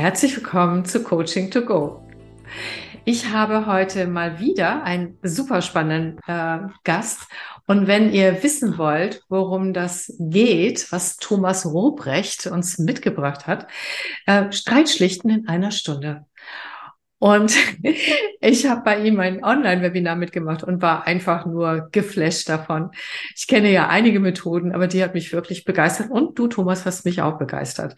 Herzlich 0.00 0.34
willkommen 0.34 0.86
zu 0.86 1.02
Coaching 1.02 1.50
to 1.50 1.60
Go. 1.60 2.02
Ich 3.04 3.28
habe 3.32 3.66
heute 3.66 4.06
mal 4.06 4.40
wieder 4.40 4.82
einen 4.82 5.18
super 5.22 5.60
spannenden 5.60 6.18
äh, 6.26 6.70
Gast. 6.84 7.28
Und 7.66 7.86
wenn 7.86 8.10
ihr 8.10 8.42
wissen 8.42 8.78
wollt, 8.78 9.22
worum 9.28 9.74
das 9.74 10.10
geht, 10.18 10.90
was 10.90 11.18
Thomas 11.18 11.66
Robrecht 11.66 12.46
uns 12.46 12.78
mitgebracht 12.78 13.46
hat, 13.46 13.66
äh, 14.24 14.50
Streitschlichten 14.50 15.28
in 15.28 15.48
einer 15.48 15.70
Stunde. 15.70 16.24
Und 17.18 17.54
ich 18.40 18.66
habe 18.66 18.80
bei 18.82 19.00
ihm 19.00 19.20
ein 19.20 19.44
Online-Webinar 19.44 20.16
mitgemacht 20.16 20.64
und 20.64 20.80
war 20.80 21.06
einfach 21.06 21.44
nur 21.44 21.90
geflasht 21.92 22.48
davon. 22.48 22.92
Ich 23.36 23.46
kenne 23.46 23.70
ja 23.70 23.88
einige 23.88 24.18
Methoden, 24.18 24.72
aber 24.72 24.86
die 24.86 25.04
hat 25.04 25.12
mich 25.12 25.30
wirklich 25.34 25.66
begeistert. 25.66 26.10
Und 26.10 26.38
du, 26.38 26.48
Thomas, 26.48 26.86
hast 26.86 27.04
mich 27.04 27.20
auch 27.20 27.36
begeistert. 27.36 27.96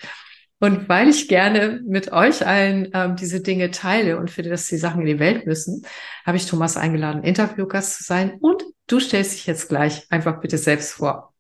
Und 0.62 0.89
weil 0.89 1.09
ich 1.09 1.27
gerne 1.27 1.80
mit 1.84 2.12
euch 2.12 2.47
allen 2.47 2.89
ähm, 2.95 3.16
diese 3.16 3.41
Dinge 3.41 3.73
teile 3.73 4.16
und 4.16 4.30
finde, 4.30 4.51
dass 4.51 4.69
die 4.69 4.77
Sachen 4.77 5.01
in 5.01 5.09
die 5.09 5.19
Welt 5.19 5.45
müssen, 5.45 5.84
habe 6.25 6.37
ich 6.37 6.47
Thomas 6.47 6.77
eingeladen, 6.77 7.25
Interviewgast 7.25 7.98
zu 7.98 8.05
sein. 8.05 8.34
Und 8.39 8.62
du 8.87 9.01
stellst 9.01 9.33
dich 9.33 9.47
jetzt 9.48 9.69
gleich 9.69 10.06
einfach 10.12 10.41
bitte 10.41 10.59
selbst 10.59 10.93
vor. 10.93 11.34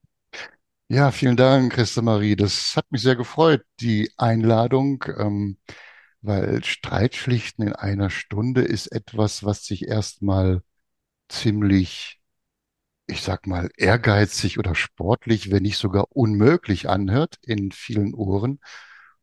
Ja, 0.88 1.12
vielen 1.12 1.36
Dank, 1.36 1.72
Christa 1.72 2.02
Marie. 2.02 2.34
Das 2.34 2.74
hat 2.74 2.90
mich 2.90 3.02
sehr 3.02 3.14
gefreut, 3.14 3.62
die 3.78 4.10
Einladung, 4.16 5.04
ähm, 5.16 5.56
weil 6.20 6.64
Streitschlichten 6.64 7.64
in 7.64 7.74
einer 7.74 8.10
Stunde 8.10 8.62
ist 8.62 8.88
etwas, 8.88 9.44
was 9.44 9.64
sich 9.64 9.86
erstmal 9.86 10.62
ziemlich, 11.28 12.18
ich 13.06 13.22
sag 13.22 13.46
mal, 13.46 13.70
ehrgeizig 13.76 14.58
oder 14.58 14.74
sportlich, 14.74 15.52
wenn 15.52 15.62
nicht 15.62 15.78
sogar 15.78 16.06
unmöglich 16.10 16.88
anhört 16.88 17.36
in 17.42 17.70
vielen 17.70 18.14
Ohren. 18.14 18.58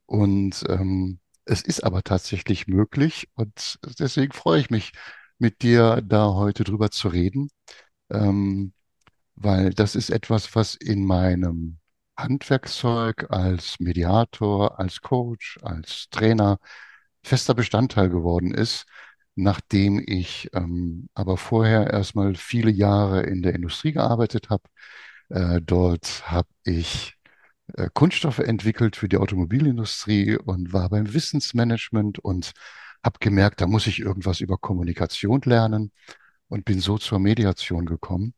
Und 0.10 0.66
ähm, 0.68 1.20
es 1.46 1.62
ist 1.62 1.84
aber 1.84 2.02
tatsächlich 2.04 2.66
möglich 2.68 3.30
und 3.36 3.80
deswegen 4.00 4.34
freue 4.34 4.60
ich 4.60 4.72
mich, 4.72 4.92
mit 5.38 5.62
dir 5.62 6.02
da 6.04 6.34
heute 6.34 6.64
drüber 6.64 6.90
zu 6.92 7.10
reden, 7.10 7.50
ähm, 8.10 8.74
weil 9.36 9.72
das 9.72 9.96
ist 9.96 10.10
etwas, 10.10 10.56
was 10.56 10.76
in 10.76 11.06
meinem 11.06 11.80
Handwerkszeug 12.18 13.28
als 13.32 13.80
Mediator, 13.80 14.80
als 14.80 15.02
Coach, 15.02 15.60
als 15.64 16.10
Trainer 16.12 16.60
fester 17.24 17.54
Bestandteil 17.56 18.10
geworden 18.10 18.54
ist, 18.54 18.86
nachdem 19.36 20.04
ich 20.06 20.50
ähm, 20.54 21.10
aber 21.14 21.38
vorher 21.38 21.92
erstmal 21.92 22.36
viele 22.36 22.72
Jahre 22.72 23.22
in 23.24 23.44
der 23.44 23.56
Industrie 23.56 23.94
gearbeitet 23.94 24.50
habe. 24.50 24.64
Äh, 25.30 25.62
dort 25.62 26.32
habe 26.32 26.50
ich 26.64 27.19
Kunststoffe 27.94 28.40
entwickelt 28.40 28.96
für 28.96 29.10
die 29.10 29.18
Automobilindustrie 29.18 30.38
und 30.38 30.74
war 30.74 30.90
beim 30.90 31.14
Wissensmanagement 31.14 32.20
und 32.20 32.52
habe 33.04 33.20
gemerkt, 33.20 33.62
da 33.62 33.68
muss 33.68 33.88
ich 33.88 34.00
irgendwas 34.00 34.42
über 34.42 34.58
Kommunikation 34.58 35.42
lernen 35.46 35.92
und 36.48 36.66
bin 36.66 36.80
so 36.80 36.98
zur 36.98 37.20
Mediation 37.20 37.86
gekommen. 37.86 38.34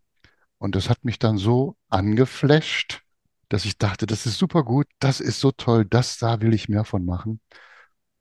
Und 0.57 0.75
das 0.75 0.89
hat 0.89 1.03
mich 1.05 1.17
dann 1.17 1.37
so 1.37 1.75
angeflasht, 1.89 3.01
dass 3.49 3.65
ich 3.65 3.77
dachte, 3.77 4.05
das 4.05 4.25
ist 4.25 4.37
super 4.37 4.63
gut, 4.63 4.87
das 4.99 5.19
ist 5.19 5.39
so 5.39 5.51
toll, 5.51 5.85
das 5.85 6.17
da 6.19 6.41
will 6.41 6.53
ich 6.53 6.69
mehr 6.69 6.85
von 6.85 7.05
machen. 7.05 7.41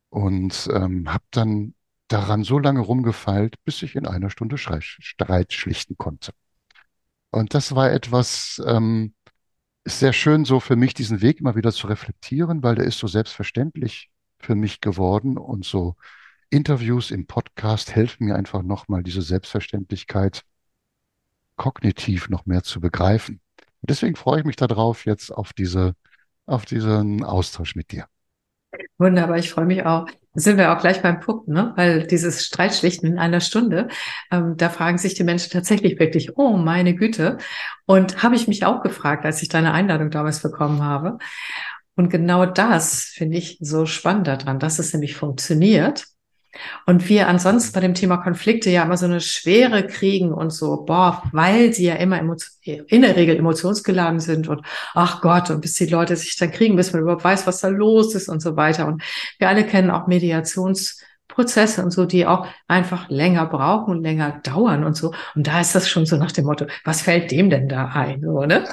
Und 0.08 0.68
ähm, 0.72 1.12
habe 1.12 1.24
dann 1.30 1.74
daran 2.08 2.42
so 2.42 2.58
lange 2.58 2.80
rumgefeilt, 2.80 3.56
bis 3.64 3.82
ich 3.82 3.94
in 3.94 4.06
einer 4.06 4.30
Stunde 4.30 4.58
Streit 4.58 5.52
schlichten 5.52 5.96
konnte. 5.96 6.32
Und 7.30 7.54
das 7.54 7.74
war 7.74 7.92
etwas, 7.92 8.60
ähm, 8.66 9.14
ist 9.84 9.98
sehr 10.00 10.12
schön, 10.12 10.44
so 10.44 10.60
für 10.60 10.76
mich 10.76 10.94
diesen 10.94 11.20
Weg 11.22 11.40
immer 11.40 11.56
wieder 11.56 11.72
zu 11.72 11.86
reflektieren, 11.86 12.62
weil 12.62 12.74
der 12.74 12.84
ist 12.84 12.98
so 12.98 13.06
selbstverständlich 13.06 14.10
für 14.38 14.54
mich 14.54 14.80
geworden 14.80 15.38
und 15.38 15.64
so 15.64 15.96
Interviews 16.50 17.10
im 17.10 17.26
Podcast 17.26 17.94
helfen 17.94 18.26
mir 18.26 18.36
einfach 18.36 18.62
nochmal 18.62 19.02
diese 19.02 19.22
Selbstverständlichkeit 19.22 20.44
kognitiv 21.56 22.28
noch 22.28 22.46
mehr 22.46 22.62
zu 22.62 22.80
begreifen. 22.80 23.40
Und 23.82 23.90
deswegen 23.90 24.16
freue 24.16 24.40
ich 24.40 24.46
mich 24.46 24.56
darauf 24.56 25.04
jetzt 25.06 25.30
auf 25.30 25.52
diese, 25.52 25.94
auf 26.46 26.64
diesen 26.64 27.22
Austausch 27.22 27.76
mit 27.76 27.92
dir. 27.92 28.06
Wunderbar, 29.00 29.38
ich 29.38 29.50
freue 29.50 29.64
mich 29.64 29.86
auch. 29.86 30.06
Sind 30.34 30.58
wir 30.58 30.72
auch 30.72 30.78
gleich 30.78 31.00
beim 31.00 31.20
Punkt, 31.20 31.48
ne? 31.48 31.72
Weil 31.74 32.06
dieses 32.06 32.44
Streitschlichten 32.44 33.08
in 33.08 33.18
einer 33.18 33.40
Stunde, 33.40 33.88
ähm, 34.30 34.58
da 34.58 34.68
fragen 34.68 34.98
sich 34.98 35.14
die 35.14 35.24
Menschen 35.24 35.50
tatsächlich 35.50 35.98
wirklich, 35.98 36.36
oh 36.36 36.58
meine 36.58 36.94
Güte. 36.94 37.38
Und 37.86 38.22
habe 38.22 38.36
ich 38.36 38.46
mich 38.46 38.66
auch 38.66 38.82
gefragt, 38.82 39.24
als 39.24 39.40
ich 39.40 39.48
deine 39.48 39.72
Einladung 39.72 40.10
damals 40.10 40.42
bekommen 40.42 40.82
habe. 40.82 41.16
Und 41.96 42.10
genau 42.10 42.44
das 42.44 43.04
finde 43.04 43.38
ich 43.38 43.56
so 43.62 43.86
spannend 43.86 44.26
daran, 44.26 44.58
dass 44.58 44.78
es 44.78 44.92
nämlich 44.92 45.16
funktioniert 45.16 46.04
und 46.86 47.08
wir 47.08 47.28
ansonsten 47.28 47.72
bei 47.72 47.80
dem 47.80 47.94
Thema 47.94 48.16
Konflikte 48.18 48.70
ja 48.70 48.82
immer 48.82 48.96
so 48.96 49.06
eine 49.06 49.20
Schwere 49.20 49.86
kriegen 49.86 50.32
und 50.32 50.50
so, 50.50 50.84
boah, 50.84 51.22
weil 51.32 51.72
sie 51.72 51.86
ja 51.86 51.94
immer 51.94 52.20
in 52.64 53.02
der 53.02 53.16
Regel 53.16 53.36
emotionsgeladen 53.36 54.20
sind 54.20 54.48
und 54.48 54.62
ach 54.94 55.20
Gott, 55.20 55.50
und 55.50 55.60
bis 55.60 55.74
die 55.74 55.86
Leute 55.86 56.16
sich 56.16 56.36
dann 56.36 56.50
kriegen, 56.50 56.76
bis 56.76 56.92
man 56.92 57.02
überhaupt 57.02 57.24
weiß, 57.24 57.46
was 57.46 57.60
da 57.60 57.68
los 57.68 58.14
ist 58.14 58.28
und 58.28 58.40
so 58.40 58.56
weiter. 58.56 58.86
Und 58.86 59.02
wir 59.38 59.48
alle 59.48 59.64
kennen 59.64 59.90
auch 59.90 60.08
Mediationsprozesse 60.08 61.84
und 61.84 61.92
so, 61.92 62.04
die 62.04 62.26
auch 62.26 62.46
einfach 62.66 63.08
länger 63.08 63.46
brauchen 63.46 63.98
und 63.98 64.02
länger 64.02 64.40
dauern 64.42 64.84
und 64.84 64.96
so. 64.96 65.12
Und 65.34 65.46
da 65.46 65.60
ist 65.60 65.74
das 65.74 65.88
schon 65.88 66.06
so 66.06 66.16
nach 66.16 66.32
dem 66.32 66.46
Motto, 66.46 66.66
was 66.84 67.02
fällt 67.02 67.30
dem 67.30 67.50
denn 67.50 67.68
da 67.68 67.86
ein, 67.86 68.22
so, 68.22 68.44
ne? 68.44 68.64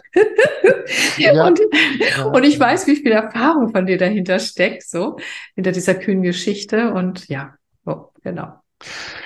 Ja, 1.17 1.31
und, 1.47 1.59
ja. 1.99 2.25
und 2.25 2.43
ich 2.43 2.59
weiß, 2.59 2.87
wie 2.87 2.95
viel 2.95 3.11
Erfahrung 3.11 3.71
von 3.71 3.85
dir 3.85 3.97
dahinter 3.97 4.39
steckt, 4.39 4.83
so, 4.83 5.17
hinter 5.55 5.71
dieser 5.71 5.95
kühnen 5.95 6.23
Geschichte 6.23 6.91
und 6.93 7.27
ja, 7.27 7.53
Oh, 7.87 8.11
genau. 8.21 8.61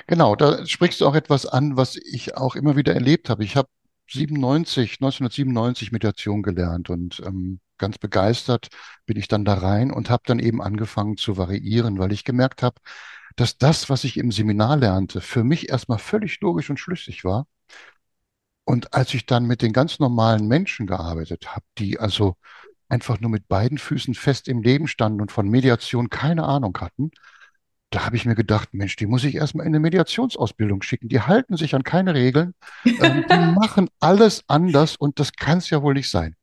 Genau, 0.06 0.36
da 0.36 0.64
sprichst 0.66 1.00
du 1.00 1.06
auch 1.06 1.14
etwas 1.14 1.46
an, 1.46 1.76
was 1.76 1.96
ich 1.96 2.36
auch 2.36 2.54
immer 2.54 2.76
wieder 2.76 2.94
erlebt 2.94 3.28
habe. 3.28 3.44
Ich 3.44 3.56
habe 3.56 3.68
97, 4.08 5.00
1997 5.00 5.92
Meditation 5.92 6.42
gelernt 6.42 6.88
und 6.90 7.20
ähm, 7.26 7.60
ganz 7.76 7.98
begeistert 7.98 8.68
bin 9.04 9.16
ich 9.16 9.28
dann 9.28 9.44
da 9.44 9.54
rein 9.54 9.90
und 9.90 10.10
habe 10.10 10.22
dann 10.26 10.38
eben 10.38 10.62
angefangen 10.62 11.16
zu 11.16 11.36
variieren, 11.36 11.98
weil 11.98 12.12
ich 12.12 12.24
gemerkt 12.24 12.62
habe, 12.62 12.76
dass 13.36 13.58
das, 13.58 13.90
was 13.90 14.04
ich 14.04 14.16
im 14.16 14.30
Seminar 14.30 14.76
lernte, 14.76 15.20
für 15.20 15.44
mich 15.44 15.68
erstmal 15.68 15.98
völlig 15.98 16.40
logisch 16.40 16.70
und 16.70 16.78
schlüssig 16.78 17.24
war. 17.24 17.46
Und 18.64 18.94
als 18.94 19.12
ich 19.14 19.26
dann 19.26 19.46
mit 19.46 19.62
den 19.62 19.72
ganz 19.72 19.98
normalen 19.98 20.46
Menschen 20.46 20.86
gearbeitet 20.86 21.54
habe, 21.54 21.64
die 21.78 21.98
also 21.98 22.36
einfach 22.88 23.20
nur 23.20 23.30
mit 23.30 23.48
beiden 23.48 23.78
Füßen 23.78 24.14
fest 24.14 24.48
im 24.48 24.62
Leben 24.62 24.86
standen 24.88 25.20
und 25.20 25.32
von 25.32 25.48
Mediation 25.48 26.10
keine 26.10 26.44
Ahnung 26.44 26.78
hatten, 26.80 27.10
da 27.94 28.06
habe 28.06 28.16
ich 28.16 28.24
mir 28.24 28.34
gedacht, 28.34 28.70
Mensch, 28.72 28.96
die 28.96 29.06
muss 29.06 29.24
ich 29.24 29.34
erstmal 29.34 29.66
in 29.66 29.72
eine 29.72 29.80
Mediationsausbildung 29.80 30.82
schicken. 30.82 31.08
Die 31.08 31.20
halten 31.20 31.56
sich 31.56 31.74
an 31.74 31.84
keine 31.84 32.14
Regeln, 32.14 32.54
ähm, 32.84 33.24
die 33.30 33.36
machen 33.60 33.88
alles 34.00 34.44
anders 34.48 34.96
und 34.96 35.20
das 35.20 35.32
kann 35.32 35.58
es 35.58 35.70
ja 35.70 35.82
wohl 35.82 35.94
nicht 35.94 36.10
sein. 36.10 36.34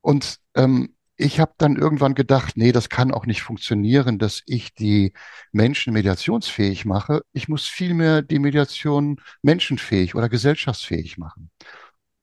Und 0.00 0.38
ähm, 0.54 0.94
ich 1.16 1.38
habe 1.40 1.52
dann 1.58 1.76
irgendwann 1.76 2.14
gedacht, 2.14 2.56
nee, 2.56 2.72
das 2.72 2.88
kann 2.88 3.12
auch 3.12 3.26
nicht 3.26 3.42
funktionieren, 3.42 4.18
dass 4.18 4.42
ich 4.46 4.74
die 4.74 5.12
Menschen 5.52 5.92
mediationsfähig 5.92 6.84
mache. 6.84 7.22
Ich 7.32 7.48
muss 7.48 7.68
vielmehr 7.68 8.22
die 8.22 8.38
Mediation 8.38 9.20
menschenfähig 9.42 10.14
oder 10.14 10.28
gesellschaftsfähig 10.28 11.18
machen. 11.18 11.50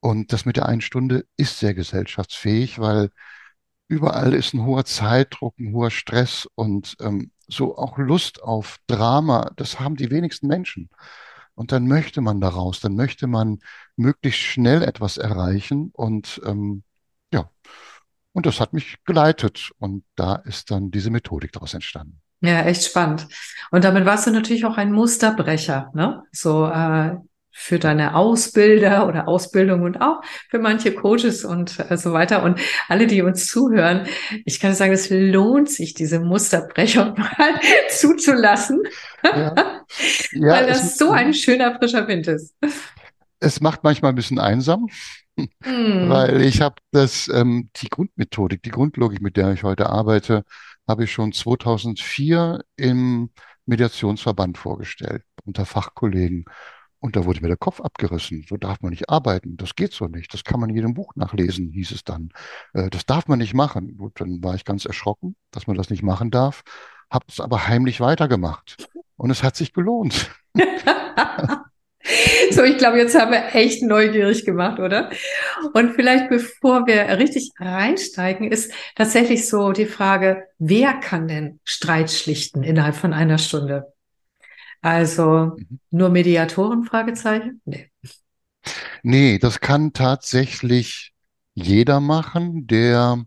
Und 0.00 0.32
das 0.32 0.44
mit 0.44 0.56
der 0.56 0.66
einen 0.66 0.80
Stunde 0.80 1.24
ist 1.36 1.58
sehr 1.58 1.74
gesellschaftsfähig, 1.74 2.78
weil 2.78 3.10
überall 3.90 4.34
ist 4.34 4.54
ein 4.54 4.64
hoher 4.64 4.84
Zeitdruck, 4.84 5.58
ein 5.58 5.72
hoher 5.72 5.90
Stress 5.90 6.48
und 6.54 6.96
ähm, 7.00 7.32
so 7.48 7.76
auch 7.76 7.98
Lust 7.98 8.40
auf 8.40 8.78
Drama, 8.86 9.50
das 9.56 9.80
haben 9.80 9.96
die 9.96 10.10
wenigsten 10.10 10.46
Menschen. 10.46 10.88
Und 11.56 11.72
dann 11.72 11.88
möchte 11.88 12.20
man 12.20 12.40
daraus, 12.40 12.78
dann 12.80 12.94
möchte 12.94 13.26
man 13.26 13.58
möglichst 13.96 14.40
schnell 14.40 14.82
etwas 14.82 15.16
erreichen 15.16 15.90
und 15.92 16.40
ähm, 16.46 16.84
ja, 17.34 17.50
und 18.32 18.46
das 18.46 18.60
hat 18.60 18.72
mich 18.72 19.02
geleitet 19.04 19.72
und 19.78 20.04
da 20.14 20.36
ist 20.36 20.70
dann 20.70 20.92
diese 20.92 21.10
Methodik 21.10 21.50
daraus 21.50 21.74
entstanden. 21.74 22.20
Ja, 22.42 22.62
echt 22.62 22.84
spannend. 22.84 23.26
Und 23.72 23.82
damit 23.82 24.06
warst 24.06 24.26
du 24.26 24.30
natürlich 24.30 24.64
auch 24.64 24.76
ein 24.78 24.92
Musterbrecher, 24.92 25.90
ne? 25.94 26.22
So 26.30 26.66
äh, 26.66 27.16
für 27.52 27.78
deine 27.78 28.14
Ausbilder 28.14 29.06
oder 29.06 29.28
Ausbildung 29.28 29.82
und 29.82 30.00
auch 30.00 30.20
für 30.48 30.58
manche 30.58 30.94
Coaches 30.94 31.44
und 31.44 31.78
äh, 31.90 31.96
so 31.96 32.12
weiter. 32.12 32.42
Und 32.42 32.60
alle, 32.88 33.06
die 33.06 33.22
uns 33.22 33.46
zuhören, 33.46 34.06
ich 34.44 34.60
kann 34.60 34.74
sagen, 34.74 34.92
es 34.92 35.10
lohnt 35.10 35.70
sich, 35.70 35.94
diese 35.94 36.20
Musterbrechung 36.20 37.14
mal 37.16 37.60
zuzulassen, 37.90 38.82
ja. 39.24 39.54
Ja, 40.32 40.52
weil 40.52 40.66
das 40.66 40.96
so 40.96 41.10
ein 41.10 41.34
schöner 41.34 41.76
frischer 41.76 42.06
Wind 42.06 42.28
ist. 42.28 42.54
Es 43.40 43.60
macht 43.60 43.82
manchmal 43.82 44.12
ein 44.12 44.16
bisschen 44.16 44.38
einsam, 44.38 44.88
hm. 45.36 46.08
weil 46.08 46.42
ich 46.42 46.60
habe 46.60 46.76
das, 46.92 47.28
ähm, 47.32 47.70
die 47.76 47.88
Grundmethodik, 47.88 48.62
die 48.62 48.70
Grundlogik, 48.70 49.20
mit 49.20 49.36
der 49.36 49.52
ich 49.52 49.62
heute 49.62 49.90
arbeite, 49.90 50.44
habe 50.86 51.04
ich 51.04 51.12
schon 51.12 51.32
2004 51.32 52.62
im 52.76 53.30
Mediationsverband 53.66 54.58
vorgestellt 54.58 55.22
unter 55.44 55.64
Fachkollegen. 55.64 56.44
Und 57.00 57.16
da 57.16 57.24
wurde 57.24 57.40
mir 57.40 57.48
der 57.48 57.56
Kopf 57.56 57.80
abgerissen. 57.80 58.44
So 58.48 58.56
darf 58.56 58.80
man 58.82 58.90
nicht 58.90 59.08
arbeiten. 59.08 59.56
Das 59.56 59.74
geht 59.74 59.92
so 59.92 60.06
nicht. 60.06 60.32
Das 60.34 60.44
kann 60.44 60.60
man 60.60 60.68
in 60.70 60.76
jedem 60.76 60.94
Buch 60.94 61.16
nachlesen, 61.16 61.72
hieß 61.72 61.92
es 61.92 62.04
dann. 62.04 62.30
Äh, 62.74 62.90
das 62.90 63.06
darf 63.06 63.26
man 63.26 63.38
nicht 63.38 63.54
machen. 63.54 63.96
Gut, 63.96 64.20
dann 64.20 64.42
war 64.44 64.54
ich 64.54 64.64
ganz 64.64 64.84
erschrocken, 64.84 65.34
dass 65.50 65.66
man 65.66 65.76
das 65.76 65.90
nicht 65.90 66.02
machen 66.02 66.30
darf. 66.30 66.62
habe 67.10 67.24
es 67.28 67.40
aber 67.40 67.66
heimlich 67.66 68.00
weitergemacht. 68.00 68.88
Und 69.16 69.30
es 69.30 69.42
hat 69.42 69.56
sich 69.56 69.72
gelohnt. 69.72 70.30
So, 72.50 72.64
ich 72.64 72.78
glaube, 72.78 72.98
jetzt 72.98 73.18
haben 73.18 73.30
wir 73.30 73.54
echt 73.54 73.82
neugierig 73.82 74.44
gemacht, 74.44 74.80
oder? 74.80 75.10
Und 75.74 75.94
vielleicht 75.94 76.28
bevor 76.28 76.86
wir 76.86 77.18
richtig 77.18 77.50
reinsteigen, 77.58 78.50
ist 78.50 78.72
tatsächlich 78.96 79.48
so 79.48 79.72
die 79.72 79.86
Frage, 79.86 80.44
wer 80.58 80.94
kann 80.94 81.28
denn 81.28 81.60
Streit 81.64 82.10
schlichten 82.10 82.62
innerhalb 82.62 82.96
von 82.96 83.12
einer 83.12 83.38
Stunde? 83.38 83.92
Also 84.82 85.58
Mhm. 85.58 85.78
nur 85.90 86.08
Mediatoren? 86.10 86.84
Fragezeichen? 86.84 87.60
Nee. 87.64 87.90
Nee, 89.02 89.38
das 89.38 89.60
kann 89.60 89.92
tatsächlich 89.92 91.12
jeder 91.54 92.00
machen, 92.00 92.66
der 92.66 93.24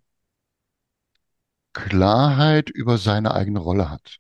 Klarheit 1.74 2.70
über 2.70 2.98
seine 2.98 3.34
eigene 3.34 3.60
Rolle 3.60 3.90
hat. 3.90 4.18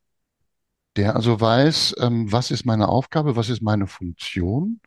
Der 0.95 1.15
also 1.15 1.41
weiß, 1.41 1.95
ähm, 1.99 2.31
was 2.31 2.51
ist 2.51 2.65
meine 2.65 2.87
Aufgabe, 2.87 3.35
was 3.35 3.49
ist 3.49 3.61
meine 3.63 3.87
Funktion, 3.87 4.79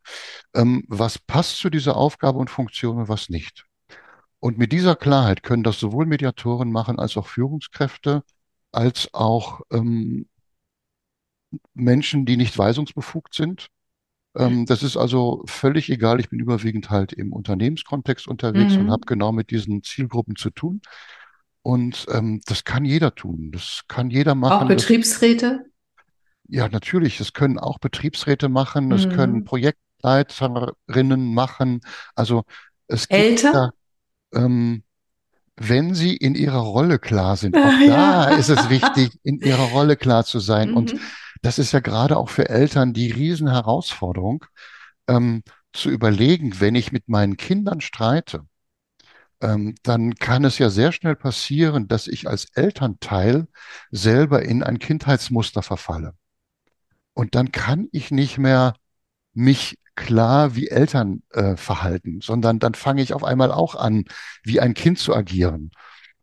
ähm, 0.54 0.84
was 0.88 1.18
passt 1.18 1.58
zu 1.58 1.70
dieser 1.70 1.96
Aufgabe 1.96 2.38
und 2.38 2.50
Funktion 2.50 2.98
und 2.98 3.08
was 3.08 3.28
nicht. 3.28 3.66
Und 4.40 4.58
mit 4.58 4.72
dieser 4.72 4.96
Klarheit 4.96 5.42
können 5.42 5.64
das 5.64 5.80
sowohl 5.80 6.06
Mediatoren 6.06 6.72
machen 6.72 6.98
als 7.00 7.16
auch 7.16 7.26
Führungskräfte, 7.28 8.24
als 8.72 9.10
auch 9.14 9.62
ähm, 9.72 10.28
Menschen, 11.74 12.26
die 12.26 12.36
nicht 12.36 12.56
weisungsbefugt 12.58 13.34
sind. 13.34 13.68
Ähm, 14.36 14.66
das 14.66 14.82
ist 14.82 14.96
also 14.96 15.42
völlig 15.46 15.90
egal. 15.90 16.20
Ich 16.20 16.28
bin 16.30 16.40
überwiegend 16.40 16.90
halt 16.90 17.12
im 17.12 17.32
Unternehmenskontext 17.32 18.28
unterwegs 18.28 18.78
und 18.78 18.90
habe 18.90 19.02
Mhm. 19.02 19.06
genau 19.06 19.32
mit 19.32 19.50
diesen 19.50 19.82
Zielgruppen 19.82 20.36
zu 20.36 20.50
tun. 20.50 20.82
Und 21.62 22.06
ähm, 22.10 22.40
das 22.46 22.64
kann 22.64 22.84
jeder 22.84 23.14
tun. 23.14 23.50
Das 23.52 23.82
kann 23.88 24.10
jeder 24.10 24.32
Auch 24.32 24.36
machen. 24.36 24.68
Das, 24.68 24.76
Betriebsräte? 24.76 25.66
ja, 26.48 26.68
natürlich. 26.68 27.18
Das 27.18 27.32
können 27.32 27.58
auch 27.58 27.78
Betriebsräte 27.78 28.48
machen. 28.48 28.90
Das 28.90 29.08
können 29.08 29.40
Mhm. 29.40 29.44
Projektleiterinnen 29.44 31.34
machen. 31.34 31.80
Also 32.14 32.44
es 32.86 33.08
gibt 33.08 33.18
Eltern? 33.18 33.52
da, 33.52 33.70
ähm, 34.34 34.82
wenn 35.56 35.94
sie 35.94 36.16
in 36.16 36.34
ihrer 36.34 36.60
Rolle 36.60 36.98
klar 36.98 37.36
sind, 37.36 37.54
auch 37.62 37.80
Ah, 37.88 38.26
da 38.26 38.28
ist 38.30 38.48
es 38.50 38.58
ja. 38.64 38.70
wichtig, 38.70 39.18
in 39.22 39.40
ihrer 39.40 39.64
Rolle 39.70 39.96
klar 39.96 40.24
zu 40.24 40.38
sein. 40.40 40.70
Und 40.72 40.94
Mhm. 40.94 41.00
Das 41.46 41.60
ist 41.60 41.70
ja 41.72 41.78
gerade 41.80 42.16
auch 42.16 42.28
für 42.28 42.48
Eltern 42.48 42.92
die 42.92 43.10
Riesenherausforderung, 43.12 44.44
ähm, 45.08 45.44
zu 45.72 45.90
überlegen, 45.90 46.60
wenn 46.60 46.74
ich 46.74 46.90
mit 46.92 47.08
meinen 47.08 47.36
Kindern 47.36 47.80
streite, 47.80 48.46
ähm, 49.40 49.74
dann 49.82 50.14
kann 50.14 50.44
es 50.44 50.58
ja 50.58 50.70
sehr 50.70 50.92
schnell 50.92 51.16
passieren, 51.16 51.88
dass 51.88 52.08
ich 52.08 52.28
als 52.28 52.46
Elternteil 52.54 53.48
selber 53.90 54.42
in 54.42 54.62
ein 54.62 54.78
Kindheitsmuster 54.78 55.62
verfalle. 55.62 56.14
Und 57.14 57.34
dann 57.34 57.52
kann 57.52 57.88
ich 57.92 58.10
nicht 58.10 58.38
mehr 58.38 58.74
mich 59.34 59.78
klar 59.94 60.56
wie 60.56 60.68
Eltern 60.68 61.22
äh, 61.30 61.56
verhalten, 61.56 62.20
sondern 62.22 62.58
dann 62.58 62.74
fange 62.74 63.02
ich 63.02 63.14
auf 63.14 63.24
einmal 63.24 63.52
auch 63.52 63.74
an, 63.74 64.04
wie 64.44 64.60
ein 64.60 64.74
Kind 64.74 64.98
zu 64.98 65.14
agieren. 65.14 65.70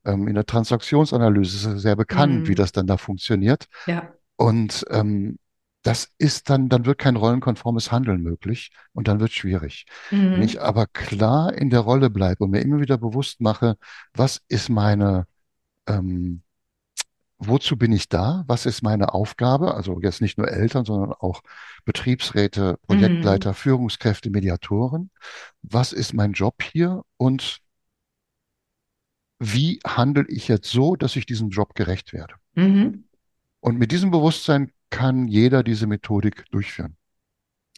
Ähm, 0.06 0.28
in 0.28 0.36
der 0.36 0.46
Transaktionsanalyse 0.46 1.58
ist 1.58 1.66
es 1.78 1.82
sehr 1.82 1.96
bekannt, 1.96 2.48
wie 2.48 2.52
Mhm. 2.52 2.56
das 2.56 2.72
dann 2.74 2.88
da 2.88 2.98
funktioniert. 2.98 3.68
Ja. 3.88 4.14
Und 4.36 4.86
ähm, 4.90 5.38
das 5.84 6.12
ist 6.18 6.50
dann, 6.50 6.70
dann 6.70 6.86
wird 6.86 6.98
kein 6.98 7.16
rollenkonformes 7.18 7.92
Handeln 7.92 8.22
möglich 8.22 8.72
und 8.94 9.08
dann 9.08 9.20
wird 9.20 9.32
es 9.32 9.36
schwierig. 9.36 9.86
Wenn 10.32 10.42
ich 10.42 10.56
Mhm. 10.56 10.62
aber 10.62 10.88
klar 10.88 11.54
in 11.54 11.70
der 11.70 11.82
Rolle 11.82 12.10
bleibe 12.10 12.44
und 12.46 12.52
mir 12.52 12.62
immer 12.62 12.80
wieder 12.80 12.98
bewusst 12.98 13.42
mache, 13.42 13.78
was 14.14 14.42
ist 14.48 14.70
meine, 14.70 15.28
ähm, 15.88 16.44
wozu 17.38 17.78
bin 17.78 17.92
ich 17.92 18.10
da? 18.10 18.44
Was 18.48 18.66
ist 18.66 18.84
meine 18.84 19.14
Aufgabe? 19.14 19.76
Also 19.76 20.00
jetzt 20.02 20.22
nicht 20.22 20.38
nur 20.38 20.50
Eltern, 20.50 20.86
sondern 20.86 21.14
auch 21.14 21.42
Betriebsräte, 21.86 22.78
Mhm. 22.88 22.88
Projektleiter, 22.88 23.54
Führungskräfte, 23.54 24.30
Mediatoren. 24.30 25.12
Was 25.62 25.94
ist 25.94 26.14
mein 26.14 26.34
Job 26.34 26.64
hier 26.64 27.04
und 27.18 27.60
wie 29.40 29.80
handle 29.86 30.26
ich 30.28 30.48
jetzt 30.48 30.70
so, 30.72 30.96
dass 30.96 31.16
ich 31.16 31.26
diesem 31.26 31.50
Job 31.50 31.76
gerecht 31.76 32.14
werde? 32.14 32.36
Mhm. 32.56 33.04
Und 33.64 33.80
mit 33.80 33.94
diesem 33.94 34.12
Bewusstsein 34.12 34.72
kann 34.90 35.28
jeder 35.30 35.64
diese 35.64 35.88
Methodik 35.88 36.44
durchführen. 36.52 36.98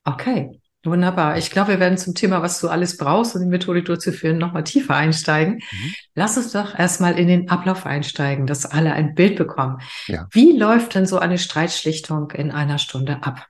Okay, 0.04 0.60
wunderbar. 0.84 1.38
Ich 1.38 1.52
glaube, 1.52 1.74
wir 1.74 1.80
werden 1.80 2.00
zum 2.00 2.16
Thema, 2.16 2.42
was 2.42 2.60
du 2.60 2.70
alles 2.70 2.98
brauchst, 2.98 3.36
um 3.36 3.42
die 3.42 3.48
Methodik 3.48 3.86
durchzuführen, 3.86 4.40
nochmal 4.40 4.64
tiefer 4.64 4.96
einsteigen. 4.96 5.62
Mhm. 5.70 5.94
Lass 6.16 6.38
uns 6.38 6.52
doch 6.54 6.74
erstmal 6.78 7.20
in 7.20 7.28
den 7.28 7.50
Ablauf 7.50 7.86
einsteigen, 7.86 8.48
dass 8.48 8.66
alle 8.66 8.94
ein 8.94 9.14
Bild 9.14 9.36
bekommen. 9.38 9.78
Ja, 10.08 10.28
Wie 10.32 10.58
läuft 10.58 10.96
denn 10.96 11.06
so 11.06 11.20
eine 11.20 11.38
Streitschlichtung 11.38 12.32
in 12.32 12.52
einer 12.52 12.80
Stunde 12.80 13.22
ab? 13.22 13.48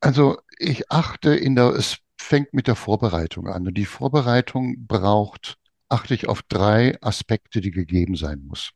also 0.00 0.38
ich 0.58 0.90
achte 0.90 1.34
in 1.34 1.54
der, 1.56 1.70
es 1.74 1.98
fängt 2.18 2.54
mit 2.54 2.66
der 2.66 2.76
Vorbereitung 2.76 3.48
an. 3.48 3.66
Und 3.66 3.74
die 3.74 3.84
Vorbereitung 3.86 4.86
braucht, 4.86 5.56
achte 5.88 6.14
ich 6.14 6.28
auf 6.28 6.42
drei 6.42 6.96
Aspekte, 7.02 7.60
die 7.60 7.70
gegeben 7.70 8.16
sein 8.16 8.42
muss. 8.46 8.72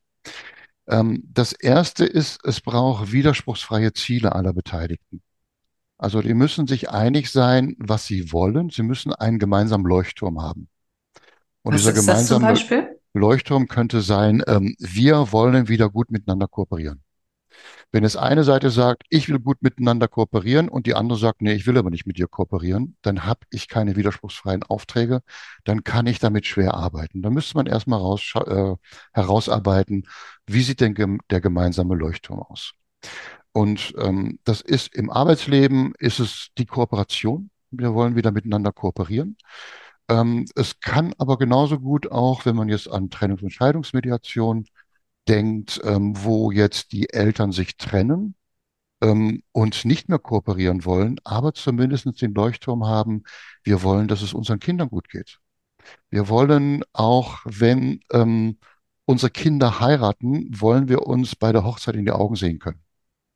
Ähm, 0.91 1.23
das 1.33 1.53
erste 1.53 2.05
ist, 2.05 2.45
es 2.45 2.61
braucht 2.61 3.13
widerspruchsfreie 3.13 3.93
Ziele 3.93 4.35
aller 4.35 4.53
Beteiligten. 4.53 5.23
Also 5.99 6.23
die 6.23 6.35
müssen 6.35 6.67
sich 6.67 6.91
einig 6.91 7.31
sein, 7.31 7.77
was 7.79 8.07
sie 8.07 8.33
wollen. 8.33 8.71
Sie 8.71 8.83
müssen 8.83 9.13
einen 9.13 9.39
gemeinsamen 9.39 9.87
Leuchtturm 9.87 10.41
haben. 10.41 10.69
Und 11.63 11.75
Was 11.75 11.83
dieser 11.83 11.93
gemeinsame? 11.93 12.55
Leuchtturm 13.13 13.69
könnte 13.69 14.01
sein, 14.01 14.43
ähm, 14.47 14.77
wir 14.79 15.33
wollen 15.33 15.69
wieder 15.69 15.91
gut 15.91 16.11
miteinander 16.11 16.47
kooperieren. 16.47 17.03
Wenn 17.93 18.05
es 18.05 18.17
eine 18.17 18.45
Seite 18.45 18.71
sagt, 18.71 19.05
ich 19.09 19.29
will 19.29 19.39
gut 19.39 19.63
miteinander 19.63 20.09
kooperieren 20.09 20.69
und 20.69 20.87
die 20.87 20.95
andere 20.95 21.19
sagt, 21.19 21.43
nee, 21.43 21.53
ich 21.53 21.67
will 21.67 21.79
aber 21.79 21.91
nicht 21.91 22.07
mit 22.07 22.19
dir 22.19 22.29
kooperieren, 22.29 22.97
dann 23.03 23.25
habe 23.25 23.41
ich 23.51 23.69
keine 23.69 23.97
widerspruchsfreien 23.97 24.63
Aufträge, 24.63 25.23
dann 25.65 25.85
kann 25.85 26.07
ich 26.07 26.19
damit 26.19 26.47
schwer 26.47 26.75
arbeiten. 26.75 27.23
Da 27.23 27.31
müsste 27.31 27.57
man 27.57 27.67
erstmal 27.67 28.01
äh, 28.47 28.75
herausarbeiten, 29.13 30.07
wie 30.47 30.63
sieht 30.63 30.81
denn 30.81 31.19
der 31.31 31.41
gemeinsame 31.41 31.95
Leuchtturm 31.95 32.41
aus? 32.41 32.75
Und 33.53 33.95
ähm, 33.99 34.39
das 34.45 34.61
ist 34.61 34.95
im 34.95 35.11
Arbeitsleben, 35.11 35.95
ist 35.99 36.21
es 36.21 36.49
die 36.59 36.67
Kooperation. 36.67 37.51
Wir 37.71 37.95
wollen 37.95 38.17
wieder 38.17 38.31
miteinander 38.33 38.73
kooperieren. 38.73 39.37
Ähm, 40.09 40.47
es 40.57 40.81
kann 40.81 41.15
aber 41.19 41.39
genauso 41.39 41.79
gut 41.79 42.11
auch, 42.11 42.45
wenn 42.45 42.57
man 42.57 42.69
jetzt 42.69 42.89
an 42.91 43.11
Trennungs- 43.11 43.43
und 43.43 43.53
Scheidungsmediation 43.53 44.67
denkt, 45.31 45.81
ähm, 45.85 46.15
wo 46.25 46.51
jetzt 46.51 46.93
die 46.93 47.11
Eltern 47.11 47.53
sich 47.53 47.77
trennen 47.77 48.35
ähm, 49.03 49.43
und 49.53 49.85
nicht 49.85 50.09
mehr 50.09 50.19
kooperieren 50.19 50.85
wollen, 50.85 51.17
aber 51.25 51.55
zumindest 51.55 52.21
den 52.23 52.35
Leuchtturm 52.35 52.87
haben, 52.87 53.25
wir 53.65 53.83
wollen, 53.83 54.09
dass 54.09 54.23
es 54.23 54.35
unseren 54.35 54.61
Kindern 54.61 54.89
gut 54.91 55.09
geht. 55.09 55.39
Wir 56.11 56.29
wollen 56.29 56.85
auch, 56.93 57.41
wenn 57.45 58.01
ähm, 58.13 58.59
unsere 59.07 59.31
Kinder 59.31 59.81
heiraten, 59.81 60.49
wollen 60.61 60.89
wir 60.89 61.07
uns 61.07 61.37
bei 61.37 61.53
der 61.53 61.65
Hochzeit 61.65 61.97
in 61.97 62.05
die 62.05 62.13
Augen 62.13 62.37
sehen 62.37 62.59
können 62.59 62.83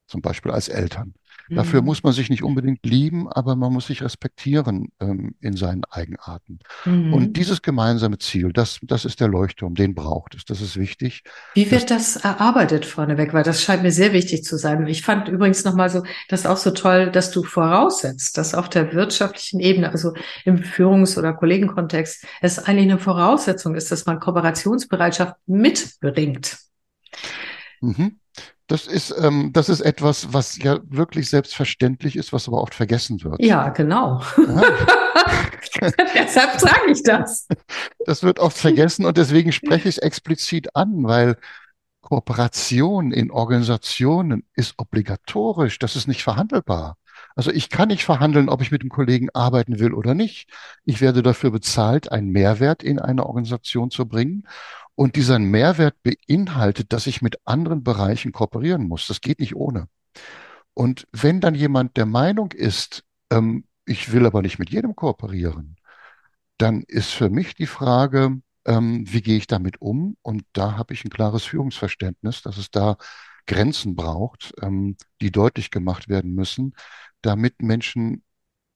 zum 0.06 0.20
Beispiel 0.22 0.52
als 0.52 0.68
Eltern. 0.68 1.14
Dafür 1.50 1.80
Mhm. 1.82 1.86
muss 1.86 2.02
man 2.02 2.14
sich 2.14 2.30
nicht 2.30 2.42
unbedingt 2.42 2.86
lieben, 2.86 3.28
aber 3.30 3.54
man 3.54 3.70
muss 3.70 3.88
sich 3.88 4.02
respektieren 4.02 4.88
ähm, 5.00 5.34
in 5.40 5.56
seinen 5.58 5.84
Eigenarten. 5.84 6.58
Und 6.86 7.10
Mhm. 7.12 7.32
dieses 7.34 7.60
gemeinsame 7.60 8.16
Ziel, 8.16 8.50
das, 8.52 8.78
das 8.82 9.04
ist 9.04 9.20
der 9.20 9.28
Leuchtturm, 9.28 9.74
den 9.74 9.94
braucht 9.94 10.34
es. 10.36 10.46
Das 10.46 10.62
ist 10.62 10.76
wichtig. 10.78 11.22
Wie 11.54 11.70
wird 11.70 11.90
das 11.90 12.16
erarbeitet 12.16 12.86
vorneweg? 12.86 13.34
Weil 13.34 13.42
das 13.42 13.62
scheint 13.62 13.82
mir 13.82 13.90
sehr 13.90 14.14
wichtig 14.14 14.42
zu 14.44 14.56
sein. 14.56 14.86
Ich 14.86 15.02
fand 15.02 15.28
übrigens 15.28 15.64
nochmal 15.64 15.90
so, 15.90 16.02
das 16.30 16.46
auch 16.46 16.56
so 16.56 16.70
toll, 16.70 17.10
dass 17.10 17.30
du 17.30 17.42
voraussetzt, 17.42 18.38
dass 18.38 18.54
auf 18.54 18.70
der 18.70 18.94
wirtschaftlichen 18.94 19.60
Ebene, 19.60 19.90
also 19.90 20.14
im 20.46 20.62
Führungs- 20.62 21.18
oder 21.18 21.34
Kollegenkontext, 21.34 22.24
es 22.40 22.58
eigentlich 22.58 22.90
eine 22.90 22.98
Voraussetzung 22.98 23.74
ist, 23.74 23.92
dass 23.92 24.06
man 24.06 24.18
Kooperationsbereitschaft 24.18 25.34
mitbringt. 25.46 26.56
mhm. 27.80 28.18
Das 28.66 28.86
ist, 28.86 29.14
ähm, 29.20 29.50
das 29.52 29.68
ist 29.68 29.80
etwas, 29.80 30.32
was 30.32 30.56
ja 30.56 30.78
wirklich 30.84 31.28
selbstverständlich 31.28 32.16
ist, 32.16 32.32
was 32.32 32.48
aber 32.48 32.62
oft 32.62 32.74
vergessen 32.74 33.22
wird. 33.22 33.42
Ja, 33.42 33.68
genau. 33.68 34.22
Ja, 34.38 34.62
Deshalb 36.14 36.60
sage 36.60 36.90
ich 36.90 37.02
das. 37.02 37.46
das 38.06 38.22
wird 38.22 38.38
oft 38.38 38.56
vergessen 38.56 39.04
und 39.04 39.16
deswegen 39.16 39.52
spreche 39.52 39.88
ich 39.88 39.96
es 39.96 40.02
explizit 40.02 40.74
an, 40.76 41.04
weil 41.04 41.36
Kooperation 42.00 43.12
in 43.12 43.30
Organisationen 43.30 44.44
ist 44.54 44.74
obligatorisch. 44.78 45.78
Das 45.78 45.96
ist 45.96 46.06
nicht 46.06 46.22
verhandelbar. 46.22 46.96
Also 47.36 47.50
ich 47.50 47.68
kann 47.68 47.88
nicht 47.88 48.04
verhandeln, 48.04 48.48
ob 48.48 48.60
ich 48.62 48.70
mit 48.70 48.82
dem 48.82 48.90
Kollegen 48.90 49.28
arbeiten 49.32 49.78
will 49.78 49.92
oder 49.92 50.14
nicht. 50.14 50.50
Ich 50.84 51.00
werde 51.00 51.22
dafür 51.22 51.50
bezahlt, 51.50 52.12
einen 52.12 52.30
Mehrwert 52.30 52.82
in 52.82 52.98
eine 52.98 53.26
Organisation 53.26 53.90
zu 53.90 54.06
bringen. 54.06 54.46
Und 54.96 55.16
dieser 55.16 55.38
Mehrwert 55.38 55.96
beinhaltet, 56.02 56.92
dass 56.92 57.06
ich 57.06 57.22
mit 57.22 57.38
anderen 57.44 57.82
Bereichen 57.82 58.32
kooperieren 58.32 58.86
muss. 58.88 59.06
Das 59.08 59.20
geht 59.20 59.40
nicht 59.40 59.56
ohne. 59.56 59.88
Und 60.74 61.06
wenn 61.12 61.40
dann 61.40 61.54
jemand 61.54 61.96
der 61.96 62.06
Meinung 62.06 62.52
ist, 62.52 63.04
ähm, 63.30 63.66
ich 63.86 64.12
will 64.12 64.26
aber 64.26 64.42
nicht 64.42 64.58
mit 64.58 64.70
jedem 64.70 64.96
kooperieren, 64.96 65.76
dann 66.58 66.82
ist 66.86 67.10
für 67.12 67.30
mich 67.30 67.54
die 67.54 67.66
Frage, 67.66 68.40
Ähm, 68.66 69.04
wie 69.12 69.20
gehe 69.22 69.36
ich 69.36 69.46
damit 69.46 69.80
um? 69.82 70.16
Und 70.22 70.44
da 70.54 70.78
habe 70.78 70.94
ich 70.94 71.04
ein 71.04 71.10
klares 71.10 71.44
Führungsverständnis, 71.44 72.42
dass 72.42 72.56
es 72.58 72.70
da 72.70 72.96
Grenzen 73.46 73.94
braucht, 73.96 74.54
ähm, 74.62 74.96
die 75.20 75.30
deutlich 75.30 75.70
gemacht 75.70 76.08
werden 76.08 76.34
müssen, 76.34 76.74
damit 77.22 77.60
Menschen, 77.62 78.24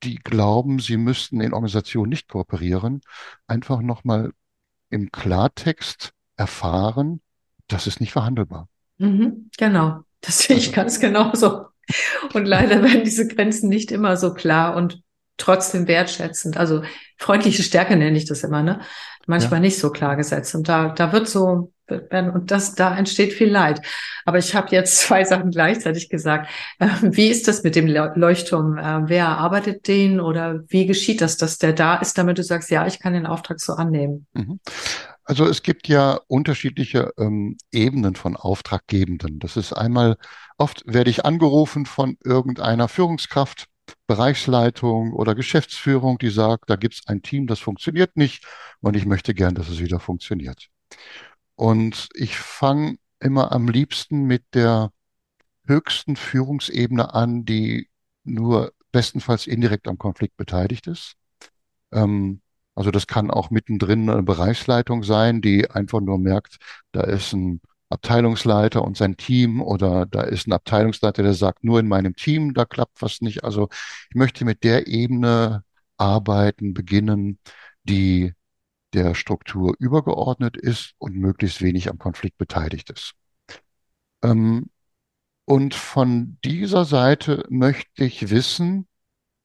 die 0.03 0.17
glauben, 0.17 0.79
sie 0.81 0.97
müssten 0.99 1.41
in 1.41 1.55
Organisationen 1.55 2.11
nicht 2.11 2.29
kooperieren, 2.29 3.01
einfach 3.47 3.81
nochmal 3.83 4.33
im 4.91 5.11
Klartext 5.11 6.13
erfahren, 6.37 7.21
das 7.67 7.87
ist 7.87 8.01
nicht 8.01 8.13
verhandelbar. 8.13 8.69
Mhm, 8.99 9.51
genau, 9.57 10.01
das 10.21 10.41
sehe 10.41 10.57
ich 10.57 10.69
Also, 10.69 10.77
ganz 10.77 11.01
genauso. 11.01 11.67
Und 12.35 12.47
leider 12.47 12.83
werden 12.83 13.05
diese 13.05 13.27
Grenzen 13.27 13.69
nicht 13.69 13.93
immer 13.93 14.17
so 14.17 14.35
klar 14.35 14.77
und 14.77 15.03
trotzdem 15.37 15.87
wertschätzend. 15.87 16.57
Also 16.57 16.83
freundliche 17.17 17.63
Stärke 17.63 17.97
nenne 17.97 18.19
ich 18.19 18.27
das 18.27 18.45
immer, 18.45 18.63
ne? 18.63 18.79
ja. 18.81 18.87
Manchmal 19.27 19.61
nicht 19.61 19.79
so 19.79 19.91
klar 19.91 20.17
gesetzt. 20.17 20.55
Und 20.55 20.69
da, 20.69 20.89
da 20.89 21.13
wird 21.13 21.29
so, 21.29 21.73
und 21.89 22.51
das, 22.51 22.75
da 22.75 22.97
entsteht 22.97 23.33
viel 23.33 23.51
Leid. 23.51 23.81
Aber 24.25 24.39
ich 24.39 24.55
habe 24.55 24.69
jetzt 24.71 24.99
zwei 24.99 25.25
Sachen 25.25 25.51
gleichzeitig 25.51 26.09
gesagt. 26.09 26.51
Äh, 26.79 26.89
wie 27.03 27.29
ist 27.29 27.49
das 27.49 27.63
mit 27.63 27.77
dem 27.77 27.87
Leuchtturm? 27.87 28.79
Äh, 28.79 29.09
wer 29.09 29.25
erarbeitet 29.25 29.89
den 29.89 30.21
oder 30.21 30.61
wie 30.69 30.87
geschieht 30.87 31.21
das, 31.21 31.37
dass 31.37 31.59
der 31.59 31.73
da 31.73 31.97
ist, 31.97 32.19
damit 32.19 32.39
du 32.39 32.43
sagst, 32.43 32.71
ja, 32.71 32.87
ich 32.87 33.01
kann 33.01 33.13
den 33.13 33.27
Auftrag 33.27 33.61
so 33.61 33.75
annehmen? 33.75 34.27
Mhm. 34.35 34.61
Also 35.25 35.45
es 35.45 35.63
gibt 35.63 35.89
ja 35.89 36.21
unterschiedliche 36.27 37.13
ähm, 37.19 37.59
Ebenen 37.71 38.15
von 38.17 38.35
Auftraggebenden. 38.35 39.39
Das 39.41 39.59
ist 39.59 39.75
einmal, 39.75 40.17
oft 40.57 40.83
werde 40.87 41.11
ich 41.11 41.27
angerufen 41.27 41.85
von 41.85 42.17
irgendeiner 42.25 42.89
Führungskraft, 42.89 43.67
Bereichsleitung 44.07 45.13
oder 45.13 45.35
Geschäftsführung, 45.35 46.17
die 46.19 46.31
sagt, 46.31 46.71
da 46.71 46.77
gibt 46.77 46.95
es 46.95 47.03
ein 47.07 47.21
Team, 47.21 47.47
das 47.47 47.59
funktioniert 47.59 48.17
nicht 48.17 48.47
und 48.81 48.97
ich 48.97 49.05
möchte 49.05 49.35
gern, 49.35 49.55
dass 49.55 49.69
es 49.69 49.81
wieder 49.81 50.01
funktioniert. 50.01 50.69
Und 51.59 52.09
ich 52.15 52.39
fange 52.39 52.99
immer 53.19 53.51
am 53.51 53.67
liebsten 53.67 54.27
mit 54.27 54.45
der 54.55 54.93
höchsten 55.67 56.15
Führungsebene 56.15 57.15
an, 57.15 57.45
die 57.47 57.89
nur 58.23 58.73
bestenfalls 58.93 59.49
indirekt 59.49 59.89
am 59.89 59.99
Konflikt 59.99 60.37
beteiligt 60.37 60.87
ist. 60.87 61.15
Ähm, 61.91 62.43
also 62.77 62.93
das 62.93 63.09
kann 63.09 63.33
auch 63.33 63.51
mittendrin 63.51 64.09
eine 64.09 64.23
Bereichsleitung 64.23 65.03
sein, 65.03 65.41
die 65.43 65.69
einfach 65.69 66.01
nur 66.01 66.19
merkt, 66.19 66.59
da 66.93 67.01
ist 67.01 67.33
ein 67.33 67.61
Abteilungsleiter 67.91 68.85
und 68.85 68.97
sein 68.97 69.17
Team 69.17 69.61
oder 69.61 70.07
da 70.07 70.23
ist 70.23 70.47
ein 70.47 70.53
Abteilungsleiter, 70.53 71.25
der 71.25 71.35
sagt, 71.35 71.65
nur 71.65 71.81
in 71.81 71.89
meinem 71.89 72.15
Team, 72.15 72.55
da 72.55 72.67
klappt 72.67 73.03
was 73.03 73.21
nicht. 73.21 73.43
Also 73.43 73.69
ich 74.11 74.15
möchte 74.15 74.45
mit 74.45 74.63
der 74.63 74.87
Ebene 74.87 75.65
arbeiten, 75.97 76.73
beginnen, 76.73 77.41
die 77.83 78.33
der 78.95 79.15
Struktur 79.15 79.75
übergeordnet 79.79 80.57
ist 80.57 80.95
und 80.99 81.17
möglichst 81.17 81.63
wenig 81.63 81.91
am 81.91 81.99
Konflikt 81.99 82.39
beteiligt 82.39 82.91
ist. 82.91 83.15
Ähm, 84.23 84.71
und 85.45 85.75
von 85.75 86.39
dieser 86.45 86.85
Seite 86.85 87.45
möchte 87.49 88.05
ich 88.05 88.31
wissen, 88.31 88.87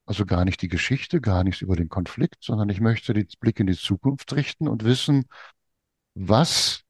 also 0.05 0.25
gar 0.25 0.45
nicht 0.45 0.61
die 0.61 0.67
Geschichte, 0.67 1.21
gar 1.21 1.43
nichts 1.43 1.61
über 1.61 1.75
den 1.75 1.89
Konflikt, 1.89 2.43
sondern 2.43 2.69
ich 2.69 2.81
möchte 2.81 3.13
den 3.13 3.27
Blick 3.39 3.59
in 3.59 3.67
die 3.67 3.77
Zukunft 3.77 4.33
richten 4.33 4.67
und 4.67 4.83
wissen, 4.83 5.25
was 6.15 6.83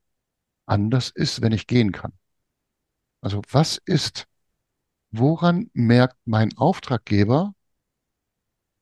anders 0.66 1.10
ist, 1.12 1.42
wenn 1.42 1.52
ich 1.52 1.68
gehen 1.68 1.92
kann. 1.92 2.14
Also 3.22 3.42
was 3.52 3.80
ist, 3.86 4.28
woran 5.12 5.70
merkt 5.74 6.18
mein 6.26 6.58
Auftraggeber, 6.58 7.54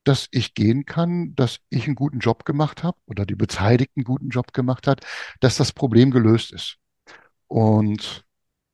dass 0.04 0.28
ich 0.30 0.54
gehen 0.54 0.84
kann, 0.84 1.34
dass 1.34 1.58
ich 1.70 1.86
einen 1.86 1.94
guten 1.94 2.18
Job 2.18 2.44
gemacht 2.44 2.82
habe 2.82 2.98
oder 3.06 3.26
die 3.26 3.34
Beteiligten 3.34 4.00
einen 4.00 4.04
guten 4.04 4.28
Job 4.30 4.52
gemacht 4.52 4.86
hat, 4.86 5.04
dass 5.40 5.56
das 5.56 5.72
Problem 5.72 6.10
gelöst 6.10 6.52
ist. 6.52 6.78
Und 7.46 8.24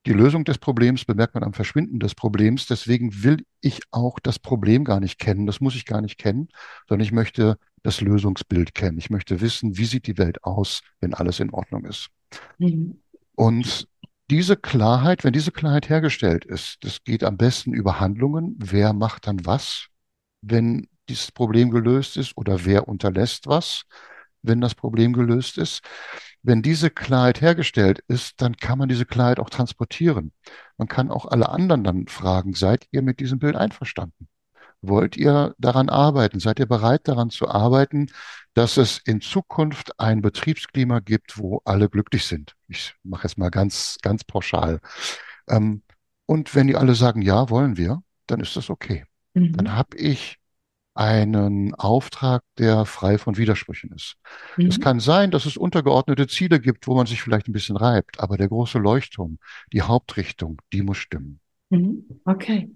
die 0.06 0.12
Lösung 0.12 0.44
des 0.44 0.58
Problems 0.58 1.04
bemerkt 1.04 1.34
man 1.34 1.44
am 1.44 1.52
Verschwinden 1.52 1.98
des 1.98 2.14
Problems. 2.14 2.66
Deswegen 2.66 3.22
will 3.24 3.44
ich 3.60 3.80
auch 3.90 4.18
das 4.20 4.38
Problem 4.38 4.84
gar 4.84 5.00
nicht 5.00 5.18
kennen. 5.18 5.46
Das 5.46 5.60
muss 5.60 5.74
ich 5.74 5.84
gar 5.84 6.00
nicht 6.00 6.18
kennen, 6.18 6.48
sondern 6.88 7.04
ich 7.04 7.12
möchte 7.12 7.58
das 7.82 8.00
Lösungsbild 8.00 8.74
kennen. 8.74 8.98
Ich 8.98 9.10
möchte 9.10 9.40
wissen, 9.40 9.76
wie 9.76 9.84
sieht 9.84 10.06
die 10.06 10.16
Welt 10.16 10.44
aus, 10.44 10.80
wenn 11.00 11.14
alles 11.14 11.40
in 11.40 11.50
Ordnung 11.50 11.84
ist. 11.84 12.08
Mhm. 12.58 13.02
Und 13.34 13.86
diese 14.30 14.56
Klarheit, 14.56 15.24
wenn 15.24 15.32
diese 15.32 15.52
Klarheit 15.52 15.88
hergestellt 15.88 16.44
ist, 16.44 16.78
das 16.82 17.02
geht 17.04 17.24
am 17.24 17.36
besten 17.36 17.72
über 17.72 18.00
Handlungen. 18.00 18.56
Wer 18.58 18.92
macht 18.92 19.26
dann 19.26 19.44
was, 19.44 19.88
wenn 20.42 20.86
dieses 21.08 21.32
Problem 21.32 21.70
gelöst 21.70 22.16
ist 22.16 22.36
oder 22.36 22.64
wer 22.64 22.88
unterlässt 22.88 23.46
was, 23.46 23.84
wenn 24.42 24.60
das 24.60 24.74
Problem 24.74 25.12
gelöst 25.12 25.58
ist. 25.58 25.82
Wenn 26.42 26.62
diese 26.62 26.90
Klarheit 26.90 27.40
hergestellt 27.40 28.02
ist, 28.08 28.40
dann 28.40 28.56
kann 28.56 28.78
man 28.78 28.88
diese 28.88 29.04
Klarheit 29.04 29.40
auch 29.40 29.50
transportieren. 29.50 30.32
Man 30.76 30.88
kann 30.88 31.10
auch 31.10 31.26
alle 31.26 31.48
anderen 31.48 31.84
dann 31.84 32.06
fragen, 32.06 32.54
seid 32.54 32.86
ihr 32.92 33.02
mit 33.02 33.20
diesem 33.20 33.38
Bild 33.38 33.56
einverstanden? 33.56 34.28
Wollt 34.80 35.16
ihr 35.16 35.54
daran 35.58 35.88
arbeiten? 35.88 36.38
Seid 36.38 36.60
ihr 36.60 36.66
bereit 36.66 37.08
daran 37.08 37.30
zu 37.30 37.48
arbeiten, 37.48 38.06
dass 38.54 38.76
es 38.76 38.98
in 38.98 39.20
Zukunft 39.20 39.98
ein 39.98 40.22
Betriebsklima 40.22 41.00
gibt, 41.00 41.38
wo 41.38 41.60
alle 41.64 41.88
glücklich 41.88 42.26
sind? 42.26 42.54
Ich 42.68 42.94
mache 43.02 43.26
es 43.26 43.36
mal 43.36 43.50
ganz, 43.50 43.98
ganz 44.02 44.22
pauschal. 44.22 44.78
Ähm, 45.48 45.82
und 46.26 46.54
wenn 46.54 46.68
die 46.68 46.76
alle 46.76 46.94
sagen, 46.94 47.22
ja, 47.22 47.50
wollen 47.50 47.76
wir, 47.76 48.02
dann 48.26 48.40
ist 48.40 48.54
das 48.54 48.70
okay. 48.70 49.04
Mhm. 49.34 49.52
Dann 49.54 49.74
habe 49.74 49.96
ich 49.96 50.37
einen 50.98 51.76
Auftrag, 51.76 52.42
der 52.58 52.84
frei 52.84 53.18
von 53.18 53.36
Widersprüchen 53.36 53.92
ist. 53.92 54.16
Mhm. 54.56 54.66
Es 54.66 54.80
kann 54.80 54.98
sein, 54.98 55.30
dass 55.30 55.46
es 55.46 55.56
untergeordnete 55.56 56.26
Ziele 56.26 56.58
gibt, 56.58 56.88
wo 56.88 56.96
man 56.96 57.06
sich 57.06 57.22
vielleicht 57.22 57.46
ein 57.46 57.52
bisschen 57.52 57.76
reibt, 57.76 58.18
aber 58.18 58.36
der 58.36 58.48
große 58.48 58.78
Leuchtturm, 58.78 59.38
die 59.72 59.82
Hauptrichtung, 59.82 60.60
die 60.72 60.82
muss 60.82 60.96
stimmen. 60.96 61.38
Mhm. 61.70 62.20
Okay. 62.24 62.70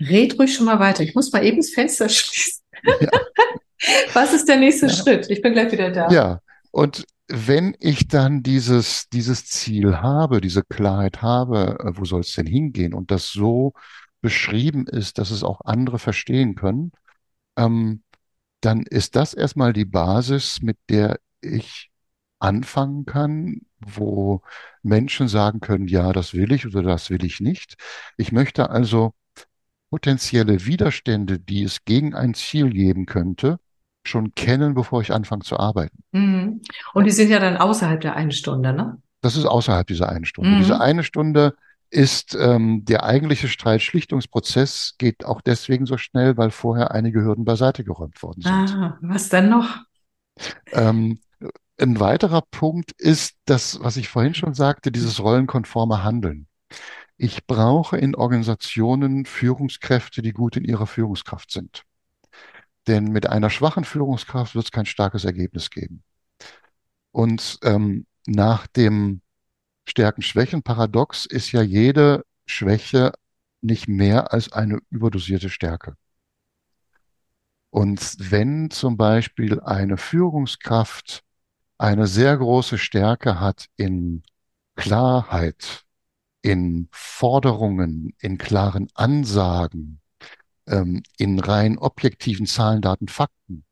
Red 0.00 0.40
ruhig 0.40 0.54
schon 0.54 0.66
mal 0.66 0.80
weiter. 0.80 1.04
Ich 1.04 1.14
muss 1.14 1.32
mal 1.32 1.44
eben 1.44 1.58
das 1.58 1.70
Fenster 1.70 2.08
schließen. 2.08 2.64
Ja. 3.00 3.10
Was 4.12 4.32
ist 4.34 4.48
der 4.48 4.56
nächste 4.56 4.86
ja. 4.86 4.92
Schritt? 4.92 5.30
Ich 5.30 5.40
bin 5.40 5.52
gleich 5.52 5.70
wieder 5.70 5.90
da. 5.92 6.10
Ja, 6.10 6.40
und 6.72 7.06
wenn 7.28 7.76
ich 7.78 8.08
dann 8.08 8.42
dieses, 8.42 9.08
dieses 9.08 9.46
Ziel 9.46 9.98
habe, 9.98 10.40
diese 10.40 10.64
Klarheit 10.64 11.22
habe, 11.22 11.78
äh, 11.78 11.92
wo 11.94 12.04
soll 12.04 12.22
es 12.22 12.32
denn 12.32 12.46
hingehen 12.46 12.92
und 12.92 13.12
das 13.12 13.30
so 13.30 13.72
beschrieben 14.20 14.88
ist, 14.88 15.18
dass 15.18 15.30
es 15.30 15.44
auch 15.44 15.60
andere 15.64 16.00
verstehen 16.00 16.56
können, 16.56 16.90
ähm, 17.56 18.02
dann 18.60 18.82
ist 18.82 19.16
das 19.16 19.34
erstmal 19.34 19.72
die 19.72 19.84
Basis, 19.84 20.62
mit 20.62 20.78
der 20.88 21.18
ich 21.40 21.90
anfangen 22.38 23.04
kann, 23.04 23.62
wo 23.78 24.42
Menschen 24.82 25.28
sagen 25.28 25.60
können, 25.60 25.88
ja, 25.88 26.12
das 26.12 26.34
will 26.34 26.52
ich 26.52 26.66
oder 26.66 26.82
das 26.82 27.10
will 27.10 27.24
ich 27.24 27.40
nicht. 27.40 27.76
Ich 28.16 28.32
möchte 28.32 28.70
also 28.70 29.14
potenzielle 29.90 30.66
Widerstände, 30.66 31.38
die 31.38 31.62
es 31.62 31.84
gegen 31.84 32.14
ein 32.14 32.34
Ziel 32.34 32.70
geben 32.70 33.06
könnte, 33.06 33.58
schon 34.06 34.34
kennen, 34.34 34.74
bevor 34.74 35.00
ich 35.00 35.12
anfange 35.12 35.44
zu 35.44 35.58
arbeiten. 35.58 36.02
Mhm. 36.12 36.62
Und 36.92 37.04
die 37.04 37.10
sind 37.10 37.30
ja 37.30 37.38
dann 37.38 37.56
außerhalb 37.56 38.00
der 38.00 38.16
einen 38.16 38.32
Stunde, 38.32 38.72
ne? 38.72 38.98
Das 39.20 39.36
ist 39.36 39.46
außerhalb 39.46 39.86
dieser 39.86 40.10
einen 40.10 40.26
Stunde. 40.26 40.50
Mhm. 40.50 40.58
Diese 40.58 40.80
eine 40.80 41.02
Stunde 41.02 41.54
ist 41.90 42.34
ähm, 42.34 42.84
der 42.84 43.04
eigentliche 43.04 43.48
Streitschlichtungsprozess 43.48 44.94
geht 44.98 45.24
auch 45.24 45.40
deswegen 45.40 45.86
so 45.86 45.96
schnell, 45.96 46.36
weil 46.36 46.50
vorher 46.50 46.90
einige 46.90 47.22
Hürden 47.22 47.44
beiseite 47.44 47.84
geräumt 47.84 48.22
worden 48.22 48.42
sind. 48.42 48.52
Ah, 48.52 48.98
was 49.00 49.28
denn 49.28 49.48
noch? 49.48 49.78
Ähm, 50.72 51.20
ein 51.78 52.00
weiterer 52.00 52.42
Punkt 52.50 52.92
ist 52.98 53.36
das, 53.44 53.80
was 53.80 53.96
ich 53.96 54.08
vorhin 54.08 54.34
schon 54.34 54.54
sagte, 54.54 54.92
dieses 54.92 55.20
rollenkonforme 55.20 56.02
Handeln. 56.02 56.46
Ich 57.16 57.46
brauche 57.46 57.96
in 57.96 58.14
Organisationen 58.14 59.24
Führungskräfte, 59.24 60.22
die 60.22 60.32
gut 60.32 60.56
in 60.56 60.64
ihrer 60.64 60.86
Führungskraft 60.86 61.50
sind. 61.50 61.84
Denn 62.86 63.04
mit 63.04 63.28
einer 63.28 63.50
schwachen 63.50 63.84
Führungskraft 63.84 64.54
wird 64.54 64.66
es 64.66 64.72
kein 64.72 64.86
starkes 64.86 65.24
Ergebnis 65.24 65.70
geben. 65.70 66.02
Und 67.12 67.58
ähm, 67.62 68.06
nach 68.26 68.66
dem 68.66 69.20
Stärken-Schwächen-Paradox 69.86 71.26
ist 71.26 71.52
ja 71.52 71.62
jede 71.62 72.24
Schwäche 72.46 73.12
nicht 73.60 73.88
mehr 73.88 74.32
als 74.32 74.52
eine 74.52 74.80
überdosierte 74.90 75.50
Stärke. 75.50 75.96
Und 77.70 78.16
wenn 78.30 78.70
zum 78.70 78.96
Beispiel 78.96 79.60
eine 79.60 79.96
Führungskraft 79.96 81.22
eine 81.78 82.06
sehr 82.06 82.36
große 82.36 82.78
Stärke 82.78 83.40
hat 83.40 83.66
in 83.76 84.22
Klarheit, 84.76 85.82
in 86.42 86.88
Forderungen, 86.92 88.14
in 88.20 88.38
klaren 88.38 88.88
Ansagen, 88.94 90.00
ähm, 90.66 91.02
in 91.16 91.40
rein 91.40 91.78
objektiven 91.78 92.46
Zahlen, 92.46 92.80
Daten, 92.80 93.08
Fakten, 93.08 93.64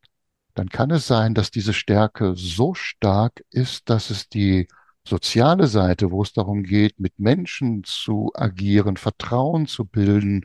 dann 0.53 0.69
kann 0.69 0.91
es 0.91 1.07
sein, 1.07 1.33
dass 1.33 1.51
diese 1.51 1.73
Stärke 1.73 2.33
so 2.35 2.73
stark 2.73 3.43
ist, 3.51 3.89
dass 3.89 4.09
es 4.09 4.29
die 4.29 4.67
soziale 5.07 5.67
Seite, 5.67 6.11
wo 6.11 6.21
es 6.23 6.33
darum 6.33 6.63
geht, 6.63 6.99
mit 6.99 7.19
Menschen 7.19 7.83
zu 7.83 8.31
agieren, 8.33 8.97
Vertrauen 8.97 9.67
zu 9.67 9.85
bilden, 9.85 10.43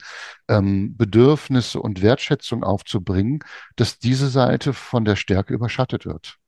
ähm, 0.48 0.96
Bedürfnisse 0.96 1.80
und 1.80 2.02
Wertschätzung 2.02 2.64
aufzubringen, 2.64 3.40
dass 3.76 3.98
diese 3.98 4.28
Seite 4.28 4.72
von 4.72 5.04
der 5.04 5.16
Stärke 5.16 5.54
überschattet 5.54 6.06
wird. 6.06 6.38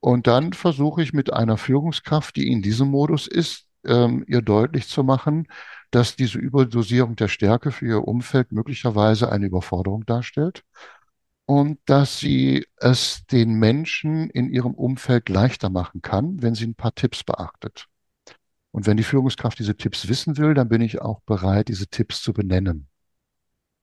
Und 0.00 0.26
dann 0.26 0.52
versuche 0.52 1.02
ich 1.02 1.12
mit 1.12 1.32
einer 1.32 1.56
Führungskraft, 1.56 2.36
die 2.36 2.50
in 2.50 2.62
diesem 2.62 2.88
Modus 2.88 3.26
ist, 3.26 3.66
ähm, 3.84 4.24
ihr 4.28 4.42
deutlich 4.42 4.88
zu 4.88 5.02
machen, 5.04 5.48
dass 5.90 6.16
diese 6.16 6.38
Überdosierung 6.38 7.16
der 7.16 7.28
Stärke 7.28 7.70
für 7.72 7.86
ihr 7.86 8.08
Umfeld 8.08 8.52
möglicherweise 8.52 9.32
eine 9.32 9.46
Überforderung 9.46 10.04
darstellt 10.04 10.64
und 11.46 11.78
dass 11.86 12.18
sie 12.18 12.66
es 12.76 13.24
den 13.26 13.54
Menschen 13.54 14.28
in 14.30 14.50
ihrem 14.50 14.74
Umfeld 14.74 15.28
leichter 15.28 15.70
machen 15.70 16.02
kann, 16.02 16.42
wenn 16.42 16.54
sie 16.54 16.66
ein 16.66 16.74
paar 16.74 16.94
Tipps 16.94 17.22
beachtet. 17.22 17.86
Und 18.72 18.86
wenn 18.86 18.96
die 18.96 19.04
Führungskraft 19.04 19.58
diese 19.58 19.76
Tipps 19.76 20.08
wissen 20.08 20.36
will, 20.36 20.52
dann 20.52 20.68
bin 20.68 20.82
ich 20.82 21.00
auch 21.00 21.20
bereit, 21.22 21.68
diese 21.68 21.86
Tipps 21.86 22.20
zu 22.20 22.32
benennen. 22.32 22.88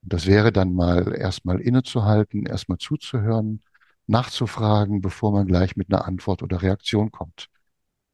Und 0.03 0.13
das 0.13 0.27
wäre 0.27 0.51
dann 0.51 0.73
mal 0.75 1.15
erstmal 1.17 1.59
innezuhalten, 1.61 2.45
erstmal 2.45 2.77
zuzuhören, 2.77 3.61
nachzufragen, 4.07 5.01
bevor 5.01 5.31
man 5.31 5.47
gleich 5.47 5.77
mit 5.77 5.91
einer 5.91 6.05
Antwort 6.05 6.43
oder 6.43 6.61
Reaktion 6.61 7.11
kommt. 7.11 7.47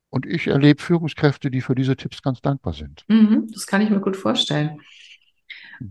Und 0.09 0.25
ich 0.25 0.47
erlebe 0.47 0.81
Führungskräfte, 0.81 1.51
die 1.51 1.61
für 1.61 1.75
diese 1.75 1.95
Tipps 1.95 2.21
ganz 2.21 2.41
dankbar 2.41 2.73
sind. 2.73 3.03
Mhm, 3.07 3.47
das 3.51 3.67
kann 3.67 3.81
ich 3.81 3.89
mir 3.89 3.99
gut 3.99 4.15
vorstellen. 4.15 4.79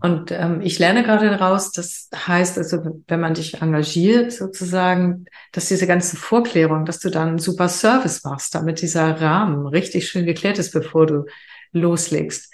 Und 0.00 0.30
ähm, 0.33 0.61
ich 0.61 0.78
lerne 0.78 1.02
gerade 1.02 1.30
daraus, 1.30 1.73
das 1.73 2.11
heißt 2.14 2.59
also, 2.59 3.02
wenn 3.07 3.21
man 3.21 3.35
dich 3.35 3.62
engagiert 3.62 4.33
sozusagen, 4.33 5.25
dass 5.52 5.68
diese 5.68 5.87
ganze 5.87 6.16
Vorklärung, 6.16 6.85
dass 6.85 6.99
du 6.99 7.11
dann 7.11 7.28
einen 7.28 7.38
super 7.38 7.68
Service 7.68 8.23
machst, 8.25 8.54
damit 8.54 8.83
dieser 8.83 9.21
Rahmen 9.21 9.66
richtig 9.66 10.09
schön 10.09 10.26
geklärt 10.26 10.59
ist, 10.59 10.73
bevor 10.73 11.07
du 11.07 11.25
loslegst. 11.73 12.52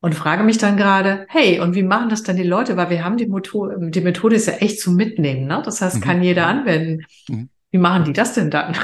Und 0.00 0.14
frage 0.14 0.42
mich 0.42 0.58
dann 0.58 0.76
gerade, 0.76 1.26
hey, 1.28 1.60
und 1.60 1.74
wie 1.74 1.84
machen 1.84 2.08
das 2.08 2.24
dann 2.24 2.36
die 2.36 2.42
Leute? 2.42 2.76
Weil 2.76 2.90
wir 2.90 3.04
haben 3.04 3.16
die 3.16 3.26
Methode, 3.26 3.76
die 3.90 4.00
Methode 4.00 4.34
ist 4.36 4.46
ja 4.46 4.54
echt 4.54 4.80
zum 4.80 4.96
Mitnehmen, 4.96 5.46
ne? 5.46 5.62
Das 5.64 5.80
heißt, 5.80 6.02
kann 6.02 6.18
mhm. 6.18 6.24
jeder 6.24 6.46
anwenden. 6.46 7.04
Mhm. 7.28 7.48
Wie 7.70 7.78
machen 7.78 8.04
die 8.04 8.12
das 8.12 8.34
denn 8.34 8.50
dann? 8.50 8.74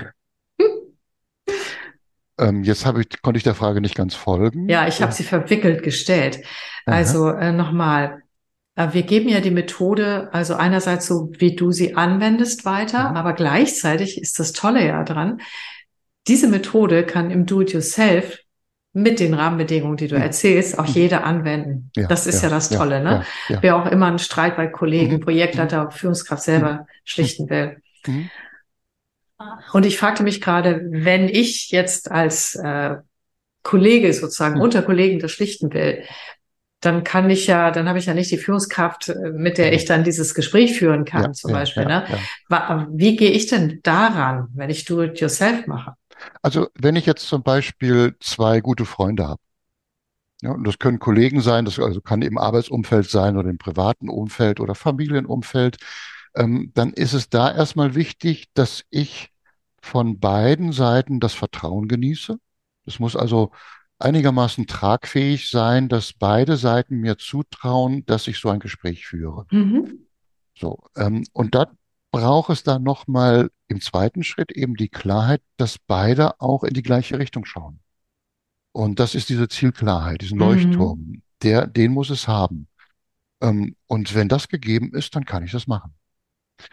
Ähm, 2.38 2.64
jetzt 2.64 2.86
habe 2.86 3.00
ich, 3.02 3.22
konnte 3.22 3.38
ich 3.38 3.44
der 3.44 3.54
Frage 3.54 3.80
nicht 3.80 3.94
ganz 3.94 4.14
folgen. 4.14 4.68
Ja, 4.68 4.86
ich 4.86 5.02
habe 5.02 5.12
sie 5.12 5.24
verwickelt 5.24 5.82
gestellt. 5.82 6.40
Also 6.86 7.28
äh, 7.30 7.52
nochmal, 7.52 8.22
äh, 8.76 8.88
wir 8.92 9.02
geben 9.02 9.28
ja 9.28 9.40
die 9.40 9.50
Methode, 9.50 10.28
also 10.32 10.54
einerseits 10.54 11.06
so, 11.06 11.30
wie 11.38 11.54
du 11.54 11.72
sie 11.72 11.96
anwendest, 11.96 12.64
weiter, 12.64 13.10
mhm. 13.10 13.16
aber 13.16 13.32
gleichzeitig 13.34 14.20
ist 14.20 14.38
das 14.38 14.52
Tolle 14.52 14.86
ja 14.86 15.04
dran, 15.04 15.40
diese 16.26 16.48
Methode 16.48 17.04
kann 17.04 17.30
im 17.30 17.46
Do-it-yourself 17.46 18.38
mit 18.92 19.20
den 19.20 19.34
Rahmenbedingungen, 19.34 19.96
die 19.96 20.08
du 20.08 20.16
mhm. 20.16 20.22
erzählst, 20.22 20.78
auch 20.78 20.88
mhm. 20.88 20.94
jeder 20.94 21.24
anwenden. 21.24 21.90
Ja, 21.96 22.06
das 22.06 22.26
ist 22.26 22.42
ja, 22.42 22.48
ja 22.48 22.54
das 22.54 22.70
Tolle, 22.70 22.96
ja, 22.96 23.02
ne? 23.02 23.24
Wer 23.60 23.76
auch 23.76 23.86
immer 23.86 24.06
einen 24.06 24.18
Streit 24.18 24.56
bei 24.56 24.66
Kollegen, 24.66 25.16
mhm. 25.16 25.20
Projektleiter, 25.20 25.90
Führungskraft 25.90 26.42
selber 26.42 26.86
schlichten 27.04 27.50
will. 27.50 27.82
Und 29.72 29.86
ich 29.86 29.98
fragte 29.98 30.22
mich 30.22 30.40
gerade, 30.40 30.80
wenn 30.90 31.28
ich 31.28 31.70
jetzt 31.70 32.10
als 32.10 32.54
äh, 32.56 32.96
Kollege 33.62 34.12
sozusagen 34.12 34.56
mhm. 34.56 34.62
unter 34.62 34.82
Kollegen 34.82 35.18
das 35.18 35.30
schlichten 35.30 35.72
will, 35.72 36.02
dann 36.80 37.02
kann 37.02 37.28
ich 37.28 37.46
ja, 37.46 37.70
dann 37.70 37.88
habe 37.88 37.98
ich 37.98 38.06
ja 38.06 38.14
nicht 38.14 38.30
die 38.30 38.38
Führungskraft, 38.38 39.08
äh, 39.08 39.30
mit 39.32 39.58
der 39.58 39.72
ich 39.72 39.84
dann 39.84 40.04
dieses 40.04 40.34
Gespräch 40.34 40.78
führen 40.78 41.04
kann, 41.04 41.22
ja, 41.22 41.32
zum 41.32 41.50
ja, 41.50 41.56
Beispiel. 41.56 41.82
Ja, 41.84 42.04
ne? 42.48 42.88
Wie 42.92 43.16
gehe 43.16 43.30
ich 43.30 43.46
denn 43.46 43.80
daran, 43.82 44.48
wenn 44.54 44.70
ich 44.70 44.84
Do-it-yourself 44.84 45.66
mache? 45.66 45.94
Also 46.42 46.68
wenn 46.74 46.96
ich 46.96 47.06
jetzt 47.06 47.26
zum 47.26 47.42
Beispiel 47.42 48.16
zwei 48.20 48.60
gute 48.60 48.84
Freunde 48.84 49.26
habe, 49.26 49.40
ja, 50.40 50.52
und 50.52 50.64
das 50.64 50.78
können 50.78 51.00
Kollegen 51.00 51.40
sein, 51.40 51.64
das 51.64 51.80
also 51.80 52.00
kann 52.00 52.22
im 52.22 52.38
Arbeitsumfeld 52.38 53.10
sein 53.10 53.36
oder 53.36 53.50
im 53.50 53.58
privaten 53.58 54.08
Umfeld 54.08 54.60
oder 54.60 54.76
Familienumfeld, 54.76 55.78
ähm, 56.34 56.72
dann 56.74 56.92
ist 56.92 57.12
es 57.12 57.28
da 57.28 57.54
erstmal 57.54 57.94
wichtig, 57.94 58.46
dass 58.54 58.84
ich 58.90 59.30
von 59.80 60.18
beiden 60.18 60.72
Seiten 60.72 61.20
das 61.20 61.34
Vertrauen 61.34 61.88
genieße. 61.88 62.38
Es 62.84 62.98
muss 62.98 63.16
also 63.16 63.52
einigermaßen 63.98 64.66
tragfähig 64.66 65.50
sein, 65.50 65.88
dass 65.88 66.12
beide 66.12 66.56
Seiten 66.56 66.96
mir 66.96 67.18
zutrauen, 67.18 68.04
dass 68.06 68.28
ich 68.28 68.38
so 68.38 68.48
ein 68.48 68.60
Gespräch 68.60 69.06
führe. 69.06 69.46
Mhm. 69.50 70.06
So, 70.56 70.78
ähm, 70.96 71.24
und 71.32 71.54
da 71.54 71.70
braucht 72.10 72.50
es 72.50 72.62
dann 72.62 72.82
nochmal 72.82 73.50
im 73.68 73.80
zweiten 73.80 74.24
Schritt 74.24 74.52
eben 74.52 74.76
die 74.76 74.88
Klarheit, 74.88 75.42
dass 75.56 75.78
beide 75.78 76.40
auch 76.40 76.64
in 76.64 76.74
die 76.74 76.82
gleiche 76.82 77.18
Richtung 77.18 77.44
schauen. 77.44 77.80
Und 78.72 79.00
das 79.00 79.14
ist 79.14 79.28
diese 79.28 79.48
Zielklarheit, 79.48 80.20
diesen 80.22 80.38
mhm. 80.38 80.44
Leuchtturm. 80.44 81.22
Der, 81.42 81.66
den 81.66 81.92
muss 81.92 82.10
es 82.10 82.26
haben. 82.26 82.68
Ähm, 83.40 83.76
und 83.86 84.14
wenn 84.14 84.28
das 84.28 84.48
gegeben 84.48 84.94
ist, 84.94 85.14
dann 85.14 85.24
kann 85.24 85.44
ich 85.44 85.52
das 85.52 85.66
machen. 85.66 85.94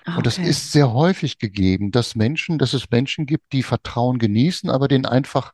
Okay. 0.02 0.18
Und 0.18 0.26
das 0.26 0.38
ist 0.38 0.72
sehr 0.72 0.94
häufig 0.94 1.38
gegeben, 1.38 1.92
dass 1.92 2.16
Menschen, 2.16 2.58
dass 2.58 2.74
es 2.74 2.90
Menschen 2.90 3.26
gibt, 3.26 3.54
die 3.54 3.64
Vertrauen 3.64 4.20
genießen, 4.20 4.70
aber 4.70 4.88
denen 4.88 5.06
einfach 5.06 5.54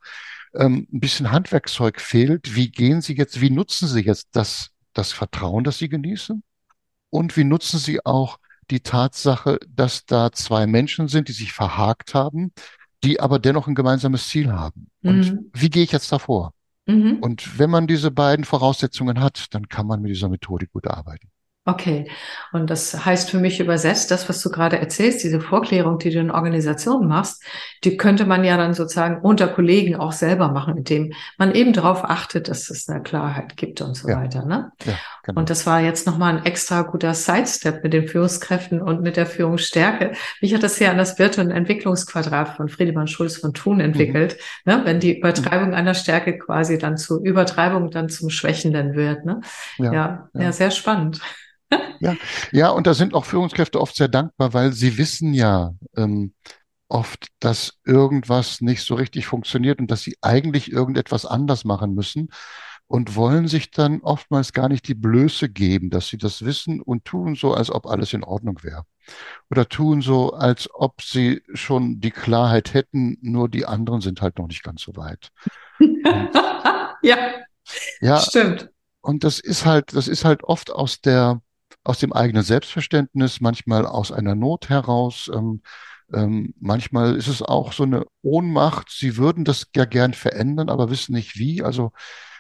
ähm, 0.54 0.88
ein 0.92 1.00
bisschen 1.00 1.32
Handwerkszeug 1.32 2.00
fehlt. 2.00 2.56
Wie 2.56 2.70
gehen 2.70 3.02
sie 3.02 3.16
jetzt, 3.16 3.42
wie 3.42 3.50
nutzen 3.50 3.88
sie 3.88 4.02
jetzt 4.02 4.30
das, 4.34 4.72
das 4.94 5.12
Vertrauen, 5.12 5.64
das 5.64 5.78
sie 5.78 5.90
genießen? 5.90 6.44
Und 7.10 7.38
wie 7.38 7.44
nutzen 7.44 7.80
sie 7.80 8.06
auch 8.06 8.40
die 8.70 8.80
Tatsache, 8.80 9.60
dass 9.68 10.06
da 10.06 10.32
zwei 10.32 10.66
Menschen 10.66 11.08
sind, 11.08 11.28
die 11.28 11.34
sich 11.34 11.52
verhakt 11.52 12.14
haben, 12.14 12.54
die 13.04 13.20
aber 13.20 13.40
dennoch 13.40 13.68
ein 13.68 13.76
gemeinsames 13.76 14.28
Ziel 14.30 14.52
haben? 14.52 14.90
Und 15.04 15.32
mhm. 15.32 15.52
wie 15.54 15.70
gehe 15.70 15.84
ich 15.84 15.92
jetzt 15.92 16.12
davor? 16.12 16.54
Mhm. 16.86 17.18
Und 17.20 17.60
wenn 17.60 17.70
man 17.70 17.88
diese 17.88 18.12
beiden 18.12 18.46
Voraussetzungen 18.46 19.20
hat, 19.20 19.48
dann 19.52 19.68
kann 19.68 19.88
man 19.88 20.02
mit 20.02 20.12
dieser 20.12 20.30
Methode 20.30 20.68
gut 20.68 20.88
arbeiten. 20.88 21.30
Okay. 21.64 22.10
Und 22.54 22.72
das 22.72 23.06
heißt 23.06 23.30
für 23.30 23.38
mich 23.38 23.60
übersetzt, 23.60 24.10
das, 24.10 24.28
was 24.28 24.42
du 24.42 24.50
gerade 24.50 24.80
erzählst, 24.80 25.24
diese 25.24 25.40
Vorklärung, 25.40 26.00
die 26.00 26.10
du 26.10 26.18
in 26.18 26.32
Organisationen 26.32 27.08
machst, 27.08 27.44
die 27.84 27.98
könnte 27.98 28.26
man 28.26 28.44
ja 28.44 28.58
dann 28.58 28.74
sozusagen 28.74 29.22
unter 29.22 29.48
Kollegen 29.48 29.96
auch 29.96 30.12
selber 30.12 30.48
machen, 30.48 30.78
indem 30.78 31.14
man 31.38 31.54
eben 31.54 31.72
darauf 31.72 32.04
achtet, 32.04 32.48
dass 32.48 32.72
es 32.72 32.90
eine 32.90 33.04
Klarheit 33.04 33.58
gibt 33.58 33.82
und 33.82 33.94
so 33.94 34.10
ja. 34.10 34.20
weiter. 34.20 34.44
Ne? 34.44 34.72
Ja, 34.86 34.94
genau. 35.22 35.40
Und 35.40 35.52
das 35.52 35.68
war 35.68 35.82
jetzt 35.82 36.08
nochmal 36.08 36.38
ein 36.38 36.46
extra 36.46 36.82
guter 36.82 37.14
Sidestep 37.14 37.84
mit 37.84 37.94
den 37.94 38.08
Führungskräften 38.08 38.82
und 38.82 39.04
mit 39.04 39.16
der 39.16 39.28
Führungsstärke. 39.28 40.14
Mich 40.42 40.56
hat 40.56 40.64
das 40.64 40.80
ja 40.80 40.90
an 40.90 40.98
das 40.98 41.20
Wirt- 41.20 41.38
und 41.38 41.52
Entwicklungsquadrat 41.52 42.58
von 42.58 42.70
Friedemann 42.70 43.08
Schulz 43.08 43.38
von 43.38 43.54
Thun 43.54 43.76
mhm. 43.76 43.82
entwickelt. 43.82 44.38
Mhm. 44.66 44.74
Ne? 44.74 44.82
Wenn 44.86 45.00
die 45.00 45.20
Übertreibung 45.20 45.70
mhm. 45.70 45.76
einer 45.76 45.94
Stärke 45.94 46.40
quasi 46.40 46.80
dann 46.80 46.98
zu 46.98 47.24
Übertreibung 47.24 47.92
dann 47.92 48.10
zum 48.10 48.32
Schwächenden 48.32 48.96
wird. 48.96 49.26
Ne? 49.26 49.42
Ja, 49.78 49.94
ja. 49.94 50.30
ja 50.34 50.52
sehr 50.52 50.72
spannend. 50.72 51.22
Ja, 52.00 52.16
ja, 52.52 52.70
und 52.70 52.88
da 52.88 52.94
sind 52.94 53.14
auch 53.14 53.26
Führungskräfte 53.26 53.80
oft 53.80 53.96
sehr 53.96 54.08
dankbar, 54.08 54.54
weil 54.54 54.74
sie 54.74 54.98
wissen 54.98 55.34
ja 55.34 55.74
ähm, 55.96 56.34
oft, 56.88 57.28
dass 57.40 57.80
irgendwas 57.86 58.62
nicht 58.62 58.84
so 58.84 58.96
richtig 58.96 59.28
funktioniert 59.28 59.80
und 59.80 59.92
dass 59.92 60.02
sie 60.02 60.18
eigentlich 60.22 60.72
irgendetwas 60.72 61.26
anders 61.26 61.64
machen 61.64 61.94
müssen 61.94 62.30
und 62.88 63.16
wollen 63.16 63.48
sich 63.48 63.72
dann 63.72 64.02
oftmals 64.02 64.52
gar 64.52 64.68
nicht 64.68 64.86
die 64.88 64.96
Blöße 64.96 65.48
geben, 65.48 65.90
dass 65.90 66.10
sie 66.10 66.18
das 66.18 66.44
wissen 66.44 66.82
und 66.82 67.06
tun 67.06 67.36
so, 67.36 67.54
als 67.54 67.72
ob 67.72 67.86
alles 67.86 68.12
in 68.12 68.24
Ordnung 68.24 68.64
wäre. 68.64 68.84
Oder 69.50 69.70
tun 69.70 70.02
so, 70.02 70.34
als 70.34 70.70
ob 70.74 71.02
sie 71.02 71.42
schon 71.54 72.02
die 72.02 72.12
Klarheit 72.12 72.74
hätten, 72.74 73.18
nur 73.22 73.48
die 73.48 73.66
anderen 73.66 74.02
sind 74.02 74.22
halt 74.22 74.38
noch 74.38 74.48
nicht 74.48 74.64
ganz 74.64 74.82
so 74.82 74.96
weit. 74.98 75.30
Und, 75.80 76.04
ja, 77.02 77.18
ja, 78.02 78.20
stimmt. 78.20 78.70
Und 79.00 79.24
das 79.24 79.40
ist 79.40 79.66
halt, 79.66 79.96
das 79.96 80.10
ist 80.10 80.26
halt 80.26 80.44
oft 80.44 80.72
aus 80.72 81.00
der, 81.00 81.42
aus 81.84 82.00
dem 82.00 82.14
eigenen 82.14 82.44
Selbstverständnis, 82.44 83.42
manchmal 83.42 83.86
aus 83.86 84.12
einer 84.12 84.36
Not 84.36 84.70
heraus. 84.70 85.30
Ähm, 85.34 85.62
ähm, 86.14 86.54
manchmal 86.60 87.16
ist 87.16 87.28
es 87.28 87.42
auch 87.42 87.74
so 87.74 87.84
eine 87.84 88.06
Ohnmacht. 88.22 88.90
Sie 88.90 89.18
würden 89.18 89.46
das 89.46 89.68
ja 89.76 89.86
gern 89.86 90.14
verändern, 90.14 90.70
aber 90.70 90.90
wissen 90.90 91.14
nicht 91.14 91.38
wie. 91.38 91.64
Also 91.64 91.92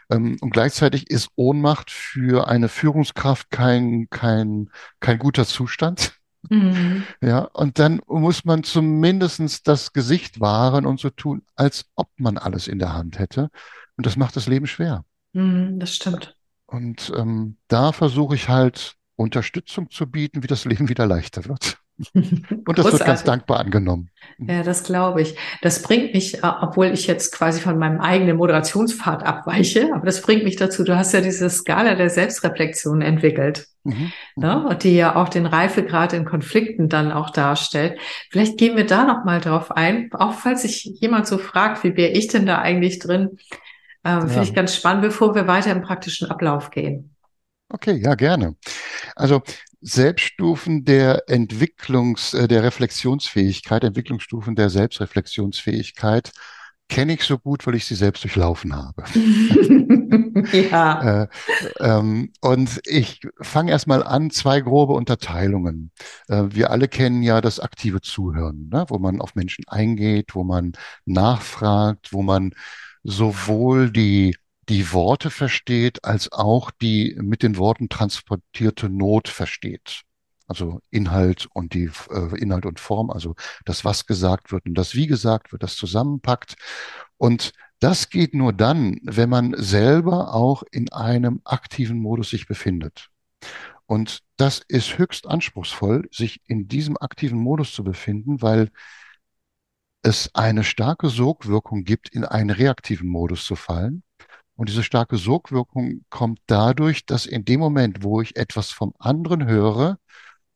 ähm, 0.09 0.37
und 0.41 0.51
gleichzeitig 0.51 1.09
ist 1.09 1.29
Ohnmacht 1.35 1.89
für 1.89 2.47
eine 2.47 2.67
Führungskraft 2.67 3.49
kein 3.49 4.07
kein 4.09 4.69
kein 4.99 5.19
guter 5.19 5.45
Zustand. 5.45 6.13
Mhm. 6.49 7.03
Ja, 7.21 7.41
und 7.53 7.77
dann 7.79 8.01
muss 8.07 8.45
man 8.45 8.63
zumindestens 8.63 9.63
das 9.63 9.93
Gesicht 9.93 10.39
wahren 10.39 10.85
und 10.85 10.99
so 10.99 11.11
tun, 11.11 11.43
als 11.55 11.85
ob 11.95 12.09
man 12.17 12.37
alles 12.37 12.67
in 12.67 12.79
der 12.79 12.93
Hand 12.93 13.19
hätte. 13.19 13.49
Und 13.95 14.05
das 14.05 14.17
macht 14.17 14.35
das 14.35 14.47
Leben 14.47 14.65
schwer. 14.65 15.05
Mhm, 15.33 15.79
das 15.79 15.95
stimmt. 15.95 16.35
Und 16.65 17.11
ähm, 17.15 17.57
da 17.67 17.91
versuche 17.91 18.33
ich 18.35 18.49
halt 18.49 18.95
Unterstützung 19.21 19.89
zu 19.89 20.07
bieten, 20.07 20.43
wie 20.43 20.47
das 20.47 20.65
Leben 20.65 20.89
wieder 20.89 21.05
leichter 21.05 21.45
wird. 21.45 21.77
Und 22.13 22.77
das 22.77 22.91
wird 22.91 23.05
ganz 23.05 23.23
dankbar 23.23 23.59
angenommen. 23.59 24.09
Ja, 24.39 24.63
das 24.63 24.83
glaube 24.83 25.21
ich. 25.21 25.35
Das 25.61 25.81
bringt 25.81 26.13
mich, 26.13 26.43
äh, 26.43 26.51
obwohl 26.61 26.87
ich 26.87 27.07
jetzt 27.07 27.33
quasi 27.33 27.61
von 27.61 27.77
meinem 27.77 27.99
eigenen 27.99 28.37
Moderationspfad 28.37 29.23
abweiche, 29.23 29.91
aber 29.93 30.05
das 30.05 30.21
bringt 30.21 30.43
mich 30.43 30.55
dazu, 30.55 30.83
du 30.83 30.95
hast 30.95 31.13
ja 31.13 31.21
diese 31.21 31.49
Skala 31.49 31.95
der 31.95 32.09
Selbstreflexion 32.09 33.01
entwickelt. 33.01 33.67
Mhm. 33.83 34.11
Ne? 34.35 34.55
Mhm. 34.55 34.65
Und 34.65 34.83
die 34.83 34.95
ja 34.95 35.15
auch 35.15 35.29
den 35.29 35.45
Reifegrad 35.45 36.13
in 36.13 36.25
Konflikten 36.25 36.89
dann 36.89 37.11
auch 37.11 37.29
darstellt. 37.29 37.99
Vielleicht 38.29 38.57
gehen 38.57 38.75
wir 38.75 38.85
da 38.85 39.03
nochmal 39.03 39.39
drauf 39.41 39.71
ein, 39.71 40.09
auch 40.13 40.33
falls 40.33 40.63
sich 40.63 40.85
jemand 40.99 41.27
so 41.27 41.37
fragt, 41.37 41.83
wie 41.83 41.95
wäre 41.95 42.11
ich 42.11 42.27
denn 42.27 42.45
da 42.45 42.59
eigentlich 42.59 42.99
drin? 42.99 43.37
Ähm, 44.03 44.21
ja. 44.21 44.27
Finde 44.27 44.43
ich 44.43 44.53
ganz 44.55 44.75
spannend, 44.75 45.03
bevor 45.03 45.35
wir 45.35 45.47
weiter 45.47 45.71
im 45.71 45.81
praktischen 45.81 46.29
Ablauf 46.29 46.71
gehen. 46.71 47.10
Okay, 47.73 48.01
ja, 48.03 48.15
gerne. 48.15 48.55
Also 49.15 49.41
Selbststufen 49.81 50.85
der 50.85 51.29
Entwicklungs, 51.29 52.33
äh, 52.33 52.47
der 52.47 52.63
Reflexionsfähigkeit, 52.63 53.83
Entwicklungsstufen 53.83 54.55
der 54.55 54.69
Selbstreflexionsfähigkeit 54.69 56.31
kenne 56.89 57.13
ich 57.13 57.23
so 57.23 57.37
gut, 57.37 57.65
weil 57.65 57.75
ich 57.75 57.85
sie 57.85 57.95
selbst 57.95 58.23
durchlaufen 58.23 58.75
habe. 58.75 59.03
Ja. 60.53 61.23
Äh, 61.23 61.27
ähm, 61.79 62.31
und 62.41 62.81
ich 62.85 63.21
fange 63.41 63.71
erstmal 63.71 64.03
an, 64.03 64.31
zwei 64.31 64.61
grobe 64.61 64.93
Unterteilungen. 64.93 65.91
Äh, 66.27 66.45
wir 66.49 66.71
alle 66.71 66.87
kennen 66.87 67.21
ja 67.21 67.41
das 67.41 67.59
aktive 67.59 68.01
Zuhören, 68.01 68.69
ne? 68.71 68.85
wo 68.87 68.97
man 68.97 69.21
auf 69.21 69.35
Menschen 69.35 69.65
eingeht, 69.67 70.33
wo 70.33 70.43
man 70.43 70.73
nachfragt, 71.05 72.11
wo 72.11 72.21
man 72.23 72.51
sowohl 73.03 73.91
die 73.91 74.35
die 74.71 74.93
Worte 74.93 75.29
versteht, 75.31 76.05
als 76.05 76.31
auch 76.31 76.71
die 76.71 77.17
mit 77.21 77.43
den 77.43 77.57
Worten 77.57 77.89
transportierte 77.89 78.87
Not 78.87 79.27
versteht. 79.27 80.03
Also 80.47 80.79
Inhalt 80.89 81.47
und 81.53 81.73
die 81.73 81.91
äh, 82.09 82.39
Inhalt 82.39 82.65
und 82.65 82.79
Form, 82.79 83.09
also 83.09 83.35
das, 83.65 83.83
was 83.83 84.05
gesagt 84.05 84.53
wird 84.53 84.65
und 84.65 84.75
das, 84.75 84.95
wie 84.95 85.07
gesagt 85.07 85.51
wird, 85.51 85.61
das 85.61 85.75
zusammenpackt. 85.75 86.55
Und 87.17 87.51
das 87.79 88.09
geht 88.09 88.33
nur 88.33 88.53
dann, 88.53 88.99
wenn 89.03 89.29
man 89.29 89.55
selber 89.57 90.33
auch 90.33 90.63
in 90.71 90.89
einem 90.93 91.41
aktiven 91.43 91.99
Modus 91.99 92.29
sich 92.29 92.47
befindet. 92.47 93.09
Und 93.87 94.19
das 94.37 94.61
ist 94.69 94.97
höchst 94.97 95.27
anspruchsvoll, 95.27 96.07
sich 96.11 96.39
in 96.45 96.69
diesem 96.69 96.95
aktiven 96.95 97.39
Modus 97.39 97.73
zu 97.73 97.83
befinden, 97.83 98.41
weil 98.41 98.71
es 100.01 100.33
eine 100.33 100.63
starke 100.63 101.09
Sogwirkung 101.09 101.83
gibt, 101.83 102.07
in 102.07 102.23
einen 102.23 102.51
reaktiven 102.51 103.09
Modus 103.09 103.43
zu 103.43 103.57
fallen. 103.57 104.03
Und 104.55 104.69
diese 104.69 104.83
starke 104.83 105.17
Sogwirkung 105.17 106.05
kommt 106.09 106.39
dadurch, 106.47 107.05
dass 107.05 107.25
in 107.25 107.45
dem 107.45 107.59
Moment, 107.59 108.03
wo 108.03 108.21
ich 108.21 108.35
etwas 108.35 108.71
vom 108.71 108.93
anderen 108.99 109.47
höre, 109.47 109.97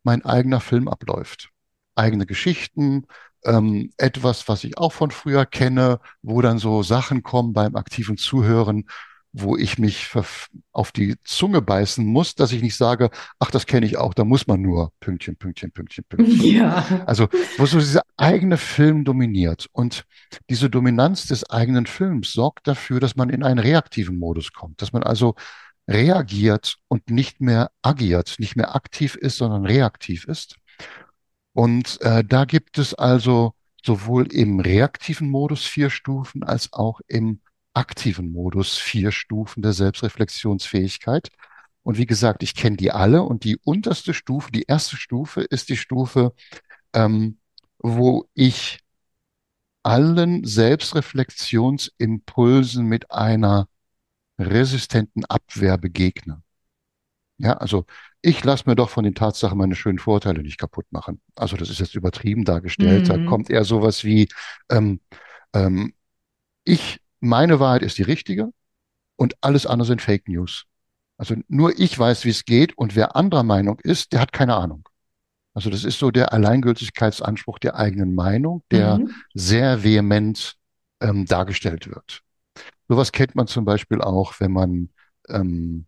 mein 0.04 0.24
eigener 0.24 0.60
Film 0.60 0.88
abläuft. 0.88 1.50
Eigene 1.96 2.26
Geschichten, 2.26 3.08
ähm, 3.44 3.92
etwas, 3.98 4.48
was 4.48 4.64
ich 4.64 4.78
auch 4.78 4.94
von 4.94 5.12
früher 5.12 5.46
kenne, 5.46 6.00
wo 6.22 6.42
dann 6.42 6.60
so 6.60 6.84
Sachen 6.84 7.24
kommen 7.24 7.54
beim 7.54 7.76
aktiven 7.76 8.18
Zuhören, 8.18 8.86
wo 9.38 9.58
ich 9.58 9.78
mich 9.78 10.12
auf 10.72 10.92
die 10.94 11.16
Zunge 11.26 11.62
beißen 11.62 12.06
muss, 12.06 12.36
dass 12.36 12.54
ich 12.54 12.62
nicht 12.62 12.78
sage, 12.78 13.10
ach, 13.38 13.52
das 13.52 13.66
kenne 13.66 13.86
ich 13.86 13.98
auch, 13.98 14.14
da 14.14 14.24
muss 14.24 14.48
man 14.48 14.62
nur 14.62 14.94
Pünktchen, 15.02 15.36
Pünktchen, 15.36 15.72
Pünktchen, 15.72 16.06
Pünktchen. 16.08 16.42
Ja. 16.56 17.04
Also, 17.06 17.28
wo 17.58 17.66
so 17.66 17.80
dieser 17.80 18.04
eigene 18.16 18.58
Film 18.58 19.04
dominiert. 19.04 19.68
Und 19.74 20.06
diese 20.50 20.70
Dominanz 20.70 21.28
des 21.28 21.50
eigenen 21.50 21.86
Films 21.86 22.32
sorgt 22.32 22.68
dafür, 22.68 23.00
dass 23.00 23.16
man 23.16 23.30
in 23.30 23.44
einen 23.44 23.60
reaktiven 23.60 24.18
Modus 24.18 24.54
kommt, 24.54 24.82
dass 24.82 24.94
man 24.94 25.04
also 25.04 25.36
reagiert 25.88 26.78
und 26.88 27.10
nicht 27.10 27.42
mehr 27.42 27.72
agiert, 27.82 28.36
nicht 28.40 28.56
mehr 28.56 28.76
aktiv 28.76 29.16
ist, 29.16 29.38
sondern 29.38 29.66
reaktiv 29.66 30.26
ist. 30.26 30.56
Und 31.54 32.00
äh, 32.02 32.24
da 32.24 32.46
gibt 32.46 32.78
es 32.78 32.94
also 32.94 33.54
sowohl 33.84 34.32
im 34.32 34.62
reaktiven 34.62 35.30
Modus 35.30 35.66
vier 35.66 35.90
Stufen 35.90 36.44
als 36.44 36.72
auch 36.72 37.02
im 37.08 37.42
aktiven 37.76 38.34
Modus 38.34 38.78
vier 38.78 39.14
Stufen 39.14 39.64
der 39.64 39.74
Selbstreflexionsfähigkeit. 39.74 41.32
Und 41.84 41.98
wie 41.98 42.06
gesagt, 42.08 42.44
ich 42.44 42.56
kenne 42.56 42.78
die 42.78 42.92
alle 42.92 43.22
und 43.24 43.44
die 43.44 43.58
unterste 43.64 44.14
Stufe, 44.14 44.52
die 44.52 44.64
erste 44.64 44.98
Stufe 44.98 45.42
ist 45.42 45.70
die 45.70 45.78
Stufe, 45.78 46.34
ähm, 46.94 47.40
wo 47.80 48.30
ich 48.36 48.80
allen 49.84 50.44
Selbstreflexionsimpulsen 50.46 52.86
mit 52.86 53.12
einer 53.12 53.68
resistenten 54.40 55.26
Abwehr 55.26 55.78
begegne. 55.78 56.42
Ja, 57.38 57.54
also 57.58 57.86
ich 58.22 58.44
lasse 58.44 58.64
mir 58.68 58.76
doch 58.76 58.90
von 58.90 59.04
den 59.04 59.14
Tatsachen 59.16 59.58
meine 59.58 59.76
schönen 59.76 60.00
Vorteile 60.00 60.42
nicht 60.42 60.58
kaputt 60.58 60.86
machen. 60.92 61.22
Also 61.36 61.58
das 61.58 61.70
ist 61.70 61.80
jetzt 61.80 61.96
übertrieben 61.96 62.46
dargestellt. 62.46 63.10
Da 63.10 63.18
Mhm. 63.18 63.20
kommt 63.20 63.50
eher 63.50 63.66
sowas 63.66 64.04
wie, 64.06 64.30
ähm, 64.70 65.02
ähm, 65.54 65.94
ich 66.66 67.02
meine 67.26 67.60
Wahrheit 67.60 67.84
ist 67.84 67.98
die 67.98 68.04
richtige 68.04 68.50
und 69.16 69.36
alles 69.42 69.66
andere 69.66 69.88
sind 69.88 70.02
Fake 70.02 70.28
News. 70.28 70.66
Also 71.18 71.36
nur 71.48 71.80
ich 71.80 71.98
weiß, 71.98 72.26
wie 72.26 72.30
es 72.30 72.46
geht 72.46 72.78
und 72.78 72.96
wer 72.96 73.16
anderer 73.16 73.44
Meinung 73.44 73.80
ist, 73.82 74.14
der 74.14 74.20
hat 74.22 74.34
keine 74.34 74.56
Ahnung. 74.56 74.88
Also 75.54 75.70
das 75.70 75.86
ist 75.86 76.00
so 76.00 76.12
der 76.12 76.34
Alleingültigkeitsanspruch 76.34 77.60
der 77.60 77.76
eigenen 77.76 78.14
Meinung, 78.14 78.64
der 78.72 79.00
Mhm. 79.00 79.12
sehr 79.34 79.84
vehement 79.84 80.56
ähm, 81.00 81.26
dargestellt 81.26 81.88
wird. 81.88 82.22
Sowas 82.90 83.12
kennt 83.12 83.36
man 83.36 83.48
zum 83.48 83.66
Beispiel 83.66 84.02
auch, 84.02 84.40
wenn 84.40 84.52
man 84.52 84.90
ähm, 85.30 85.86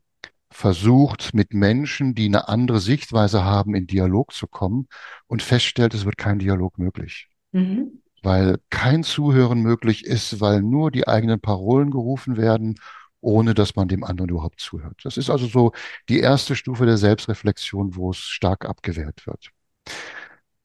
versucht, 0.49 1.33
mit 1.33 1.53
Menschen, 1.53 2.15
die 2.15 2.25
eine 2.25 2.47
andere 2.47 2.79
Sichtweise 2.79 3.43
haben, 3.43 3.75
in 3.75 3.87
Dialog 3.87 4.33
zu 4.33 4.47
kommen 4.47 4.87
und 5.27 5.41
feststellt, 5.43 5.93
es 5.93 6.05
wird 6.05 6.17
kein 6.17 6.39
Dialog 6.39 6.77
möglich 6.77 7.27
Mhm. 7.51 8.01
Weil 8.23 8.57
kein 8.69 9.03
Zuhören 9.03 9.61
möglich 9.61 10.05
ist, 10.05 10.39
weil 10.41 10.61
nur 10.61 10.91
die 10.91 11.07
eigenen 11.07 11.39
Parolen 11.39 11.91
gerufen 11.91 12.37
werden, 12.37 12.75
ohne 13.21 13.53
dass 13.53 13.75
man 13.75 13.87
dem 13.87 14.03
anderen 14.03 14.29
überhaupt 14.29 14.59
zuhört. 14.59 14.99
Das 15.03 15.17
ist 15.17 15.29
also 15.29 15.47
so 15.47 15.71
die 16.09 16.19
erste 16.19 16.55
Stufe 16.55 16.85
der 16.85 16.97
Selbstreflexion, 16.97 17.95
wo 17.95 18.11
es 18.11 18.17
stark 18.17 18.65
abgewehrt 18.65 19.25
wird. 19.27 19.51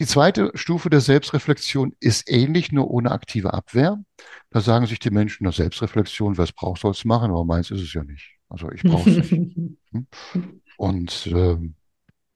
Die 0.01 0.07
zweite 0.07 0.51
Stufe 0.55 0.91
der 0.91 1.01
Selbstreflexion 1.01 1.95
ist 2.01 2.29
ähnlich, 2.29 2.73
nur 2.73 2.91
ohne 2.91 3.13
aktive 3.13 3.55
Abwehr. 3.55 4.03
Da 4.51 4.61
sagen 4.61 4.87
sich 4.87 4.99
die 4.99 5.11
Menschen, 5.11 5.45
na 5.45 5.53
Selbstreflexion, 5.53 6.37
wer 6.37 6.45
es 6.45 6.53
braucht, 6.53 6.81
soll 6.81 6.91
es 6.91 7.05
machen, 7.05 7.31
aber 7.31 7.45
meins 7.45 7.71
ist 7.71 7.83
es 7.83 7.93
ja 7.93 8.03
nicht. 8.03 8.37
Also 8.49 8.71
ich 8.73 8.83
brauche 8.83 9.09
es 9.09 9.31
nicht. 9.31 9.57
Hm? 9.93 10.07
Und 10.79 11.27
äh, 11.27 11.57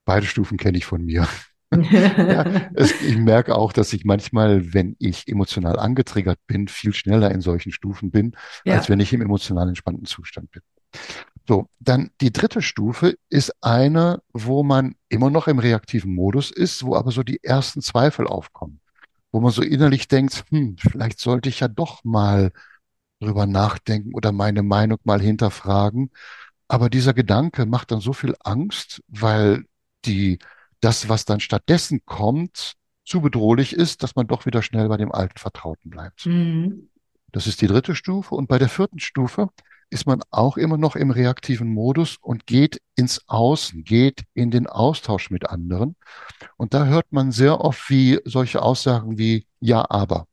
beide 0.04 0.26
Stufen 0.26 0.58
kenne 0.58 0.78
ich 0.78 0.84
von 0.84 1.02
mir. 1.02 1.26
Ja, 2.28 2.46
es, 2.74 2.94
ich 3.00 3.16
merke 3.16 3.54
auch, 3.56 3.72
dass 3.72 3.92
ich 3.92 4.04
manchmal, 4.04 4.72
wenn 4.74 4.96
ich 4.98 5.28
emotional 5.28 5.78
angetriggert 5.78 6.38
bin, 6.46 6.68
viel 6.68 6.92
schneller 6.94 7.30
in 7.30 7.40
solchen 7.40 7.72
Stufen 7.72 8.10
bin, 8.10 8.36
als 8.66 8.88
Ja. 8.88 8.88
wenn 8.88 9.00
ich 9.00 9.12
im 9.12 9.20
emotional 9.22 9.68
entspannten 9.68 10.06
Zustand 10.06 10.50
bin. 10.50 10.62
So, 11.48 11.68
dann 11.80 12.10
die 12.20 12.32
dritte 12.32 12.62
Stufe 12.62 13.16
ist 13.30 13.52
eine, 13.62 14.22
wo 14.32 14.62
man 14.64 14.96
immer 15.08 15.30
noch 15.30 15.48
im 15.48 15.58
reaktiven 15.60 16.14
Modus 16.14 16.50
ist, 16.50 16.84
wo 16.84 16.96
aber 16.96 17.12
so 17.12 17.22
die 17.22 17.42
ersten 17.44 17.82
Zweifel 17.82 18.26
aufkommen, 18.26 18.80
wo 19.32 19.40
man 19.40 19.52
so 19.52 19.62
innerlich 19.62 20.08
denkt, 20.08 20.44
hm, 20.50 20.76
vielleicht 20.78 21.20
sollte 21.20 21.48
ich 21.50 21.60
ja 21.60 21.68
doch 21.68 22.04
mal 22.04 22.52
drüber 23.20 23.46
nachdenken 23.46 24.14
oder 24.14 24.32
meine 24.32 24.62
Meinung 24.62 24.98
mal 25.04 25.20
hinterfragen. 25.20 26.10
Aber 26.68 26.90
dieser 26.90 27.14
Gedanke 27.14 27.66
macht 27.66 27.90
dann 27.92 28.00
so 28.00 28.12
viel 28.12 28.34
Angst, 28.44 29.02
weil 29.08 29.64
die, 30.04 30.38
das, 30.86 31.08
was 31.08 31.24
dann 31.24 31.40
stattdessen 31.40 32.02
kommt, 32.04 32.74
zu 33.04 33.20
bedrohlich 33.20 33.72
ist, 33.72 34.04
dass 34.04 34.14
man 34.14 34.28
doch 34.28 34.46
wieder 34.46 34.62
schnell 34.62 34.88
bei 34.88 34.96
dem 34.96 35.10
alten 35.10 35.36
Vertrauten 35.36 35.90
bleibt. 35.90 36.26
Mhm. 36.26 36.88
Das 37.32 37.48
ist 37.48 37.60
die 37.60 37.66
dritte 37.66 37.96
Stufe. 37.96 38.36
Und 38.36 38.46
bei 38.46 38.58
der 38.58 38.68
vierten 38.68 39.00
Stufe 39.00 39.48
ist 39.90 40.06
man 40.06 40.22
auch 40.30 40.56
immer 40.56 40.76
noch 40.78 40.94
im 40.94 41.10
reaktiven 41.10 41.68
Modus 41.68 42.18
und 42.20 42.46
geht 42.46 42.80
ins 42.94 43.28
Außen, 43.28 43.82
geht 43.82 44.22
in 44.32 44.52
den 44.52 44.68
Austausch 44.68 45.30
mit 45.30 45.50
anderen. 45.50 45.96
Und 46.56 46.72
da 46.72 46.86
hört 46.86 47.12
man 47.12 47.32
sehr 47.32 47.60
oft 47.60 47.90
wie 47.90 48.20
solche 48.24 48.62
Aussagen 48.62 49.18
wie, 49.18 49.44
ja, 49.58 49.84
aber. 49.90 50.28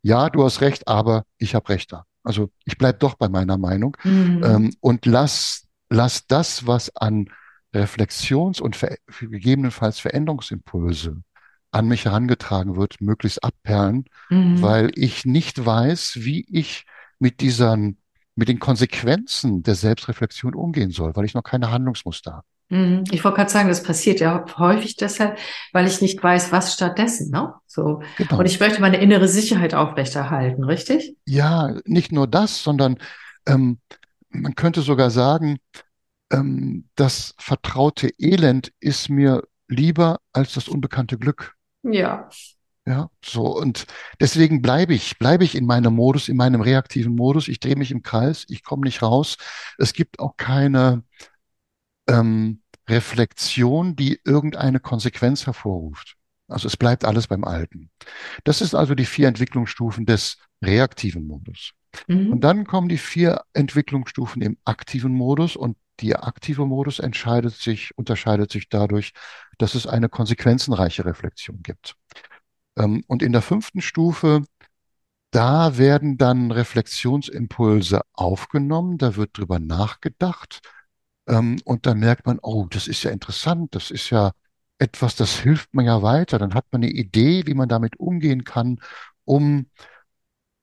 Ja, 0.00 0.30
du 0.30 0.42
hast 0.42 0.62
recht, 0.62 0.88
aber 0.88 1.24
ich 1.36 1.54
habe 1.54 1.68
recht 1.68 1.92
da. 1.92 2.06
Also 2.22 2.50
ich 2.64 2.78
bleib 2.78 3.00
doch 3.00 3.14
bei 3.14 3.28
meiner 3.28 3.58
Meinung 3.58 3.94
Mhm. 4.04 4.42
ähm, 4.42 4.74
und 4.80 5.04
lass, 5.04 5.66
lass 5.90 6.26
das, 6.26 6.66
was 6.66 6.96
an 6.96 7.28
Reflexions- 7.74 8.60
und 8.60 8.76
ver 8.76 8.96
gegebenenfalls 9.20 9.98
Veränderungsimpulse 9.98 11.22
an 11.70 11.88
mich 11.88 12.04
herangetragen 12.04 12.76
wird, 12.76 13.00
möglichst 13.00 13.42
abperlen, 13.42 14.04
Mhm. 14.30 14.62
weil 14.62 14.90
ich 14.94 15.24
nicht 15.24 15.64
weiß, 15.64 16.18
wie 16.20 16.46
ich 16.48 16.84
mit 17.18 17.40
diesen, 17.40 17.98
mit 18.36 18.48
den 18.48 18.60
Konsequenzen 18.60 19.62
der 19.62 19.74
Selbstreflexion 19.74 20.54
umgehen 20.54 20.90
soll, 20.90 21.16
weil 21.16 21.24
ich 21.24 21.34
noch 21.34 21.42
keine 21.42 21.70
Handlungsmuster 21.70 22.32
habe. 22.32 22.46
Mhm. 22.70 23.04
Ich 23.10 23.22
wollte 23.24 23.36
gerade 23.36 23.50
sagen, 23.50 23.68
das 23.68 23.82
passiert 23.82 24.20
ja 24.20 24.44
häufig 24.56 24.96
deshalb, 24.96 25.36
weil 25.72 25.86
ich 25.86 26.00
nicht 26.00 26.22
weiß, 26.22 26.52
was 26.52 26.74
stattdessen, 26.74 27.30
ne? 27.30 27.54
So. 27.66 27.82
Und 27.96 28.04
Genau. 28.16 28.40
ich 28.42 28.58
möchte 28.60 28.80
meine 28.80 28.96
innere 28.98 29.28
Sicherheit 29.28 29.74
aufrechterhalten, 29.74 30.64
richtig? 30.64 31.16
Ja, 31.26 31.74
nicht 31.84 32.12
nur 32.12 32.26
das, 32.26 32.62
sondern 32.62 32.98
ähm, 33.46 33.78
man 34.30 34.54
könnte 34.54 34.80
sogar 34.80 35.10
sagen, 35.10 35.58
ähm, 36.30 36.88
das 36.94 37.34
vertraute 37.38 38.10
Elend 38.18 38.72
ist 38.80 39.08
mir 39.08 39.42
lieber 39.68 40.20
als 40.32 40.54
das 40.54 40.68
unbekannte 40.68 41.18
Glück. 41.18 41.54
Ja. 41.82 42.28
Ja, 42.86 43.08
so. 43.24 43.56
Und 43.56 43.86
deswegen 44.20 44.60
bleibe 44.60 44.92
ich, 44.92 45.18
bleibe 45.18 45.44
ich 45.44 45.54
in 45.54 45.64
meinem 45.64 45.94
Modus, 45.94 46.28
in 46.28 46.36
meinem 46.36 46.60
reaktiven 46.60 47.14
Modus. 47.14 47.48
Ich 47.48 47.58
drehe 47.58 47.76
mich 47.76 47.90
im 47.90 48.02
Kreis, 48.02 48.44
ich 48.48 48.62
komme 48.62 48.82
nicht 48.84 49.00
raus. 49.02 49.38
Es 49.78 49.94
gibt 49.94 50.18
auch 50.18 50.36
keine 50.36 51.02
ähm, 52.06 52.60
Reflexion, 52.88 53.96
die 53.96 54.20
irgendeine 54.24 54.80
Konsequenz 54.80 55.46
hervorruft. 55.46 56.16
Also 56.48 56.68
es 56.68 56.76
bleibt 56.76 57.04
alles 57.04 57.26
beim 57.26 57.44
Alten. 57.44 57.90
Das 58.44 58.60
ist 58.60 58.74
also 58.74 58.94
die 58.94 59.06
vier 59.06 59.28
Entwicklungsstufen 59.28 60.04
des 60.04 60.36
reaktiven 60.62 61.26
Modus. 61.26 61.72
Und 62.08 62.38
Mhm. 62.38 62.40
dann 62.40 62.66
kommen 62.66 62.88
die 62.88 62.98
vier 62.98 63.42
Entwicklungsstufen 63.54 64.42
im 64.42 64.58
aktiven 64.64 65.12
Modus 65.12 65.56
und 65.56 65.76
Der 66.00 66.26
aktive 66.26 66.66
Modus 66.66 66.98
entscheidet 66.98 67.54
sich, 67.54 67.96
unterscheidet 67.96 68.50
sich 68.50 68.68
dadurch, 68.68 69.12
dass 69.58 69.74
es 69.74 69.86
eine 69.86 70.08
konsequenzenreiche 70.08 71.04
Reflexion 71.04 71.62
gibt. 71.62 71.96
Ähm, 72.76 73.04
und 73.06 73.22
in 73.22 73.32
der 73.32 73.42
fünften 73.42 73.80
Stufe, 73.80 74.44
da 75.30 75.78
werden 75.78 76.18
dann 76.18 76.50
Reflexionsimpulse 76.52 78.02
aufgenommen, 78.12 78.98
da 78.98 79.16
wird 79.16 79.36
drüber 79.38 79.58
nachgedacht. 79.58 80.60
Ähm, 81.28 81.60
und 81.64 81.86
dann 81.86 81.98
merkt 82.00 82.26
man, 82.26 82.38
oh, 82.42 82.66
das 82.70 82.88
ist 82.88 83.02
ja 83.04 83.10
interessant, 83.10 83.74
das 83.74 83.90
ist 83.90 84.10
ja 84.10 84.32
etwas, 84.78 85.16
das 85.16 85.38
hilft 85.38 85.74
mir 85.74 85.84
ja 85.84 86.02
weiter. 86.02 86.38
Dann 86.38 86.54
hat 86.54 86.66
man 86.72 86.82
eine 86.82 86.92
Idee, 86.92 87.46
wie 87.46 87.54
man 87.54 87.68
damit 87.68 87.98
umgehen 87.98 88.44
kann, 88.44 88.80
um 89.24 89.66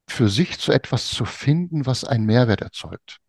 für 0.08 0.30
sich 0.30 0.60
zu 0.60 0.72
etwas 0.72 1.10
zu 1.10 1.26
finden, 1.26 1.88
was 1.88 2.04
einen 2.04 2.26
Mehrwert 2.26 2.62
erzeugt. 2.62 3.21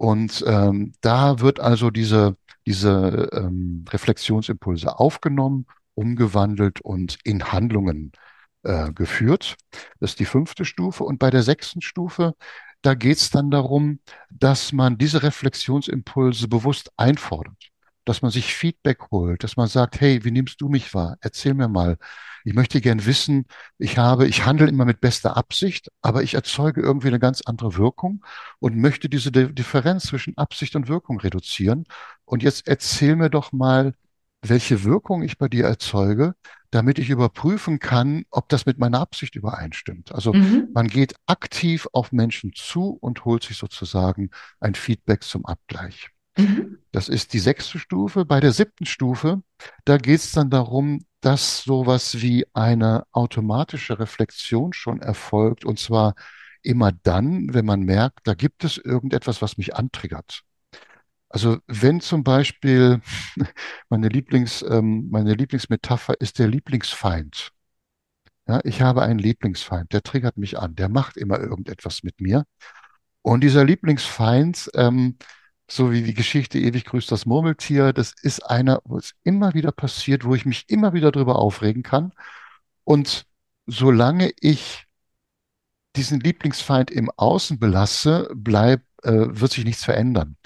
Und 0.00 0.42
ähm, 0.46 0.94
da 1.02 1.40
wird 1.40 1.60
also 1.60 1.90
diese, 1.90 2.34
diese 2.66 3.28
ähm, 3.34 3.84
Reflexionsimpulse 3.86 4.98
aufgenommen, 4.98 5.66
umgewandelt 5.92 6.80
und 6.80 7.18
in 7.22 7.52
Handlungen 7.52 8.12
äh, 8.62 8.92
geführt. 8.94 9.56
Das 10.00 10.12
ist 10.12 10.18
die 10.18 10.24
fünfte 10.24 10.64
Stufe. 10.64 11.04
Und 11.04 11.18
bei 11.18 11.28
der 11.28 11.42
sechsten 11.42 11.82
Stufe, 11.82 12.32
da 12.80 12.94
geht 12.94 13.18
es 13.18 13.28
dann 13.28 13.50
darum, 13.50 14.00
dass 14.30 14.72
man 14.72 14.96
diese 14.96 15.22
Reflexionsimpulse 15.22 16.48
bewusst 16.48 16.90
einfordert 16.96 17.70
dass 18.06 18.22
man 18.22 18.30
sich 18.30 18.54
Feedback 18.54 19.10
holt, 19.12 19.44
dass 19.44 19.56
man 19.56 19.68
sagt, 19.68 20.00
hey, 20.00 20.24
wie 20.24 20.30
nimmst 20.32 20.60
du 20.60 20.68
mich 20.68 20.94
wahr? 20.94 21.16
Erzähl 21.20 21.54
mir 21.54 21.68
mal. 21.68 21.96
Ich 22.44 22.54
möchte 22.54 22.80
gern 22.80 23.04
wissen, 23.06 23.46
ich 23.78 23.98
habe, 23.98 24.26
ich 24.26 24.44
handle 24.44 24.68
immer 24.68 24.84
mit 24.84 25.00
bester 25.00 25.36
Absicht, 25.36 25.90
aber 26.02 26.22
ich 26.22 26.34
erzeuge 26.34 26.80
irgendwie 26.80 27.08
eine 27.08 27.18
ganz 27.18 27.42
andere 27.44 27.76
Wirkung 27.76 28.24
und 28.58 28.76
möchte 28.76 29.08
diese 29.08 29.30
Differenz 29.30 30.04
zwischen 30.04 30.36
Absicht 30.36 30.76
und 30.76 30.88
Wirkung 30.88 31.20
reduzieren. 31.20 31.84
Und 32.24 32.42
jetzt 32.42 32.68
erzähl 32.68 33.16
mir 33.16 33.30
doch 33.30 33.52
mal, 33.52 33.94
welche 34.42 34.84
Wirkung 34.84 35.22
ich 35.22 35.38
bei 35.38 35.48
dir 35.48 35.64
erzeuge, 35.64 36.34
damit 36.70 36.98
ich 36.98 37.10
überprüfen 37.10 37.78
kann, 37.78 38.24
ob 38.30 38.48
das 38.48 38.64
mit 38.64 38.78
meiner 38.78 39.00
Absicht 39.00 39.34
übereinstimmt. 39.34 40.12
Also 40.12 40.32
mhm. 40.32 40.68
man 40.72 40.86
geht 40.86 41.14
aktiv 41.26 41.88
auf 41.92 42.12
Menschen 42.12 42.52
zu 42.54 42.96
und 43.00 43.24
holt 43.24 43.42
sich 43.42 43.56
sozusagen 43.58 44.30
ein 44.60 44.74
Feedback 44.74 45.24
zum 45.24 45.44
Abgleich. 45.44 46.10
Mhm. 46.38 46.78
Das 46.92 47.08
ist 47.08 47.32
die 47.32 47.38
sechste 47.38 47.78
Stufe. 47.78 48.24
Bei 48.24 48.40
der 48.40 48.52
siebten 48.52 48.86
Stufe, 48.86 49.42
da 49.84 49.98
geht 49.98 50.20
es 50.20 50.32
dann 50.32 50.48
darum, 50.48 51.00
dass 51.20 51.62
sowas 51.62 52.20
wie 52.20 52.46
eine 52.54 53.04
automatische 53.12 53.98
Reflexion 53.98 54.72
schon 54.72 55.00
erfolgt. 55.00 55.64
Und 55.64 55.78
zwar 55.78 56.14
immer 56.62 56.92
dann, 56.92 57.52
wenn 57.52 57.64
man 57.66 57.82
merkt, 57.82 58.20
da 58.24 58.34
gibt 58.34 58.64
es 58.64 58.78
irgendetwas, 58.78 59.42
was 59.42 59.56
mich 59.58 59.76
antriggert. 59.76 60.42
Also 61.28 61.58
wenn 61.66 62.00
zum 62.00 62.24
Beispiel 62.24 63.00
meine 63.88 64.08
Lieblings, 64.08 64.62
ähm, 64.62 65.08
meine 65.10 65.34
Lieblingsmetapher 65.34 66.20
ist 66.20 66.38
der 66.38 66.48
Lieblingsfeind. 66.48 67.52
Ja, 68.48 68.60
ich 68.64 68.82
habe 68.82 69.02
einen 69.02 69.20
Lieblingsfeind, 69.20 69.92
der 69.92 70.02
triggert 70.02 70.36
mich 70.36 70.58
an, 70.58 70.74
der 70.74 70.88
macht 70.88 71.16
immer 71.16 71.38
irgendetwas 71.38 72.02
mit 72.02 72.20
mir. 72.20 72.44
Und 73.22 73.42
dieser 73.42 73.64
Lieblingsfeind, 73.64 74.70
ähm, 74.74 75.18
so 75.70 75.92
wie 75.92 76.02
die 76.02 76.14
Geschichte 76.14 76.58
Ewig 76.58 76.84
grüßt 76.84 77.10
das 77.12 77.26
Murmeltier, 77.26 77.92
das 77.92 78.12
ist 78.22 78.40
einer, 78.40 78.80
wo 78.84 78.98
es 78.98 79.12
immer 79.22 79.54
wieder 79.54 79.70
passiert, 79.70 80.24
wo 80.24 80.34
ich 80.34 80.44
mich 80.44 80.68
immer 80.68 80.92
wieder 80.94 81.12
drüber 81.12 81.36
aufregen 81.36 81.82
kann. 81.82 82.12
Und 82.84 83.26
solange 83.66 84.32
ich 84.40 84.86
diesen 85.96 86.20
Lieblingsfeind 86.20 86.90
im 86.90 87.10
Außen 87.16 87.58
belasse, 87.58 88.28
bleib, 88.34 88.82
äh, 89.02 89.12
wird 89.12 89.52
sich 89.52 89.64
nichts 89.64 89.84
verändern. 89.84 90.36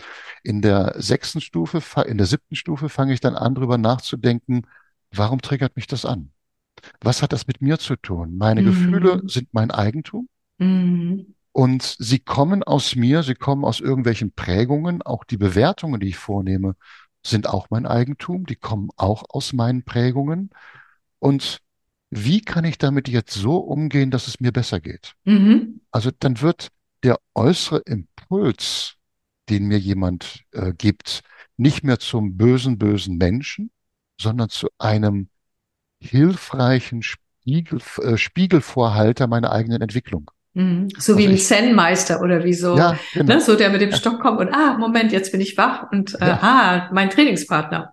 In 0.42 0.60
der 0.60 0.94
sechsten 0.98 1.40
Stufe, 1.40 1.82
in 2.02 2.18
der 2.18 2.26
siebten 2.26 2.54
Stufe 2.54 2.88
fange 2.90 3.14
ich 3.14 3.20
dann 3.20 3.34
an, 3.34 3.54
drüber 3.54 3.78
nachzudenken, 3.78 4.66
warum 5.10 5.40
triggert 5.40 5.76
mich 5.76 5.86
das 5.86 6.04
an? 6.04 6.32
Was 7.00 7.22
hat 7.22 7.32
das 7.32 7.46
mit 7.46 7.62
mir 7.62 7.78
zu 7.78 7.96
tun? 7.96 8.36
Meine 8.36 8.60
mhm. 8.60 8.66
Gefühle 8.66 9.22
sind 9.26 9.48
mein 9.52 9.70
Eigentum. 9.70 10.28
Mhm. 10.58 11.34
Und 11.54 11.94
sie 12.00 12.18
kommen 12.18 12.64
aus 12.64 12.96
mir, 12.96 13.22
sie 13.22 13.36
kommen 13.36 13.64
aus 13.64 13.78
irgendwelchen 13.78 14.32
Prägungen. 14.32 15.02
Auch 15.02 15.22
die 15.22 15.36
Bewertungen, 15.36 16.00
die 16.00 16.08
ich 16.08 16.16
vornehme, 16.16 16.74
sind 17.24 17.48
auch 17.48 17.70
mein 17.70 17.86
Eigentum. 17.86 18.44
Die 18.44 18.56
kommen 18.56 18.88
auch 18.96 19.22
aus 19.28 19.52
meinen 19.52 19.84
Prägungen. 19.84 20.50
Und 21.20 21.60
wie 22.10 22.40
kann 22.40 22.64
ich 22.64 22.76
damit 22.78 23.06
jetzt 23.06 23.34
so 23.34 23.58
umgehen, 23.58 24.10
dass 24.10 24.26
es 24.26 24.40
mir 24.40 24.50
besser 24.50 24.80
geht? 24.80 25.14
Mhm. 25.26 25.80
Also 25.92 26.10
dann 26.18 26.40
wird 26.40 26.70
der 27.04 27.20
äußere 27.36 27.82
Impuls, 27.86 28.96
den 29.48 29.66
mir 29.66 29.78
jemand 29.78 30.42
äh, 30.50 30.72
gibt, 30.72 31.22
nicht 31.56 31.84
mehr 31.84 32.00
zum 32.00 32.36
bösen, 32.36 32.78
bösen 32.78 33.16
Menschen, 33.16 33.70
sondern 34.20 34.48
zu 34.48 34.70
einem 34.78 35.28
hilfreichen 36.00 37.04
Spiegel, 37.04 37.80
äh, 38.02 38.16
Spiegelvorhalter 38.16 39.28
meiner 39.28 39.52
eigenen 39.52 39.82
Entwicklung. 39.82 40.32
Mhm. 40.54 40.88
So 40.90 41.12
also 41.12 41.18
wie 41.18 41.26
ein 41.26 41.36
Zen-Meister 41.36 42.20
oder 42.20 42.44
wie 42.44 42.54
so, 42.54 42.76
ja, 42.76 42.96
genau. 43.12 43.34
ne, 43.34 43.40
so 43.40 43.56
der 43.56 43.70
mit 43.70 43.80
dem 43.80 43.92
Stock 43.92 44.20
kommt 44.20 44.38
und 44.38 44.52
ah, 44.52 44.76
Moment, 44.78 45.12
jetzt 45.12 45.32
bin 45.32 45.40
ich 45.40 45.56
wach 45.56 45.90
und 45.90 46.14
äh, 46.20 46.28
ja. 46.28 46.38
ah, 46.40 46.90
mein 46.92 47.10
Trainingspartner. 47.10 47.92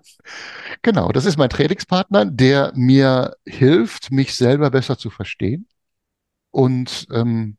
Genau, 0.83 1.09
das 1.09 1.25
ist 1.25 1.37
mein 1.37 1.49
Trainingspartner, 1.49 2.25
der 2.25 2.71
mir 2.75 3.35
hilft, 3.45 4.11
mich 4.11 4.35
selber 4.35 4.69
besser 4.71 4.97
zu 4.97 5.09
verstehen. 5.09 5.67
Und 6.51 7.07
ähm, 7.11 7.57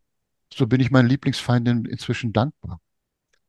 so 0.52 0.66
bin 0.66 0.80
ich 0.80 0.90
meinen 0.90 1.08
Lieblingsfeindin 1.08 1.84
inzwischen 1.84 2.32
dankbar, 2.32 2.80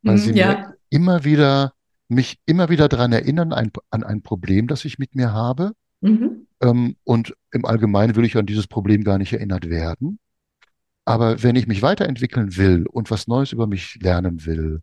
weil 0.01 0.15
mhm, 0.15 0.19
sie 0.19 0.33
ja. 0.33 0.47
mir 0.47 0.75
immer 0.89 1.23
wieder 1.23 1.73
mich 2.07 2.37
immer 2.45 2.69
wieder 2.69 2.87
daran 2.87 3.11
erinnern 3.11 3.53
ein, 3.53 3.71
an 3.89 4.03
ein 4.03 4.21
Problem, 4.21 4.67
das 4.67 4.85
ich 4.85 4.99
mit 4.99 5.15
mir 5.15 5.33
habe. 5.33 5.73
Mhm. 6.01 6.47
Ähm, 6.61 6.95
und 7.03 7.35
im 7.51 7.65
Allgemeinen 7.65 8.15
will 8.15 8.25
ich 8.25 8.37
an 8.37 8.45
dieses 8.45 8.67
Problem 8.67 9.03
gar 9.03 9.17
nicht 9.17 9.33
erinnert 9.33 9.69
werden. 9.69 10.19
Aber 11.05 11.43
wenn 11.43 11.55
ich 11.55 11.67
mich 11.67 11.81
weiterentwickeln 11.81 12.55
will 12.55 12.85
und 12.87 13.11
was 13.11 13.27
Neues 13.27 13.51
über 13.51 13.67
mich 13.67 13.99
lernen 14.01 14.45
will, 14.45 14.81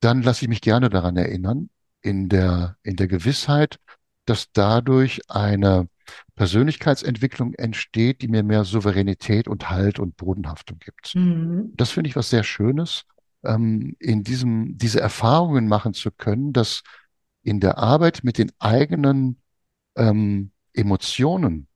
dann 0.00 0.22
lasse 0.22 0.44
ich 0.44 0.48
mich 0.48 0.60
gerne 0.60 0.90
daran 0.90 1.16
erinnern, 1.16 1.70
in 2.02 2.28
der, 2.28 2.76
in 2.82 2.96
der 2.96 3.08
Gewissheit, 3.08 3.78
dass 4.24 4.52
dadurch 4.52 5.20
eine 5.28 5.88
Persönlichkeitsentwicklung 6.34 7.54
entsteht, 7.54 8.22
die 8.22 8.28
mir 8.28 8.42
mehr 8.42 8.64
Souveränität 8.64 9.48
und 9.48 9.70
Halt 9.70 9.98
und 9.98 10.16
Bodenhaftung 10.16 10.78
gibt. 10.78 11.14
Mhm. 11.14 11.72
Das 11.76 11.90
finde 11.90 12.10
ich 12.10 12.16
was 12.16 12.30
sehr 12.30 12.44
Schönes, 12.44 13.04
ähm, 13.44 13.96
in 13.98 14.22
diesem, 14.22 14.76
diese 14.76 15.00
Erfahrungen 15.00 15.68
machen 15.68 15.94
zu 15.94 16.10
können, 16.10 16.52
dass 16.52 16.82
in 17.42 17.60
der 17.60 17.78
Arbeit 17.78 18.24
mit 18.24 18.38
den 18.38 18.52
eigenen 18.58 19.40
ähm, 19.96 20.50
Emotionen 20.72 21.68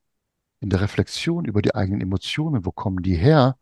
in 0.61 0.69
der 0.69 0.81
Reflexion 0.81 1.45
über 1.45 1.61
die 1.61 1.75
eigenen 1.75 2.01
Emotionen, 2.01 2.65
wo 2.65 2.71
kommen 2.71 3.03
die 3.03 3.15
her, 3.15 3.57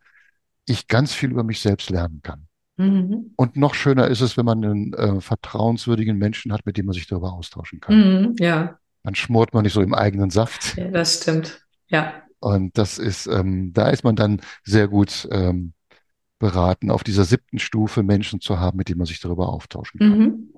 ich 0.65 0.87
ganz 0.87 1.13
viel 1.13 1.31
über 1.31 1.43
mich 1.43 1.61
selbst 1.61 1.89
lernen 1.89 2.21
kann. 2.21 2.47
Mhm. 2.77 3.33
Und 3.35 3.55
noch 3.57 3.73
schöner 3.73 4.07
ist 4.07 4.21
es, 4.21 4.37
wenn 4.37 4.45
man 4.45 4.63
einen 4.63 4.93
äh, 4.93 5.21
vertrauenswürdigen 5.21 6.17
Menschen 6.17 6.53
hat, 6.53 6.65
mit 6.65 6.77
dem 6.77 6.85
man 6.85 6.93
sich 6.93 7.07
darüber 7.07 7.33
austauschen 7.33 7.79
kann. 7.79 7.97
Mhm, 7.97 8.35
ja. 8.39 8.77
Dann 9.03 9.15
schmort 9.15 9.53
man 9.53 9.63
nicht 9.63 9.73
so 9.73 9.81
im 9.81 9.93
eigenen 9.93 10.29
Saft. 10.29 10.77
Ja, 10.77 10.89
das 10.89 11.21
stimmt. 11.21 11.65
Ja. 11.87 12.13
Und 12.39 12.77
das 12.77 12.97
ist, 12.97 13.27
ähm, 13.27 13.73
da 13.73 13.89
ist 13.89 14.03
man 14.03 14.15
dann 14.15 14.41
sehr 14.63 14.87
gut 14.87 15.27
ähm, 15.31 15.73
beraten, 16.37 16.89
auf 16.91 17.03
dieser 17.03 17.25
siebten 17.25 17.59
Stufe 17.59 18.03
Menschen 18.03 18.39
zu 18.39 18.59
haben, 18.59 18.77
mit 18.77 18.87
denen 18.87 18.99
man 18.99 19.07
sich 19.07 19.19
darüber 19.19 19.49
austauschen 19.49 19.99
kann. 19.99 20.17
Mhm. 20.17 20.53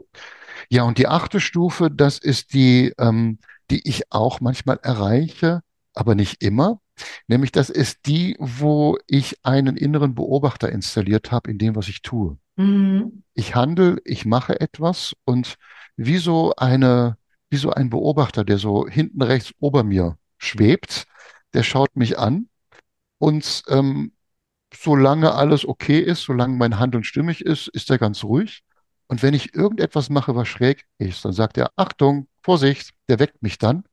Ja, 0.70 0.84
und 0.84 0.98
die 0.98 1.08
achte 1.08 1.40
Stufe, 1.40 1.90
das 1.90 2.20
ist 2.20 2.54
die, 2.54 2.94
ähm, 3.00 3.40
die 3.72 3.88
ich 3.88 4.12
auch 4.12 4.42
manchmal 4.42 4.80
erreiche, 4.84 5.62
aber 5.94 6.16
nicht 6.16 6.44
immer. 6.44 6.80
Nämlich 7.28 7.52
das 7.52 7.70
ist 7.70 8.06
die, 8.06 8.36
wo 8.40 8.98
ich 9.08 9.38
einen 9.44 9.78
inneren 9.78 10.16
Beobachter 10.16 10.70
installiert 10.70 11.32
habe 11.32 11.50
in 11.50 11.58
dem, 11.58 11.76
was 11.76 11.88
ich 11.88 12.02
tue. 12.02 12.38
Mhm. 12.56 13.24
Ich 13.34 13.56
handle, 13.56 13.98
ich 14.06 14.26
mache 14.26 14.60
etwas 14.60 15.16
und 15.26 15.56
wie 15.96 16.18
so 16.18 16.54
eine, 16.56 17.18
wie 17.50 17.58
so 17.58 17.72
ein 17.72 17.90
Beobachter, 17.90 18.44
der 18.44 18.58
so 18.58 18.88
hinten 18.88 19.22
rechts 19.22 19.54
ober 19.60 19.84
mir 19.84 20.18
schwebt, 20.38 21.06
der 21.54 21.64
schaut 21.64 21.96
mich 21.96 22.18
an 22.18 22.48
und 23.18 23.64
ähm, 23.68 24.14
solange 24.74 25.34
alles 25.34 25.66
okay 25.68 26.00
ist, 26.00 26.24
solange 26.24 26.56
mein 26.56 26.80
Handeln 26.80 27.04
stimmig 27.04 27.42
ist, 27.42 27.68
ist 27.68 27.90
er 27.90 27.98
ganz 27.98 28.24
ruhig. 28.24 28.64
Und 29.08 29.22
wenn 29.22 29.34
ich 29.34 29.54
irgendetwas 29.54 30.10
mache, 30.10 30.36
was 30.36 30.48
schräg 30.48 30.86
ist, 30.98 31.26
dann 31.26 31.34
sagt 31.34 31.58
er, 31.58 31.72
Achtung, 31.76 32.28
Vorsicht, 32.42 32.92
der 33.10 33.20
weckt 33.20 33.44
mich 33.44 33.58
dann. 33.58 33.84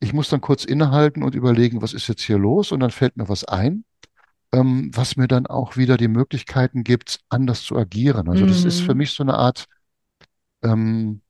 Ich 0.00 0.12
muss 0.12 0.28
dann 0.28 0.40
kurz 0.40 0.64
innehalten 0.64 1.22
und 1.22 1.34
überlegen, 1.34 1.82
was 1.82 1.94
ist 1.94 2.08
jetzt 2.08 2.22
hier 2.22 2.38
los? 2.38 2.72
Und 2.72 2.80
dann 2.80 2.90
fällt 2.90 3.16
mir 3.16 3.28
was 3.28 3.44
ein, 3.44 3.84
ähm, 4.52 4.90
was 4.94 5.16
mir 5.16 5.28
dann 5.28 5.46
auch 5.46 5.76
wieder 5.76 5.96
die 5.96 6.08
Möglichkeiten 6.08 6.84
gibt, 6.84 7.20
anders 7.28 7.62
zu 7.62 7.76
agieren. 7.76 8.28
Also 8.28 8.46
das 8.46 8.64
ist 8.64 8.80
für 8.80 8.92
mhm. 8.92 8.98
mich 8.98 9.10
so 9.12 9.22
eine 9.22 9.34
Art, 9.34 9.66
ähm, 10.62 11.22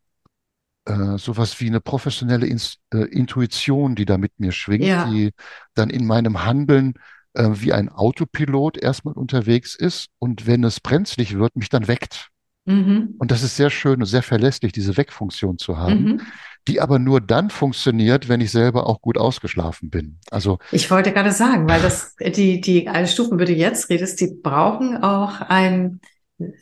äh, 0.87 1.16
sowas 1.18 1.61
wie 1.61 1.68
eine 1.68 1.81
professionelle 1.81 2.46
Ins 2.46 2.79
äh, 2.92 2.98
Intuition, 2.98 3.94
die 3.94 4.05
da 4.05 4.18
mit 4.18 4.38
mir 4.38 4.53
schwingt, 4.53 4.85
ja. 4.85 5.09
die 5.09 5.33
dann 5.74 5.90
in 5.90 6.07
meinem 6.07 6.44
Handeln 6.44 6.94
äh, 7.35 7.50
wie 7.53 7.72
ein 7.72 7.88
Autopilot 7.88 8.79
erstmal 8.79 9.14
unterwegs 9.14 9.74
ist 9.74 10.09
und 10.18 10.46
wenn 10.46 10.64
es 10.64 10.81
brenzlig 10.81 11.37
wird, 11.37 11.57
mich 11.57 11.68
dann 11.68 11.88
weckt. 11.88 12.31
Mhm. 12.66 13.14
Und 13.18 13.31
das 13.31 13.42
ist 13.42 13.57
sehr 13.57 13.70
schön 13.70 14.00
und 14.00 14.07
sehr 14.07 14.22
verlässlich, 14.22 14.72
diese 14.72 14.96
Wegfunktion 14.96 15.59
zu 15.59 15.77
haben, 15.77 16.03
Mhm. 16.05 16.20
die 16.66 16.81
aber 16.81 16.98
nur 16.98 17.20
dann 17.20 17.50
funktioniert, 17.50 18.29
wenn 18.29 18.40
ich 18.40 18.50
selber 18.50 18.87
auch 18.87 19.00
gut 19.03 19.18
ausgeschlafen 19.18 19.90
bin. 19.90 20.18
Also 20.31 20.59
Ich 20.70 20.90
wollte 20.90 21.12
gerade 21.12 21.31
sagen, 21.33 21.68
weil 21.68 21.83
das, 21.83 22.14
die, 22.16 22.61
die 22.61 22.88
eine 22.88 23.07
Stufen, 23.07 23.35
über 23.35 23.44
die 23.44 23.55
du 23.55 23.61
jetzt 23.61 23.90
redest, 23.90 24.20
die 24.20 24.35
brauchen 24.42 24.96
auch 25.03 25.40
ein 25.42 26.00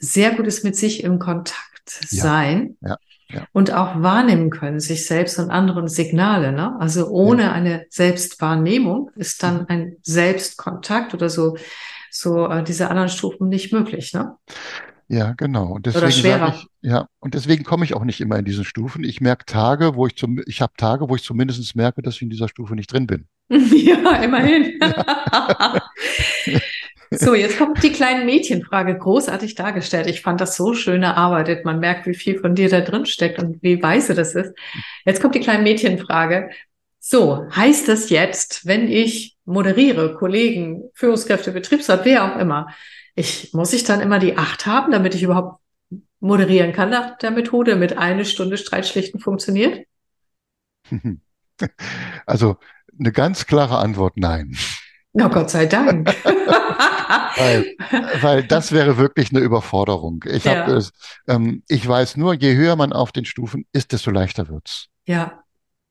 sehr 0.00 0.32
gutes 0.34 0.64
mit 0.64 0.76
sich 0.76 1.02
im 1.04 1.18
Kontakt 1.18 1.60
ja, 2.10 2.22
sein 2.22 2.76
ja, 2.80 2.96
ja, 3.28 3.46
und 3.52 3.72
auch 3.72 4.02
wahrnehmen 4.02 4.50
können, 4.50 4.80
sich 4.80 5.06
selbst 5.06 5.38
und 5.38 5.50
anderen 5.50 5.88
Signale. 5.88 6.52
Ne? 6.52 6.76
Also 6.80 7.02
ja. 7.02 7.06
ohne 7.08 7.52
eine 7.52 7.86
Selbstwahrnehmung 7.90 9.10
ist 9.14 9.42
dann 9.42 9.60
Mhm. 9.60 9.66
ein 9.68 9.96
Selbstkontakt 10.02 11.14
oder 11.14 11.30
so, 11.30 11.56
so 12.10 12.46
äh, 12.48 12.62
diese 12.64 12.90
anderen 12.90 13.08
Stufen 13.08 13.48
nicht 13.48 13.72
möglich. 13.72 14.12
Ne? 14.12 14.36
Ja, 15.12 15.35
genau. 15.37 15.66
Und 15.66 15.87
Oder 15.87 16.07
deswegen 16.07 16.11
sage 16.11 16.53
schwerer. 16.53 16.55
ich, 16.57 16.90
ja, 16.90 17.07
und 17.20 17.35
deswegen 17.35 17.64
komme 17.64 17.85
ich 17.85 17.92
auch 17.92 18.05
nicht 18.05 18.22
immer 18.22 18.38
in 18.38 18.46
diesen 18.46 18.64
Stufen. 18.64 19.05
Ich 19.05 19.20
merke 19.20 19.44
Tage, 19.44 19.94
wo 19.94 20.07
ich 20.07 20.16
zum, 20.16 20.40
ich 20.46 20.62
habe 20.62 20.72
Tage, 20.79 21.11
wo 21.11 21.14
ich 21.14 21.22
zumindest 21.22 21.77
merke, 21.77 22.01
dass 22.01 22.14
ich 22.16 22.22
in 22.22 22.31
dieser 22.31 22.48
Stufe 22.48 22.75
nicht 22.75 22.90
drin 22.90 23.07
bin. 23.07 23.27
Ja, 23.72 24.16
immerhin. 24.22 24.81
Ja. 24.81 25.83
So, 27.11 27.35
jetzt 27.35 27.59
kommt 27.59 27.83
die 27.83 27.92
kleinen 27.92 28.25
Mädchenfrage, 28.25 28.96
großartig 28.96 29.55
dargestellt. 29.55 30.07
Ich 30.07 30.22
fand 30.22 30.40
das 30.40 30.57
so 30.57 30.72
schön 30.72 31.03
erarbeitet. 31.03 31.66
Man 31.66 31.79
merkt, 31.79 32.07
wie 32.07 32.14
viel 32.14 32.38
von 32.38 32.55
dir 32.55 32.70
da 32.70 32.81
drin 32.81 33.05
steckt 33.05 33.38
und 33.38 33.62
wie 33.62 33.83
weise 33.83 34.14
das 34.14 34.35
ist. 34.35 34.55
Jetzt 35.05 35.20
kommt 35.20 35.35
die 35.35 35.40
kleine 35.40 35.62
Mädchenfrage. 35.62 36.48
So, 37.01 37.46
heißt 37.55 37.87
das 37.87 38.09
jetzt, 38.09 38.64
wenn 38.64 38.88
ich 38.88 39.37
moderiere, 39.44 40.14
Kollegen, 40.14 40.85
Führungskräfte, 40.94 41.53
Betriebsrat, 41.53 42.07
wer 42.07 42.25
auch 42.25 42.38
immer, 42.38 42.68
ich, 43.14 43.53
muss 43.53 43.72
ich 43.72 43.85
dann 43.85 44.01
immer 44.01 44.18
die 44.18 44.37
acht 44.37 44.66
haben, 44.66 44.92
damit 44.92 45.14
ich 45.14 45.22
überhaupt 45.22 45.61
moderieren 46.20 46.72
kann 46.72 46.90
nach 46.90 47.18
der 47.18 47.31
Methode, 47.31 47.72
damit 47.72 47.98
eine 47.98 48.25
Stunde 48.25 48.57
Streitschlichten 48.57 49.20
funktioniert? 49.20 49.87
Also 52.27 52.57
eine 52.98 53.12
ganz 53.12 53.46
klare 53.46 53.79
Antwort, 53.79 54.16
nein. 54.16 54.57
Na, 55.12 55.29
Gott 55.29 55.51
sei 55.51 55.66
Dank. 55.66 56.12
Weil, 57.37 57.77
weil 58.20 58.42
das 58.42 58.72
wäre 58.72 58.96
wirklich 58.96 59.31
eine 59.31 59.40
Überforderung. 59.40 60.25
Ich 60.27 60.44
Ja, 60.44 60.66
es, 60.66 60.92
ähm, 61.29 61.62
ich 61.68 61.87
weiß 61.87 62.16
nur, 62.16 62.35
je 62.35 62.55
höher 62.55 62.77
man 62.77 62.92
auf 62.92 63.12
den 63.12 63.25
Stufen 63.25 63.66
ist, 63.72 63.92
desto 63.92 64.11
leichter 64.11 64.48
wird's. 64.48 64.88
ja, 65.07 65.41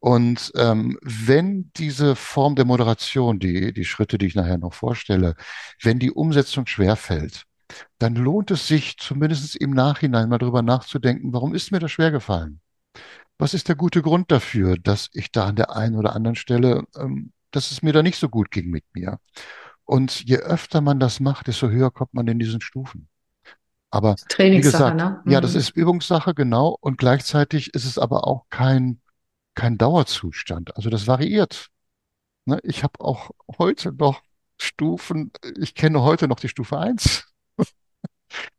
Und 0.02 0.52
ähm, 0.58 1.00
wenn 1.04 1.72
diese 1.78 2.18
Form 2.18 2.56
der 2.56 2.66
Moderation, 2.66 3.40
die, 3.40 3.74
die 3.74 3.86
Schritte, 3.86 4.20
die 4.20 4.28
ich 4.28 4.36
nachher 4.36 4.60
noch 4.60 4.74
vorstelle, 4.74 5.36
wenn 5.84 6.00
die 6.00 6.12
Umsetzung 6.12 6.68
schwerfällt, 6.68 7.46
dann 8.00 8.16
lohnt 8.16 8.52
es 8.52 8.68
sich 8.68 8.98
zumindest 8.98 9.56
im 9.58 9.72
Nachhinein 9.72 10.30
mal 10.30 10.40
drüber 10.40 10.64
nachzudenken, 10.64 11.34
warum 11.34 11.56
ist 11.56 11.72
mir 11.72 11.80
das 11.80 11.92
schwergefallen? 11.92 12.62
Was 13.38 13.54
ist 13.54 13.70
der 13.70 13.76
gute 13.76 14.02
Grund 14.02 14.32
dafür, 14.32 14.78
dass 14.78 15.10
ich 15.14 15.32
da 15.32 15.46
an 15.48 15.56
der 15.56 15.76
einen 15.76 15.96
oder 15.98 16.16
anderen 16.16 16.36
Stelle, 16.36 16.84
ähm, 16.98 17.34
dass 17.52 17.72
es 17.72 17.82
mir 17.84 17.94
da 17.94 18.04
nicht 18.04 18.20
so 18.20 18.30
gut 18.30 18.52
ging 18.52 18.70
mit 18.70 18.86
mir? 18.94 19.20
Und 19.86 20.24
je 20.28 20.38
öfter 20.38 20.82
man 20.82 21.00
das 21.00 21.20
macht, 21.20 21.48
desto 21.48 21.70
höher 21.70 21.92
kommt 21.92 22.14
man 22.14 22.28
in 22.28 22.40
diesen 22.40 22.62
Stufen. 22.62 23.10
Aber 23.90 24.16
wie 24.16 24.26
Trainingssache, 24.30 24.96
gesagt, 24.96 24.98
ne? 24.98 25.22
ja, 25.26 25.42
das 25.42 25.54
Mhm. 25.54 25.60
ist 25.60 25.70
Übungssache, 25.72 26.34
genau. 26.34 26.78
Und 26.80 26.98
gleichzeitig 26.98 27.74
ist 27.74 27.86
es 27.86 27.98
aber 27.98 28.28
auch 28.28 28.46
kein, 28.50 29.02
kein 29.56 29.78
Dauerzustand. 29.78 30.76
Also 30.76 30.90
das 30.90 31.08
variiert. 31.08 31.68
Ne? 32.46 32.60
Ich 32.64 32.84
habe 32.84 33.00
auch 33.02 33.32
heute 33.58 33.94
noch 33.94 34.22
Stufen, 34.60 35.32
ich 35.60 35.76
kenne 35.76 36.04
heute 36.04 36.28
noch 36.28 36.40
die 36.40 36.50
Stufe 36.50 36.80
eins. 36.80 37.26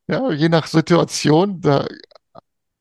Ja, 0.08 0.30
je 0.32 0.48
nach 0.48 0.66
Situation, 0.66 1.60
da 1.60 1.86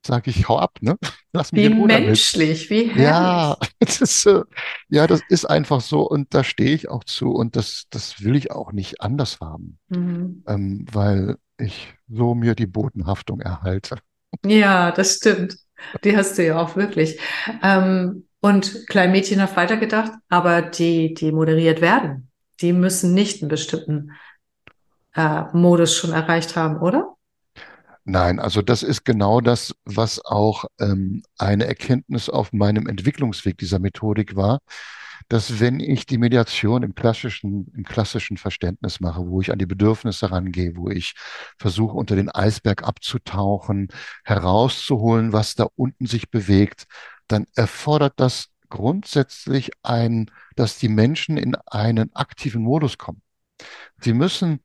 sage 0.05 0.31
ich, 0.31 0.47
hau 0.49 0.57
ab, 0.57 0.77
ne? 0.81 0.97
Lass 1.33 1.51
mich 1.51 1.63
Wie 1.63 1.69
menschlich, 1.69 2.69
wie 2.69 2.85
Ja, 2.93 3.57
herrlich. 3.59 3.75
das 3.79 4.01
ist, 4.01 4.25
äh, 4.25 4.43
ja, 4.89 5.07
das 5.07 5.21
ist 5.29 5.45
einfach 5.45 5.81
so 5.81 6.01
und 6.07 6.33
da 6.33 6.43
stehe 6.43 6.73
ich 6.73 6.89
auch 6.89 7.03
zu 7.03 7.31
und 7.31 7.55
das, 7.55 7.85
das 7.89 8.23
will 8.23 8.35
ich 8.35 8.51
auch 8.51 8.71
nicht 8.71 9.01
anders 9.01 9.39
haben, 9.39 9.77
Mhm. 9.89 10.43
ähm, 10.47 10.85
weil 10.91 11.37
ich 11.57 11.93
so 12.09 12.33
mir 12.33 12.55
die 12.55 12.65
Bodenhaftung 12.67 13.41
erhalte. 13.41 13.97
Ja, 14.45 14.91
das 14.91 15.17
stimmt. 15.17 15.57
Die 16.03 16.15
hast 16.15 16.37
du 16.37 16.45
ja 16.45 16.59
auch 16.59 16.75
wirklich. 16.75 17.19
Ähm, 17.63 18.25
und 18.41 18.87
Kleinmädchen 18.87 19.41
hat 19.41 19.55
weitergedacht, 19.55 20.13
aber 20.29 20.61
die, 20.61 21.13
die 21.13 21.31
moderiert 21.31 21.81
werden, 21.81 22.29
die 22.59 22.73
müssen 22.73 23.13
nicht 23.13 23.41
einen 23.41 23.49
bestimmten 23.49 24.11
äh, 25.15 25.43
Modus 25.53 25.95
schon 25.95 26.11
erreicht 26.11 26.55
haben, 26.55 26.77
oder? 26.77 27.15
Nein, 28.03 28.39
also 28.39 28.63
das 28.63 28.81
ist 28.81 29.05
genau 29.05 29.41
das, 29.41 29.75
was 29.85 30.23
auch 30.25 30.65
ähm, 30.79 31.21
eine 31.37 31.65
Erkenntnis 31.65 32.29
auf 32.29 32.51
meinem 32.51 32.87
Entwicklungsweg 32.87 33.57
dieser 33.57 33.77
Methodik 33.77 34.35
war, 34.35 34.59
dass 35.31 35.61
wenn 35.61 35.79
ich 35.79 36.05
die 36.05 36.17
Mediation 36.17 36.83
im 36.83 36.93
klassischen, 36.93 37.71
im 37.73 37.85
klassischen 37.85 38.35
Verständnis 38.35 38.99
mache, 38.99 39.25
wo 39.27 39.39
ich 39.39 39.49
an 39.49 39.59
die 39.59 39.65
Bedürfnisse 39.65 40.29
rangehe, 40.29 40.75
wo 40.75 40.89
ich 40.89 41.13
versuche, 41.57 41.95
unter 41.95 42.17
den 42.17 42.27
Eisberg 42.27 42.83
abzutauchen, 42.83 43.87
herauszuholen, 44.25 45.31
was 45.31 45.55
da 45.55 45.67
unten 45.77 46.05
sich 46.05 46.31
bewegt, 46.31 46.85
dann 47.29 47.45
erfordert 47.55 48.15
das 48.17 48.49
grundsätzlich 48.67 49.71
ein, 49.83 50.29
dass 50.57 50.77
die 50.79 50.89
Menschen 50.89 51.37
in 51.37 51.55
einen 51.65 52.13
aktiven 52.13 52.61
Modus 52.61 52.97
kommen. 52.97 53.21
Sie 54.01 54.11
müssen 54.11 54.59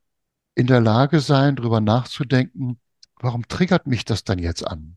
in 0.56 0.66
der 0.66 0.80
Lage 0.80 1.20
sein, 1.20 1.54
darüber 1.54 1.80
nachzudenken, 1.80 2.80
warum 3.20 3.46
triggert 3.46 3.86
mich 3.86 4.04
das 4.04 4.24
dann 4.24 4.40
jetzt 4.40 4.66
an? 4.66 4.96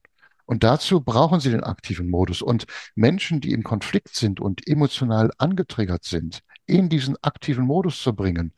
Und 0.50 0.64
dazu 0.64 1.02
brauchen 1.02 1.40
sie 1.40 1.52
den 1.52 1.64
aktiven 1.64 2.10
Modus. 2.10 2.42
Und 2.42 2.66
Menschen, 2.96 3.40
die 3.40 3.52
im 3.52 3.62
Konflikt 3.62 4.16
sind 4.16 4.40
und 4.40 4.68
emotional 4.68 5.30
angetriggert 5.38 6.06
sind, 6.06 6.40
in 6.66 6.90
diesen 6.90 7.16
aktiven 7.22 7.66
Modus 7.66 8.02
zu 8.02 8.16
bringen, 8.16 8.54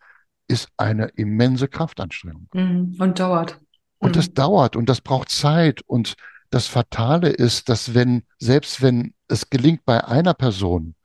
ist 0.47 0.69
eine 0.77 1.07
immense 1.17 1.67
Kraftanstrengung. 1.67 2.47
Mhm. 2.53 2.95
Und 2.97 3.19
dauert. 3.19 3.59
Und 3.97 4.15
das 4.15 4.29
Mhm. 4.29 4.33
dauert 4.35 4.75
und 4.77 4.87
das 4.87 5.01
braucht 5.01 5.27
Zeit. 5.31 5.81
Und 5.85 6.15
das 6.49 6.67
Fatale 6.67 7.27
ist, 7.27 7.67
dass 7.67 7.93
wenn, 7.93 8.23
selbst 8.39 8.81
wenn 8.81 9.13
es 9.27 9.49
gelingt 9.49 9.83
bei 9.83 10.01
einer 10.01 10.33
Person, 10.33 10.95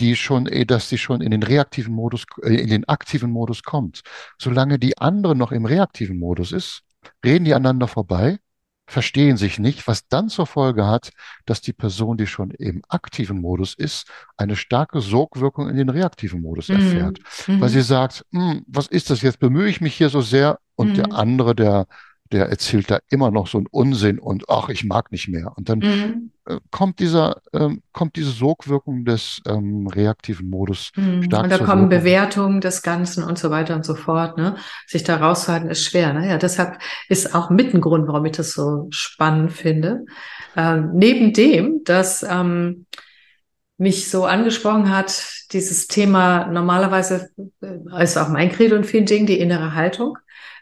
die 0.00 0.16
schon, 0.16 0.48
eh, 0.48 0.64
dass 0.64 0.88
sie 0.88 0.98
schon 0.98 1.20
in 1.20 1.30
den 1.30 1.44
reaktiven 1.44 1.94
Modus, 1.94 2.24
äh, 2.42 2.56
in 2.56 2.68
den 2.68 2.88
aktiven 2.88 3.30
Modus 3.30 3.62
kommt, 3.62 4.02
solange 4.40 4.80
die 4.80 4.98
andere 4.98 5.36
noch 5.36 5.52
im 5.52 5.66
reaktiven 5.66 6.18
Modus 6.18 6.50
ist, 6.50 6.82
reden 7.24 7.44
die 7.44 7.54
aneinander 7.54 7.86
vorbei, 7.86 8.40
verstehen 8.86 9.36
sich 9.36 9.58
nicht, 9.58 9.86
was 9.86 10.08
dann 10.08 10.28
zur 10.28 10.46
Folge 10.46 10.86
hat, 10.86 11.10
dass 11.46 11.60
die 11.60 11.72
Person, 11.72 12.16
die 12.16 12.26
schon 12.26 12.50
im 12.50 12.82
aktiven 12.88 13.40
Modus 13.40 13.74
ist, 13.74 14.06
eine 14.36 14.56
starke 14.56 15.00
Sogwirkung 15.00 15.68
in 15.68 15.76
den 15.76 15.88
reaktiven 15.88 16.42
Modus 16.42 16.68
erfährt, 16.68 17.18
Mhm. 17.48 17.60
weil 17.60 17.68
sie 17.70 17.78
Mhm. 17.78 17.82
sagt, 17.82 18.24
"Hm, 18.32 18.64
was 18.66 18.86
ist 18.88 19.10
das 19.10 19.22
jetzt? 19.22 19.38
Bemühe 19.38 19.68
ich 19.68 19.80
mich 19.80 19.94
hier 19.96 20.08
so 20.10 20.20
sehr? 20.20 20.58
Und 20.74 20.96
der 20.96 21.06
Mhm. 21.06 21.12
andere, 21.12 21.54
der 21.54 21.86
der 22.32 22.48
erzählt 22.48 22.90
da 22.90 22.98
immer 23.10 23.30
noch 23.30 23.46
so 23.46 23.58
einen 23.58 23.66
Unsinn 23.68 24.18
und 24.18 24.44
ach, 24.48 24.68
ich 24.70 24.84
mag 24.84 25.12
nicht 25.12 25.28
mehr. 25.28 25.52
Und 25.56 25.68
dann 25.68 25.80
Mhm. 25.80 26.30
äh, 26.46 26.58
kommt 26.70 26.98
dieser, 26.98 27.40
ähm, 27.52 27.82
kommt 27.92 28.16
diese 28.16 28.30
Sogwirkung 28.30 29.04
des 29.04 29.40
ähm, 29.46 29.86
reaktiven 29.86 30.48
Modus 30.50 30.90
Mhm. 30.96 31.24
Und 31.24 31.24
stark 31.24 31.48
da 31.50 31.58
zur 31.58 31.66
kommen 31.66 31.90
Wirkung. 31.90 32.04
Bewertungen 32.04 32.60
des 32.60 32.82
Ganzen 32.82 33.24
und 33.24 33.38
so 33.38 33.50
weiter 33.50 33.74
und 33.76 33.84
so 33.84 33.94
fort, 33.94 34.36
ne? 34.38 34.56
Sich 34.86 35.04
da 35.04 35.16
rauszuhalten 35.16 35.70
ist 35.70 35.84
schwer, 35.84 36.12
ne? 36.12 36.28
Ja, 36.28 36.38
deshalb 36.38 36.78
ist 37.08 37.34
auch 37.34 37.50
mit 37.50 37.74
ein 37.74 37.80
Grund, 37.80 38.08
warum 38.08 38.24
ich 38.26 38.32
das 38.32 38.52
so 38.52 38.88
spannend 38.90 39.52
finde. 39.52 40.04
Ähm, 40.56 40.90
neben 40.94 41.32
dem, 41.32 41.82
dass 41.84 42.22
ähm, 42.28 42.86
mich 43.82 44.08
so 44.10 44.24
angesprochen 44.24 44.96
hat, 44.96 45.24
dieses 45.52 45.88
Thema 45.88 46.46
normalerweise 46.46 47.30
äh, 47.62 48.02
ist 48.04 48.16
auch 48.16 48.28
mein 48.28 48.50
Credo 48.52 48.76
in 48.76 48.84
vielen 48.84 49.06
Dingen 49.06 49.26
die 49.26 49.40
innere 49.40 49.74
Haltung, 49.74 50.16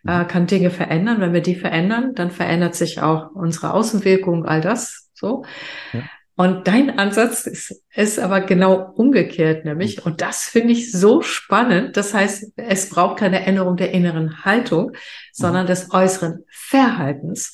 äh, 0.07 0.21
Mhm. 0.21 0.27
kann 0.29 0.47
Dinge 0.47 0.71
verändern. 0.71 1.21
Wenn 1.21 1.35
wir 1.35 1.43
die 1.43 1.55
verändern, 1.55 2.15
dann 2.15 2.31
verändert 2.31 2.75
sich 2.75 3.03
auch 3.03 3.31
unsere 3.35 3.75
Außenwirkung, 3.75 4.47
all 4.47 4.61
das 4.63 5.11
so. 5.15 5.45
Ja. 5.93 6.01
Und 6.37 6.67
dein 6.67 6.99
Ansatz 6.99 7.47
ist, 7.47 7.83
ist 7.95 8.19
aber 8.19 8.41
genau 8.41 8.93
umgekehrt, 8.97 9.67
nämlich, 9.67 9.99
Mhm. 9.99 10.03
und 10.13 10.21
das 10.23 10.45
finde 10.45 10.73
ich 10.73 10.91
so 10.91 11.21
spannend. 11.21 11.99
Das 11.99 12.15
heißt, 12.15 12.53
es 12.57 12.89
braucht 12.89 13.19
keine 13.19 13.45
Änderung 13.45 13.77
der 13.77 13.91
inneren 13.93 14.43
Haltung, 14.47 14.93
Mhm. 14.93 14.97
sondern 15.35 15.67
des 15.67 15.93
äußeren 15.93 16.45
Verhaltens, 16.51 17.53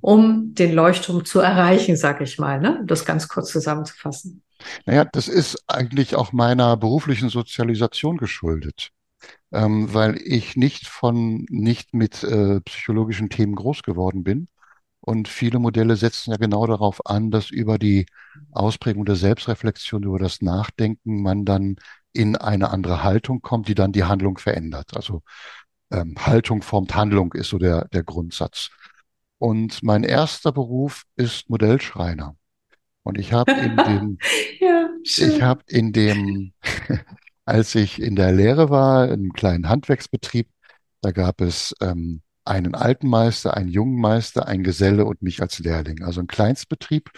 um 0.00 0.54
den 0.54 0.72
Leuchtturm 0.72 1.24
zu 1.24 1.40
erreichen, 1.40 1.96
sag 1.96 2.20
ich 2.20 2.38
mal, 2.38 2.60
ne? 2.60 2.78
Um 2.82 2.86
das 2.86 3.04
ganz 3.04 3.26
kurz 3.26 3.50
zusammenzufassen. 3.50 4.42
Naja, 4.86 5.04
das 5.04 5.28
ist 5.28 5.64
eigentlich 5.66 6.16
auch 6.16 6.32
meiner 6.32 6.76
beruflichen 6.76 7.28
Sozialisation 7.28 8.16
geschuldet, 8.16 8.90
ähm, 9.52 9.92
weil 9.94 10.16
ich 10.22 10.56
nicht 10.56 10.86
von, 10.86 11.46
nicht 11.50 11.94
mit 11.94 12.22
äh, 12.24 12.60
psychologischen 12.62 13.30
Themen 13.30 13.54
groß 13.54 13.82
geworden 13.82 14.24
bin. 14.24 14.48
Und 15.00 15.28
viele 15.28 15.58
Modelle 15.58 15.96
setzen 15.96 16.32
ja 16.32 16.36
genau 16.36 16.66
darauf 16.66 17.06
an, 17.06 17.30
dass 17.30 17.50
über 17.50 17.78
die 17.78 18.06
Ausprägung 18.52 19.04
der 19.04 19.16
Selbstreflexion, 19.16 20.02
über 20.02 20.18
das 20.18 20.42
Nachdenken 20.42 21.22
man 21.22 21.44
dann 21.44 21.76
in 22.12 22.36
eine 22.36 22.70
andere 22.70 23.02
Haltung 23.04 23.40
kommt, 23.40 23.68
die 23.68 23.74
dann 23.74 23.92
die 23.92 24.04
Handlung 24.04 24.38
verändert. 24.38 24.96
Also 24.96 25.22
ähm, 25.90 26.16
Haltung 26.18 26.62
formt 26.62 26.94
Handlung 26.94 27.32
ist 27.34 27.48
so 27.50 27.58
der, 27.58 27.86
der 27.88 28.02
Grundsatz. 28.04 28.70
Und 29.38 29.82
mein 29.82 30.04
erster 30.04 30.52
Beruf 30.52 31.04
ist 31.16 31.48
Modellschreiner. 31.48 32.36
Und 33.08 33.16
ich 33.18 33.32
habe 33.32 33.52
in 33.52 33.74
dem, 33.74 34.18
Ja, 34.60 34.90
ich 35.02 35.40
habe 35.40 35.62
in 35.66 35.92
dem, 35.94 36.52
als 37.46 37.74
ich 37.74 38.02
in 38.02 38.16
der 38.16 38.32
Lehre 38.32 38.68
war, 38.68 39.06
in 39.06 39.12
einem 39.12 39.32
kleinen 39.32 39.70
Handwerksbetrieb, 39.70 40.50
da 41.00 41.12
gab 41.12 41.40
es 41.40 41.74
ähm, 41.80 42.20
einen 42.44 42.74
alten 42.74 43.08
Meister, 43.08 43.56
einen 43.56 43.70
jungen 43.70 43.98
Meister, 43.98 44.46
einen 44.46 44.62
Geselle 44.62 45.06
und 45.06 45.22
mich 45.22 45.40
als 45.40 45.58
Lehrling. 45.58 46.02
Also 46.02 46.20
ein 46.20 46.26
Kleinstbetrieb. 46.26 47.10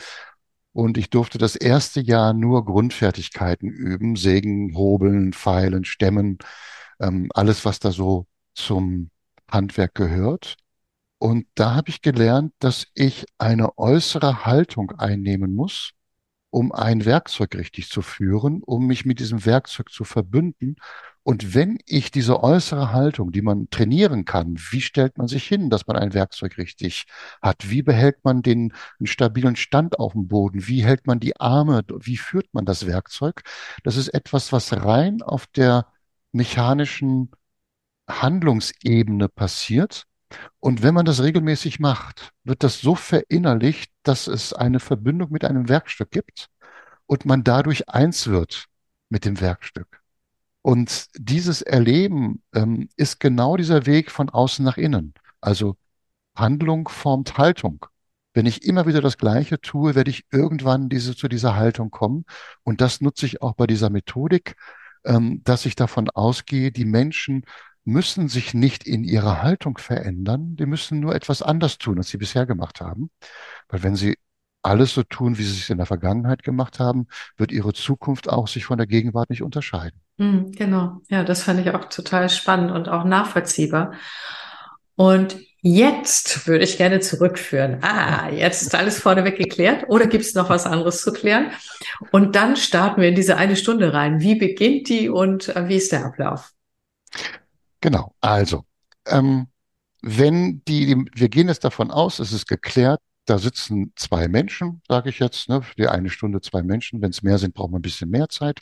Und 0.72 0.96
ich 0.96 1.10
durfte 1.10 1.38
das 1.38 1.56
erste 1.56 2.00
Jahr 2.00 2.34
nur 2.34 2.64
Grundfertigkeiten 2.66 3.68
üben, 3.68 4.14
sägen, 4.14 4.76
hobeln, 4.76 5.32
feilen, 5.32 5.84
stemmen, 5.84 6.38
ähm, 7.00 7.30
alles, 7.34 7.64
was 7.64 7.80
da 7.80 7.90
so 7.90 8.28
zum 8.54 9.10
Handwerk 9.50 9.96
gehört. 9.96 10.56
Und 11.20 11.46
da 11.54 11.74
habe 11.74 11.90
ich 11.90 12.00
gelernt, 12.00 12.54
dass 12.60 12.86
ich 12.94 13.26
eine 13.36 13.76
äußere 13.78 14.46
Haltung 14.46 14.92
einnehmen 14.92 15.54
muss, 15.54 15.92
um 16.48 16.72
ein 16.72 17.04
Werkzeug 17.04 17.56
richtig 17.56 17.90
zu 17.90 18.00
führen, 18.00 18.62
um 18.62 18.86
mich 18.86 19.04
mit 19.04 19.20
diesem 19.20 19.44
Werkzeug 19.44 19.90
zu 19.90 20.04
verbünden. 20.04 20.76
Und 21.22 21.54
wenn 21.54 21.78
ich 21.84 22.10
diese 22.10 22.42
äußere 22.42 22.92
Haltung, 22.92 23.32
die 23.32 23.42
man 23.42 23.68
trainieren 23.68 24.24
kann, 24.24 24.56
wie 24.70 24.80
stellt 24.80 25.18
man 25.18 25.28
sich 25.28 25.46
hin, 25.46 25.68
dass 25.68 25.86
man 25.86 25.96
ein 25.96 26.14
Werkzeug 26.14 26.56
richtig 26.56 27.04
hat? 27.42 27.68
Wie 27.68 27.82
behält 27.82 28.24
man 28.24 28.40
den 28.40 28.72
stabilen 29.04 29.56
Stand 29.56 29.98
auf 29.98 30.12
dem 30.12 30.26
Boden? 30.26 30.66
Wie 30.68 30.82
hält 30.84 31.06
man 31.06 31.20
die 31.20 31.38
Arme? 31.38 31.82
Wie 32.00 32.16
führt 32.16 32.48
man 32.54 32.64
das 32.64 32.86
Werkzeug? 32.86 33.42
Das 33.84 33.96
ist 33.98 34.08
etwas, 34.08 34.52
was 34.52 34.72
rein 34.72 35.20
auf 35.20 35.46
der 35.48 35.86
mechanischen 36.32 37.30
Handlungsebene 38.08 39.28
passiert. 39.28 40.06
Und 40.60 40.82
wenn 40.82 40.94
man 40.94 41.04
das 41.04 41.22
regelmäßig 41.22 41.80
macht, 41.80 42.32
wird 42.44 42.62
das 42.62 42.80
so 42.80 42.94
verinnerlicht, 42.94 43.92
dass 44.02 44.26
es 44.26 44.52
eine 44.52 44.80
Verbindung 44.80 45.30
mit 45.30 45.44
einem 45.44 45.68
Werkstück 45.68 46.10
gibt 46.10 46.48
und 47.06 47.26
man 47.26 47.44
dadurch 47.44 47.88
eins 47.88 48.28
wird 48.28 48.66
mit 49.08 49.24
dem 49.24 49.40
Werkstück. 49.40 50.00
Und 50.62 51.08
dieses 51.14 51.62
Erleben 51.62 52.42
ähm, 52.54 52.88
ist 52.96 53.18
genau 53.18 53.56
dieser 53.56 53.86
Weg 53.86 54.10
von 54.10 54.28
außen 54.28 54.64
nach 54.64 54.76
innen. 54.76 55.14
Also 55.40 55.76
Handlung 56.34 56.88
formt 56.88 57.38
Haltung. 57.38 57.86
Wenn 58.34 58.46
ich 58.46 58.64
immer 58.64 58.86
wieder 58.86 59.00
das 59.00 59.18
Gleiche 59.18 59.60
tue, 59.60 59.94
werde 59.94 60.10
ich 60.10 60.24
irgendwann 60.30 60.88
diese, 60.88 61.16
zu 61.16 61.28
dieser 61.28 61.56
Haltung 61.56 61.90
kommen. 61.90 62.24
Und 62.62 62.80
das 62.80 63.00
nutze 63.00 63.26
ich 63.26 63.42
auch 63.42 63.54
bei 63.54 63.66
dieser 63.66 63.90
Methodik, 63.90 64.54
ähm, 65.04 65.42
dass 65.44 65.66
ich 65.66 65.76
davon 65.76 66.10
ausgehe, 66.10 66.70
die 66.70 66.84
Menschen 66.84 67.44
müssen 67.90 68.28
sich 68.28 68.54
nicht 68.54 68.86
in 68.86 69.04
ihrer 69.04 69.42
Haltung 69.42 69.78
verändern, 69.78 70.56
die 70.56 70.66
müssen 70.66 71.00
nur 71.00 71.14
etwas 71.14 71.42
anders 71.42 71.78
tun, 71.78 71.98
als 71.98 72.08
sie 72.08 72.16
bisher 72.16 72.46
gemacht 72.46 72.80
haben. 72.80 73.10
Weil 73.68 73.82
wenn 73.82 73.96
sie 73.96 74.16
alles 74.62 74.94
so 74.94 75.02
tun, 75.02 75.38
wie 75.38 75.42
sie 75.42 75.58
es 75.58 75.70
in 75.70 75.78
der 75.78 75.86
Vergangenheit 75.86 76.42
gemacht 76.42 76.78
haben, 76.80 77.06
wird 77.36 77.52
ihre 77.52 77.72
Zukunft 77.72 78.28
auch 78.28 78.48
sich 78.48 78.64
von 78.64 78.78
der 78.78 78.86
Gegenwart 78.86 79.30
nicht 79.30 79.42
unterscheiden. 79.42 80.00
Hm, 80.18 80.52
genau. 80.52 81.00
Ja, 81.08 81.24
das 81.24 81.42
fand 81.42 81.60
ich 81.60 81.70
auch 81.70 81.86
total 81.86 82.28
spannend 82.28 82.70
und 82.70 82.88
auch 82.88 83.04
nachvollziehbar. 83.04 83.94
Und 84.96 85.38
jetzt 85.62 86.46
würde 86.46 86.64
ich 86.64 86.76
gerne 86.76 87.00
zurückführen. 87.00 87.82
Ah, 87.82 88.28
jetzt 88.28 88.60
ist 88.60 88.74
alles 88.74 89.00
vorneweg 89.00 89.38
geklärt. 89.38 89.84
Oder 89.88 90.06
gibt 90.06 90.24
es 90.24 90.34
noch 90.34 90.50
was 90.50 90.66
anderes 90.66 91.00
zu 91.02 91.12
klären? 91.12 91.52
Und 92.12 92.36
dann 92.36 92.56
starten 92.56 93.00
wir 93.00 93.08
in 93.08 93.14
diese 93.14 93.38
eine 93.38 93.56
Stunde 93.56 93.94
rein. 93.94 94.20
Wie 94.20 94.34
beginnt 94.34 94.90
die 94.90 95.08
und 95.08 95.48
äh, 95.56 95.68
wie 95.68 95.76
ist 95.76 95.92
der 95.92 96.04
Ablauf? 96.04 96.52
Genau. 97.80 98.14
Also, 98.20 98.64
ähm, 99.06 99.48
wenn 100.02 100.62
die, 100.66 100.86
die, 100.86 101.04
wir 101.14 101.28
gehen 101.28 101.48
jetzt 101.48 101.64
davon 101.64 101.90
aus, 101.90 102.18
es 102.18 102.32
ist 102.32 102.46
geklärt, 102.48 103.00
da 103.26 103.38
sitzen 103.38 103.92
zwei 103.96 104.28
Menschen, 104.28 104.82
sage 104.88 105.10
ich 105.10 105.18
jetzt, 105.18 105.48
ne, 105.48 105.62
für 105.62 105.74
die 105.76 105.88
eine 105.88 106.10
Stunde 106.10 106.40
zwei 106.40 106.62
Menschen. 106.62 107.00
Wenn 107.02 107.10
es 107.10 107.22
mehr 107.22 107.38
sind, 107.38 107.54
braucht 107.54 107.70
man 107.70 107.80
ein 107.80 107.82
bisschen 107.82 108.10
mehr 108.10 108.28
Zeit. 108.28 108.60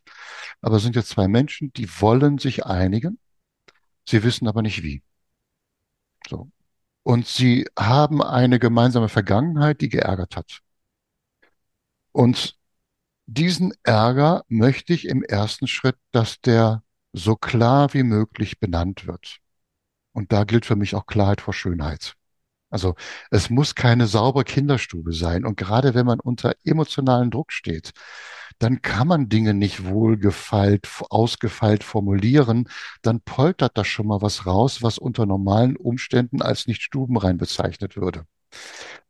Aber 0.61 0.77
es 0.77 0.83
sind 0.83 0.97
jetzt 0.97 1.11
zwei 1.11 1.29
Menschen, 1.29 1.73
die 1.73 1.89
wollen 2.01 2.39
sich 2.39 2.67
einigen. 2.67 3.19
Sie 4.07 4.23
wissen 4.25 4.49
aber 4.49 4.63
nicht 4.63 4.83
wie. 4.83 5.03
So. 6.29 6.51
Und 7.03 7.27
sie 7.27 7.67
haben 7.79 8.23
eine 8.23 8.59
gemeinsame 8.59 9.09
Vergangenheit, 9.09 9.81
die 9.81 9.89
geärgert 9.89 10.37
hat. 10.37 10.61
Und 12.13 12.57
diesen 13.27 13.73
Ärger 13.83 14.45
möchte 14.49 14.93
ich 14.93 15.07
im 15.07 15.23
ersten 15.23 15.67
Schritt, 15.67 15.97
dass 16.13 16.41
der 16.41 16.83
so 17.13 17.37
klar 17.37 17.95
wie 17.95 18.03
möglich 18.03 18.61
benannt 18.61 19.07
wird. 19.07 19.39
Und 20.13 20.33
da 20.33 20.45
gilt 20.45 20.67
für 20.67 20.77
mich 20.77 20.95
auch 20.95 21.07
Klarheit 21.07 21.41
vor 21.41 21.55
Schönheit. 21.55 22.15
Also 22.71 22.95
es 23.31 23.51
muss 23.51 23.75
keine 23.75 24.07
saubere 24.07 24.45
Kinderstube 24.45 25.13
sein. 25.13 25.45
Und 25.45 25.57
gerade 25.57 25.95
wenn 25.95 26.07
man 26.07 26.21
unter 26.21 26.55
emotionalen 26.65 27.31
Druck 27.31 27.53
steht, 27.53 27.93
dann 28.59 28.83
kann 28.83 29.09
man 29.09 29.29
Dinge 29.29 29.55
nicht 29.55 29.85
wohlgefeilt, 29.85 30.89
ausgefeilt 31.11 31.85
formulieren. 31.85 32.69
Dann 33.03 33.21
poltert 33.21 33.79
da 33.79 33.85
schon 33.85 34.07
mal 34.09 34.21
was 34.21 34.47
raus, 34.47 34.83
was 34.83 34.99
unter 34.99 35.27
normalen 35.27 35.77
Umständen 35.77 36.43
als 36.43 36.67
nicht 36.67 36.83
stubenrein 36.83 37.39
bezeichnet 37.39 37.97
würde. 37.97 38.27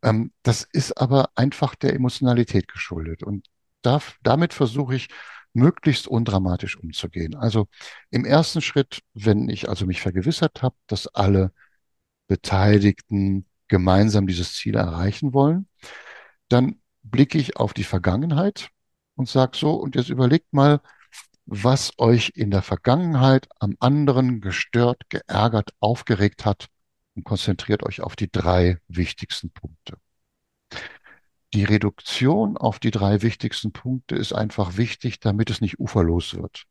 Ähm, 0.03 0.31
das 0.43 0.67
ist 0.71 0.97
aber 0.99 1.29
einfach 1.35 1.75
der 1.75 1.93
Emotionalität 1.93 2.67
geschuldet. 2.67 3.23
Und 3.23 3.47
da, 3.81 4.01
damit 4.23 4.53
versuche 4.53 4.95
ich, 4.95 5.07
möglichst 5.53 6.07
undramatisch 6.07 6.77
umzugehen. 6.77 7.35
Also 7.35 7.67
im 8.09 8.25
ersten 8.25 8.61
Schritt, 8.61 9.01
wenn 9.13 9.49
ich 9.49 9.69
also 9.69 9.85
mich 9.85 10.01
vergewissert 10.01 10.61
habe, 10.61 10.75
dass 10.87 11.07
alle 11.07 11.51
Beteiligten 12.27 13.45
gemeinsam 13.67 14.27
dieses 14.27 14.53
Ziel 14.53 14.75
erreichen 14.75 15.33
wollen, 15.33 15.67
dann 16.49 16.81
blicke 17.03 17.37
ich 17.37 17.57
auf 17.57 17.73
die 17.73 17.83
Vergangenheit 17.83 18.69
und 19.15 19.29
sage 19.29 19.57
so, 19.57 19.73
und 19.73 19.95
jetzt 19.95 20.09
überlegt 20.09 20.53
mal, 20.53 20.81
was 21.45 21.93
euch 21.97 22.33
in 22.35 22.51
der 22.51 22.61
Vergangenheit 22.61 23.47
am 23.59 23.75
anderen 23.79 24.41
gestört, 24.41 25.09
geärgert, 25.09 25.73
aufgeregt 25.79 26.45
hat 26.45 26.67
und 27.15 27.23
konzentriert 27.23 27.83
euch 27.83 28.01
auf 28.01 28.15
die 28.15 28.31
drei 28.31 28.77
wichtigsten 28.87 29.49
Punkte. 29.49 29.97
Die 31.53 31.63
Reduktion 31.63 32.57
auf 32.57 32.79
die 32.79 32.91
drei 32.91 33.21
wichtigsten 33.21 33.71
Punkte 33.71 34.15
ist 34.15 34.33
einfach 34.33 34.77
wichtig, 34.77 35.19
damit 35.19 35.49
es 35.49 35.61
nicht 35.61 35.79
uferlos 35.79 36.35
wird. 36.35 36.65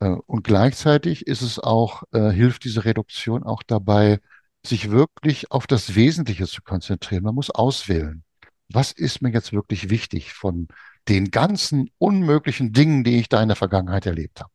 Äh, 0.00 0.16
und 0.26 0.44
gleichzeitig 0.44 1.26
ist 1.26 1.42
es 1.42 1.58
auch, 1.58 2.02
äh, 2.12 2.30
hilft 2.30 2.64
diese 2.64 2.84
Reduktion 2.84 3.44
auch 3.44 3.62
dabei, 3.62 4.20
sich 4.66 4.90
wirklich 4.90 5.50
auf 5.50 5.66
das 5.66 5.94
Wesentliche 5.94 6.46
zu 6.46 6.62
konzentrieren. 6.62 7.22
Man 7.22 7.34
muss 7.34 7.50
auswählen. 7.50 8.24
Was 8.68 8.92
ist 8.92 9.22
mir 9.22 9.30
jetzt 9.30 9.52
wirklich 9.52 9.90
wichtig 9.90 10.32
von 10.32 10.68
den 11.08 11.30
ganzen 11.30 11.90
unmöglichen 11.98 12.72
Dingen, 12.72 13.04
die 13.04 13.18
ich 13.18 13.28
da 13.28 13.42
in 13.42 13.48
der 13.48 13.56
Vergangenheit 13.56 14.06
erlebt 14.06 14.40
habe? 14.40 14.50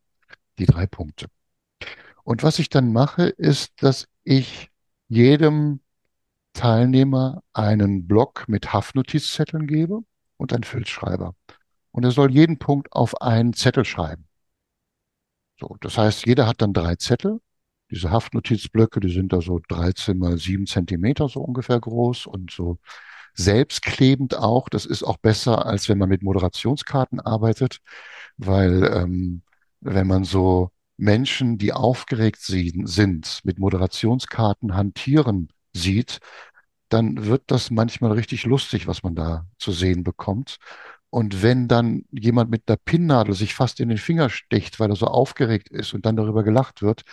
Die 0.60 0.66
drei 0.66 0.88
Punkte. 0.88 1.28
Und 2.24 2.44
was 2.44 2.60
ich 2.60 2.70
dann 2.70 2.94
mache, 2.94 3.28
ist, 3.28 3.74
dass 3.82 4.08
ich 4.24 4.70
jedem 5.08 5.80
Teilnehmer 6.56 7.44
einen 7.54 8.08
Block 8.08 8.46
mit 8.48 8.74
Haftnotizzetteln 8.74 9.68
gebe 9.68 10.00
und 10.38 10.54
einen 10.54 10.64
Filzschreiber. 10.64 11.36
Und 11.92 12.04
er 12.04 12.12
soll 12.12 12.32
jeden 12.32 12.58
Punkt 12.58 12.92
auf 12.94 13.22
einen 13.22 13.54
Zettel 13.54 13.86
schreiben. 13.86 14.28
So, 15.60 15.78
das 15.82 15.98
heißt, 15.98 16.26
jeder 16.26 16.48
hat 16.48 16.62
dann 16.62 16.74
drei 16.74 16.96
Zettel. 16.96 17.40
Diese 17.92 18.10
Haftnotizblöcke, 18.10 19.00
die 19.00 19.14
sind 19.14 19.32
da 19.32 19.42
so 19.42 19.60
13 19.68 20.18
mal 20.18 20.38
7 20.38 20.66
Zentimeter 20.66 21.30
so 21.30 21.42
ungefähr 21.42 21.80
groß 21.80 22.26
und 22.26 22.52
so 22.52 22.80
selbstklebend 23.36 24.36
auch. 24.36 24.70
Das 24.70 24.86
ist 24.86 25.04
auch 25.04 25.18
besser, 25.18 25.66
als 25.66 25.88
wenn 25.88 25.98
man 25.98 26.10
mit 26.10 26.24
Moderationskarten 26.24 27.20
arbeitet, 27.20 27.80
weil 28.38 28.84
ähm, 28.86 29.44
wenn 29.82 30.08
man 30.08 30.24
so 30.24 30.72
Menschen, 30.98 31.58
die 31.58 31.74
aufgeregt 31.74 32.42
sind, 32.42 33.42
mit 33.44 33.60
Moderationskarten 33.60 34.76
hantieren 34.76 35.50
sieht, 35.76 36.20
dann 36.90 37.26
wird 37.26 37.44
das 37.48 37.72
manchmal 37.72 38.12
richtig 38.14 38.46
lustig, 38.46 38.88
was 38.88 39.04
man 39.04 39.16
da 39.16 39.48
zu 39.60 39.72
sehen 39.72 40.04
bekommt. 40.04 40.58
Und 41.10 41.42
wenn 41.44 41.68
dann 41.68 42.06
jemand 42.12 42.52
mit 42.52 42.70
der 42.70 42.78
Pinnnadel 42.78 43.34
sich 43.36 43.56
fast 43.56 43.80
in 43.80 43.90
den 43.90 43.98
Finger 43.98 44.30
sticht, 44.30 44.80
weil 44.80 44.90
er 44.92 44.96
so 44.98 45.08
aufgeregt 45.08 45.70
ist 45.70 45.94
und 45.94 46.06
dann 46.06 46.18
darüber 46.18 46.44
gelacht 46.44 46.82
wird, 46.82 47.04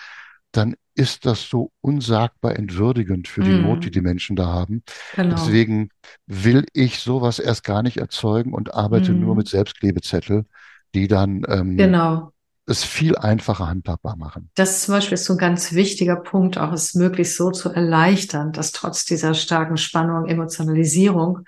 dann 0.53 0.75
ist 0.95 1.25
das 1.25 1.49
so 1.49 1.73
unsagbar 1.81 2.57
entwürdigend 2.57 3.29
für 3.29 3.43
die 3.43 3.55
Not, 3.55 3.85
die 3.87 3.91
die 3.91 4.01
Mm, 4.01 4.03
Menschen 4.03 4.37
da 4.37 4.47
haben. 4.49 4.83
genau. 5.13 5.57
Deswegen 5.57 5.89
will 6.27 6.67
ich 6.75 6.99
sowas 6.99 7.39
erst 7.39 7.65
gar 7.65 7.83
nicht 7.83 7.97
erzeugen 7.99 8.53
und 8.53 8.75
arbeite 8.75 9.15
nur 9.15 9.35
mit 9.37 9.49
Mm, 9.49 9.49
Selbstklebezettel, 9.49 10.45
die 10.95 11.09
dann 11.09 11.45
ähm, 11.49 11.97
genau. 11.97 12.32
Es 12.67 12.85
viel 12.85 13.17
einfacher 13.17 13.69
handhabbar 13.69 14.17
machen. 14.17 14.51
Das 14.55 14.83
zum 14.83 14.95
Beispiel 14.95 15.15
ist 15.15 15.25
so 15.25 15.35
ein 15.35 15.39
ganz 15.39 15.73
wichtiger 15.73 16.17
Punkt, 16.17 16.59
auch 16.59 16.73
es 16.73 16.95
möglichst 16.95 17.37
so 17.37 17.51
zu 17.51 17.71
erleichtern, 17.71 18.53
dass 18.53 18.73
trotz 18.73 19.05
dieser 19.05 19.35
starken 19.35 19.77
Spannung, 19.77 20.27
Emotionalisierung, 20.27 21.41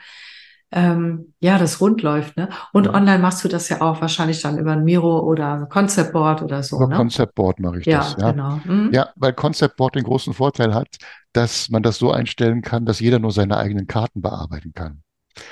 ähm, 0.72 1.34
ja, 1.40 1.58
das 1.58 1.80
rund 1.80 2.02
läuft, 2.02 2.36
ne? 2.36 2.48
Und 2.72 2.88
Mhm. 2.88 2.94
online 2.94 3.18
machst 3.20 3.44
du 3.44 3.48
das 3.48 3.68
ja 3.68 3.80
auch 3.80 4.00
wahrscheinlich 4.00 4.42
dann 4.42 4.58
über 4.58 4.72
ein 4.72 4.82
Miro 4.84 5.20
oder 5.20 5.52
ein 5.54 5.68
Concept 5.68 6.12
Board 6.12 6.42
oder 6.42 6.62
so, 6.62 6.78
Über 6.78 6.88
ne? 6.88 6.96
Concept 6.96 7.34
Board 7.34 7.60
mache 7.60 7.78
ich 7.80 7.88
das, 7.88 8.16
Ja, 8.16 8.22
ja. 8.22 8.30
genau. 8.32 8.60
Mhm. 8.64 8.90
Ja, 8.92 9.08
weil 9.16 9.32
Concept 9.34 9.76
Board 9.76 9.94
den 9.94 10.02
großen 10.04 10.34
Vorteil 10.34 10.74
hat, 10.74 10.88
dass 11.32 11.68
man 11.68 11.82
das 11.82 11.98
so 11.98 12.10
einstellen 12.10 12.62
kann, 12.62 12.86
dass 12.86 12.98
jeder 13.00 13.18
nur 13.20 13.30
seine 13.30 13.56
eigenen 13.56 13.86
Karten 13.86 14.20
bearbeiten 14.20 14.72
kann. 14.74 15.02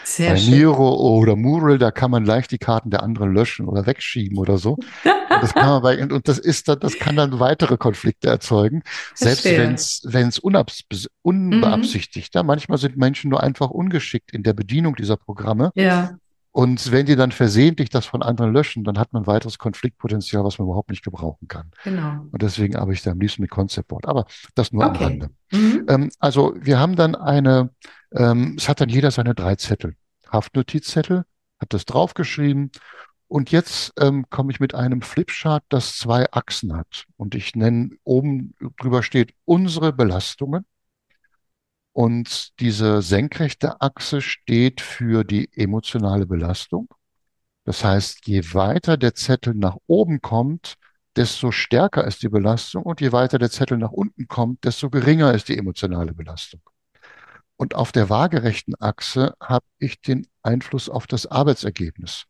Sehr 0.04 0.34
Bei 0.34 0.40
schön. 0.40 0.58
Miro 0.60 0.94
oder 1.18 1.36
Mural, 1.36 1.78
da 1.78 1.90
kann 1.90 2.10
man 2.10 2.24
leicht 2.24 2.50
die 2.52 2.58
Karten 2.58 2.90
der 2.90 3.02
anderen 3.02 3.32
löschen 3.34 3.66
oder 3.68 3.86
wegschieben 3.86 4.38
oder 4.38 4.58
so. 4.58 4.78
Und 5.34 5.42
das 5.42 5.54
kann 5.54 5.66
man 5.68 5.82
bei, 5.82 6.02
und 6.02 6.28
das 6.28 6.38
ist 6.38 6.68
dann, 6.68 6.80
das 6.80 6.98
kann 6.98 7.16
dann 7.16 7.38
weitere 7.40 7.76
Konflikte 7.76 8.28
erzeugen, 8.28 8.82
selbst 9.14 9.44
wenn 9.44 9.74
Verstehe. 9.74 9.74
es, 9.74 10.02
wenn 10.04 10.28
es 10.28 10.40
unabs- 10.42 10.84
Mhm. 11.24 12.46
manchmal 12.46 12.78
sind 12.78 12.96
Menschen 12.96 13.30
nur 13.30 13.42
einfach 13.42 13.70
ungeschickt 13.70 14.32
in 14.32 14.42
der 14.42 14.52
Bedienung 14.52 14.96
dieser 14.96 15.16
Programme. 15.16 15.70
Ja, 15.74 16.16
Und 16.54 16.92
wenn 16.92 17.06
die 17.06 17.16
dann 17.16 17.32
versehentlich 17.32 17.88
das 17.88 18.04
von 18.04 18.22
anderen 18.22 18.52
löschen, 18.52 18.84
dann 18.84 18.98
hat 18.98 19.12
man 19.14 19.26
weiteres 19.26 19.58
Konfliktpotenzial, 19.58 20.44
was 20.44 20.58
man 20.58 20.66
überhaupt 20.68 20.90
nicht 20.90 21.02
gebrauchen 21.02 21.48
kann. 21.48 21.70
genau. 21.82 22.26
Und 22.30 22.42
deswegen 22.42 22.76
arbeite 22.76 22.92
ich 22.94 23.02
da 23.02 23.12
am 23.12 23.20
liebsten 23.20 23.40
mit 23.40 23.50
Concept 23.50 23.88
Board. 23.88 24.06
Aber 24.06 24.26
das 24.54 24.70
nur 24.70 24.84
am 24.84 24.90
Okay. 24.94 25.04
Rande. 25.04 25.30
Mhm. 25.50 25.86
Ähm, 25.88 26.10
also 26.18 26.54
wir 26.60 26.78
haben 26.78 26.94
dann 26.96 27.14
eine, 27.14 27.70
ähm, 28.14 28.56
es 28.58 28.68
hat 28.68 28.82
dann 28.82 28.90
jeder 28.90 29.10
seine 29.10 29.34
drei 29.34 29.56
Zettel. 29.56 29.94
Haftnotizzettel, 30.30 31.24
hat 31.58 31.72
das 31.72 31.84
draufgeschrieben. 31.86 32.70
Und 33.32 33.50
jetzt 33.50 33.94
ähm, 33.98 34.26
komme 34.28 34.52
ich 34.52 34.60
mit 34.60 34.74
einem 34.74 35.00
Flipchart, 35.00 35.64
das 35.70 35.96
zwei 35.96 36.30
Achsen 36.32 36.76
hat. 36.76 37.06
Und 37.16 37.34
ich 37.34 37.56
nenne, 37.56 37.96
oben 38.04 38.54
drüber 38.78 39.02
steht 39.02 39.32
unsere 39.46 39.94
Belastungen. 39.94 40.66
Und 41.92 42.60
diese 42.60 43.00
senkrechte 43.00 43.80
Achse 43.80 44.20
steht 44.20 44.82
für 44.82 45.24
die 45.24 45.50
emotionale 45.56 46.26
Belastung. 46.26 46.88
Das 47.64 47.82
heißt, 47.82 48.26
je 48.26 48.52
weiter 48.52 48.98
der 48.98 49.14
Zettel 49.14 49.54
nach 49.54 49.78
oben 49.86 50.20
kommt, 50.20 50.74
desto 51.16 51.52
stärker 51.52 52.06
ist 52.06 52.22
die 52.22 52.28
Belastung. 52.28 52.82
Und 52.82 53.00
je 53.00 53.12
weiter 53.12 53.38
der 53.38 53.50
Zettel 53.50 53.78
nach 53.78 53.92
unten 53.92 54.28
kommt, 54.28 54.62
desto 54.64 54.90
geringer 54.90 55.32
ist 55.32 55.48
die 55.48 55.56
emotionale 55.56 56.12
Belastung. 56.12 56.60
Und 57.56 57.76
auf 57.76 57.92
der 57.92 58.10
waagerechten 58.10 58.74
Achse 58.78 59.32
habe 59.40 59.64
ich 59.78 60.02
den 60.02 60.26
Einfluss 60.42 60.90
auf 60.90 61.06
das 61.06 61.24
Arbeitsergebnis. 61.24 62.26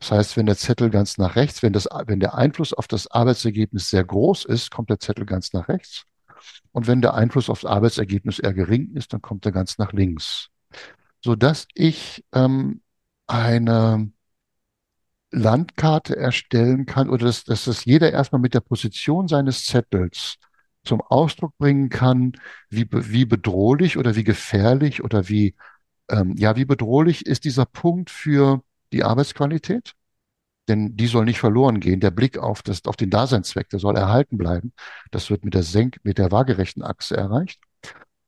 Das 0.00 0.12
heißt, 0.12 0.36
wenn 0.36 0.46
der 0.46 0.56
Zettel 0.56 0.90
ganz 0.90 1.18
nach 1.18 1.36
rechts, 1.36 1.62
wenn 1.62 1.72
das, 1.72 1.88
wenn 2.06 2.20
der 2.20 2.34
Einfluss 2.34 2.72
auf 2.72 2.86
das 2.86 3.10
Arbeitsergebnis 3.10 3.90
sehr 3.90 4.04
groß 4.04 4.44
ist, 4.44 4.70
kommt 4.70 4.90
der 4.90 5.00
Zettel 5.00 5.26
ganz 5.26 5.52
nach 5.52 5.68
rechts. 5.68 6.04
Und 6.72 6.86
wenn 6.86 7.02
der 7.02 7.14
Einfluss 7.14 7.50
aufs 7.50 7.64
Arbeitsergebnis 7.64 8.38
eher 8.38 8.54
gering 8.54 8.94
ist, 8.94 9.12
dann 9.12 9.22
kommt 9.22 9.44
er 9.46 9.52
ganz 9.52 9.78
nach 9.78 9.92
links. 9.92 10.50
Sodass 11.24 11.66
ich 11.74 12.24
ähm, 12.32 12.80
eine 13.26 14.12
Landkarte 15.30 16.16
erstellen 16.16 16.86
kann 16.86 17.10
oder 17.10 17.26
dass, 17.26 17.44
dass 17.44 17.64
das 17.64 17.84
jeder 17.84 18.12
erstmal 18.12 18.40
mit 18.40 18.54
der 18.54 18.60
Position 18.60 19.28
seines 19.28 19.64
Zettels 19.64 20.36
zum 20.84 21.00
Ausdruck 21.02 21.56
bringen 21.58 21.90
kann, 21.90 22.32
wie, 22.70 22.86
wie 22.90 23.26
bedrohlich 23.26 23.98
oder 23.98 24.16
wie 24.16 24.24
gefährlich 24.24 25.02
oder 25.04 25.28
wie, 25.28 25.54
ähm, 26.08 26.34
ja, 26.36 26.56
wie 26.56 26.64
bedrohlich 26.64 27.26
ist 27.26 27.44
dieser 27.44 27.66
Punkt 27.66 28.10
für 28.10 28.62
die 28.92 29.04
Arbeitsqualität? 29.04 29.92
Denn 30.68 30.96
die 30.96 31.06
soll 31.06 31.24
nicht 31.24 31.38
verloren 31.38 31.80
gehen. 31.80 32.00
Der 32.00 32.10
Blick 32.10 32.36
auf 32.36 32.62
das, 32.62 32.84
auf 32.84 32.96
den 32.96 33.10
Daseinszweck, 33.10 33.70
der 33.70 33.78
soll 33.78 33.96
erhalten 33.96 34.36
bleiben. 34.36 34.72
Das 35.10 35.30
wird 35.30 35.44
mit 35.44 35.54
der 35.54 35.62
Senk, 35.62 35.98
mit 36.02 36.18
der 36.18 36.30
waagerechten 36.30 36.82
Achse 36.82 37.16
erreicht. 37.16 37.60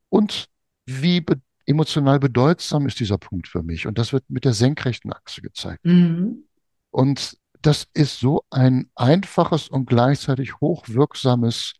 Und 0.09 0.47
wie 0.85 1.21
be 1.21 1.39
emotional 1.67 2.19
bedeutsam 2.19 2.87
ist 2.87 2.99
dieser 2.99 3.19
Punkt 3.19 3.47
für 3.47 3.61
mich? 3.61 3.85
Und 3.85 3.99
das 3.99 4.11
wird 4.11 4.23
mit 4.27 4.45
der 4.45 4.53
senkrechten 4.53 5.13
Achse 5.13 5.41
gezeigt. 5.41 5.85
Mhm. 5.85 6.45
Und 6.89 7.37
das 7.61 7.87
ist 7.93 8.19
so 8.19 8.43
ein 8.49 8.89
einfaches 8.95 9.69
und 9.69 9.85
gleichzeitig 9.85 10.59
hochwirksames 10.59 11.73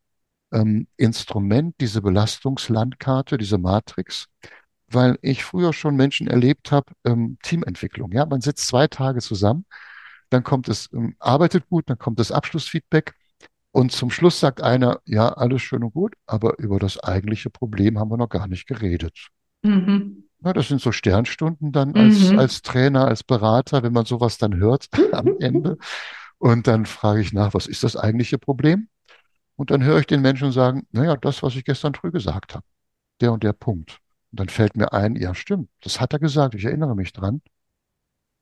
ähm, 0.51 0.87
Instrument, 0.97 1.75
diese 1.79 2.01
Belastungslandkarte, 2.01 3.37
diese 3.37 3.57
Matrix, 3.57 4.27
weil 4.93 5.17
ich 5.21 5.43
früher 5.43 5.73
schon 5.73 5.95
Menschen 5.95 6.27
erlebt 6.27 6.71
habe, 6.71 6.93
ähm, 7.05 7.37
Teamentwicklung. 7.43 8.11
Ja, 8.11 8.25
man 8.25 8.41
sitzt 8.41 8.67
zwei 8.67 8.87
Tage 8.87 9.21
zusammen, 9.21 9.65
dann 10.29 10.43
kommt 10.43 10.69
es, 10.69 10.89
ähm, 10.93 11.15
arbeitet 11.19 11.67
gut, 11.69 11.89
dann 11.89 11.97
kommt 11.97 12.19
das 12.19 12.31
Abschlussfeedback 12.31 13.13
und 13.71 13.91
zum 13.91 14.09
Schluss 14.11 14.39
sagt 14.39 14.61
einer, 14.61 14.99
ja, 15.05 15.29
alles 15.29 15.61
schön 15.61 15.83
und 15.83 15.93
gut, 15.93 16.15
aber 16.25 16.59
über 16.59 16.79
das 16.79 16.99
eigentliche 16.99 17.49
Problem 17.49 17.99
haben 17.99 18.11
wir 18.11 18.17
noch 18.17 18.29
gar 18.29 18.47
nicht 18.47 18.67
geredet. 18.67 19.27
Mhm. 19.63 20.25
Na, 20.39 20.53
das 20.53 20.67
sind 20.69 20.81
so 20.81 20.91
Sternstunden 20.91 21.71
dann 21.71 21.95
als, 21.95 22.31
Mhm. 22.31 22.39
als 22.39 22.61
Trainer, 22.63 23.07
als 23.07 23.23
Berater, 23.23 23.83
wenn 23.83 23.93
man 23.93 24.05
sowas 24.05 24.37
dann 24.39 24.55
hört 24.55 24.87
am 25.13 25.37
Ende. 25.39 25.77
Und 26.39 26.65
dann 26.67 26.85
frage 26.87 27.21
ich 27.21 27.33
nach, 27.33 27.53
was 27.53 27.67
ist 27.67 27.83
das 27.83 27.95
eigentliche 27.95 28.39
Problem? 28.39 28.87
Und 29.55 29.69
dann 29.69 29.83
höre 29.83 29.99
ich 29.99 30.07
den 30.07 30.21
Menschen 30.21 30.51
sagen, 30.51 30.87
naja, 30.91 31.15
das, 31.15 31.43
was 31.43 31.55
ich 31.55 31.63
gestern 31.63 31.93
früh 31.93 32.11
gesagt 32.11 32.55
habe, 32.55 32.65
der 33.21 33.31
und 33.31 33.43
der 33.43 33.53
Punkt. 33.53 33.99
Und 34.31 34.39
dann 34.39 34.49
fällt 34.49 34.77
mir 34.77 34.93
ein, 34.93 35.15
ja, 35.15 35.35
stimmt, 35.35 35.69
das 35.81 35.99
hat 35.99 36.13
er 36.13 36.19
gesagt, 36.19 36.55
ich 36.55 36.65
erinnere 36.65 36.95
mich 36.95 37.11
dran. 37.13 37.41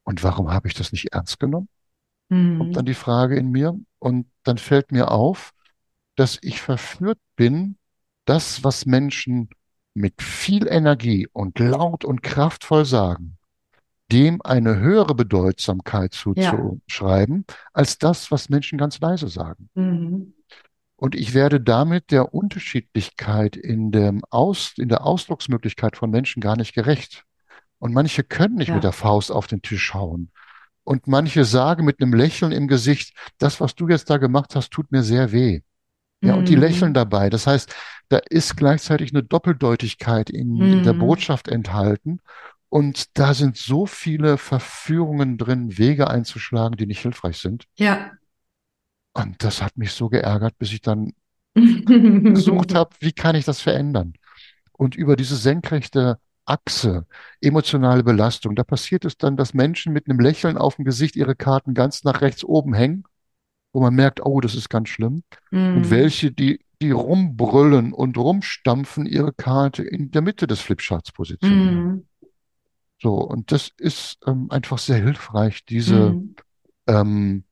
Und 0.03 0.23
warum 0.23 0.51
habe 0.51 0.67
ich 0.67 0.73
das 0.73 0.91
nicht 0.91 1.13
ernst 1.13 1.39
genommen? 1.39 1.69
Kommt 2.29 2.75
dann 2.75 2.83
Mhm. 2.83 2.87
die 2.87 2.93
Frage 2.93 3.35
in 3.37 3.49
mir. 3.49 3.77
Und 3.97 4.27
dann 4.43 4.57
fällt 4.57 4.91
mir 4.91 5.11
auf, 5.11 5.51
dass 6.15 6.37
ich 6.41 6.61
verführt 6.61 7.19
bin, 7.35 7.77
das, 8.25 8.63
was 8.63 8.85
Menschen 8.85 9.49
mit 9.95 10.21
viel 10.21 10.67
Energie 10.67 11.27
und 11.33 11.57
laut 11.59 12.05
und 12.05 12.21
kraftvoll 12.21 12.85
sagen, 12.85 13.37
dem 14.11 14.41
eine 14.43 14.77
höhere 14.79 15.15
Bedeutsamkeit 15.15 16.15
Ja. 16.35 16.51
zuzuschreiben, 16.51 17.45
als 17.73 17.97
das, 17.97 18.31
was 18.31 18.49
Menschen 18.49 18.77
ganz 18.77 18.99
leise 18.99 19.27
sagen. 19.27 19.69
Mhm. 19.73 20.33
Und 20.99 21.15
ich 21.15 21.33
werde 21.33 21.61
damit 21.61 22.11
der 22.11 22.33
Unterschiedlichkeit 22.33 23.55
in 23.55 23.91
dem 23.91 24.21
Aus, 24.29 24.73
in 24.77 24.89
der 24.89 25.05
Ausdrucksmöglichkeit 25.05 25.95
von 25.95 26.09
Menschen 26.09 26.41
gar 26.41 26.57
nicht 26.57 26.73
gerecht. 26.73 27.23
Und 27.77 27.93
manche 27.93 28.23
können 28.23 28.55
nicht 28.55 28.73
mit 28.73 28.83
der 28.83 28.89
Ja. 28.89 28.95
Faust 28.97 29.31
auf 29.31 29.47
den 29.47 29.61
Tisch 29.61 29.93
hauen. 29.93 30.31
Und 30.83 31.07
manche 31.07 31.45
sagen 31.45 31.85
mit 31.85 32.01
einem 32.01 32.13
Lächeln 32.13 32.51
im 32.51 32.67
Gesicht, 32.67 33.15
das, 33.37 33.61
was 33.61 33.75
du 33.75 33.87
jetzt 33.87 34.09
da 34.09 34.17
gemacht 34.17 34.55
hast, 34.55 34.71
tut 34.71 34.91
mir 34.91 35.03
sehr 35.03 35.31
weh. 35.31 35.61
Ja, 36.21 36.33
und 36.33 36.49
die 36.49 36.55
lächeln 36.55 36.89
Mhm. 36.91 36.95
dabei. 36.95 37.29
Das 37.29 37.47
heißt, 37.47 37.73
da 38.09 38.17
ist 38.29 38.57
gleichzeitig 38.57 39.13
eine 39.13 39.23
Doppeldeutigkeit 39.23 40.29
in, 40.29 40.57
in 40.59 40.83
der 40.83 40.93
Mhm. 40.95 40.99
Botschaft 40.99 41.47
enthalten. 41.47 42.19
Und 42.67 43.17
da 43.17 43.33
sind 43.33 43.55
so 43.55 43.85
viele 43.85 44.37
Verführungen 44.37 45.37
drin, 45.37 45.77
Wege 45.77 46.09
einzuschlagen, 46.09 46.75
die 46.75 46.87
nicht 46.87 47.01
hilfreich 47.01 47.37
sind. 47.37 47.67
Ja. 47.77 48.11
Und 49.23 49.43
das 49.43 49.61
hat 49.61 49.77
mich 49.77 49.91
so 49.93 50.09
geärgert, 50.09 50.57
bis 50.57 50.71
ich 50.73 50.81
dann 50.81 51.13
gesucht 52.33 52.73
habe, 52.75 52.91
wie 52.99 53.11
kann 53.11 53.35
ich 53.35 53.45
das 53.45 53.61
verändern? 53.61 54.13
Und 54.73 54.95
über 54.95 55.15
diese 55.15 55.35
senkrechte 55.37 56.19
Achse, 56.45 57.07
emotionale 57.41 58.03
Belastung, 58.03 58.55
da 58.55 58.63
passiert 58.63 59.05
es 59.05 59.17
dann, 59.17 59.37
dass 59.37 59.53
Menschen 59.53 59.93
mit 59.93 60.09
einem 60.09 60.19
Lächeln 60.19 60.57
auf 60.57 60.77
dem 60.77 60.85
Gesicht 60.85 61.15
ihre 61.15 61.35
Karten 61.35 61.73
ganz 61.73 62.03
nach 62.03 62.21
rechts 62.21 62.43
oben 62.43 62.73
hängen, 62.73 63.03
wo 63.73 63.81
man 63.81 63.95
merkt, 63.95 64.25
oh, 64.25 64.41
das 64.41 64.55
ist 64.55 64.69
ganz 64.69 64.89
schlimm. 64.89 65.23
Und 65.73 65.85
Mhm. 65.87 65.91
welche, 65.91 66.31
die, 66.31 66.61
die 66.81 66.91
rumbrüllen 66.91 67.93
und 67.93 68.17
rumstampfen, 68.17 69.05
ihre 69.05 69.33
Karte 69.33 69.83
in 69.83 70.11
der 70.11 70.21
Mitte 70.21 70.47
des 70.47 70.61
Flipcharts 70.61 71.11
positionieren. 71.11 71.85
Mhm. 71.85 72.03
So, 73.01 73.13
und 73.15 73.51
das 73.51 73.71
ist 73.77 74.17
ähm, 74.27 74.47
einfach 74.51 74.77
sehr 74.77 74.97
hilfreich, 74.97 75.65
diese 75.65 75.95
Mhm. 75.95 76.35
ähm, 76.87 77.45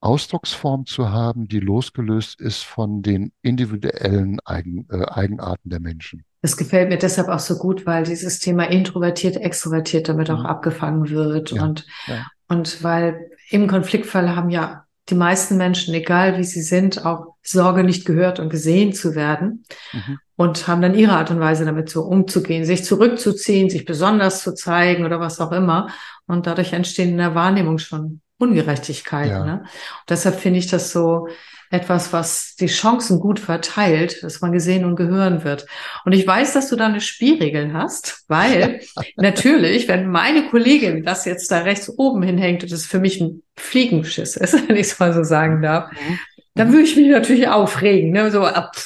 Ausdrucksform 0.00 0.86
zu 0.86 1.10
haben, 1.10 1.48
die 1.48 1.60
losgelöst 1.60 2.40
ist 2.40 2.62
von 2.64 3.02
den 3.02 3.32
individuellen 3.42 4.38
Eigen, 4.44 4.86
äh, 4.90 5.04
Eigenarten 5.06 5.70
der 5.70 5.80
Menschen. 5.80 6.24
Das 6.42 6.56
gefällt 6.56 6.90
mir 6.90 6.98
deshalb 6.98 7.28
auch 7.28 7.38
so 7.40 7.56
gut, 7.56 7.86
weil 7.86 8.04
dieses 8.04 8.38
Thema 8.38 8.64
introvertiert, 8.70 9.36
extrovertiert 9.36 10.08
damit 10.08 10.30
auch 10.30 10.40
Mhm. 10.40 10.46
abgefangen 10.46 11.08
wird 11.10 11.50
Ja, 11.52 11.64
und, 11.64 11.86
ja. 12.06 12.26
und 12.48 12.82
weil 12.84 13.30
im 13.50 13.66
Konfliktfall 13.66 14.36
haben 14.36 14.50
ja 14.50 14.84
die 15.08 15.14
meisten 15.14 15.56
Menschen, 15.56 15.94
egal 15.94 16.36
wie 16.36 16.44
sie 16.44 16.62
sind, 16.62 17.04
auch 17.06 17.34
Sorge, 17.42 17.84
nicht 17.84 18.04
gehört 18.04 18.38
und 18.40 18.48
gesehen 18.50 18.92
zu 18.92 19.14
werden 19.14 19.64
Mhm. 19.92 20.18
und 20.36 20.66
haben 20.68 20.82
dann 20.82 20.94
ihre 20.94 21.12
Art 21.12 21.30
und 21.30 21.40
Weise 21.40 21.64
damit 21.64 21.88
so 21.88 22.02
umzugehen, 22.02 22.64
sich 22.64 22.84
zurückzuziehen, 22.84 23.70
sich 23.70 23.84
besonders 23.84 24.42
zu 24.42 24.52
zeigen 24.54 25.04
oder 25.04 25.20
was 25.20 25.40
auch 25.40 25.52
immer. 25.52 25.88
Und 26.26 26.46
dadurch 26.46 26.72
entstehen 26.72 27.10
in 27.10 27.18
der 27.18 27.34
Wahrnehmung 27.36 27.78
schon 27.78 28.20
Ungerechtigkeiten. 28.38 29.30
Ja, 29.30 29.44
Ne? 29.44 29.52
Und 29.62 30.10
deshalb 30.10 30.40
finde 30.40 30.58
ich 30.58 30.66
das 30.66 30.92
so 30.92 31.28
etwas, 31.70 32.12
was 32.12 32.54
die 32.54 32.66
Chancen 32.66 33.18
gut 33.18 33.40
verteilt, 33.40 34.22
dass 34.22 34.40
man 34.40 34.52
gesehen 34.52 34.84
und 34.84 34.94
gehören 34.96 35.42
wird. 35.42 35.66
Und 36.04 36.12
ich 36.12 36.24
weiß, 36.26 36.52
dass 36.52 36.68
du 36.68 36.76
da 36.76 36.86
eine 36.86 37.00
Spielregel 37.00 37.72
hast, 37.72 38.24
weil 38.28 38.80
natürlich, 39.16 39.88
wenn 39.88 40.08
meine 40.08 40.48
Kollegin 40.48 41.02
das 41.02 41.24
jetzt 41.24 41.50
da 41.50 41.60
rechts 41.60 41.88
oben 41.98 42.22
hinhängt 42.22 42.62
und 42.62 42.70
das 42.70 42.86
für 42.86 43.00
mich 43.00 43.20
ein 43.20 43.42
Fliegenschiss 43.56 44.36
ist, 44.36 44.52
wenn 44.68 44.76
ich 44.76 44.88
es 44.88 44.98
mal 44.98 45.12
so 45.12 45.22
sagen 45.24 45.60
darf, 45.62 45.90
Mhm. 45.92 46.18
dann 46.54 46.72
würde 46.72 46.84
ich 46.84 46.96
mich 46.96 47.08
natürlich 47.08 47.48
aufregen, 47.48 48.12
ne? 48.12 48.30
so 48.30 48.44
ab, 48.44 48.76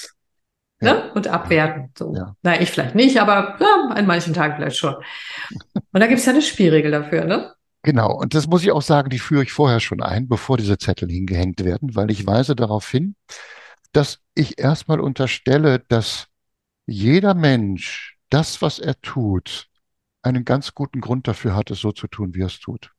Ja, 0.80 0.94
ne? 0.94 1.12
und 1.14 1.28
abwerten. 1.28 1.90
So. 1.98 2.14
ja, 2.16 2.34
Na, 2.42 2.60
ich 2.60 2.70
vielleicht 2.70 2.94
nicht, 2.94 3.20
aber 3.20 3.56
ja, 3.60 3.94
an 3.94 4.06
manchen 4.06 4.32
Tagen 4.32 4.54
vielleicht 4.56 4.78
schon. 4.78 4.94
Und 4.94 6.00
da 6.00 6.06
gibt 6.06 6.20
es 6.20 6.26
ja 6.26 6.32
eine 6.32 6.40
Spielregel 6.42 6.90
dafür, 6.90 7.24
ne? 7.26 7.52
Genau. 7.82 8.12
Und 8.12 8.34
das 8.34 8.46
muss 8.46 8.62
ich 8.62 8.72
auch 8.72 8.82
sagen, 8.82 9.10
die 9.10 9.18
führe 9.18 9.42
ich 9.42 9.52
vorher 9.52 9.80
schon 9.80 10.02
ein, 10.02 10.28
bevor 10.28 10.56
diese 10.56 10.78
Zettel 10.78 11.08
hingehängt 11.10 11.64
werden, 11.64 11.94
weil 11.94 12.10
ich 12.10 12.26
weise 12.26 12.56
darauf 12.56 12.88
hin, 12.90 13.16
dass 13.92 14.20
ich 14.34 14.58
erstmal 14.58 15.00
unterstelle, 15.00 15.80
dass 15.88 16.28
jeder 16.86 17.34
Mensch 17.34 18.18
das, 18.30 18.62
was 18.62 18.78
er 18.78 19.00
tut, 19.00 19.68
einen 20.22 20.44
ganz 20.44 20.74
guten 20.74 21.00
Grund 21.00 21.28
dafür 21.28 21.54
hat, 21.54 21.70
es 21.70 21.80
so 21.80 21.92
zu 21.92 22.08
tun, 22.08 22.34
wie 22.34 22.42
er 22.42 22.46
es 22.46 22.60
tut. 22.60 22.92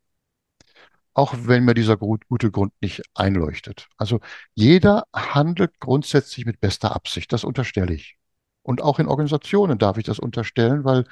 Auch 1.13 1.36
wenn 1.38 1.65
mir 1.65 1.73
dieser 1.73 1.97
gute 1.97 2.51
Grund 2.51 2.73
nicht 2.82 3.01
einleuchtet. 3.13 3.89
Also 3.97 4.21
jeder 4.53 5.05
handelt 5.13 5.79
grundsätzlich 5.79 6.45
mit 6.45 6.61
bester 6.61 6.95
Absicht. 6.95 7.34
Das 7.34 7.43
unterstelle 7.43 7.93
ich. 7.93 8.17
Und 8.63 8.82
auch 8.82 8.99
in 8.99 9.07
Organisationen 9.07 9.77
darf 9.77 9.97
ich 9.97 10.05
das 10.05 10.19
unterstellen, 10.19 10.86
weil 10.86 11.05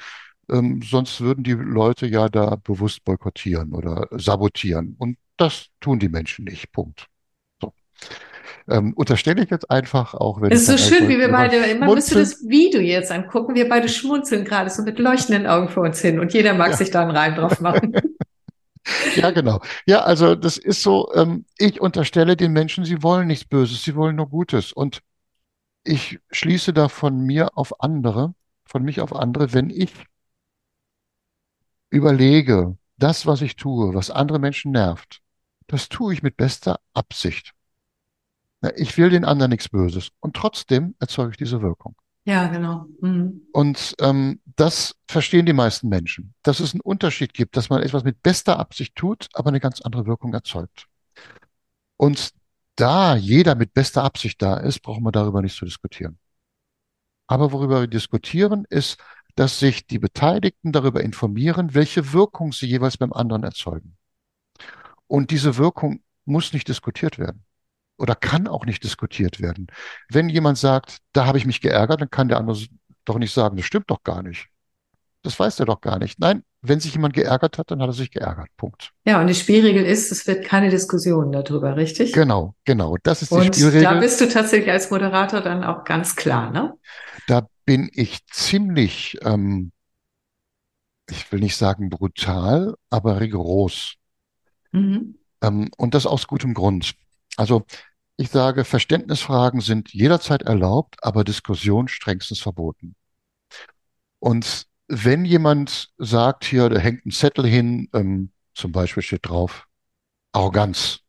ähm, 0.51 0.81
sonst 0.81 1.21
würden 1.21 1.43
die 1.43 1.53
Leute 1.53 2.07
ja 2.07 2.29
da 2.29 2.55
bewusst 2.55 3.03
boykottieren 3.03 3.73
oder 3.73 4.07
sabotieren. 4.11 4.95
Und 4.97 5.17
das 5.37 5.67
tun 5.79 5.99
die 5.99 6.09
Menschen 6.09 6.45
nicht. 6.45 6.71
Punkt. 6.71 7.07
So. 7.61 7.73
Ähm, 8.67 8.93
unterstelle 8.95 9.43
ich 9.43 9.49
jetzt 9.49 9.69
einfach 9.71 10.13
auch, 10.13 10.41
wenn 10.41 10.51
es 10.51 10.67
ist 10.67 10.67
so 10.67 10.95
schön, 10.95 11.07
wie 11.07 11.17
wir 11.17 11.29
beide, 11.29 11.75
man 11.75 11.93
müsste 11.93 12.15
das 12.15 12.47
Video 12.47 12.81
jetzt 12.81 13.11
angucken, 13.11 13.55
wir 13.55 13.67
beide 13.69 13.89
schmunzeln 13.89 14.45
gerade 14.45 14.69
so 14.69 14.83
mit 14.83 14.99
leuchtenden 14.99 15.47
Augen 15.47 15.69
vor 15.69 15.83
uns 15.83 15.99
hin 15.99 16.19
und 16.19 16.33
jeder 16.33 16.53
mag 16.53 16.71
ja. 16.71 16.77
sich 16.77 16.91
da 16.91 17.01
einen 17.01 17.11
Reim 17.11 17.35
drauf 17.35 17.61
machen. 17.61 17.93
ja, 19.15 19.31
genau. 19.31 19.61
Ja, 19.85 20.01
also 20.01 20.35
das 20.35 20.57
ist 20.57 20.81
so, 20.81 21.11
ähm, 21.13 21.45
ich 21.57 21.81
unterstelle 21.81 22.35
den 22.35 22.51
Menschen, 22.51 22.85
sie 22.85 23.03
wollen 23.03 23.27
nichts 23.27 23.45
Böses, 23.45 23.83
sie 23.83 23.95
wollen 23.95 24.15
nur 24.15 24.29
Gutes. 24.29 24.71
Und 24.71 25.01
ich 25.83 26.19
schließe 26.31 26.73
da 26.73 26.89
von 26.89 27.19
mir 27.19 27.57
auf 27.57 27.81
andere, 27.81 28.33
von 28.65 28.83
mich 28.83 29.01
auf 29.01 29.15
andere, 29.15 29.53
wenn 29.53 29.69
ich 29.69 29.91
überlege, 31.89 32.77
das, 32.97 33.25
was 33.25 33.41
ich 33.41 33.55
tue, 33.55 33.93
was 33.93 34.09
andere 34.09 34.39
Menschen 34.39 34.71
nervt, 34.71 35.21
das 35.67 35.89
tue 35.89 36.13
ich 36.13 36.23
mit 36.23 36.37
bester 36.37 36.79
Absicht. 36.93 37.53
Ich 38.75 38.97
will 38.97 39.09
den 39.09 39.23
anderen 39.23 39.51
nichts 39.51 39.69
Böses 39.69 40.09
und 40.19 40.35
trotzdem 40.35 40.95
erzeuge 40.99 41.31
ich 41.31 41.37
diese 41.37 41.61
Wirkung. 41.61 41.95
Ja, 42.25 42.47
genau. 42.47 42.85
Mhm. 43.01 43.47
Und 43.53 43.95
ähm, 44.01 44.41
das 44.55 44.95
verstehen 45.07 45.45
die 45.45 45.53
meisten 45.53 45.87
Menschen, 45.87 46.33
dass 46.43 46.59
es 46.59 46.73
einen 46.73 46.81
Unterschied 46.81 47.33
gibt, 47.33 47.55
dass 47.55 47.69
man 47.69 47.81
etwas 47.81 48.03
mit 48.03 48.21
bester 48.21 48.59
Absicht 48.59 48.95
tut, 48.95 49.29
aber 49.33 49.49
eine 49.49 49.61
ganz 49.61 49.81
andere 49.81 50.05
Wirkung 50.05 50.33
erzeugt. 50.33 50.87
Und 51.97 52.31
da 52.75 53.15
jeder 53.15 53.55
mit 53.55 53.73
bester 53.73 54.03
Absicht 54.03 54.41
da 54.41 54.57
ist, 54.57 54.81
brauchen 54.81 55.03
wir 55.03 55.11
darüber 55.11 55.41
nicht 55.41 55.55
zu 55.55 55.65
diskutieren. 55.65 56.19
Aber 57.27 57.51
worüber 57.51 57.81
wir 57.81 57.87
diskutieren, 57.87 58.65
ist, 58.69 58.97
dass 59.35 59.59
sich 59.59 59.87
die 59.87 59.99
Beteiligten 59.99 60.71
darüber 60.71 61.01
informieren, 61.01 61.73
welche 61.73 62.13
Wirkung 62.13 62.51
sie 62.51 62.67
jeweils 62.67 62.97
beim 62.97 63.13
anderen 63.13 63.43
erzeugen. 63.43 63.97
Und 65.07 65.31
diese 65.31 65.57
Wirkung 65.57 66.01
muss 66.25 66.53
nicht 66.53 66.67
diskutiert 66.67 67.17
werden 67.17 67.43
oder 67.97 68.15
kann 68.15 68.47
auch 68.47 68.65
nicht 68.65 68.83
diskutiert 68.83 69.41
werden. 69.41 69.67
Wenn 70.09 70.29
jemand 70.29 70.57
sagt, 70.57 70.99
da 71.13 71.25
habe 71.25 71.37
ich 71.37 71.45
mich 71.45 71.61
geärgert, 71.61 72.01
dann 72.01 72.09
kann 72.09 72.29
der 72.29 72.37
andere 72.37 72.57
doch 73.05 73.17
nicht 73.17 73.33
sagen, 73.33 73.57
das 73.57 73.65
stimmt 73.65 73.89
doch 73.89 74.03
gar 74.03 74.23
nicht. 74.23 74.47
Das 75.21 75.37
weiß 75.37 75.59
er 75.59 75.65
doch 75.65 75.81
gar 75.81 75.99
nicht. 75.99 76.19
Nein, 76.19 76.43
wenn 76.61 76.79
sich 76.79 76.93
jemand 76.93 77.13
geärgert 77.13 77.57
hat, 77.57 77.71
dann 77.71 77.81
hat 77.81 77.89
er 77.89 77.93
sich 77.93 78.11
geärgert. 78.11 78.47
Punkt. 78.55 78.91
Ja, 79.05 79.19
und 79.19 79.27
die 79.27 79.35
Spielregel 79.35 79.85
ist, 79.85 80.11
es 80.11 80.25
wird 80.27 80.45
keine 80.45 80.69
Diskussion 80.69 81.31
darüber, 81.31 81.75
richtig? 81.75 82.13
Genau, 82.13 82.55
genau. 82.63 82.95
Das 83.03 83.21
ist 83.21 83.31
die 83.31 83.35
und 83.35 83.55
Spielregel. 83.55 83.83
Da 83.83 83.99
bist 83.99 84.21
du 84.21 84.29
tatsächlich 84.29 84.71
als 84.71 84.91
Moderator 84.91 85.41
dann 85.41 85.63
auch 85.65 85.83
ganz 85.83 86.15
klar, 86.15 86.51
ne? 86.51 86.73
Da 87.27 87.47
bin 87.69 87.87
ich 87.93 88.25
ziemlich, 88.25 89.19
ähm, 89.21 89.71
ich 91.07 91.31
will 91.31 91.39
nicht 91.39 91.55
sagen 91.55 91.91
brutal, 91.91 92.73
aber 92.89 93.19
rigoros. 93.19 93.93
Mhm. 94.71 95.19
Ähm, 95.43 95.69
und 95.77 95.93
das 95.93 96.07
aus 96.07 96.25
gutem 96.25 96.55
Grund. 96.55 96.95
Also 97.37 97.67
ich 98.17 98.31
sage, 98.31 98.65
Verständnisfragen 98.65 99.61
sind 99.61 99.93
jederzeit 99.93 100.41
erlaubt, 100.41 100.95
aber 101.03 101.23
Diskussion 101.23 101.87
strengstens 101.87 102.39
verboten. 102.39 102.95
Und 104.17 104.65
wenn 104.87 105.23
jemand 105.23 105.93
sagt, 105.99 106.45
hier, 106.45 106.69
da 106.69 106.79
hängt 106.79 107.05
ein 107.05 107.11
Zettel 107.11 107.45
hin, 107.45 107.87
ähm, 107.93 108.31
zum 108.55 108.71
Beispiel 108.71 109.03
steht 109.03 109.27
drauf, 109.27 109.67
Arroganz, 110.31 111.01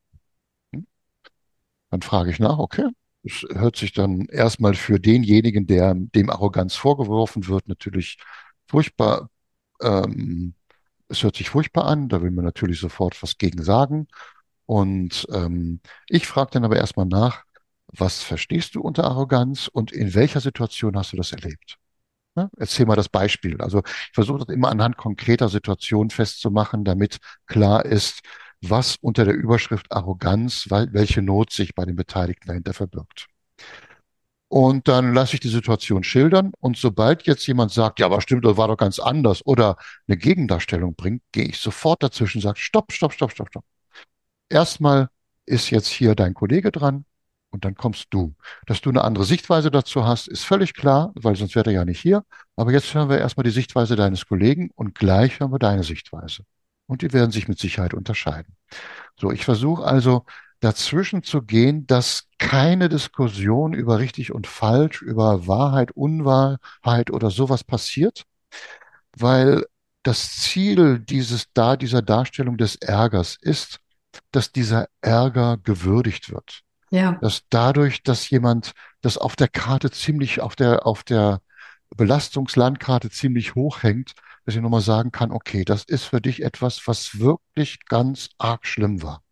hm? 0.75 0.87
dann 1.89 2.03
frage 2.03 2.31
ich 2.31 2.39
nach, 2.39 2.59
okay, 2.59 2.91
hört 3.25 3.77
sich 3.77 3.93
dann 3.93 4.27
erstmal 4.27 4.75
für 4.75 4.99
denjenigen, 4.99 5.67
der 5.67 5.95
dem 5.95 6.31
Arroganz 6.31 6.75
vorgeworfen 6.77 7.47
wird, 7.49 7.69
natürlich 7.69 8.19
furchtbar, 8.69 9.31
ähm, 9.83 10.55
es 11.09 11.23
hört 11.23 11.37
sich 11.37 11.51
furchtbar 11.51 11.87
an, 11.87 12.09
da 12.09 12.23
will 12.23 12.31
man 12.31 12.45
natürlich 12.45 12.81
sofort 12.81 13.23
was 13.23 13.39
gegen 13.39 13.63
sagen. 13.63 14.09
Und 14.67 15.27
ähm, 15.33 15.81
ich 16.09 16.27
frage 16.27 16.53
dann 16.53 16.65
aber 16.65 16.77
erstmal 16.77 17.07
nach, 17.07 17.45
was 17.89 18.23
verstehst 18.23 18.75
du 18.77 18.81
unter 18.83 19.05
Arroganz 19.05 19.69
und 19.69 19.93
in 19.93 20.15
welcher 20.15 20.41
Situation 20.41 20.97
hast 20.97 21.13
du 21.13 21.17
das 21.17 21.33
erlebt? 21.33 21.77
Ja, 22.37 22.49
erzähl 22.57 22.87
mal 22.87 22.97
das 22.97 23.09
Beispiel. 23.09 23.61
Also 23.61 23.83
ich 23.85 24.13
versuche 24.15 24.39
das 24.41 24.49
immer 24.55 24.69
anhand 24.71 24.97
konkreter 24.97 25.49
Situationen 25.49 26.11
festzumachen, 26.11 26.85
damit 26.85 27.19
klar 27.47 27.85
ist, 27.85 28.21
was 28.63 28.97
unter 29.01 29.25
der 29.25 29.35
Überschrift 29.35 29.91
Arroganz, 29.93 30.67
welche 30.69 31.23
Not 31.23 31.53
sich 31.53 31.75
bei 31.75 31.85
den 31.85 31.97
Beteiligten 31.97 32.49
dahinter 32.49 32.75
verbirgt. 32.75 33.27
Und 34.49 34.89
dann 34.89 35.15
lasse 35.15 35.35
ich 35.35 35.41
die 35.41 35.49
Situation 35.49 36.03
schildern. 36.03 36.53
Und 36.59 36.77
sobald 36.77 37.23
jetzt 37.23 37.47
jemand 37.47 37.73
sagt, 37.73 38.01
ja, 38.01 38.07
aber 38.07 38.21
stimmt, 38.21 38.45
das 38.45 38.57
war 38.57 38.69
doch 38.69 38.77
ganz 38.77 38.99
anders 38.99 39.47
oder 39.47 39.77
eine 40.09 40.17
Gegendarstellung 40.17 40.95
bringt, 40.97 41.23
gehe 41.33 41.45
ich 41.45 41.59
sofort 41.59 42.03
dazwischen 42.03 42.39
und 42.39 42.43
sage, 42.43 42.59
stopp, 42.59 42.93
stopp, 42.93 43.13
stopp, 43.13 43.31
stopp, 43.31 43.49
stopp 43.49 43.65
erstmal 44.51 45.09
ist 45.47 45.71
jetzt 45.71 45.89
hier 45.89 46.15
dein 46.15 46.35
Kollege 46.35 46.71
dran 46.71 47.07
und 47.51 47.65
dann 47.65 47.75
kommst 47.75 48.09
du. 48.11 48.35
Dass 48.67 48.81
du 48.81 48.91
eine 48.91 49.03
andere 49.03 49.25
Sichtweise 49.25 49.71
dazu 49.71 50.05
hast, 50.05 50.29
ist 50.29 50.45
völlig 50.45 50.75
klar, 50.75 51.13
weil 51.15 51.37
sonst 51.37 51.55
wäre 51.57 51.71
er 51.71 51.75
ja 51.75 51.85
nicht 51.85 52.01
hier. 52.01 52.25
Aber 52.57 52.73
jetzt 52.73 52.93
hören 52.95 53.09
wir 53.09 53.19
erstmal 53.19 53.45
die 53.45 53.51
Sichtweise 53.51 53.97
deines 53.97 54.27
Kollegen 54.27 54.71
und 54.75 54.95
gleich 54.95 55.41
hören 55.41 55.53
wir 55.53 55.59
deine 55.59 55.83
Sichtweise. 55.85 56.45
Und 56.91 57.03
die 57.03 57.13
werden 57.13 57.31
sich 57.31 57.47
mit 57.47 57.61
Sicherheit 57.61 57.95
unterscheiden. 57.95 58.57
So, 59.15 59.31
ich 59.31 59.45
versuche 59.45 59.85
also 59.85 60.25
dazwischen 60.59 61.23
zu 61.23 61.41
gehen, 61.41 61.87
dass 61.87 62.25
keine 62.39 62.89
Diskussion 62.89 63.75
über 63.75 64.01
richtig 64.01 64.33
und 64.33 64.49
falsch, 64.49 65.01
über 65.01 65.47
Wahrheit, 65.47 65.93
Unwahrheit 65.93 67.13
oder 67.13 67.31
sowas 67.31 67.63
passiert, 67.63 68.25
weil 69.17 69.67
das 70.03 70.33
Ziel 70.33 70.99
dieses 70.99 71.53
da, 71.55 71.77
dieser 71.77 72.03
Darstellung 72.03 72.57
des 72.57 72.75
Ärgers 72.75 73.39
ist, 73.41 73.79
dass 74.33 74.51
dieser 74.51 74.89
Ärger 75.01 75.59
gewürdigt 75.63 76.33
wird. 76.33 76.63
Ja. 76.91 77.13
Dass 77.21 77.43
dadurch, 77.51 78.03
dass 78.03 78.29
jemand 78.31 78.73
das 79.01 79.17
auf 79.17 79.37
der 79.37 79.47
Karte 79.47 79.93
ziemlich, 79.93 80.41
auf 80.41 80.57
der, 80.57 80.87
auf 80.89 81.05
der 81.05 81.41
Belastungslandkarte 81.95 83.11
ziemlich 83.11 83.55
hoch 83.55 83.85
hängt, 83.85 84.15
dass 84.45 84.55
ich 84.55 84.61
nochmal 84.61 84.81
sagen 84.81 85.13
kann, 85.13 85.31
okay, 85.33 85.65
das 85.65 85.85
ist 85.85 86.05
für 86.05 86.21
dich 86.21 86.43
etwas, 86.43 86.87
was 86.87 87.19
wirklich 87.19 87.85
ganz 87.87 88.31
arg 88.39 88.67
schlimm 88.67 89.03
war. 89.03 89.23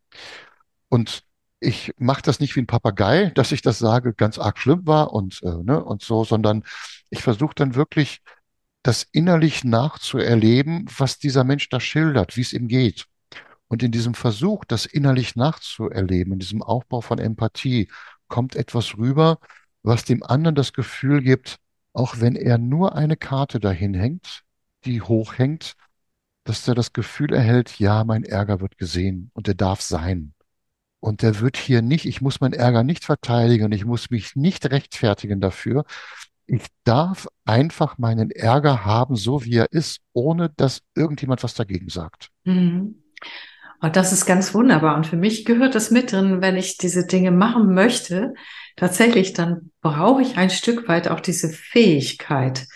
Und 0.89 1.23
ich 1.61 1.93
mache 1.99 2.23
das 2.23 2.41
nicht 2.41 2.55
wie 2.57 2.61
ein 2.61 2.67
Papagei, 2.67 3.31
dass 3.35 3.53
ich 3.53 3.63
das 3.63 3.79
sage, 3.79 4.15
ganz 4.15 4.39
arg 4.39 4.59
schlimm 4.59 4.87
war 4.87 5.13
und, 5.13 5.41
äh, 5.43 5.63
ne, 5.63 5.83
und 5.83 6.03
so, 6.03 6.25
sondern 6.25 6.65
ich 7.11 7.23
versuche 7.23 7.55
dann 7.55 7.75
wirklich, 7.75 8.21
das 8.83 9.07
innerlich 9.13 9.65
nachzuerleben, 9.65 10.87
was 10.97 11.19
dieser 11.19 11.45
Mensch 11.45 11.69
da 11.69 11.81
schildert, 11.81 12.37
wie 12.37 12.43
es 12.43 12.53
ihm 12.53 12.69
geht. 12.69 13.07
Und 13.69 13.83
in 13.83 13.93
diesem 13.93 14.15
Versuch, 14.15 14.65
das 14.65 14.87
innerlich 14.87 15.37
nachzuerleben, 15.37 16.35
in 16.35 16.39
diesem 16.39 16.63
Aufbau 16.63 17.01
von 17.01 17.19
Empathie, 17.19 17.91
kommt 18.29 18.57
etwas 18.57 18.97
rüber, 18.97 19.41
was 19.83 20.05
dem 20.05 20.23
anderen 20.23 20.55
das 20.55 20.73
Gefühl 20.73 21.23
gibt, 21.23 21.59
auch 21.93 22.21
wenn 22.21 22.37
er 22.37 22.59
nur 22.59 22.95
eine 22.95 23.17
Karte 23.17 23.61
dahin 23.61 23.95
hängt, 23.95 24.43
die 24.85 25.03
hochhängt, 25.03 25.75
dass 26.45 26.67
er 26.67 26.75
das 26.75 26.93
Gefühl 26.93 27.33
erhält, 27.33 27.79
ja, 27.79 28.05
mein 28.05 28.25
Ärger 28.25 28.61
wird 28.61 28.79
gesehen 28.79 29.31
und 29.35 29.49
er 29.49 29.55
darf 29.55 29.81
sein. 29.81 30.35
Und 31.01 31.23
der 31.23 31.41
wird 31.41 31.57
hier 31.57 31.83
nicht, 31.83 32.07
ich 32.07 32.21
muss 32.21 32.41
meinen 32.41 32.55
Ärger 32.55 32.83
nicht 32.83 33.05
verteidigen, 33.05 33.71
ich 33.73 33.85
muss 33.85 34.11
mich 34.11 34.35
nicht 34.35 34.71
rechtfertigen 34.71 35.41
dafür. 35.41 35.85
Ich 36.47 36.67
darf 36.85 37.29
einfach 37.45 37.99
meinen 37.99 38.31
Ärger 38.31 38.85
haben, 38.85 39.15
so 39.15 39.45
wie 39.45 39.57
er 39.57 39.71
ist, 39.73 40.01
ohne 40.13 40.51
dass 40.57 40.81
irgendjemand 40.97 41.45
was 41.45 41.55
dagegen 41.55 41.89
sagt. 41.89 42.31
Mhm. 42.45 43.03
Und 43.81 43.95
das 43.95 44.13
ist 44.13 44.27
ganz 44.27 44.55
wunderbar. 44.55 44.97
Und 44.97 45.07
für 45.07 45.17
mich 45.17 45.45
gehört 45.45 45.75
das 45.75 45.91
mit 45.91 46.11
drin, 46.11 46.41
wenn 46.41 46.57
ich 46.57 46.79
diese 46.79 47.07
Dinge 47.07 47.31
machen 47.31 47.75
möchte, 47.75 48.35
tatsächlich, 48.77 49.35
dann 49.35 49.71
brauche 49.83 50.23
ich 50.23 50.37
ein 50.37 50.51
Stück 50.51 50.89
weit 50.89 51.09
auch 51.09 51.21
diese 51.21 51.51
Fähigkeit, 51.51 52.67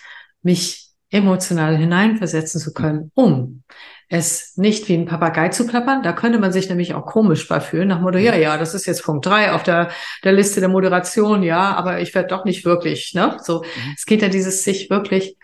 mich 0.43 0.92
emotional 1.13 1.77
hineinversetzen 1.77 2.61
zu 2.61 2.73
können, 2.73 3.13
um 3.15 3.63
es 4.09 4.57
nicht 4.57 4.89
wie 4.89 4.95
ein 4.95 5.07
Papagei 5.07 5.51
zu 5.51 5.67
klappern. 5.67 6.03
Da 6.03 6.13
könnte 6.13 6.39
man 6.39 6.53
sich 6.53 6.69
nämlich 6.69 6.95
auch 6.95 7.07
komisch 7.07 7.47
bei 7.49 7.61
fühlen, 7.61 7.89
nach 7.89 8.01
Motto, 8.01 8.19
ja, 8.19 8.35
ja, 8.35 8.59
das 8.59 8.75
ist 8.75 8.87
jetzt 8.87 9.05
Punkt 9.05 9.25
drei 9.25 9.53
auf 9.53 9.63
der, 9.63 9.91
der 10.25 10.33
Liste 10.33 10.61
der 10.61 10.69
Moderation, 10.69 11.43
ja, 11.43 11.75
aber 11.75 12.01
ich 12.01 12.15
werde 12.15 12.29
doch 12.29 12.45
nicht 12.45 12.65
wirklich, 12.65 13.15
ne? 13.15 13.37
So, 13.43 13.61
mhm. 13.61 13.95
es 13.97 14.05
geht 14.05 14.23
ja 14.23 14.29
dieses 14.29 14.65
sich 14.65 14.91
wirklich, 14.91 15.37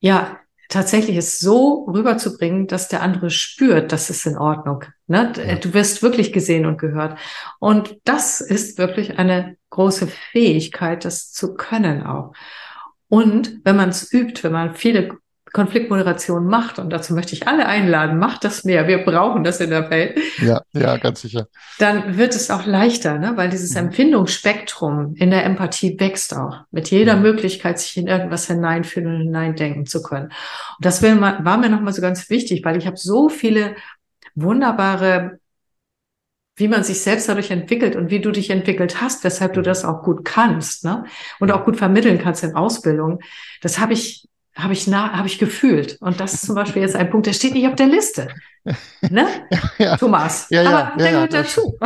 ja, 0.00 0.38
tatsächlich 0.68 1.16
es 1.16 1.38
so 1.38 1.84
rüberzubringen, 1.84 2.66
dass 2.66 2.88
der 2.88 3.02
andere 3.02 3.30
spürt, 3.30 3.92
das 3.92 4.10
ist 4.10 4.26
in 4.26 4.36
Ordnung. 4.36 4.84
Ne? 5.06 5.32
Ja. 5.36 5.56
Du 5.56 5.74
wirst 5.74 6.02
wirklich 6.02 6.32
gesehen 6.32 6.66
und 6.66 6.78
gehört. 6.78 7.18
Und 7.60 7.96
das 8.04 8.40
ist 8.40 8.78
wirklich 8.78 9.18
eine 9.18 9.56
große 9.70 10.06
Fähigkeit, 10.06 11.04
das 11.04 11.30
zu 11.30 11.54
können 11.54 12.04
auch. 12.04 12.32
Und 13.14 13.60
wenn 13.62 13.76
man 13.76 13.90
es 13.90 14.12
übt, 14.12 14.42
wenn 14.42 14.50
man 14.50 14.74
viele 14.74 15.10
Konfliktmoderation 15.52 16.48
macht, 16.48 16.80
und 16.80 16.90
dazu 16.90 17.14
möchte 17.14 17.32
ich 17.32 17.46
alle 17.46 17.66
einladen, 17.66 18.18
macht 18.18 18.42
das 18.42 18.64
mehr, 18.64 18.88
wir 18.88 19.04
brauchen 19.04 19.44
das 19.44 19.60
in 19.60 19.70
der 19.70 19.88
Welt. 19.88 20.18
Ja, 20.38 20.62
ja, 20.72 20.96
ganz 20.96 21.20
sicher. 21.20 21.46
Dann 21.78 22.16
wird 22.16 22.34
es 22.34 22.50
auch 22.50 22.66
leichter, 22.66 23.18
ne? 23.18 23.34
weil 23.36 23.50
dieses 23.50 23.70
mhm. 23.70 23.86
Empfindungsspektrum 23.86 25.14
in 25.14 25.30
der 25.30 25.44
Empathie 25.44 25.94
wächst 26.00 26.36
auch. 26.36 26.62
Mit 26.72 26.90
jeder 26.90 27.14
mhm. 27.14 27.22
Möglichkeit, 27.22 27.78
sich 27.78 27.96
in 27.96 28.08
irgendwas 28.08 28.48
hineinfühlen 28.48 29.14
und 29.14 29.22
hineindenken 29.22 29.86
zu 29.86 30.02
können. 30.02 30.24
Und 30.24 30.84
das 30.84 31.00
war 31.00 31.56
mir 31.56 31.68
nochmal 31.68 31.92
so 31.92 32.02
ganz 32.02 32.28
wichtig, 32.30 32.64
weil 32.64 32.76
ich 32.76 32.88
habe 32.88 32.96
so 32.96 33.28
viele 33.28 33.76
wunderbare 34.34 35.38
wie 36.56 36.68
man 36.68 36.84
sich 36.84 37.00
selbst 37.00 37.28
dadurch 37.28 37.50
entwickelt 37.50 37.96
und 37.96 38.10
wie 38.10 38.20
du 38.20 38.30
dich 38.30 38.50
entwickelt 38.50 39.00
hast, 39.00 39.24
weshalb 39.24 39.54
du 39.54 39.62
das 39.62 39.84
auch 39.84 40.02
gut 40.02 40.24
kannst, 40.24 40.84
ne? 40.84 41.04
Und 41.40 41.50
auch 41.50 41.64
gut 41.64 41.76
vermitteln 41.76 42.18
kannst 42.18 42.44
in 42.44 42.54
Ausbildung. 42.54 43.20
Das 43.60 43.78
habe 43.78 43.92
ich, 43.92 44.28
habe 44.54 44.72
ich 44.72 44.86
nah, 44.86 45.12
habe 45.12 45.26
ich 45.26 45.38
gefühlt. 45.38 45.98
Und 46.00 46.20
das 46.20 46.34
ist 46.34 46.46
zum 46.46 46.54
Beispiel 46.54 46.82
jetzt 46.82 46.94
ein 46.94 47.10
Punkt, 47.10 47.26
der 47.26 47.32
steht 47.32 47.54
nicht 47.54 47.66
auf 47.66 47.74
der 47.74 47.88
Liste. 47.88 48.28
Ne? 49.10 49.26
Ja, 49.78 49.96
Thomas. 49.96 50.46
Ja, 50.50 50.62
ja, 50.62 50.70
Aber 50.70 50.96
der 50.96 51.10
gehört 51.10 51.34
dazu. 51.34 51.78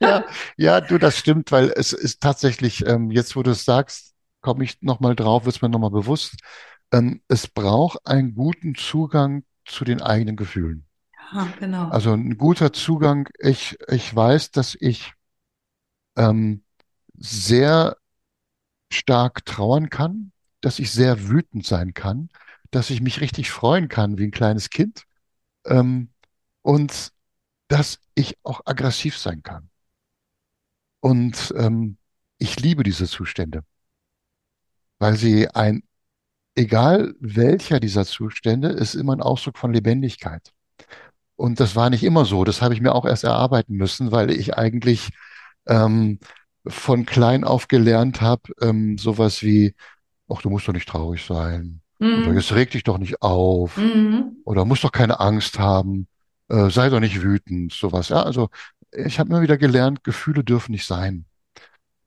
Ja, 0.00 0.24
ja, 0.56 0.80
du, 0.80 0.98
das 0.98 1.16
stimmt, 1.16 1.52
weil 1.52 1.72
es 1.74 1.92
ist 1.92 2.20
tatsächlich, 2.20 2.86
ähm, 2.86 3.10
jetzt 3.10 3.36
wo 3.36 3.42
du 3.42 3.52
es 3.52 3.64
sagst, 3.64 4.14
komme 4.40 4.64
ich 4.64 4.82
nochmal 4.82 5.14
drauf, 5.14 5.44
wird 5.44 5.56
es 5.56 5.62
mir 5.62 5.68
nochmal 5.68 5.90
bewusst. 5.90 6.34
Ähm, 6.92 7.22
es 7.28 7.46
braucht 7.46 8.06
einen 8.06 8.34
guten 8.34 8.74
Zugang 8.74 9.44
zu 9.64 9.84
den 9.84 10.02
eigenen 10.02 10.36
Gefühlen. 10.36 10.87
Genau. 11.58 11.88
Also 11.88 12.12
ein 12.12 12.36
guter 12.38 12.72
Zugang. 12.72 13.28
Ich, 13.38 13.78
ich 13.88 14.14
weiß, 14.14 14.50
dass 14.50 14.76
ich 14.78 15.12
ähm, 16.16 16.64
sehr 17.16 17.96
stark 18.92 19.44
trauern 19.44 19.90
kann, 19.90 20.32
dass 20.60 20.78
ich 20.78 20.90
sehr 20.90 21.28
wütend 21.28 21.66
sein 21.66 21.94
kann, 21.94 22.30
dass 22.70 22.90
ich 22.90 23.00
mich 23.00 23.20
richtig 23.20 23.50
freuen 23.50 23.88
kann 23.88 24.18
wie 24.18 24.24
ein 24.24 24.30
kleines 24.30 24.70
Kind 24.70 25.04
ähm, 25.66 26.10
und 26.62 27.12
dass 27.68 28.00
ich 28.14 28.38
auch 28.44 28.62
aggressiv 28.66 29.18
sein 29.18 29.42
kann. 29.42 29.70
Und 31.00 31.54
ähm, 31.56 31.98
ich 32.38 32.58
liebe 32.60 32.82
diese 32.82 33.06
Zustände, 33.06 33.64
weil 34.98 35.16
sie 35.16 35.48
ein, 35.48 35.82
egal 36.56 37.14
welcher 37.20 37.80
dieser 37.80 38.04
Zustände, 38.06 38.68
ist 38.68 38.94
immer 38.94 39.14
ein 39.16 39.22
Ausdruck 39.22 39.58
von 39.58 39.72
Lebendigkeit. 39.72 40.52
Und 41.38 41.60
das 41.60 41.76
war 41.76 41.88
nicht 41.88 42.02
immer 42.02 42.24
so. 42.24 42.42
Das 42.42 42.62
habe 42.62 42.74
ich 42.74 42.80
mir 42.80 42.92
auch 42.96 43.04
erst 43.04 43.22
erarbeiten 43.22 43.76
müssen, 43.76 44.10
weil 44.10 44.32
ich 44.32 44.58
eigentlich 44.58 45.10
ähm, 45.68 46.18
von 46.66 47.06
klein 47.06 47.44
auf 47.44 47.68
gelernt 47.68 48.20
habe, 48.20 48.52
ähm, 48.60 48.98
sowas 48.98 49.44
wie, 49.44 49.76
ach, 50.28 50.42
du 50.42 50.50
musst 50.50 50.66
doch 50.66 50.72
nicht 50.72 50.88
traurig 50.88 51.24
sein. 51.24 51.80
Mhm. 52.00 52.24
Oder 52.24 52.34
jetzt 52.34 52.52
reg 52.52 52.72
dich 52.72 52.82
doch 52.82 52.98
nicht 52.98 53.22
auf. 53.22 53.76
Mhm. 53.76 54.38
Oder 54.44 54.64
musst 54.64 54.82
doch 54.82 54.90
keine 54.90 55.20
Angst 55.20 55.60
haben. 55.60 56.08
Äh, 56.48 56.70
sei 56.70 56.88
doch 56.88 56.98
nicht 56.98 57.22
wütend. 57.22 57.72
Sowas. 57.72 58.08
Ja, 58.08 58.24
also 58.24 58.50
ich 58.90 59.20
habe 59.20 59.30
immer 59.30 59.40
wieder 59.40 59.58
gelernt, 59.58 60.02
Gefühle 60.02 60.42
dürfen 60.42 60.72
nicht 60.72 60.86
sein. 60.86 61.24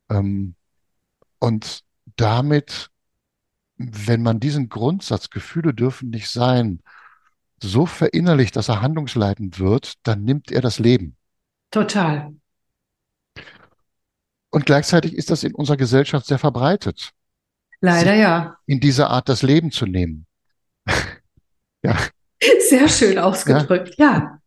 Ähm, 0.09 0.55
und 1.39 1.83
damit, 2.17 2.89
wenn 3.77 4.23
man 4.23 4.41
diesen 4.41 4.67
Grundsatz, 4.67 5.29
Gefühle 5.29 5.73
dürfen 5.73 6.09
nicht 6.09 6.27
sein, 6.29 6.81
so 7.63 7.85
verinnerlicht, 7.85 8.55
dass 8.55 8.69
er 8.69 8.81
handlungsleitend 8.81 9.59
wird, 9.59 9.93
dann 10.03 10.23
nimmt 10.23 10.51
er 10.51 10.61
das 10.61 10.79
Leben. 10.79 11.15
Total. 11.71 12.33
Und 14.49 14.65
gleichzeitig 14.65 15.13
ist 15.13 15.29
das 15.29 15.43
in 15.43 15.55
unserer 15.55 15.77
Gesellschaft 15.77 16.25
sehr 16.25 16.39
verbreitet. 16.39 17.11
Leider 17.79 18.13
ja. 18.13 18.57
In 18.65 18.79
dieser 18.79 19.09
Art 19.09 19.29
das 19.29 19.41
Leben 19.41 19.71
zu 19.71 19.85
nehmen. 19.85 20.25
ja. 21.83 21.97
Sehr 22.69 22.89
schön 22.89 23.17
ausgedrückt, 23.17 23.95
ja. 23.97 24.39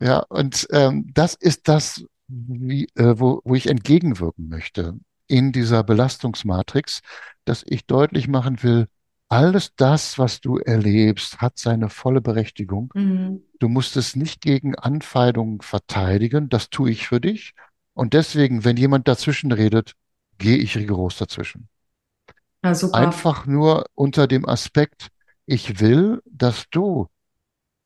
Ja, 0.00 0.06
ja 0.06 0.18
und 0.28 0.66
ähm, 0.70 1.10
das 1.14 1.34
ist 1.34 1.68
das, 1.68 2.04
wie, 2.26 2.88
äh, 2.94 3.18
wo, 3.18 3.40
wo 3.44 3.54
ich 3.54 3.68
entgegenwirken 3.68 4.48
möchte 4.48 4.98
in 5.26 5.52
dieser 5.52 5.82
Belastungsmatrix, 5.84 7.00
dass 7.44 7.62
ich 7.66 7.86
deutlich 7.86 8.28
machen 8.28 8.62
will, 8.62 8.88
alles 9.28 9.74
das, 9.76 10.18
was 10.18 10.40
du 10.40 10.58
erlebst, 10.58 11.40
hat 11.40 11.58
seine 11.58 11.88
volle 11.88 12.20
Berechtigung. 12.20 12.92
Mhm. 12.94 13.42
Du 13.58 13.68
musst 13.68 13.96
es 13.96 14.16
nicht 14.16 14.40
gegen 14.40 14.74
Anfeindungen 14.74 15.60
verteidigen. 15.60 16.48
Das 16.48 16.70
tue 16.70 16.90
ich 16.90 17.08
für 17.08 17.20
dich. 17.20 17.54
Und 17.94 18.12
deswegen, 18.12 18.64
wenn 18.64 18.76
jemand 18.76 19.08
dazwischen 19.08 19.52
redet, 19.52 19.94
gehe 20.38 20.56
ich 20.56 20.76
rigoros 20.76 21.16
dazwischen. 21.16 21.68
Ja, 22.62 22.72
Einfach 22.92 23.46
nur 23.46 23.86
unter 23.94 24.26
dem 24.26 24.48
Aspekt, 24.48 25.08
ich 25.46 25.80
will, 25.80 26.22
dass 26.24 26.64
du, 26.70 27.08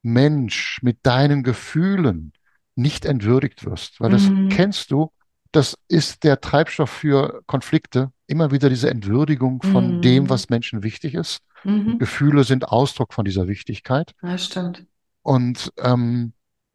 Mensch, 0.03 0.78
mit 0.82 0.99
deinen 1.03 1.43
Gefühlen 1.43 2.32
nicht 2.76 3.05
entwürdigt 3.05 3.64
wirst, 3.64 4.01
weil 4.01 4.11
das 4.11 4.22
mhm. 4.22 4.49
kennst 4.49 4.93
du 4.93 5.11
das 5.53 5.76
ist 5.89 6.24
der 6.24 6.41
Treibstoff 6.41 6.91
für 6.91 7.43
Konflikte. 7.47 8.12
Immer 8.29 8.53
wieder 8.53 8.68
diese 8.68 8.91
Entwürdigung 8.91 9.62
von 9.62 9.97
mhm. 9.97 10.03
dem, 10.03 10.31
was 10.31 10.51
Menschen 10.51 10.85
wichtig 10.85 11.14
ist. 11.14 11.41
Mhm. 11.64 11.99
Gefühle 11.99 12.45
sind 12.45 12.68
Ausdruck 12.68 13.12
von 13.12 13.24
dieser 13.24 13.49
Wichtigkeit. 13.49 14.14
Ja, 14.22 14.39
stimmt. 14.39 14.87
Und 15.22 15.72
ähm, 15.79 16.35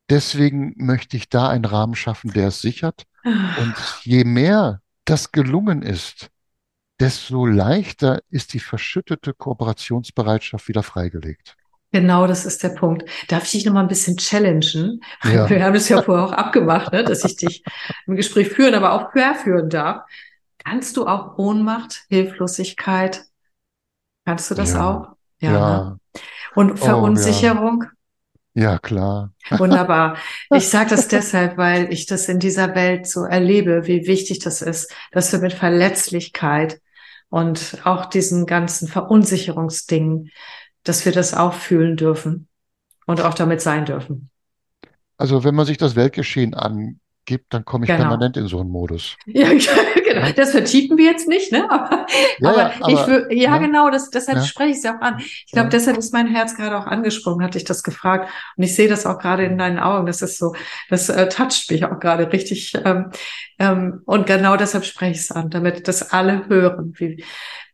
deswegen 0.10 0.74
möchte 0.76 1.16
ich 1.16 1.30
da 1.30 1.47
einen 1.47 1.66
Rahmen 1.66 1.95
schaffen, 1.95 2.34
der 2.34 2.49
es 2.49 2.60
sichert. 2.60 3.04
Und 3.24 3.76
je 4.01 4.26
mehr 4.26 4.82
das 5.06 5.32
gelungen 5.32 5.82
ist, 5.82 6.30
desto 6.99 7.45
leichter 7.45 8.20
ist 8.30 8.54
die 8.54 8.60
verschüttete 8.60 9.34
Kooperationsbereitschaft 9.34 10.68
wieder 10.68 10.84
freigelegt. 10.84 11.56
Genau, 11.91 12.26
das 12.26 12.45
ist 12.47 12.64
der 12.64 12.70
Punkt. 12.70 13.08
Darf 13.28 13.43
ich 13.43 13.51
dich 13.51 13.66
noch 13.66 13.74
mal 13.74 13.82
ein 13.82 13.88
bisschen 13.88 14.18
challengen? 14.18 15.01
Ja. 15.24 15.47
Wir 15.49 15.64
haben 15.64 15.76
es 15.76 15.89
ja 15.89 16.01
vorher 16.01 16.26
auch 16.26 16.32
abgemacht, 16.32 16.91
ne, 16.91 17.04
dass 17.04 17.24
ich 17.24 17.36
dich 17.36 17.64
im 18.08 18.16
Gespräch 18.16 18.49
führen, 18.49 18.74
aber 18.74 18.93
auch 18.93 19.12
quer 19.12 19.36
führen 19.36 19.70
darf. 19.70 20.01
Kannst 20.64 20.97
du 20.97 21.07
auch 21.07 21.38
Ohnmacht, 21.38 22.05
Hilflosigkeit? 22.09 23.24
Kannst 24.26 24.49
du 24.49 24.55
das 24.55 24.74
ja. 24.74 24.89
auch? 24.89 25.16
Ja. 25.39 25.51
ja. 25.51 25.84
Ne? 25.84 25.99
Und 26.55 26.80
Verunsicherung? 26.80 27.84
Oh, 27.86 28.59
ja. 28.59 28.72
ja. 28.72 28.80
klar. 28.80 29.34
Wunderbar. 29.49 30.18
Ich 30.51 30.70
sage 30.70 30.91
das 30.91 31.07
deshalb, 31.07 31.57
weil 31.57 31.91
ich 31.91 32.05
das 32.05 32.30
in 32.30 32.39
dieser 32.39 32.76
Welt 32.76 33.07
so 33.07 33.24
erlebe, 33.24 33.88
wie 33.88 34.07
wichtig 34.07 34.39
das 34.39 34.61
ist, 34.61 34.93
dass 35.11 35.32
wir 35.32 35.39
mit 35.39 35.53
Verletzlichkeit 35.53 36.80
und 37.30 37.80
auch 37.84 38.05
diesen 38.05 38.45
ganzen 38.45 38.88
Verunsicherungsdingen 38.88 40.30
dass 40.84 41.05
wir 41.05 41.11
das 41.11 41.34
auch 41.34 41.53
fühlen 41.53 41.97
dürfen 41.97 42.47
und 43.05 43.22
auch 43.22 43.34
damit 43.34 43.61
sein 43.61 43.86
dürfen. 43.86 44.30
Also 45.18 45.43
wenn 45.43 45.55
man 45.55 45.66
sich 45.66 45.78
das 45.78 45.95
Weltgeschehen 45.95 46.53
angibt, 47.24 47.53
dann 47.53 47.65
komme 47.65 47.86
ich 47.86 47.88
genau. 47.88 48.01
permanent 48.01 48.38
in 48.38 48.47
so 48.47 48.59
einen 48.59 48.69
Modus. 48.69 49.15
Ja, 49.26 49.49
genau. 49.49 50.32
Das 50.36 50.51
vertiefen 50.51 50.97
wir 50.97 51.05
jetzt 51.05 51.28
nicht, 51.28 51.51
ne? 51.51 51.63
Aber, 51.69 52.05
ja, 52.39 52.49
aber, 52.49 52.74
aber 52.82 52.89
ich 52.89 53.07
will, 53.07 53.28
ja, 53.32 53.51
ja, 53.51 53.57
genau, 53.57 53.89
das, 53.89 54.09
deshalb 54.09 54.38
ja. 54.39 54.43
spreche 54.43 54.71
ich 54.71 54.78
es 54.78 54.84
ja 54.84 54.97
auch 54.97 55.01
an. 55.01 55.17
Ich 55.19 55.51
glaube, 55.51 55.69
deshalb 55.69 55.97
ist 55.97 56.13
mein 56.13 56.28
Herz 56.28 56.55
gerade 56.55 56.78
auch 56.78 56.86
angesprungen, 56.86 57.43
hatte 57.43 57.57
ich 57.57 57.63
das 57.63 57.84
gefragt. 57.84 58.30
Und 58.55 58.63
ich 58.63 58.76
sehe 58.76 58.88
das 58.88 59.05
auch 59.05 59.17
gerade 59.17 59.45
in 59.45 59.57
deinen 59.57 59.80
Augen. 59.80 60.05
Das 60.05 60.21
ist 60.21 60.38
so, 60.38 60.55
das 60.89 61.09
äh, 61.09 61.30
toucht 61.30 61.71
mich 61.71 61.86
auch 61.86 61.99
gerade 61.99 62.32
richtig. 62.32 62.74
Ähm, 62.84 63.11
ähm, 63.59 64.01
und 64.05 64.28
genau 64.28 64.55
deshalb 64.55 64.86
spreche 64.86 65.11
ich 65.11 65.19
es 65.19 65.32
an, 65.32 65.49
damit 65.49 65.88
das 65.88 66.11
alle 66.11 66.47
hören, 66.47 66.93
wie, 66.97 67.24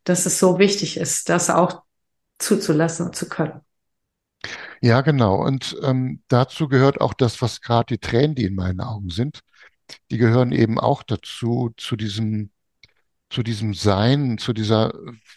dass 0.04 0.26
es 0.26 0.40
so 0.40 0.60
wichtig 0.60 0.98
ist, 0.98 1.30
dass 1.30 1.50
auch 1.50 1.84
zuzulassen 2.38 3.08
und 3.08 3.16
zu 3.16 3.28
können. 3.28 3.62
Ja, 4.82 5.02
genau. 5.02 5.44
Und 5.44 5.76
ähm, 5.84 6.22
dazu 6.28 6.68
gehört 6.68 7.02
auch 7.02 7.14
das, 7.14 7.42
was 7.42 7.62
gerade 7.62 7.96
die 7.96 8.00
Tränen, 8.00 8.36
die 8.36 8.46
in 8.46 8.56
meinen 8.56 8.82
Augen 8.82 9.10
sind, 9.10 9.42
die 10.12 10.18
gehören 10.18 10.52
eben 10.52 10.80
auch 10.80 11.04
dazu, 11.04 11.72
zu 11.78 11.96
diesem, 11.96 12.52
zu 13.30 13.44
diesem 13.44 13.74
Sein, 13.74 14.38
zu 14.38 14.54
dieser 14.54 14.94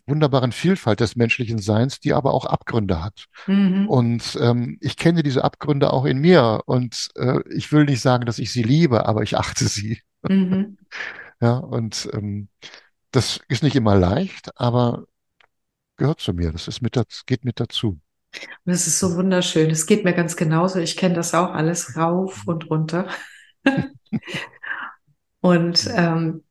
wunderbaren 0.06 0.52
Vielfalt 0.52 1.00
des 1.00 1.16
menschlichen 1.16 1.58
Seins, 1.58 2.00
die 2.00 2.12
aber 2.12 2.32
auch 2.34 2.46
Abgründe 2.46 3.02
hat. 3.02 3.26
Mhm. 3.46 3.88
Und 3.88 4.38
ähm, 4.40 4.78
ich 4.80 4.96
kenne 4.96 5.22
diese 5.22 5.44
Abgründe 5.44 5.92
auch 5.92 6.04
in 6.04 6.18
mir. 6.18 6.62
Und 6.66 7.08
äh, 7.16 7.40
ich 7.54 7.72
will 7.72 7.84
nicht 7.84 8.00
sagen, 8.00 8.26
dass 8.26 8.38
ich 8.38 8.52
sie 8.52 8.62
liebe, 8.62 9.06
aber 9.06 9.22
ich 9.22 9.36
achte 9.36 9.66
sie. 9.66 10.00
Mhm. 10.22 10.78
Ja, 11.40 11.56
und 11.56 12.08
ähm, 12.12 12.48
das 13.10 13.40
ist 13.48 13.64
nicht 13.64 13.74
immer 13.74 13.96
leicht, 13.96 14.56
aber 14.60 15.06
gehört 15.96 16.20
zu 16.20 16.32
mir. 16.32 16.52
Das 16.52 16.68
ist 16.68 16.82
mit, 16.82 16.94
das 16.94 17.26
geht 17.26 17.44
mit 17.44 17.58
dazu. 17.58 18.00
Das 18.64 18.86
ist 18.86 18.98
so 18.98 19.16
wunderschön. 19.16 19.70
Es 19.70 19.86
geht 19.86 20.04
mir 20.04 20.12
ganz 20.12 20.36
genauso. 20.36 20.78
Ich 20.78 20.96
kenne 20.96 21.14
das 21.14 21.34
auch 21.34 21.52
alles 21.52 21.96
rauf 21.96 22.42
und 22.46 22.70
runter. 22.70 23.08
und 25.40 25.90
ähm, 25.94 26.44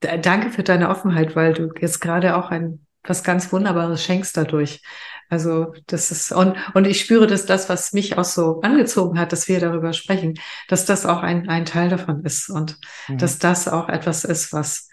danke 0.00 0.50
für 0.50 0.62
deine 0.62 0.88
Offenheit, 0.88 1.36
weil 1.36 1.54
du 1.54 1.70
jetzt 1.80 2.00
gerade 2.00 2.36
auch 2.36 2.50
ein 2.50 2.84
was 3.04 3.22
ganz 3.22 3.50
Wunderbares 3.52 4.02
schenkst 4.04 4.36
dadurch. 4.36 4.82
Also 5.30 5.72
das 5.86 6.10
ist 6.10 6.32
und 6.32 6.56
und 6.74 6.86
ich 6.86 7.00
spüre, 7.00 7.26
dass 7.26 7.46
das, 7.46 7.68
was 7.68 7.92
mich 7.92 8.16
auch 8.18 8.24
so 8.24 8.60
angezogen 8.62 9.18
hat, 9.18 9.32
dass 9.32 9.48
wir 9.48 9.60
darüber 9.60 9.92
sprechen, 9.92 10.34
dass 10.68 10.84
das 10.84 11.06
auch 11.06 11.22
ein 11.22 11.48
ein 11.48 11.64
Teil 11.64 11.90
davon 11.90 12.24
ist 12.24 12.48
und 12.48 12.78
mhm. 13.08 13.18
dass 13.18 13.38
das 13.38 13.68
auch 13.68 13.88
etwas 13.88 14.24
ist, 14.24 14.52
was 14.52 14.88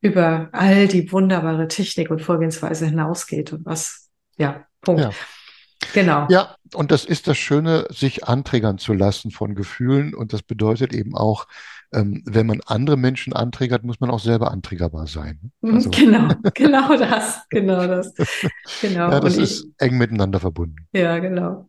über 0.00 0.48
all 0.52 0.88
die 0.88 1.10
wunderbare 1.10 1.68
Technik 1.68 2.10
und 2.10 2.22
Vorgehensweise 2.22 2.86
hinausgeht 2.86 3.52
und 3.52 3.66
was, 3.66 4.10
ja, 4.36 4.66
Punkt. 4.80 5.02
Ja. 5.02 5.10
Genau. 5.92 6.26
Ja, 6.28 6.56
und 6.74 6.90
das 6.90 7.04
ist 7.04 7.26
das 7.28 7.38
Schöne, 7.38 7.86
sich 7.90 8.24
anträgern 8.24 8.78
zu 8.78 8.92
lassen 8.92 9.30
von 9.30 9.54
Gefühlen. 9.54 10.14
Und 10.14 10.32
das 10.32 10.42
bedeutet 10.42 10.92
eben 10.94 11.14
auch, 11.16 11.46
ähm, 11.92 12.22
wenn 12.26 12.46
man 12.46 12.60
andere 12.66 12.96
Menschen 12.98 13.32
anträgert, 13.32 13.84
muss 13.84 14.00
man 14.00 14.10
auch 14.10 14.20
selber 14.20 14.50
anträgerbar 14.50 15.06
sein. 15.06 15.52
Also, 15.62 15.90
Genau, 15.90 16.28
genau 16.54 16.96
das, 16.96 17.40
genau 17.48 17.86
das, 17.86 18.12
genau. 18.80 19.10
ja, 19.10 19.20
das 19.20 19.36
Und 19.36 19.42
ist 19.42 19.64
ich, 19.64 19.72
eng 19.78 19.96
miteinander 19.98 20.40
verbunden. 20.40 20.88
ja, 20.92 21.18
genau. 21.18 21.68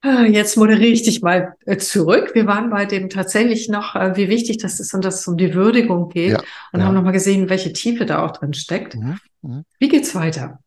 Ah, 0.00 0.22
Jetzt 0.24 0.56
moderiere 0.56 0.92
ich 0.92 1.02
dich 1.02 1.22
mal 1.22 1.54
äh, 1.66 1.76
zurück. 1.76 2.30
Wir 2.34 2.46
waren 2.46 2.70
bei 2.70 2.84
dem 2.84 3.08
tatsächlich 3.10 3.68
noch, 3.68 3.96
äh, 3.96 4.16
wie 4.16 4.28
wichtig 4.28 4.58
das 4.58 4.78
ist 4.78 4.94
und 4.94 5.04
dass 5.04 5.20
es 5.20 5.26
um 5.28 5.36
die 5.36 5.54
Würdigung 5.54 6.08
geht 6.08 6.32
Ja, 6.32 6.42
und 6.72 6.82
haben 6.84 6.92
ja. 6.94 6.98
nochmal 6.98 7.12
gesehen, 7.12 7.48
welche 7.48 7.72
Tiefe 7.72 8.06
da 8.06 8.24
auch 8.24 8.30
drin 8.30 8.54
steckt. 8.54 8.94
Mhm, 8.94 9.18
mhm. 9.42 9.64
Wie 9.80 9.88
geht's 9.88 10.14
weiter? 10.14 10.60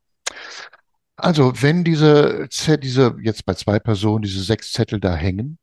Also, 1.21 1.53
wenn 1.61 1.83
diese, 1.83 2.47
diese, 2.81 3.15
jetzt 3.21 3.45
bei 3.45 3.53
zwei 3.53 3.79
Personen, 3.79 4.23
diese 4.23 4.41
sechs 4.43 4.71
Zettel 4.71 4.99
da 4.99 5.15
hängen, 5.15 5.59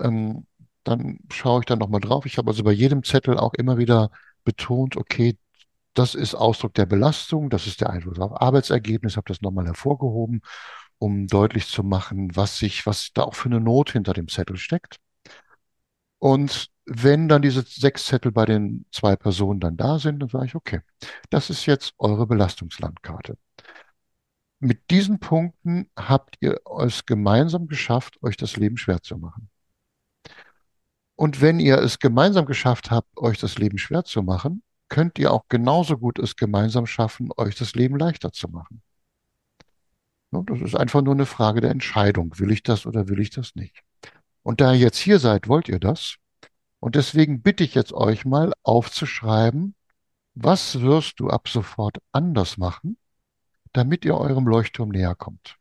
ähm, 0.00 0.46
dann 0.84 1.18
schaue 1.32 1.60
ich 1.60 1.66
da 1.66 1.76
nochmal 1.76 2.00
drauf. 2.00 2.26
Ich 2.26 2.38
habe 2.38 2.50
also 2.50 2.64
bei 2.64 2.72
jedem 2.72 3.04
Zettel 3.04 3.38
auch 3.38 3.54
immer 3.54 3.78
wieder 3.78 4.10
betont, 4.44 4.96
okay, 4.96 5.38
das 5.94 6.14
ist 6.14 6.34
Ausdruck 6.34 6.74
der 6.74 6.86
Belastung, 6.86 7.50
das 7.50 7.66
ist 7.66 7.80
der 7.82 7.90
Einfluss 7.90 8.18
auf 8.20 8.40
Arbeitsergebnis, 8.40 9.16
habe 9.16 9.28
das 9.28 9.42
nochmal 9.42 9.66
hervorgehoben, 9.66 10.42
um 10.98 11.26
deutlich 11.28 11.68
zu 11.68 11.82
machen, 11.84 12.34
was 12.36 12.58
sich, 12.58 12.86
was 12.86 13.12
da 13.14 13.24
auch 13.24 13.34
für 13.34 13.50
eine 13.50 13.60
Not 13.60 13.92
hinter 13.92 14.14
dem 14.14 14.28
Zettel 14.28 14.56
steckt. 14.58 14.98
Und 16.18 16.68
wenn 16.84 17.28
dann 17.28 17.42
diese 17.42 17.62
sechs 17.62 18.06
Zettel 18.06 18.32
bei 18.32 18.44
den 18.46 18.86
zwei 18.92 19.16
Personen 19.16 19.60
dann 19.60 19.76
da 19.76 19.98
sind, 19.98 20.20
dann 20.20 20.28
sage 20.28 20.46
ich, 20.46 20.54
okay, 20.54 20.80
das 21.30 21.50
ist 21.50 21.66
jetzt 21.66 21.94
eure 21.98 22.26
Belastungslandkarte. 22.26 23.36
Mit 24.58 24.90
diesen 24.90 25.18
Punkten 25.20 25.90
habt 25.96 26.36
ihr 26.40 26.60
es 26.80 27.04
gemeinsam 27.04 27.66
geschafft, 27.66 28.22
euch 28.22 28.36
das 28.36 28.56
Leben 28.56 28.76
schwer 28.76 29.02
zu 29.02 29.18
machen. 29.18 29.50
Und 31.14 31.40
wenn 31.40 31.60
ihr 31.60 31.78
es 31.78 31.98
gemeinsam 31.98 32.46
geschafft 32.46 32.90
habt, 32.90 33.16
euch 33.18 33.38
das 33.38 33.58
Leben 33.58 33.78
schwer 33.78 34.04
zu 34.04 34.22
machen, 34.22 34.62
könnt 34.88 35.18
ihr 35.18 35.32
auch 35.32 35.44
genauso 35.48 35.98
gut 35.98 36.18
es 36.18 36.36
gemeinsam 36.36 36.86
schaffen, 36.86 37.30
euch 37.36 37.54
das 37.56 37.74
Leben 37.74 37.98
leichter 37.98 38.32
zu 38.32 38.48
machen. 38.48 38.82
Das 40.30 40.60
ist 40.60 40.74
einfach 40.74 41.02
nur 41.02 41.14
eine 41.14 41.26
Frage 41.26 41.60
der 41.60 41.70
Entscheidung. 41.70 42.38
Will 42.38 42.50
ich 42.50 42.62
das 42.62 42.84
oder 42.86 43.08
will 43.08 43.20
ich 43.20 43.30
das 43.30 43.54
nicht? 43.54 43.82
Und 44.42 44.60
da 44.60 44.72
ihr 44.72 44.80
jetzt 44.80 44.98
hier 44.98 45.18
seid, 45.18 45.48
wollt 45.48 45.68
ihr 45.68 45.80
das? 45.80 46.16
Und 46.78 46.94
deswegen 46.94 47.42
bitte 47.42 47.64
ich 47.64 47.74
jetzt 47.74 47.92
euch 47.92 48.24
mal 48.24 48.52
aufzuschreiben, 48.62 49.74
was 50.34 50.80
wirst 50.82 51.20
du 51.20 51.30
ab 51.30 51.48
sofort 51.48 51.98
anders 52.12 52.58
machen, 52.58 52.98
damit 53.76 54.04
ihr 54.04 54.16
eurem 54.16 54.46
Leuchtturm 54.46 54.88
näher 54.90 55.14
kommt. 55.14 55.56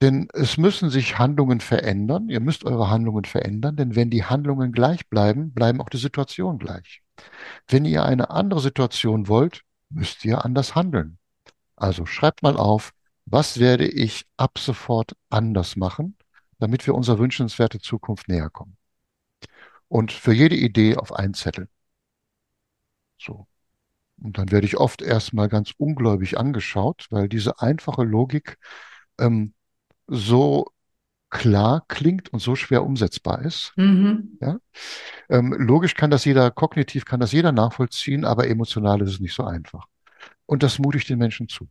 Denn 0.00 0.28
es 0.32 0.56
müssen 0.58 0.90
sich 0.90 1.18
Handlungen 1.18 1.60
verändern. 1.60 2.28
Ihr 2.28 2.40
müsst 2.40 2.64
eure 2.64 2.88
Handlungen 2.88 3.24
verändern, 3.24 3.76
denn 3.76 3.96
wenn 3.96 4.10
die 4.10 4.24
Handlungen 4.24 4.70
gleich 4.70 5.08
bleiben, 5.08 5.52
bleiben 5.52 5.80
auch 5.80 5.88
die 5.88 5.96
Situationen 5.98 6.58
gleich. 6.58 7.02
Wenn 7.66 7.84
ihr 7.84 8.04
eine 8.04 8.30
andere 8.30 8.60
Situation 8.60 9.26
wollt, 9.26 9.64
müsst 9.90 10.24
ihr 10.24 10.44
anders 10.44 10.76
handeln. 10.76 11.18
Also 11.74 12.06
schreibt 12.06 12.42
mal 12.42 12.56
auf, 12.56 12.92
was 13.26 13.58
werde 13.58 13.86
ich 13.88 14.26
ab 14.36 14.58
sofort 14.58 15.16
anders 15.30 15.76
machen, 15.76 16.16
damit 16.58 16.86
wir 16.86 16.94
unserer 16.94 17.18
wünschenswerte 17.18 17.80
Zukunft 17.80 18.28
näher 18.28 18.50
kommen. 18.50 18.76
Und 19.88 20.12
für 20.12 20.32
jede 20.32 20.56
Idee 20.56 20.96
auf 20.96 21.12
einen 21.12 21.34
Zettel. 21.34 21.68
So. 23.18 23.46
Und 24.20 24.38
dann 24.38 24.50
werde 24.50 24.66
ich 24.66 24.76
oft 24.76 25.02
erstmal 25.02 25.48
ganz 25.48 25.72
ungläubig 25.76 26.38
angeschaut, 26.38 27.06
weil 27.10 27.28
diese 27.28 27.60
einfache 27.60 28.02
Logik 28.02 28.58
ähm, 29.18 29.54
so 30.06 30.66
klar 31.30 31.84
klingt 31.88 32.32
und 32.32 32.40
so 32.40 32.56
schwer 32.56 32.82
umsetzbar 32.84 33.42
ist. 33.42 33.72
Mhm. 33.76 34.38
Ja? 34.40 34.58
Ähm, 35.28 35.52
logisch 35.58 35.94
kann 35.94 36.10
das 36.10 36.24
jeder, 36.24 36.50
kognitiv 36.50 37.04
kann 37.04 37.20
das 37.20 37.32
jeder 37.32 37.52
nachvollziehen, 37.52 38.24
aber 38.24 38.48
emotional 38.48 39.02
ist 39.02 39.10
es 39.10 39.20
nicht 39.20 39.34
so 39.34 39.44
einfach. 39.44 39.86
Und 40.46 40.62
das 40.62 40.78
mute 40.78 40.98
ich 40.98 41.04
den 41.06 41.18
Menschen 41.18 41.48
zu, 41.48 41.68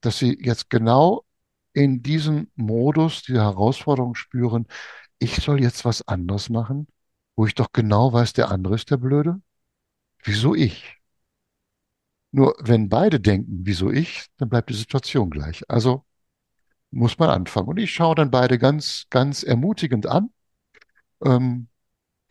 dass 0.00 0.18
sie 0.18 0.38
jetzt 0.40 0.68
genau 0.68 1.24
in 1.72 2.02
diesem 2.02 2.50
Modus, 2.54 3.22
diese 3.22 3.40
Herausforderung 3.40 4.14
spüren, 4.14 4.66
ich 5.18 5.36
soll 5.36 5.60
jetzt 5.60 5.84
was 5.84 6.06
anderes 6.06 6.50
machen, 6.50 6.86
wo 7.36 7.46
ich 7.46 7.54
doch 7.54 7.72
genau 7.72 8.12
weiß, 8.12 8.34
der 8.34 8.50
andere 8.50 8.74
ist 8.74 8.90
der 8.90 8.98
Blöde. 8.98 9.40
Wieso 10.22 10.54
ich? 10.54 10.96
Nur 12.34 12.56
wenn 12.60 12.88
beide 12.88 13.20
denken, 13.20 13.60
wieso 13.62 13.90
ich, 13.92 14.26
dann 14.38 14.48
bleibt 14.48 14.68
die 14.68 14.74
Situation 14.74 15.30
gleich. 15.30 15.62
Also 15.68 16.04
muss 16.90 17.16
man 17.16 17.30
anfangen. 17.30 17.68
Und 17.68 17.76
ich 17.78 17.92
schaue 17.92 18.16
dann 18.16 18.32
beide 18.32 18.58
ganz, 18.58 19.06
ganz 19.08 19.44
ermutigend 19.44 20.06
an, 20.06 20.30
ähm, 21.24 21.68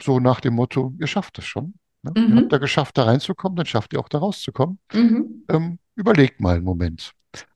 so 0.01 0.19
nach 0.19 0.41
dem 0.41 0.55
Motto, 0.55 0.93
ihr 0.99 1.07
schafft 1.07 1.39
es 1.39 1.45
schon. 1.45 1.75
Ne? 2.01 2.11
Ihr 2.17 2.35
habt 2.35 2.45
Mhm. 2.45 2.49
da 2.49 2.57
geschafft, 2.57 2.97
da 2.97 3.03
reinzukommen, 3.05 3.55
dann 3.55 3.65
schafft 3.65 3.93
ihr 3.93 3.99
auch 4.01 4.09
da 4.09 4.17
rauszukommen. 4.17 4.77
Mhm. 4.91 5.45
Ähm, 5.49 5.79
überlegt 5.95 6.41
mal 6.41 6.55
einen 6.57 6.65
Moment. 6.65 7.13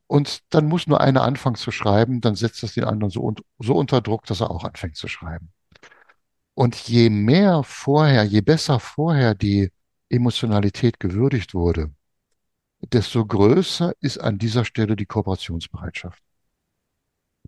Und 0.07 0.39
dann 0.51 0.67
muss 0.67 0.87
nur 0.87 1.01
einer 1.01 1.23
anfangen 1.23 1.57
zu 1.57 1.71
schreiben, 1.71 2.21
dann 2.21 2.35
setzt 2.35 2.63
das 2.63 2.75
den 2.75 2.85
anderen 2.85 3.11
so, 3.11 3.23
un 3.23 3.35
so 3.59 3.75
unter 3.75 3.99
Druck, 3.99 4.25
dass 4.25 4.39
er 4.39 4.51
auch 4.51 4.63
anfängt 4.63 4.95
zu 4.95 5.09
schreiben. 5.09 5.51
Und 6.53 6.75
je 6.75 7.09
mehr 7.09 7.63
vorher, 7.63 8.23
je 8.23 8.39
besser 8.39 8.79
vorher 8.79 9.35
die 9.35 9.69
Emotionalität 10.07 11.01
gewürdigt 11.01 11.53
wurde, 11.53 11.91
desto 12.82 13.25
größer 13.25 13.93
ist 13.99 14.17
an 14.19 14.38
dieser 14.38 14.65
Stelle 14.65 14.95
die 14.95 15.05
Kooperationsbereitschaft. 15.05 16.21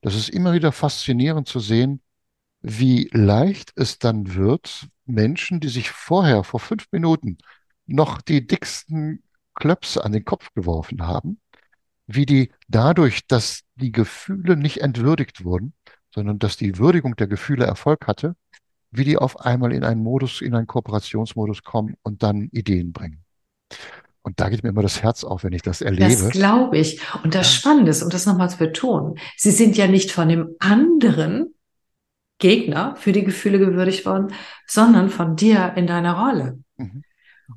Das 0.02 0.16
ist 0.16 0.30
immer 0.30 0.54
wieder 0.54 0.72
faszinierend 0.72 1.48
zu 1.48 1.60
sehen, 1.60 2.02
wie 2.62 3.10
leicht 3.12 3.72
es 3.76 4.00
dann 4.00 4.34
wird, 4.36 4.88
Menschen, 5.06 5.60
die 5.60 5.70
sich 5.70 5.92
vorher 5.92 6.44
vor 6.44 6.60
fünf 6.60 6.88
Minuten 6.92 7.38
noch 7.86 8.22
die 8.22 8.46
dicksten 8.46 9.24
Klöpse 9.56 10.04
an 10.04 10.12
den 10.12 10.26
Kopf 10.26 10.54
geworfen 10.54 11.06
haben, 11.06 11.40
wie 12.08 12.26
die 12.26 12.52
dadurch, 12.68 13.28
dass 13.28 13.62
die 13.76 13.92
Gefühle 13.92 14.56
nicht 14.56 14.82
entwürdigt 14.82 15.44
wurden, 15.44 15.74
sondern 16.14 16.40
dass 16.40 16.58
die 16.58 16.78
Würdigung 16.78 17.16
der 17.16 17.28
Gefühle 17.28 17.66
Erfolg 17.66 18.08
hatte, 18.08 18.36
wie 18.92 19.04
die 19.04 19.18
auf 19.18 19.40
einmal 19.40 19.74
in 19.74 19.84
einen 19.84 20.02
Modus, 20.02 20.42
in 20.42 20.56
einen 20.56 20.68
Kooperationsmodus 20.68 21.64
kommen 21.64 21.96
und 22.02 22.24
dann 22.24 22.50
Ideen 22.52 22.94
bringen. 22.94 23.24
Und 24.22 24.40
da 24.40 24.50
geht 24.50 24.64
mir 24.64 24.70
immer 24.70 24.82
das 24.82 25.02
Herz 25.02 25.24
auf, 25.24 25.44
wenn 25.44 25.54
ich 25.54 25.62
das 25.62 25.80
Das 25.80 25.88
erlebe. 25.88 26.30
glaube 26.30 26.78
ich. 26.78 27.00
Und 27.24 27.36
das 27.36 27.48
Ja. 27.48 27.54
Spannende 27.60 27.92
ist, 27.92 28.04
um 28.04 28.10
das 28.10 28.26
nochmal 28.26 28.50
zu 28.50 28.58
betonen, 28.58 29.16
sie 29.38 29.52
sind 29.52 29.78
ja 29.78 29.88
nicht 29.88 30.12
von 30.12 30.28
dem 30.30 30.56
anderen 30.60 31.54
Gegner 32.38 32.96
für 32.98 33.12
die 33.12 33.24
Gefühle 33.24 33.60
gewürdigt 33.60 34.06
worden, 34.06 34.34
sondern 34.68 35.10
von 35.10 35.36
dir 35.36 35.74
in 35.76 35.88
deiner 35.88 36.14
Rolle. 36.14 36.60
Mhm. 36.78 37.04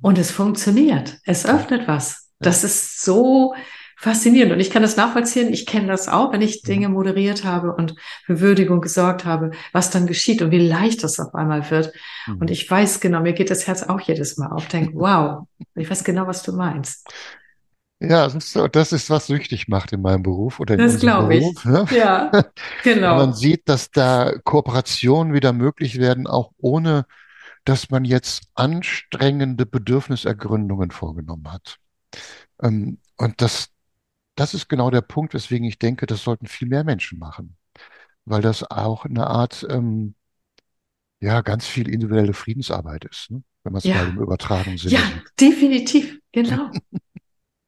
Und 0.01 0.19
es 0.19 0.31
funktioniert. 0.31 1.19
Es 1.25 1.45
öffnet 1.47 1.87
was. 1.87 2.31
Das 2.39 2.65
ist 2.65 3.03
so 3.03 3.55
faszinierend. 4.03 4.53
Und 4.53 4.61
ich 4.61 4.71
kann 4.71 4.83
das 4.83 4.97
nachvollziehen. 4.97 5.53
Ich 5.53 5.67
kenne 5.67 5.89
das 5.89 6.09
auch, 6.09 6.33
wenn 6.33 6.43
ich 6.43 6.63
Mhm. 6.65 6.69
Dinge 6.69 6.89
moderiert 6.89 7.45
habe 7.45 7.75
und 7.75 7.95
für 8.27 8.41
Würdigung 8.41 8.81
gesorgt 8.81 9.25
habe, 9.25 9.53
was 9.73 9.91
dann 9.91 10.07
geschieht 10.07 10.43
und 10.43 10.51
wie 10.51 10.67
leicht 10.67 11.05
das 11.05 11.21
auf 11.21 11.35
einmal 11.35 11.71
wird. 11.71 11.93
Und 12.39 12.51
Mhm. 12.51 12.51
ich 12.51 12.71
weiß 12.71 13.01
genau, 13.01 13.21
mir 13.21 13.33
geht 13.35 13.51
das 13.51 13.67
Herz 13.67 13.83
auch 13.85 14.01
jedes 14.01 14.37
Mal 14.39 14.51
auf. 14.53 14.69
Denke, 14.69 14.93
wow, 14.95 15.47
ich 15.75 15.91
weiß 15.91 16.05
genau, 16.05 16.27
was 16.27 16.43
du 16.43 16.53
meinst. 16.53 17.07
Ja, 18.01 18.29
das 18.29 18.93
ist, 18.93 19.11
was 19.11 19.29
süchtig 19.29 19.69
macht 19.69 19.93
in 19.93 20.03
meinem 20.03 20.23
Beruf 20.25 20.59
oder 20.59 20.75
in 20.75 20.83
Das 20.83 20.95
unserem 20.95 21.01
glaube 21.01 21.37
ich. 21.37 21.55
Beruf. 21.55 21.65
Ne? 21.65 21.87
Ja, 21.91 22.31
Wenn 23.07 23.17
man 23.17 23.33
genau. 23.33 23.33
sieht, 23.33 23.69
dass 23.69 23.91
da 23.91 24.33
Kooperationen 24.45 25.35
wieder 25.35 25.53
möglich 25.53 25.99
werden, 25.99 26.27
auch 26.27 26.53
ohne, 26.59 27.07
dass 27.65 27.91
man 27.91 28.05
jetzt 28.05 28.45
anstrengende 28.55 29.67
Bedürfnisergründungen 29.67 30.91
vorgenommen 30.93 31.53
hat. 31.53 31.79
Ähm, 32.63 32.99
und 33.19 33.43
das, 33.43 33.69
das 34.35 34.55
ist 34.55 34.69
genau 34.69 34.91
der 34.91 35.01
Punkt, 35.03 35.35
weswegen 35.35 35.67
ich 35.67 35.79
denke, 35.79 36.07
das 36.07 36.23
sollten 36.23 36.47
viel 36.47 36.69
mehr 36.69 36.85
Menschen 36.85 37.19
machen, 37.19 37.57
weil 38.27 38.43
das 38.43 38.65
auch 38.71 39.05
eine 39.07 39.27
Art, 39.29 39.67
ähm, 39.71 40.15
ja, 41.21 41.41
ganz 41.43 41.67
viel 41.67 41.89
individuelle 41.89 42.35
Friedensarbeit 42.35 43.05
ist, 43.05 43.31
ne? 43.31 43.43
Wenn 43.63 43.73
man 43.73 43.79
es 43.79 43.93
mal 43.93 44.07
Ja, 44.07 44.09
im 44.09 44.19
übertragenen 44.19 44.77
Sinne 44.79 45.03
ja, 45.03 45.03
sieht. 45.03 45.33
definitiv. 45.41 46.21
Genau. 46.33 46.71
Ja, 46.71 46.81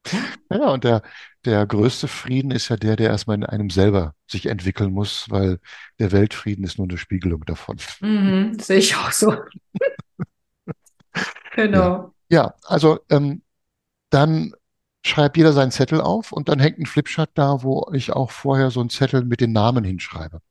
Ja, 0.49 0.69
und 0.71 0.83
der, 0.83 1.01
der 1.45 1.65
größte 1.65 2.07
Frieden 2.07 2.51
ist 2.51 2.69
ja 2.69 2.77
der, 2.77 2.95
der 2.95 3.09
erstmal 3.09 3.37
in 3.37 3.45
einem 3.45 3.69
selber 3.69 4.15
sich 4.27 4.45
entwickeln 4.47 4.93
muss, 4.93 5.29
weil 5.29 5.59
der 5.99 6.11
Weltfrieden 6.11 6.63
ist 6.63 6.77
nur 6.77 6.87
eine 6.87 6.97
Spiegelung 6.97 7.43
davon. 7.45 7.77
mhm, 7.99 8.57
sehe 8.59 8.77
ich 8.79 8.95
auch 8.95 9.11
so. 9.11 9.33
Ja, 11.71 11.89
Genau. 11.89 12.13
ja, 12.29 12.53
also 12.63 12.99
ähm, 13.09 13.43
dann 14.11 14.53
schreibt 15.05 15.37
jeder 15.37 15.53
seinen 15.53 15.71
Zettel 15.71 16.01
auf 16.01 16.31
und 16.31 16.49
dann 16.49 16.59
hängt 16.59 16.79
ein 16.79 16.85
Flipchart 16.87 17.29
da, 17.35 17.61
wo 17.63 17.89
ich 17.93 18.11
auch 18.11 18.31
vorher 18.31 18.71
so 18.71 18.79
einen 18.79 18.89
Zettel 18.89 19.23
mit 19.23 19.39
den 19.39 19.51
Namen 19.53 19.83
hinschreibe. 19.83 20.41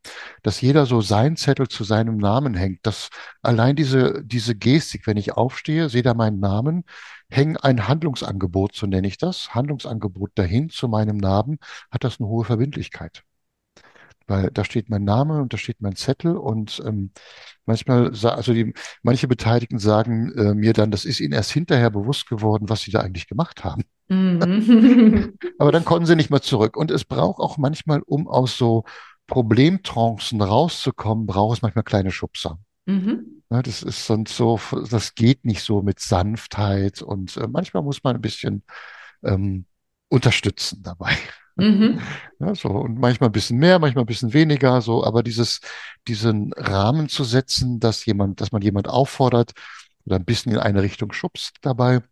Dass 0.43 0.61
jeder 0.61 0.87
so 0.87 1.01
seinen 1.01 1.37
Zettel 1.37 1.69
zu 1.69 1.83
seinem 1.85 2.19
Namen 2.19 2.55
hängt. 2.55 2.81
Das 2.85 3.11
allein 3.43 3.75
diese, 3.77 4.23
diese 4.25 4.55
Gestik, 4.55 5.07
wenn 5.07 5.17
ich 5.17 5.33
aufstehe, 5.33 5.89
sehe 5.89 6.03
da 6.03 6.15
meinen 6.15 6.39
Namen, 6.39 6.85
hänge 7.31 7.63
ein 7.65 7.89
Handlungsangebot, 7.89 8.77
so 8.77 8.87
nenne 8.87 9.09
ich 9.09 9.19
das, 9.19 9.55
Handlungsangebot 9.55 10.31
dahin 10.37 10.71
zu 10.71 10.89
meinem 10.89 11.17
Namen, 11.17 11.59
hat 11.91 12.05
das 12.05 12.21
eine 12.21 12.29
hohe 12.29 12.45
Verbindlichkeit. 12.45 13.25
Weil 14.27 14.51
da 14.51 14.64
steht 14.64 14.89
mein 14.89 15.05
Name 15.05 15.43
und 15.43 15.53
da 15.53 15.59
steht 15.59 15.81
mein 15.81 15.97
Zettel 15.97 16.37
und 16.37 16.83
ähm, 16.87 17.11
manchmal, 17.66 18.12
also 18.25 18.55
die, 18.55 18.72
manche 19.03 19.29
Beteiligten 19.29 19.79
sagen 19.79 20.33
äh, 20.33 20.55
mir 20.55 20.72
dann, 20.72 20.91
das 20.91 21.05
ist 21.05 21.20
ihnen 21.20 21.33
erst 21.33 21.53
hinterher 21.53 21.91
bewusst 21.91 22.29
geworden, 22.29 22.68
was 22.68 22.83
sie 22.83 22.91
da 22.91 23.01
eigentlich 23.01 23.27
gemacht 23.27 23.64
haben. 23.64 23.85
Mhm. 24.09 25.35
Aber 25.59 25.72
dann 25.72 25.85
konnten 25.85 26.07
sie 26.07 26.16
nicht 26.16 26.31
mehr 26.31 26.43
zurück. 26.43 26.77
Und 26.77 26.91
es 26.91 27.05
braucht 27.05 27.41
auch 27.41 27.59
manchmal, 27.59 28.01
um 28.07 28.29
aus 28.29 28.57
so 28.57 28.85
Problemtrancen 29.27 30.41
rauszukommen, 30.41 31.27
braucht 31.27 31.59
es 31.59 31.62
manchmal 31.62 31.85
kleine 31.85 32.11
Schubser. 32.11 32.59
Mhm. 32.87 33.43
Ja, 33.51 33.62
das 33.62 33.83
ist 33.83 34.07
sonst 34.07 34.37
so, 34.37 34.59
das 34.91 35.14
geht 35.14 35.45
nicht 35.45 35.62
so 35.62 35.83
mit 35.83 36.01
Sanftheit 36.01 37.03
und 37.03 37.37
äh, 37.37 37.47
manchmal 37.47 37.83
muss 37.83 38.03
man 38.03 38.16
ein 38.16 38.22
bisschen 38.22 38.62
ähm, 39.22 39.66
unterstützen 40.09 40.83
dabei. 40.83 41.16
Mhm. 41.57 42.01
Ja, 42.41 42.55
so, 42.55 42.69
und 42.71 42.99
manchmal 42.99 43.29
ein 43.31 43.33
bisschen 43.33 43.59
mehr, 43.59 43.79
manchmal 43.79 44.03
ein 44.05 44.07
bisschen 44.09 44.33
weniger, 44.33 44.81
so, 44.81 45.05
aber 45.05 45.23
dieses, 45.23 45.61
diesen 46.09 46.53
Rahmen 46.55 47.09
zu 47.09 47.23
setzen, 47.25 47.79
dass 47.81 48.05
jemand, 48.07 48.41
dass 48.41 48.53
man 48.53 48.61
jemand 48.61 48.89
auffordert 48.89 49.53
oder 50.05 50.17
ein 50.17 50.25
bisschen 50.25 50.53
in 50.53 50.59
eine 50.59 50.83
Richtung 50.83 51.13
schubst 51.13 51.55
dabei, 51.63 52.03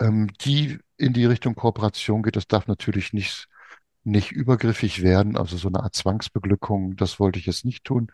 ähm, 0.00 0.28
die 0.42 0.78
in 0.98 1.12
die 1.14 1.26
Richtung 1.26 1.54
Kooperation 1.56 2.22
geht, 2.22 2.36
das 2.36 2.48
darf 2.48 2.66
natürlich 2.68 3.12
nicht, 3.12 3.48
nicht 4.04 4.32
übergriffig 4.32 5.02
werden, 5.02 5.36
also 5.36 5.56
so 5.56 5.68
eine 5.68 5.82
Art 5.82 5.94
Zwangsbeglückung, 5.94 6.96
das 6.96 7.20
wollte 7.20 7.38
ich 7.38 7.46
jetzt 7.46 7.64
nicht 7.64 7.84
tun, 7.84 8.12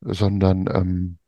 sondern 0.00 0.68
ähm, 0.74 1.18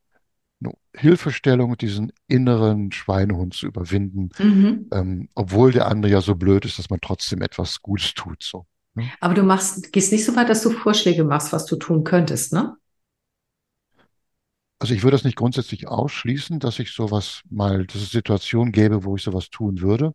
Hilfestellung, 0.95 1.77
diesen 1.77 2.13
inneren 2.27 2.93
Schweinehund 2.93 3.55
zu 3.55 3.67
überwinden, 3.67 4.31
Mhm. 4.39 4.87
ähm, 4.93 5.29
obwohl 5.35 5.73
der 5.73 5.87
andere 5.87 6.13
ja 6.13 6.21
so 6.21 6.35
blöd 6.35 6.65
ist, 6.65 6.79
dass 6.79 6.91
man 6.91 7.01
trotzdem 7.01 7.43
etwas 7.43 7.81
Gutes 7.81 8.15
tut, 8.15 8.43
so. 8.43 8.67
ne? 8.95 9.11
Aber 9.21 9.35
du 9.35 9.43
machst, 9.43 9.93
gehst 9.93 10.13
nicht 10.13 10.25
so 10.25 10.35
weit, 10.37 10.49
dass 10.49 10.63
du 10.63 10.71
Vorschläge 10.71 11.25
machst, 11.25 11.53
was 11.53 11.67
du 11.67 11.77
tun 11.77 12.05
könntest, 12.05 12.53
ne? 12.53 12.77
Also 14.79 14.95
ich 14.95 15.03
würde 15.03 15.17
das 15.17 15.25
nicht 15.25 15.37
grundsätzlich 15.37 15.89
ausschließen, 15.89 16.59
dass 16.59 16.79
ich 16.79 16.93
sowas 16.93 17.43
mal, 17.51 17.87
dass 17.87 18.01
es 18.01 18.11
Situationen 18.11 18.73
gäbe, 18.73 19.05
wo 19.05 19.17
ich 19.17 19.23
sowas 19.23 19.51
tun 19.51 19.83
würde. 19.83 20.13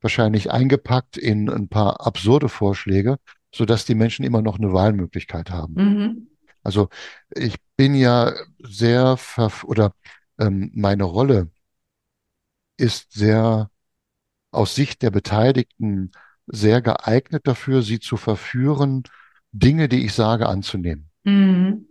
Wahrscheinlich 0.00 0.50
eingepackt 0.52 1.16
in 1.16 1.50
ein 1.50 1.68
paar 1.68 2.06
absurde 2.06 2.48
Vorschläge, 2.48 3.16
sodass 3.52 3.84
die 3.84 3.94
Menschen 3.96 4.24
immer 4.24 4.42
noch 4.42 4.58
eine 4.58 4.72
Wahlmöglichkeit 4.72 5.50
haben. 5.50 5.74
Mhm. 5.74 6.28
Also 6.66 6.88
ich 7.34 7.56
bin 7.76 7.94
ja 7.94 8.32
sehr 8.58 9.16
verf 9.16 9.64
oder 9.64 9.92
ähm, 10.38 10.70
meine 10.74 11.04
Rolle 11.04 11.50
ist 12.76 13.12
sehr 13.12 13.70
aus 14.50 14.74
Sicht 14.74 15.02
der 15.02 15.10
Beteiligten 15.10 16.10
sehr 16.46 16.82
geeignet 16.82 17.46
dafür, 17.46 17.82
sie 17.82 18.00
zu 18.00 18.16
verführen, 18.16 19.04
Dinge, 19.52 19.88
die 19.88 20.04
ich 20.04 20.12
sage, 20.12 20.48
anzunehmen. 20.48 21.10
Mhm. 21.24 21.86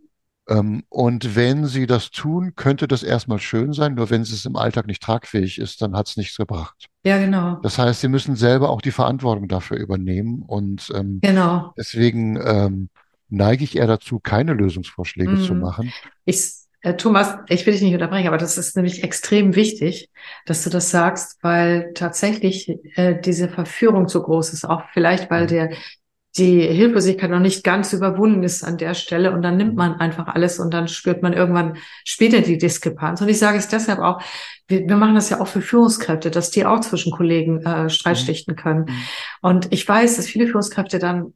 Ähm, 0.47 0.83
und 0.89 1.35
wenn 1.35 1.65
sie 1.65 1.87
das 1.87 2.11
tun, 2.11 2.55
könnte 2.55 2.87
das 2.87 3.01
erstmal 3.01 3.39
schön 3.39 3.73
sein, 3.73 3.95
nur 3.95 4.09
wenn 4.09 4.21
es 4.21 4.45
im 4.45 4.55
Alltag 4.55 4.87
nicht 4.87 5.01
tragfähig 5.01 5.57
ist, 5.57 5.81
dann 5.81 5.95
hat 5.95 6.07
es 6.07 6.17
nichts 6.17 6.37
gebracht. 6.37 6.87
Ja, 7.05 7.17
genau. 7.17 7.55
Das 7.61 7.77
heißt, 7.77 8.01
sie 8.01 8.07
müssen 8.07 8.35
selber 8.35 8.69
auch 8.69 8.81
die 8.81 8.91
Verantwortung 8.91 9.47
dafür 9.47 9.77
übernehmen 9.77 10.41
und 10.41 10.91
ähm, 10.93 11.19
Genau. 11.21 11.73
deswegen 11.77 12.37
ähm, 12.43 12.89
neige 13.29 13.63
ich 13.63 13.75
eher 13.77 13.87
dazu, 13.87 14.19
keine 14.19 14.53
Lösungsvorschläge 14.53 15.37
zu 15.37 15.55
Mhm. 15.55 15.59
machen. 15.59 15.93
Ich, 16.25 16.51
äh, 16.81 16.95
Thomas, 16.95 17.37
ich 17.49 17.65
will 17.65 17.73
dich 17.73 17.81
nicht 17.81 17.93
unterbrechen, 17.93 18.27
aber 18.27 18.37
das 18.37 18.57
ist 18.57 18.75
nämlich 18.75 19.03
extrem 19.03 19.55
wichtig, 19.55 20.09
dass 20.45 20.63
du 20.63 20.69
das 20.69 20.91
sagst, 20.91 21.37
weil 21.41 21.91
tatsächlich 21.93 22.69
äh, 22.95 23.19
diese 23.19 23.49
Verführung 23.49 24.07
so 24.07 24.21
groß 24.21 24.53
ist, 24.53 24.65
auch 24.65 24.83
vielleicht, 24.93 25.31
weil 25.31 25.45
Mhm. 25.45 25.49
der 25.49 25.69
die 26.37 26.61
Hilflosigkeit 26.61 27.31
noch 27.31 27.39
nicht 27.39 27.63
ganz 27.63 27.93
überwunden 27.93 28.43
ist 28.43 28.63
an 28.63 28.77
der 28.77 28.93
Stelle 28.93 29.31
und 29.33 29.41
dann 29.41 29.57
nimmt 29.57 29.71
Mhm. 29.71 29.77
man 29.77 29.95
einfach 30.01 30.27
alles 30.27 30.59
und 30.59 30.73
dann 30.73 30.87
spürt 30.87 31.23
man 31.23 31.33
irgendwann 31.33 31.77
später 32.05 32.41
die 32.41 32.57
Diskrepanz. 32.57 33.21
Und 33.21 33.29
ich 33.29 33.39
sage 33.39 33.57
es 33.57 33.69
deshalb 33.69 33.99
auch, 33.99 34.21
wir, 34.67 34.81
wir 34.87 34.97
machen 34.97 35.15
das 35.15 35.29
ja 35.29 35.39
auch 35.41 35.47
für 35.47 35.61
Führungskräfte, 35.61 36.31
dass 36.31 36.51
die 36.51 36.65
auch 36.65 36.81
zwischen 36.81 37.11
Kollegen 37.13 37.61
äh, 37.65 37.89
Streit 37.89 38.17
Mhm. 38.17 38.19
schlichten 38.19 38.55
können. 38.57 38.87
Und 39.41 39.71
ich 39.71 39.87
weiß, 39.87 40.17
dass 40.17 40.27
viele 40.27 40.47
Führungskräfte 40.47 40.99
dann 40.99 41.33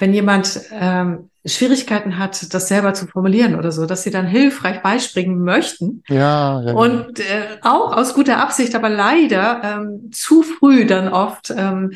wenn 0.00 0.12
jemand 0.12 0.60
ähm, 0.72 1.30
Schwierigkeiten 1.46 2.18
hat, 2.18 2.52
das 2.52 2.68
selber 2.68 2.92
zu 2.92 3.06
formulieren 3.06 3.54
oder 3.54 3.70
so, 3.72 3.86
dass 3.86 4.02
sie 4.02 4.10
dann 4.10 4.26
hilfreich 4.26 4.82
beispringen 4.82 5.40
möchten 5.40 6.02
Ja, 6.08 6.60
ja, 6.62 6.72
und 6.74 7.18
äh, 7.20 7.58
auch 7.62 7.96
aus 7.96 8.14
guter 8.14 8.38
Absicht, 8.38 8.74
aber 8.74 8.88
leider 8.90 9.62
ähm, 9.64 10.10
zu 10.12 10.42
früh 10.42 10.84
dann 10.84 11.08
oft 11.08 11.50
ähm, 11.56 11.92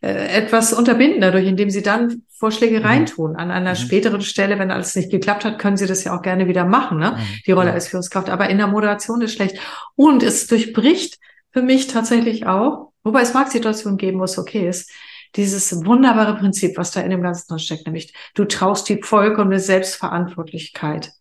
äh, 0.00 0.38
etwas 0.38 0.72
unterbinden 0.72 1.20
dadurch, 1.20 1.46
indem 1.46 1.68
sie 1.70 1.82
dann 1.82 2.22
Vorschläge 2.38 2.80
Mhm. 2.80 2.86
reintun. 2.86 3.36
An 3.36 3.50
einer 3.50 3.70
Mhm. 3.72 3.76
späteren 3.76 4.20
Stelle, 4.22 4.58
wenn 4.58 4.70
alles 4.70 4.94
nicht 4.94 5.10
geklappt 5.10 5.44
hat, 5.44 5.58
können 5.58 5.76
sie 5.78 5.86
das 5.86 6.04
ja 6.04 6.16
auch 6.16 6.22
gerne 6.22 6.48
wieder 6.48 6.64
machen, 6.64 6.98
ne? 6.98 7.12
Mhm. 7.12 7.40
die 7.46 7.52
Rolle 7.52 7.68
Ja. 7.68 7.74
als 7.74 7.88
Führungskraft. 7.88 8.28
Aber 8.30 8.48
in 8.50 8.58
der 8.58 8.66
Moderation 8.66 9.20
ist 9.22 9.32
schlecht. 9.34 9.58
Und 9.94 10.22
es 10.22 10.46
durchbricht 10.46 11.18
für 11.52 11.62
mich 11.62 11.86
tatsächlich 11.86 12.46
auch, 12.46 12.92
wobei 13.04 13.22
es 13.22 13.32
mag 13.34 13.50
Situationen 13.50 13.96
geben, 13.98 14.20
wo 14.20 14.24
es 14.24 14.38
okay 14.38 14.68
ist, 14.68 14.90
dieses 15.34 15.84
wunderbare 15.84 16.36
Prinzip, 16.36 16.76
was 16.76 16.92
da 16.92 17.00
in 17.00 17.10
dem 17.10 17.22
Ganzen 17.22 17.48
drin 17.48 17.58
steckt, 17.58 17.86
nämlich 17.86 18.14
du 18.34 18.44
traust 18.44 18.88
die 18.88 19.02
vollkommene 19.02 19.60
Selbstverantwortlichkeit 19.60 21.12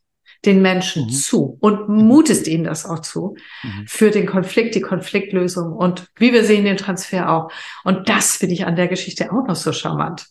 den 0.46 0.62
Menschen 0.62 1.06
Mhm. 1.06 1.10
zu 1.10 1.58
und 1.60 1.90
mutest 1.90 2.48
ihnen 2.48 2.66
das 2.66 2.86
auch 2.86 3.00
zu 3.00 3.36
Mhm. 3.64 3.86
für 3.88 4.12
den 4.12 4.28
Konflikt, 4.28 4.76
die 4.76 4.82
Konfliktlösung 4.82 5.74
und 5.74 6.08
wie 6.18 6.34
wir 6.34 6.44
sehen, 6.44 6.66
den 6.66 6.78
Transfer 6.78 7.32
auch. 7.32 7.52
Und 7.84 8.10
das 8.10 8.38
finde 8.38 8.54
ich 8.54 8.66
an 8.66 8.76
der 8.76 8.88
Geschichte 8.88 9.32
auch 9.32 9.48
noch 9.48 9.56
so 9.56 9.72
charmant. 9.74 10.28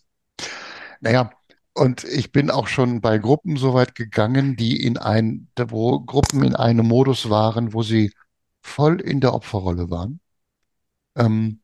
Naja, 1.00 1.30
und 1.74 2.04
ich 2.04 2.30
bin 2.32 2.50
auch 2.50 2.68
schon 2.68 3.00
bei 3.00 3.18
Gruppen 3.18 3.56
so 3.56 3.74
weit 3.74 3.94
gegangen, 3.94 4.56
die 4.56 4.80
in 4.82 4.96
ein, 4.96 5.48
wo 5.68 6.00
Gruppen 6.00 6.44
in 6.44 6.54
einem 6.54 6.86
Modus 6.86 7.28
waren, 7.30 7.72
wo 7.72 7.82
sie 7.82 8.12
voll 8.62 9.00
in 9.00 9.20
der 9.20 9.34
Opferrolle 9.34 9.90
waren. 9.90 10.20
Ähm, 11.16 11.60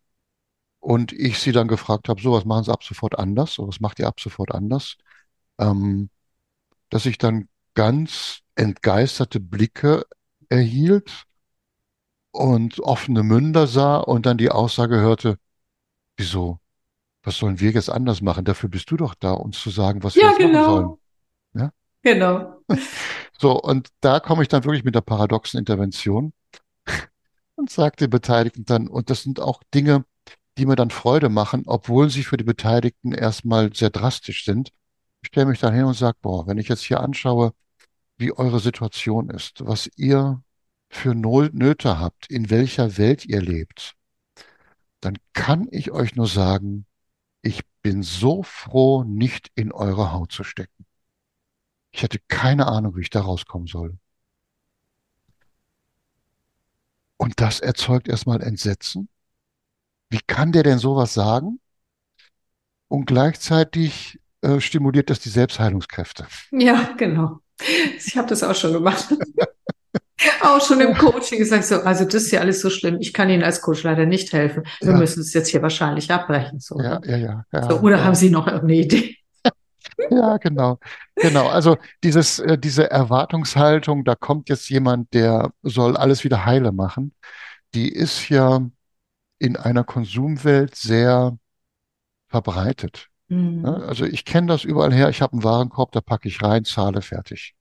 und 0.81 1.13
ich 1.13 1.39
sie 1.41 1.53
dann 1.53 1.69
gefragt 1.69 2.09
habe, 2.09 2.21
so, 2.23 2.33
was 2.33 2.45
machen 2.45 2.65
Sie 2.65 2.73
ab 2.73 2.85
sofort 2.85 3.19
anders? 3.19 3.59
Oder 3.59 3.69
was 3.69 3.81
macht 3.81 3.99
ihr 3.99 4.09
ab 4.09 4.21
sofort 4.21 4.55
anders? 4.55 4.97
Ähm, 5.59 6.11
dass 6.91 7.07
ich 7.07 7.19
dann 7.19 7.49
ganz 7.75 8.41
entgeisterte 8.57 9.41
Blicke 9.41 10.07
erhielt 10.49 11.27
und 12.33 12.81
offene 12.81 13.23
Münder 13.23 13.67
sah 13.67 13.99
und 13.99 14.27
dann 14.27 14.39
die 14.39 14.51
Aussage 14.51 14.97
hörte, 15.01 15.39
wieso? 16.19 16.61
Was 17.25 17.39
sollen 17.39 17.61
wir 17.61 17.73
jetzt 17.73 17.91
anders 17.91 18.23
machen? 18.23 18.45
Dafür 18.47 18.69
bist 18.71 18.91
du 18.91 18.97
doch 18.99 19.15
da, 19.15 19.33
uns 19.33 19.61
zu 19.61 19.71
sagen, 19.71 20.03
was 20.05 20.23
wir 20.23 20.23
Ja, 20.23 20.29
jetzt 20.29 20.41
machen 20.41 20.63
sollen. 20.63 20.95
genau. 20.95 20.99
Ja? 21.55 21.73
Genau. 22.03 22.63
So, 23.41 23.61
und 23.61 23.89
da 24.01 24.21
komme 24.21 24.43
ich 24.43 24.49
dann 24.49 24.65
wirklich 24.65 24.85
mit 24.85 24.95
der 24.95 25.01
paradoxen 25.01 25.59
Intervention 25.59 26.33
und 27.57 27.71
sage 27.71 27.97
den 27.97 28.11
Beteiligten 28.11 28.65
dann, 28.65 28.89
und 28.89 29.11
das 29.11 29.23
sind 29.23 29.41
auch 29.41 29.63
Dinge, 29.75 30.05
die 30.59 30.67
mir 30.67 30.77
dann 30.77 30.91
Freude 30.91 31.29
machen, 31.29 31.65
obwohl 31.67 32.11
sie 32.11 32.25
für 32.25 32.37
die 32.37 32.45
Beteiligten 32.45 33.13
erstmal 33.13 33.75
sehr 33.75 33.91
drastisch 33.91 34.45
sind. 34.45 34.71
Ich 35.23 35.29
stelle 35.29 35.47
mich 35.47 35.61
dann 35.61 35.75
hin 35.75 35.85
und 35.85 35.95
sage, 35.95 36.19
boah, 36.23 36.47
wenn 36.47 36.59
ich 36.59 36.69
jetzt 36.69 36.83
hier 36.83 37.01
anschaue, 37.01 37.53
wie 38.19 38.33
eure 38.33 38.61
Situation 38.61 39.31
ist, 39.31 39.67
was 39.67 39.91
ihr 39.97 40.43
für 40.91 41.15
Nöte 41.15 41.99
habt, 41.99 42.31
in 42.31 42.51
welcher 42.51 42.99
Welt 42.99 43.25
ihr 43.25 43.41
lebt, 43.41 43.95
dann 45.01 45.17
kann 45.33 45.69
ich 45.71 45.91
euch 45.93 46.17
nur 46.17 46.27
sagen, 46.27 46.87
ich 47.43 47.63
bin 47.83 48.03
so 48.03 48.43
froh, 48.43 49.05
nicht 49.05 49.51
in 49.55 49.73
eure 49.73 50.13
Haut 50.13 50.33
zu 50.33 50.45
stecken. 50.45 50.87
Ich 51.93 52.03
hatte 52.03 52.19
keine 52.29 52.67
Ahnung, 52.67 52.97
wie 52.97 53.03
ich 53.03 53.11
da 53.11 53.23
rauskommen 53.23 53.67
soll. 53.67 53.99
Und 57.17 57.39
das 57.41 57.61
erzeugt 57.61 58.09
erstmal 58.09 58.43
Entsetzen. 58.43 59.10
Wie 60.11 60.21
kann 60.27 60.53
der 60.53 60.63
denn 60.65 60.79
sowas 60.79 61.15
sagen? 61.15 61.61
Und 62.89 63.07
gleichzeitig 63.07 64.19
äh, 64.43 64.61
stimuliert 64.61 65.11
das 65.11 65.21
die 65.21 65.29
Selbstheilungskräfte. 65.29 66.27
Ja, 66.51 66.91
genau. 66.97 67.39
Ich 67.97 68.17
habe 68.17 68.29
das 68.29 68.43
auch 68.43 68.55
schon 68.55 68.73
gemacht. 68.73 69.07
Auch 70.43 70.61
schon 70.61 70.81
im 70.83 70.95
Coaching 70.95 71.39
gesagt, 71.39 71.65
so, 71.65 71.77
also 71.81 72.05
das 72.05 72.25
ist 72.25 72.31
ja 72.31 72.41
alles 72.41 72.61
so 72.61 72.69
schlimm. 72.69 72.99
Ich 73.01 73.15
kann 73.15 73.31
Ihnen 73.31 73.43
als 73.43 73.63
Coach 73.63 73.85
leider 73.85 74.05
nicht 74.05 74.33
helfen. 74.35 74.65
Wir 74.81 74.93
Ja. 74.93 74.99
müssen 74.99 75.21
es 75.21 75.33
jetzt 75.33 75.49
hier 75.49 75.63
wahrscheinlich 75.63 76.11
abbrechen. 76.11 76.61
So, 76.61 76.79
Ja, 76.79 76.99
ne? 76.99 77.01
ja, 77.05 77.17
ja, 77.17 77.45
ja, 77.53 77.63
so, 77.71 77.81
oder 77.81 77.97
ja. 77.97 78.05
haben 78.05 78.15
Sie 78.15 78.29
noch 78.31 78.47
irgendeine 78.47 78.81
Idee? 78.81 79.17
Ja, 80.11 80.37
genau. 80.39 80.79
Genau. 81.17 81.49
Also 81.49 81.77
dieses, 82.05 82.39
äh, 82.39 82.59
diese 82.59 82.91
Erwartungshaltung, 82.91 84.05
da 84.05 84.15
kommt 84.15 84.49
jetzt 84.49 84.69
jemand, 84.69 85.13
der 85.15 85.53
soll 85.63 85.97
alles 85.97 86.25
wieder 86.25 86.45
heile 86.45 86.73
machen, 86.73 87.15
die 87.75 87.89
ist 87.91 88.29
ja 88.29 88.61
in 89.41 89.57
einer 89.57 89.85
Konsumwelt 89.85 90.77
sehr 90.77 91.39
verbreitet. 92.29 93.09
Ne? 93.63 93.71
Mhm. 93.71 93.83
Also 93.83 94.05
ich 94.05 94.25
kenne 94.25 94.49
das 94.49 94.65
überall 94.65 94.93
her. 94.93 95.09
Ich 95.11 95.23
habe 95.23 95.35
einen 95.35 95.45
Warenkorb, 95.45 95.93
da 95.93 96.01
packe 96.01 96.29
ich 96.29 96.43
rein, 96.43 96.65
zahle, 96.65 97.03
fertig. 97.03 97.55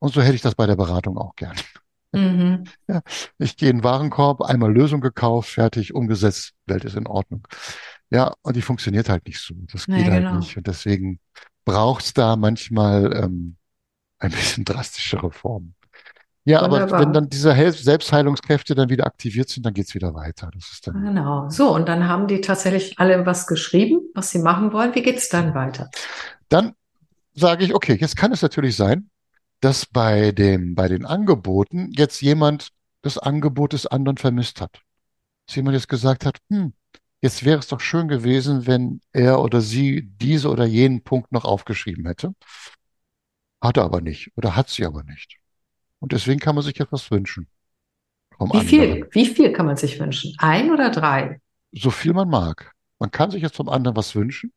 Und 0.00 0.12
so 0.14 0.22
hätte 0.22 0.34
ich 0.34 0.42
das 0.42 0.54
bei 0.54 0.66
der 0.66 0.76
Beratung 0.76 1.18
auch 1.18 1.34
gern. 1.36 1.56
Mhm. 2.12 2.64
Ja, 2.88 3.02
ich 3.38 3.56
gehe 3.56 3.70
in 3.70 3.78
den 3.78 3.84
Warenkorb, 3.84 4.42
einmal 4.42 4.72
Lösung 4.72 5.00
gekauft, 5.00 5.50
fertig, 5.50 5.94
umgesetzt, 5.94 6.52
Welt 6.66 6.84
ist 6.84 6.96
in 6.96 7.06
Ordnung. 7.06 7.46
Ja, 8.10 8.34
und 8.42 8.56
die 8.56 8.62
funktioniert 8.62 9.08
halt 9.08 9.26
nicht 9.26 9.40
so. 9.40 9.54
Das 9.72 9.86
Ja, 9.86 9.96
geht 9.96 10.06
halt 10.08 10.24
genau. 10.24 10.38
nicht. 10.38 10.56
Und 10.56 10.66
deswegen 10.66 11.18
braucht 11.64 12.04
es 12.04 12.14
da 12.14 12.36
manchmal 12.36 13.12
ähm, 13.24 13.56
ein 14.18 14.30
bisschen 14.32 14.64
drastischere 14.66 15.30
Formen. 15.32 15.74
Ja, 16.46 16.60
aber 16.60 16.80
wenn 16.80 16.90
Wunderbar. 16.90 17.12
dann 17.12 17.28
diese 17.30 17.54
Selbstheilungskräfte 17.72 18.74
dann 18.74 18.90
wieder 18.90 19.06
aktiviert 19.06 19.48
sind, 19.48 19.64
dann 19.64 19.72
geht's 19.72 19.94
wieder 19.94 20.14
weiter. 20.14 20.50
Das 20.52 20.72
ist 20.72 20.86
dann. 20.86 21.02
Genau. 21.02 21.48
So, 21.48 21.74
und 21.74 21.88
dann 21.88 22.06
haben 22.06 22.26
die 22.26 22.42
tatsächlich 22.42 22.98
alle 22.98 23.24
was 23.24 23.46
geschrieben, 23.46 24.00
was 24.14 24.30
sie 24.30 24.40
machen 24.40 24.72
wollen. 24.72 24.94
Wie 24.94 25.02
geht's 25.02 25.30
dann 25.30 25.54
weiter? 25.54 25.90
Dann 26.50 26.74
sage 27.34 27.64
ich, 27.64 27.74
okay, 27.74 27.96
jetzt 27.98 28.16
kann 28.16 28.30
es 28.30 28.42
natürlich 28.42 28.76
sein, 28.76 29.08
dass 29.60 29.86
bei 29.86 30.32
dem, 30.32 30.74
bei 30.74 30.88
den 30.88 31.06
Angeboten 31.06 31.90
jetzt 31.92 32.20
jemand 32.20 32.68
das 33.00 33.16
Angebot 33.16 33.72
des 33.72 33.86
anderen 33.86 34.18
vermisst 34.18 34.60
hat. 34.60 34.82
Dass 35.46 35.56
jemand 35.56 35.74
jetzt 35.74 35.88
gesagt 35.88 36.26
hat, 36.26 36.38
hm, 36.50 36.74
jetzt 37.22 37.46
wäre 37.46 37.58
es 37.58 37.68
doch 37.68 37.80
schön 37.80 38.08
gewesen, 38.08 38.66
wenn 38.66 39.00
er 39.12 39.40
oder 39.40 39.62
sie 39.62 40.10
diese 40.16 40.50
oder 40.50 40.66
jenen 40.66 41.02
Punkt 41.02 41.32
noch 41.32 41.46
aufgeschrieben 41.46 42.06
hätte. 42.06 42.34
Hat 43.62 43.78
er 43.78 43.84
aber 43.84 44.02
nicht 44.02 44.30
oder 44.36 44.56
hat 44.56 44.68
sie 44.68 44.84
aber 44.84 45.02
nicht. 45.04 45.38
Und 46.04 46.12
deswegen 46.12 46.38
kann 46.38 46.54
man 46.54 46.62
sich 46.62 46.78
etwas 46.78 47.10
wünschen 47.10 47.48
Wie 48.38 48.60
viel, 48.60 49.08
wie 49.12 49.24
viel 49.24 49.54
kann 49.54 49.64
man 49.64 49.78
sich 49.78 49.98
wünschen? 49.98 50.34
Ein 50.36 50.70
oder 50.70 50.90
drei? 50.90 51.40
So 51.72 51.88
viel 51.88 52.12
man 52.12 52.28
mag. 52.28 52.72
Man 52.98 53.10
kann 53.10 53.30
sich 53.30 53.40
jetzt 53.40 53.56
vom 53.56 53.70
anderen 53.70 53.96
was 53.96 54.14
wünschen, 54.14 54.52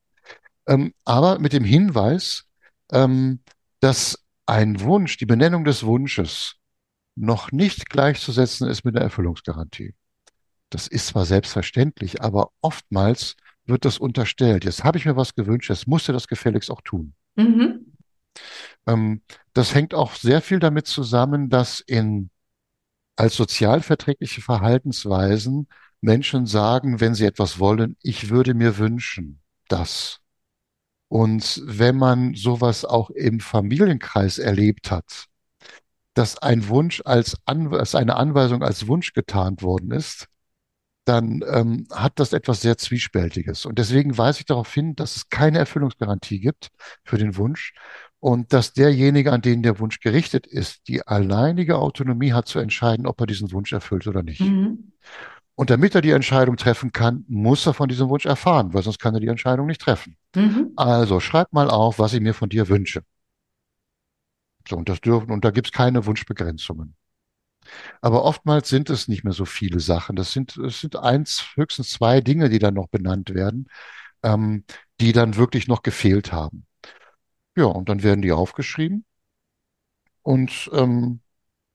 ähm, 0.67 0.93
aber 1.05 1.39
mit 1.39 1.53
dem 1.53 1.63
Hinweis, 1.63 2.43
ähm, 2.91 3.39
dass 3.79 4.21
ein 4.45 4.81
Wunsch, 4.81 5.15
die 5.15 5.25
Benennung 5.25 5.63
des 5.63 5.85
Wunsches 5.85 6.55
noch 7.15 7.53
nicht 7.53 7.89
gleichzusetzen 7.89 8.67
ist 8.67 8.83
mit 8.83 8.95
der 8.95 9.03
Erfüllungsgarantie. 9.03 9.95
Das 10.69 10.89
ist 10.89 11.07
zwar 11.07 11.23
selbstverständlich, 11.23 12.21
aber 12.21 12.49
oftmals 12.59 13.37
wird 13.65 13.85
das 13.85 13.99
unterstellt. 13.99 14.65
Jetzt 14.65 14.83
habe 14.83 14.97
ich 14.97 15.05
mir 15.05 15.15
was 15.15 15.33
gewünscht, 15.33 15.69
jetzt 15.69 15.87
musst 15.87 16.09
du 16.09 16.11
das 16.11 16.27
gefälligst 16.27 16.69
auch 16.69 16.81
tun. 16.81 17.13
Mhm. 17.37 17.76
Ähm, 18.88 19.21
das 19.53 19.75
hängt 19.75 19.93
auch 19.93 20.15
sehr 20.15 20.41
viel 20.41 20.59
damit 20.59 20.88
zusammen, 20.88 21.49
dass 21.49 21.79
in 21.79 22.29
als 23.15 23.35
sozialverträgliche 23.35 24.41
Verhaltensweisen 24.41 25.67
Menschen 26.01 26.45
sagen, 26.45 26.99
wenn 26.99 27.15
sie 27.15 27.25
etwas 27.25 27.59
wollen, 27.59 27.97
ich 28.01 28.29
würde 28.29 28.53
mir 28.53 28.77
wünschen, 28.77 29.41
dass. 29.67 30.19
Und 31.09 31.61
wenn 31.65 31.97
man 31.97 32.35
sowas 32.35 32.85
auch 32.85 33.09
im 33.09 33.39
Familienkreis 33.39 34.38
erlebt 34.38 34.91
hat, 34.91 35.25
dass 36.13 36.38
ein 36.38 36.67
Wunsch 36.67 37.01
als, 37.05 37.38
An 37.45 37.73
als 37.73 37.95
eine 37.95 38.15
Anweisung 38.15 38.63
als 38.63 38.88
Wunsch 38.88 39.13
getarnt 39.13 39.61
worden 39.63 39.91
ist, 39.91 40.27
dann 41.05 41.41
ähm, 41.49 41.88
hat 41.91 42.19
das 42.19 42.33
etwas 42.33 42.61
sehr 42.61 42.77
Zwiespältiges. 42.77 43.65
Und 43.65 43.79
deswegen 43.79 44.17
weise 44.17 44.41
ich 44.41 44.45
darauf 44.45 44.73
hin, 44.73 44.95
dass 44.95 45.15
es 45.15 45.29
keine 45.29 45.59
Erfüllungsgarantie 45.59 46.39
gibt 46.39 46.69
für 47.05 47.17
den 47.17 47.38
Wunsch 47.38 47.73
und 48.20 48.51
dass 48.53 48.74
derjenige, 48.74 49.32
an 49.32 49.41
den 49.41 49.63
der 49.63 49.80
Wunsch 49.80 49.99
gerichtet 49.99 50.47
ist, 50.47 50.88
die 50.88 51.05
alleinige 51.05 51.78
Autonomie 51.78 52.34
hat 52.34 52.47
zu 52.47 52.59
entscheiden, 52.59 53.05
ob 53.05 53.20
er 53.22 53.28
diesen 53.28 53.51
Wunsch 53.51 53.74
erfüllt 53.74 54.07
oder 54.07 54.24
nicht. 54.24 54.41
Mhm. 54.41 54.91
Und 55.55 55.72
damit 55.72 55.95
er 55.95 56.01
die 56.01 56.11
Entscheidung 56.11 56.55
treffen 56.55 56.91
kann, 56.91 57.26
muss 57.28 57.65
er 57.65 57.74
von 57.74 57.89
diesem 57.89 58.09
Wunsch 58.09 58.26
erfahren, 58.26 58.76
weil 58.76 58.84
sonst 58.84 58.99
kann 58.99 59.15
er 59.15 59.20
die 59.20 59.28
Entscheidung 59.28 59.65
nicht 59.65 59.82
treffen. 59.82 60.15
Mhm. 60.36 60.72
Also 60.76 61.20
schreib 61.20 61.51
mal 61.51 61.70
auf, 61.70 61.97
was 61.97 62.13
ich 62.13 62.22
mir 62.22 62.36
von 62.36 62.49
dir 62.49 62.70
wünsche. 62.70 63.01
So, 64.70 64.76
und 64.76 64.88
das 64.88 65.01
dürfen, 65.01 65.32
und 65.32 65.43
da 65.45 65.49
gibt 65.49 65.68
es 65.68 65.72
keine 65.72 66.05
Wunschbegrenzungen. 66.05 66.95
Aber 68.01 68.24
oftmals 68.24 68.70
sind 68.70 68.91
es 68.91 69.07
nicht 69.07 69.24
mehr 69.24 69.34
so 69.34 69.45
viele 69.45 69.80
Sachen. 69.80 70.15
Das 70.15 70.32
sind, 70.32 70.57
es 70.57 70.80
sind 70.80 70.95
eins, 70.95 71.43
höchstens 71.55 71.89
zwei 71.89 72.22
Dinge, 72.22 72.49
die 72.49 72.59
dann 72.59 72.76
noch 72.76 72.88
benannt 72.88 73.34
werden, 73.34 73.68
ähm, 74.22 74.63
die 75.01 75.11
dann 75.11 75.38
wirklich 75.38 75.68
noch 75.68 75.82
gefehlt 75.82 76.32
haben. 76.32 76.66
Ja, 77.57 77.65
und 77.65 77.89
dann 77.89 78.03
werden 78.03 78.21
die 78.21 78.31
aufgeschrieben. 78.31 79.03
Und 80.21 80.69
ähm, 80.73 81.21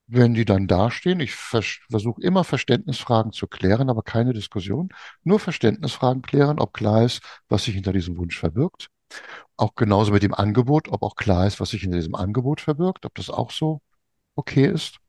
wenn 0.07 0.33
die 0.33 0.45
dann 0.45 0.67
dastehen, 0.67 1.19
ich 1.19 1.35
vers 1.35 1.79
versuche 1.89 2.21
immer 2.21 2.43
Verständnisfragen 2.45 3.33
zu 3.33 3.47
klären, 3.47 3.89
aber 3.89 4.03
keine 4.03 4.33
Diskussion. 4.33 4.89
Nur 5.23 5.39
Verständnisfragen 5.39 6.21
klären, 6.21 6.59
ob 6.59 6.73
klar 6.73 7.03
ist, 7.03 7.21
was 7.49 7.65
sich 7.65 7.75
hinter 7.75 7.93
diesem 7.93 8.17
Wunsch 8.17 8.39
verbirgt. 8.39 8.89
Auch 9.57 9.75
genauso 9.75 10.13
mit 10.13 10.23
dem 10.23 10.33
Angebot, 10.33 10.89
ob 10.89 11.03
auch 11.03 11.15
klar 11.15 11.47
ist, 11.47 11.59
was 11.59 11.71
sich 11.71 11.81
hinter 11.81 11.97
diesem 11.97 12.15
Angebot 12.15 12.61
verbirgt, 12.61 13.05
ob 13.05 13.15
das 13.15 13.29
auch 13.29 13.51
so 13.51 13.81
okay 14.35 14.67
ist. 14.67 14.99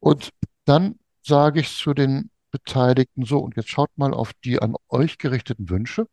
Und 0.00 0.30
dann 0.66 0.98
sage 1.22 1.60
ich 1.60 1.76
zu 1.76 1.94
den 1.94 2.30
Beteiligten 2.52 3.24
so, 3.24 3.38
und 3.40 3.56
jetzt 3.56 3.70
schaut 3.70 3.90
mal 3.98 4.14
auf 4.14 4.32
die 4.44 4.60
an 4.62 4.76
euch 4.88 5.18
gerichteten 5.18 5.70
Wünsche 5.70 6.06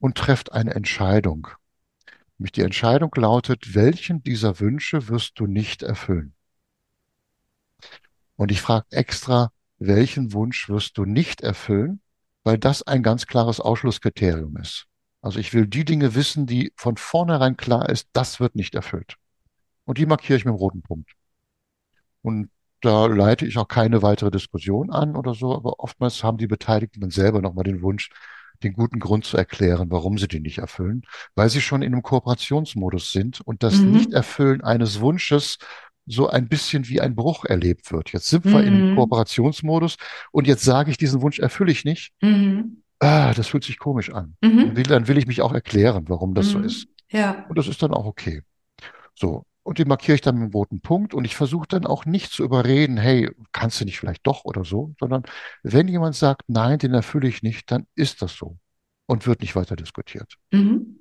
und 0.00 0.16
trefft 0.18 0.52
eine 0.52 0.74
Entscheidung. 0.74 1.48
Nämlich 2.38 2.52
die 2.52 2.62
Entscheidung 2.62 3.10
lautet, 3.16 3.74
welchen 3.74 4.22
dieser 4.22 4.60
Wünsche 4.60 5.08
wirst 5.08 5.38
du 5.40 5.46
nicht 5.46 5.82
erfüllen? 5.82 6.34
Und 8.36 8.52
ich 8.52 8.60
frage 8.60 8.86
extra, 8.90 9.50
welchen 9.78 10.32
Wunsch 10.32 10.68
wirst 10.68 10.98
du 10.98 11.04
nicht 11.04 11.40
erfüllen, 11.40 12.00
weil 12.44 12.56
das 12.56 12.82
ein 12.82 13.02
ganz 13.02 13.26
klares 13.26 13.60
Ausschlusskriterium 13.60 14.56
ist. 14.56 14.86
Also 15.20 15.40
ich 15.40 15.52
will 15.52 15.66
die 15.66 15.84
Dinge 15.84 16.14
wissen, 16.14 16.46
die 16.46 16.72
von 16.76 16.96
vornherein 16.96 17.56
klar 17.56 17.88
ist, 17.88 18.08
das 18.12 18.38
wird 18.38 18.54
nicht 18.54 18.76
erfüllt. 18.76 19.16
Und 19.84 19.98
die 19.98 20.06
markiere 20.06 20.36
ich 20.36 20.44
mit 20.44 20.52
dem 20.52 20.58
roten 20.58 20.82
Punkt. 20.82 21.10
Und 22.22 22.50
da 22.80 23.06
leite 23.06 23.46
ich 23.46 23.58
auch 23.58 23.66
keine 23.66 24.02
weitere 24.02 24.30
Diskussion 24.30 24.90
an 24.90 25.16
oder 25.16 25.34
so, 25.34 25.54
aber 25.54 25.80
oftmals 25.80 26.22
haben 26.22 26.38
die 26.38 26.46
Beteiligten 26.46 27.00
dann 27.00 27.10
selber 27.10 27.42
nochmal 27.42 27.64
den 27.64 27.82
Wunsch, 27.82 28.10
den 28.62 28.72
guten 28.74 28.98
Grund 28.98 29.24
zu 29.24 29.36
erklären, 29.36 29.90
warum 29.90 30.18
sie 30.18 30.28
die 30.28 30.40
nicht 30.40 30.58
erfüllen, 30.58 31.02
weil 31.34 31.48
sie 31.50 31.60
schon 31.60 31.82
in 31.82 31.92
einem 31.92 32.02
Kooperationsmodus 32.02 33.12
sind 33.12 33.40
und 33.40 33.62
das 33.62 33.78
Mhm. 33.80 33.92
Nichterfüllen 33.92 34.62
eines 34.62 35.00
Wunsches 35.00 35.58
so 36.06 36.28
ein 36.28 36.48
bisschen 36.48 36.88
wie 36.88 37.00
ein 37.00 37.14
Bruch 37.14 37.44
erlebt 37.44 37.92
wird. 37.92 38.12
Jetzt 38.12 38.28
sind 38.30 38.44
wir 38.46 38.62
in 38.62 38.74
einem 38.74 38.90
Mhm. 38.92 38.96
Kooperationsmodus 38.96 39.96
und 40.32 40.46
jetzt 40.46 40.64
sage 40.64 40.90
ich, 40.90 40.96
diesen 40.96 41.20
Wunsch 41.22 41.38
erfülle 41.38 41.70
ich 41.70 41.84
nicht. 41.84 42.12
Mhm. 42.22 42.82
Ah, 43.00 43.32
das 43.34 43.48
fühlt 43.48 43.62
sich 43.64 43.78
komisch 43.78 44.10
an. 44.10 44.34
Dann 44.40 44.56
will, 44.76 44.82
Mhm. 44.82 44.82
dann 44.84 45.08
will 45.08 45.18
ich 45.18 45.26
mich 45.26 45.42
auch 45.42 45.52
erklären, 45.52 46.04
warum 46.08 46.34
das 46.34 46.48
so 46.48 46.58
ist. 46.60 46.86
Mhm. 46.86 47.18
Ja. 47.18 47.46
Und 47.48 47.58
das 47.58 47.68
ist 47.68 47.82
dann 47.82 47.92
auch 47.92 48.06
okay. 48.06 48.42
So. 49.14 49.44
Und 49.68 49.76
die 49.76 49.84
markiere 49.84 50.14
ich 50.14 50.22
dann 50.22 50.36
mit 50.36 50.44
einem 50.44 50.52
roten 50.52 50.80
Punkt 50.80 51.12
und 51.12 51.26
ich 51.26 51.36
versuche 51.36 51.68
dann 51.68 51.84
auch 51.84 52.06
nicht 52.06 52.32
zu 52.32 52.42
überreden, 52.42 52.96
hey, 52.96 53.30
kannst 53.52 53.78
du 53.78 53.84
nicht 53.84 53.98
vielleicht 53.98 54.26
doch 54.26 54.46
oder 54.46 54.64
so, 54.64 54.94
sondern 54.98 55.24
wenn 55.62 55.88
jemand 55.88 56.14
sagt, 56.14 56.44
nein, 56.46 56.78
den 56.78 56.94
erfülle 56.94 57.28
ich 57.28 57.42
nicht, 57.42 57.70
dann 57.70 57.86
ist 57.94 58.22
das 58.22 58.34
so 58.34 58.56
und 59.04 59.26
wird 59.26 59.42
nicht 59.42 59.56
weiter 59.56 59.76
diskutiert. 59.76 60.36
Mhm. 60.52 60.98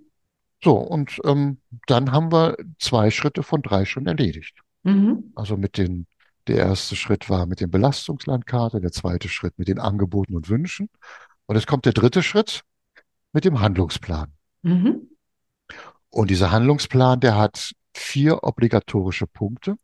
So, 0.61 0.76
und 0.76 1.18
ähm, 1.23 1.61
dann 1.85 2.11
haben 2.11 2.30
wir 2.30 2.57
zwei 2.77 3.10
Schritte 3.10 3.41
von 3.41 3.61
drei 3.61 3.85
schon 3.85 4.06
erledigt. 4.06 4.60
Mhm. 4.84 5.31
Also 5.34 5.56
mit 5.56 5.77
den, 5.77 6.06
der 6.48 6.57
erste 6.57 6.98
Schritt 6.98 7.30
war 7.30 7.45
mit 7.45 7.61
den 7.61 7.72
Belastungslandkarte, 7.72 8.81
der 8.81 8.91
zweite 8.91 9.30
Schritt 9.30 9.57
mit 9.57 9.69
den 9.69 9.80
Angeboten 9.80 10.35
und 10.35 10.49
Wünschen. 10.49 10.89
Und 11.45 11.56
jetzt 11.56 11.68
kommt 11.68 11.85
der 11.85 11.94
dritte 11.94 12.22
Schritt 12.22 12.64
mit 13.31 13.45
dem 13.45 13.61
Handlungsplan. 13.61 14.34
Mhm. 14.64 15.07
Und 16.10 16.30
dieser 16.30 16.52
Handlungsplan, 16.52 17.22
der 17.22 17.38
hat 17.38 17.72
vier 17.98 18.44
obligatorische 18.44 19.28
Punkte. 19.28 19.78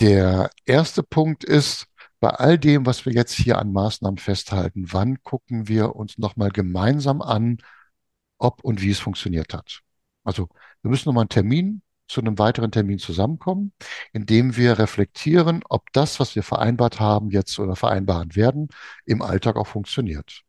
Der 0.00 0.50
erste 0.64 1.02
Punkt 1.02 1.44
ist, 1.44 1.86
bei 2.20 2.30
all 2.30 2.58
dem, 2.58 2.86
was 2.86 3.06
wir 3.06 3.12
jetzt 3.12 3.32
hier 3.32 3.58
an 3.58 3.72
Maßnahmen 3.72 4.18
festhalten, 4.18 4.92
wann 4.92 5.22
gucken 5.22 5.68
wir 5.68 5.96
uns 5.96 6.18
nochmal 6.18 6.50
gemeinsam 6.50 7.22
an, 7.22 7.58
ob 8.38 8.62
und 8.62 8.82
wie 8.82 8.90
es 8.90 8.98
funktioniert 8.98 9.54
hat. 9.54 9.80
Also 10.24 10.48
wir 10.82 10.90
müssen 10.90 11.08
nochmal 11.08 11.22
einen 11.22 11.30
Termin 11.30 11.82
zu 12.08 12.20
einem 12.20 12.38
weiteren 12.38 12.72
Termin 12.72 12.98
zusammenkommen, 12.98 13.72
indem 14.12 14.56
wir 14.56 14.78
reflektieren, 14.78 15.62
ob 15.68 15.92
das, 15.92 16.20
was 16.20 16.34
wir 16.34 16.42
vereinbart 16.42 17.00
haben 17.00 17.30
jetzt 17.30 17.58
oder 17.58 17.76
vereinbaren 17.76 18.34
werden, 18.36 18.68
im 19.06 19.22
Alltag 19.22 19.56
auch 19.56 19.66
funktioniert. 19.66 20.42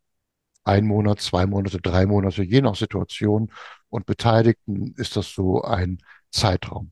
Ein 0.64 0.86
Monat, 0.88 1.22
zwei 1.22 1.46
Monate, 1.46 1.80
drei 1.80 2.06
Monate, 2.06 2.44
je 2.44 2.62
nach 2.62 2.76
Situation 2.76 3.52
und 3.90 4.06
Beteiligten 4.06 4.94
ist 4.98 5.16
das 5.16 5.34
so 5.34 5.62
ein 5.64 6.00
Zeitraum. 6.32 6.92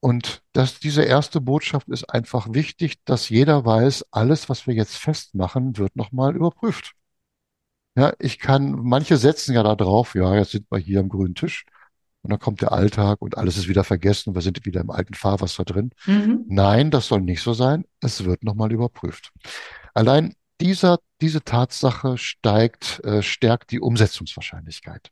Und 0.00 0.42
das, 0.52 0.78
diese 0.78 1.02
erste 1.02 1.40
Botschaft 1.40 1.88
ist 1.88 2.04
einfach 2.04 2.48
wichtig, 2.50 3.04
dass 3.04 3.28
jeder 3.28 3.64
weiß, 3.64 4.06
alles, 4.12 4.48
was 4.48 4.66
wir 4.66 4.74
jetzt 4.74 4.96
festmachen, 4.96 5.76
wird 5.76 5.96
nochmal 5.96 6.36
überprüft. 6.36 6.92
Ja, 7.96 8.12
ich 8.20 8.38
kann, 8.38 8.78
manche 8.82 9.16
setzen 9.16 9.54
ja 9.54 9.64
da 9.64 9.74
drauf, 9.74 10.14
ja, 10.14 10.36
jetzt 10.36 10.52
sind 10.52 10.70
wir 10.70 10.78
hier 10.78 11.00
am 11.00 11.08
grünen 11.08 11.34
Tisch 11.34 11.64
und 12.22 12.30
dann 12.30 12.38
kommt 12.38 12.60
der 12.60 12.70
Alltag 12.70 13.20
und 13.22 13.36
alles 13.36 13.56
ist 13.56 13.66
wieder 13.66 13.82
vergessen 13.82 14.30
und 14.30 14.34
wir 14.36 14.42
sind 14.42 14.64
wieder 14.64 14.80
im 14.80 14.90
alten 14.90 15.14
Fahrwasser 15.14 15.64
drin. 15.64 15.90
Mhm. 16.06 16.44
Nein, 16.46 16.92
das 16.92 17.08
soll 17.08 17.22
nicht 17.22 17.42
so 17.42 17.54
sein. 17.54 17.84
Es 18.00 18.24
wird 18.24 18.44
nochmal 18.44 18.70
überprüft. 18.70 19.32
Allein 19.94 20.34
dieser, 20.60 20.98
diese 21.20 21.42
Tatsache 21.42 22.18
steigt, 22.18 23.00
äh, 23.04 23.22
stärkt 23.22 23.72
die 23.72 23.80
Umsetzungswahrscheinlichkeit. 23.80 25.10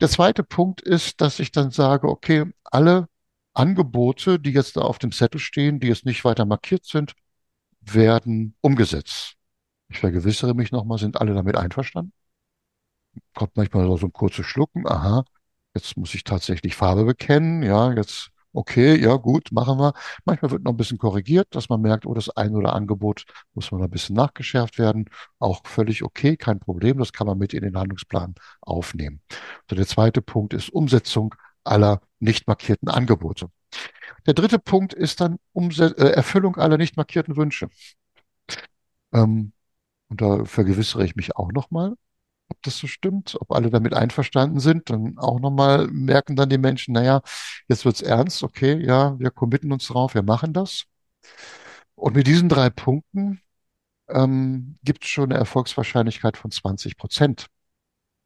Der 0.00 0.08
zweite 0.08 0.44
Punkt 0.44 0.80
ist, 0.80 1.20
dass 1.20 1.40
ich 1.40 1.50
dann 1.50 1.70
sage, 1.70 2.08
okay, 2.08 2.44
alle 2.64 3.08
Angebote, 3.54 4.38
die 4.38 4.52
jetzt 4.52 4.76
da 4.76 4.82
auf 4.82 4.98
dem 4.98 5.10
Zettel 5.10 5.40
stehen, 5.40 5.80
die 5.80 5.88
jetzt 5.88 6.04
nicht 6.04 6.24
weiter 6.24 6.44
markiert 6.44 6.84
sind, 6.84 7.14
werden 7.80 8.54
umgesetzt. 8.60 9.34
Ich 9.88 9.98
vergewissere 9.98 10.54
mich 10.54 10.70
nochmal, 10.70 10.98
sind 10.98 11.20
alle 11.20 11.34
damit 11.34 11.56
einverstanden? 11.56 12.12
Kommt 13.34 13.56
manchmal 13.56 13.84
so 13.98 14.06
ein 14.06 14.12
kurzes 14.12 14.46
Schlucken, 14.46 14.86
aha, 14.86 15.24
jetzt 15.74 15.96
muss 15.96 16.14
ich 16.14 16.22
tatsächlich 16.24 16.76
Farbe 16.76 17.04
bekennen, 17.04 17.62
ja, 17.62 17.92
jetzt, 17.92 18.30
okay, 18.58 19.00
ja, 19.00 19.16
gut, 19.16 19.52
machen 19.52 19.78
wir. 19.78 19.94
Manchmal 20.24 20.50
wird 20.50 20.64
noch 20.64 20.72
ein 20.72 20.76
bisschen 20.76 20.98
korrigiert, 20.98 21.48
dass 21.54 21.68
man 21.68 21.80
merkt, 21.80 22.06
oh, 22.06 22.14
das 22.14 22.28
ein 22.30 22.54
oder 22.56 22.74
Angebot 22.74 23.24
muss 23.54 23.70
man 23.70 23.82
ein 23.82 23.90
bisschen 23.90 24.16
nachgeschärft 24.16 24.78
werden. 24.78 25.08
Auch 25.38 25.62
völlig 25.66 26.02
okay, 26.02 26.36
kein 26.36 26.58
Problem, 26.58 26.98
das 26.98 27.12
kann 27.12 27.26
man 27.26 27.38
mit 27.38 27.54
in 27.54 27.62
den 27.62 27.76
Handlungsplan 27.78 28.34
aufnehmen. 28.60 29.20
So, 29.70 29.76
der 29.76 29.86
zweite 29.86 30.22
Punkt 30.22 30.54
ist 30.54 30.70
Umsetzung 30.70 31.34
aller 31.64 32.00
nicht 32.20 32.46
markierten 32.48 32.88
Angebote. 32.88 33.50
Der 34.26 34.34
dritte 34.34 34.58
Punkt 34.58 34.94
ist 34.94 35.20
dann 35.20 35.38
Umse 35.52 35.96
äh, 35.98 36.10
Erfüllung 36.12 36.56
aller 36.56 36.78
nicht 36.78 36.96
markierten 36.96 37.36
Wünsche. 37.36 37.68
Ähm, 39.12 39.52
und 40.08 40.20
da 40.20 40.44
vergewissere 40.44 41.04
ich 41.04 41.16
mich 41.16 41.36
auch 41.36 41.52
nochmal, 41.52 41.94
ob 42.50 42.62
das 42.62 42.78
so 42.78 42.86
stimmt, 42.86 43.36
ob 43.40 43.52
alle 43.52 43.70
damit 43.70 43.94
einverstanden 43.94 44.60
sind. 44.60 44.90
Dann 44.90 45.18
auch 45.18 45.40
nochmal 45.40 45.88
merken 45.88 46.36
dann 46.36 46.48
die 46.50 46.58
Menschen, 46.58 46.94
naja, 46.94 47.22
jetzt 47.68 47.84
wird's 47.84 48.02
ernst, 48.02 48.42
okay, 48.42 48.84
ja, 48.84 49.18
wir 49.18 49.30
committen 49.30 49.72
uns 49.72 49.86
drauf, 49.88 50.14
wir 50.14 50.22
machen 50.22 50.52
das. 50.52 50.84
Und 51.94 52.14
mit 52.16 52.26
diesen 52.26 52.48
drei 52.48 52.70
Punkten 52.70 53.40
ähm, 54.08 54.78
gibt 54.84 55.04
es 55.04 55.10
schon 55.10 55.30
eine 55.30 55.38
Erfolgswahrscheinlichkeit 55.38 56.36
von 56.36 56.50
20 56.50 56.96
Prozent, 56.96 57.48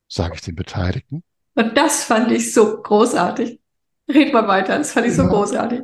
sage 0.09 0.35
ich 0.36 0.43
den 0.43 0.57
Beteiligten. 0.57 1.24
Und 1.55 1.77
das 1.77 2.05
fand 2.05 2.32
ich 2.32 2.53
so 2.55 2.82
großartig. 2.82 3.61
Red 4.09 4.32
mal 4.32 4.49
weiter, 4.49 4.78
das 4.78 4.93
fand 4.93 5.07
ich 5.07 5.15
so 5.15 5.23
Ja. 5.23 5.28
großartig. 5.28 5.82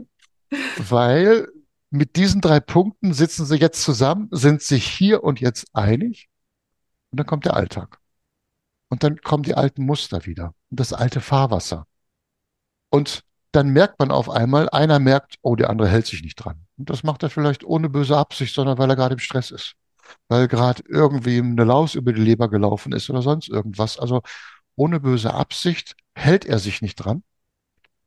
Weil 0.76 1.48
mit 1.90 2.16
diesen 2.16 2.40
drei 2.40 2.60
Punkten 2.60 3.12
sitzen 3.12 3.46
sie 3.46 3.56
jetzt 3.56 3.82
zusammen, 3.82 4.28
sind 4.30 4.62
sich 4.62 4.86
hier 4.86 5.22
und 5.24 5.40
jetzt 5.40 5.66
einig 5.74 6.28
und 7.10 7.20
dann 7.20 7.26
kommt 7.26 7.44
der 7.46 7.56
Alltag. 7.56 8.00
Und 8.88 9.02
dann 9.02 9.20
kommen 9.20 9.42
die 9.42 9.54
alten 9.54 9.84
Muster 9.84 10.24
wieder 10.26 10.54
und 10.70 10.80
das 10.80 10.92
alte 10.92 11.20
Fahrwasser. 11.20 11.86
Und 12.90 13.22
dann 13.52 13.70
merkt 13.70 13.98
man 13.98 14.10
auf 14.10 14.30
einmal, 14.30 14.68
einer 14.70 14.98
merkt, 14.98 15.36
oh, 15.42 15.56
der 15.56 15.70
andere 15.70 15.88
hält 15.88 16.06
sich 16.06 16.22
nicht 16.22 16.36
dran. 16.36 16.66
Und 16.76 16.90
das 16.90 17.02
macht 17.02 17.22
er 17.22 17.30
vielleicht 17.30 17.64
ohne 17.64 17.88
böse 17.88 18.16
Absicht, 18.16 18.54
sondern 18.54 18.78
weil 18.78 18.90
er 18.90 18.96
gerade 18.96 19.14
im 19.14 19.18
Stress 19.18 19.50
ist. 19.50 19.74
Weil 20.28 20.48
gerade 20.48 20.82
irgendwie 20.88 21.38
eine 21.38 21.64
Laus 21.64 21.94
über 21.94 22.12
die 22.12 22.22
Leber 22.22 22.48
gelaufen 22.48 22.92
ist 22.92 23.10
oder 23.10 23.22
sonst 23.22 23.48
irgendwas. 23.48 23.98
Also 23.98 24.22
ohne 24.76 25.00
böse 25.00 25.34
Absicht 25.34 25.96
hält 26.14 26.44
er 26.44 26.58
sich 26.58 26.82
nicht 26.82 26.96
dran. 26.96 27.22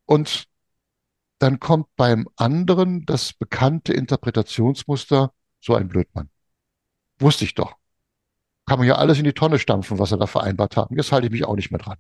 Und 0.05 0.45
dann 1.39 1.59
kommt 1.59 1.87
beim 1.95 2.27
anderen 2.35 3.05
das 3.05 3.33
bekannte 3.33 3.93
Interpretationsmuster, 3.93 5.33
so 5.59 5.75
ein 5.75 5.87
Blödmann. 5.87 6.29
Wusste 7.19 7.45
ich 7.45 7.55
doch. 7.55 7.80
Kann 8.71 8.79
man 8.79 8.87
ja 8.87 8.95
alles 8.95 9.17
in 9.17 9.25
die 9.25 9.33
Tonne 9.33 9.59
stampfen, 9.59 9.99
was 9.99 10.13
er 10.13 10.17
da 10.17 10.27
vereinbart 10.27 10.77
haben. 10.77 10.95
Jetzt 10.95 11.11
halte 11.11 11.27
ich 11.27 11.31
mich 11.33 11.43
auch 11.43 11.57
nicht 11.57 11.71
mehr 11.71 11.79
dran. 11.81 11.97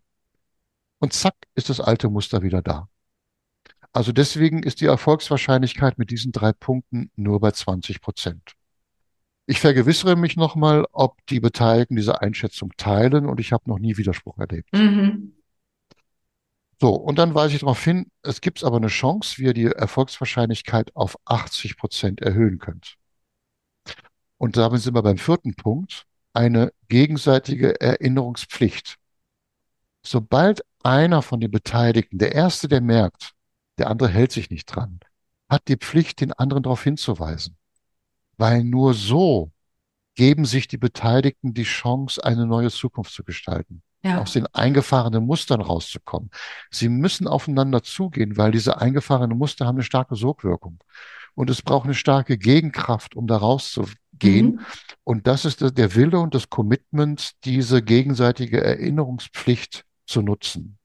Und 0.99 1.11
zack, 1.11 1.35
ist 1.53 1.69
das 1.69 1.81
alte 1.81 2.07
Muster 2.07 2.43
wieder 2.43 2.61
da. 2.61 2.87
Also 3.91 4.13
deswegen 4.13 4.63
ist 4.63 4.79
die 4.79 4.85
Erfolgswahrscheinlichkeit 4.85 5.97
mit 5.97 6.11
diesen 6.11 6.31
drei 6.31 6.53
Punkten 6.53 7.11
nur 7.17 7.41
bei 7.41 7.51
20 7.51 7.99
Prozent. 7.99 8.53
Ich 9.47 9.59
vergewissere 9.59 10.15
mich 10.15 10.37
nochmal, 10.37 10.85
ob 10.93 11.17
die 11.25 11.41
Beteiligten 11.41 11.97
diese 11.97 12.21
Einschätzung 12.21 12.71
teilen 12.77 13.25
und 13.25 13.41
ich 13.41 13.51
habe 13.51 13.69
noch 13.69 13.77
nie 13.77 13.97
Widerspruch 13.97 14.37
erlebt. 14.37 14.71
Mhm. 14.71 15.33
So, 16.79 16.95
und 16.95 17.19
dann 17.19 17.35
weise 17.35 17.55
ich 17.55 17.59
darauf 17.59 17.83
hin, 17.83 18.09
es 18.21 18.39
gibt 18.39 18.63
aber 18.63 18.77
eine 18.77 18.87
Chance, 18.87 19.39
wie 19.39 19.47
ihr 19.47 19.53
die 19.53 19.65
Erfolgswahrscheinlichkeit 19.65 20.95
auf 20.95 21.17
80 21.25 21.75
Prozent 21.75 22.21
erhöhen 22.21 22.59
könnt. 22.59 22.95
Und 24.37 24.55
damit 24.55 24.79
sind 24.79 24.95
wir 24.95 25.03
beim 25.03 25.17
vierten 25.17 25.53
Punkt, 25.53 26.07
eine 26.33 26.71
gegenseitige 26.87 27.79
Erinnerungspflicht. 27.81 28.97
Sobald 30.03 30.63
einer 30.83 31.21
von 31.21 31.39
den 31.39 31.51
Beteiligten, 31.51 32.17
der 32.17 32.33
Erste, 32.33 32.67
der 32.67 32.81
merkt, 32.81 33.31
der 33.77 33.89
andere 33.89 34.09
hält 34.09 34.31
sich 34.31 34.49
nicht 34.49 34.65
dran, 34.65 34.99
hat 35.49 35.67
die 35.67 35.77
Pflicht, 35.77 36.21
den 36.21 36.33
anderen 36.33 36.63
darauf 36.63 36.83
hinzuweisen. 36.83 37.57
Weil 38.37 38.63
nur 38.63 38.93
so 38.93 39.51
geben 40.15 40.45
sich 40.45 40.67
die 40.67 40.77
Beteiligten 40.77 41.53
die 41.53 41.63
Chance, 41.63 42.23
eine 42.23 42.45
neue 42.45 42.69
Zukunft 42.71 43.13
zu 43.13 43.23
gestalten 43.23 43.83
Ja. 44.03 44.21
aus 44.21 44.33
den 44.33 44.47
eingefahrenen 44.47 45.25
Mustern 45.25 45.61
rauszukommen. 45.61 46.31
Sie 46.69 46.89
müssen 46.89 47.27
aufeinander 47.27 47.83
zugehen, 47.83 48.37
weil 48.37 48.51
diese 48.51 48.81
eingefahrenen 48.81 49.37
Muster 49.37 49.65
haben 49.65 49.75
eine 49.75 49.83
starke 49.83 50.15
Sogwirkung. 50.15 50.79
Und 51.33 51.49
es 51.49 51.61
braucht 51.61 51.85
eine 51.85 51.93
starke 51.93 52.37
Gegenkraft, 52.37 53.15
um 53.15 53.27
da 53.27 53.37
rauszugehen. 54.21 54.45
Mhm. 54.55 54.59
Und 55.03 55.27
das 55.27 55.45
ist 55.45 55.61
der- 55.61 55.71
der 55.71 55.95
Wille 55.95 56.19
und 56.19 56.35
das 56.35 56.49
Commitment, 56.49 57.31
diese 57.45 57.81
gegenseitige 57.81 58.63
Erinnerungspflicht 58.63 59.85
zu 60.05 60.21
nutzen. 60.21 60.77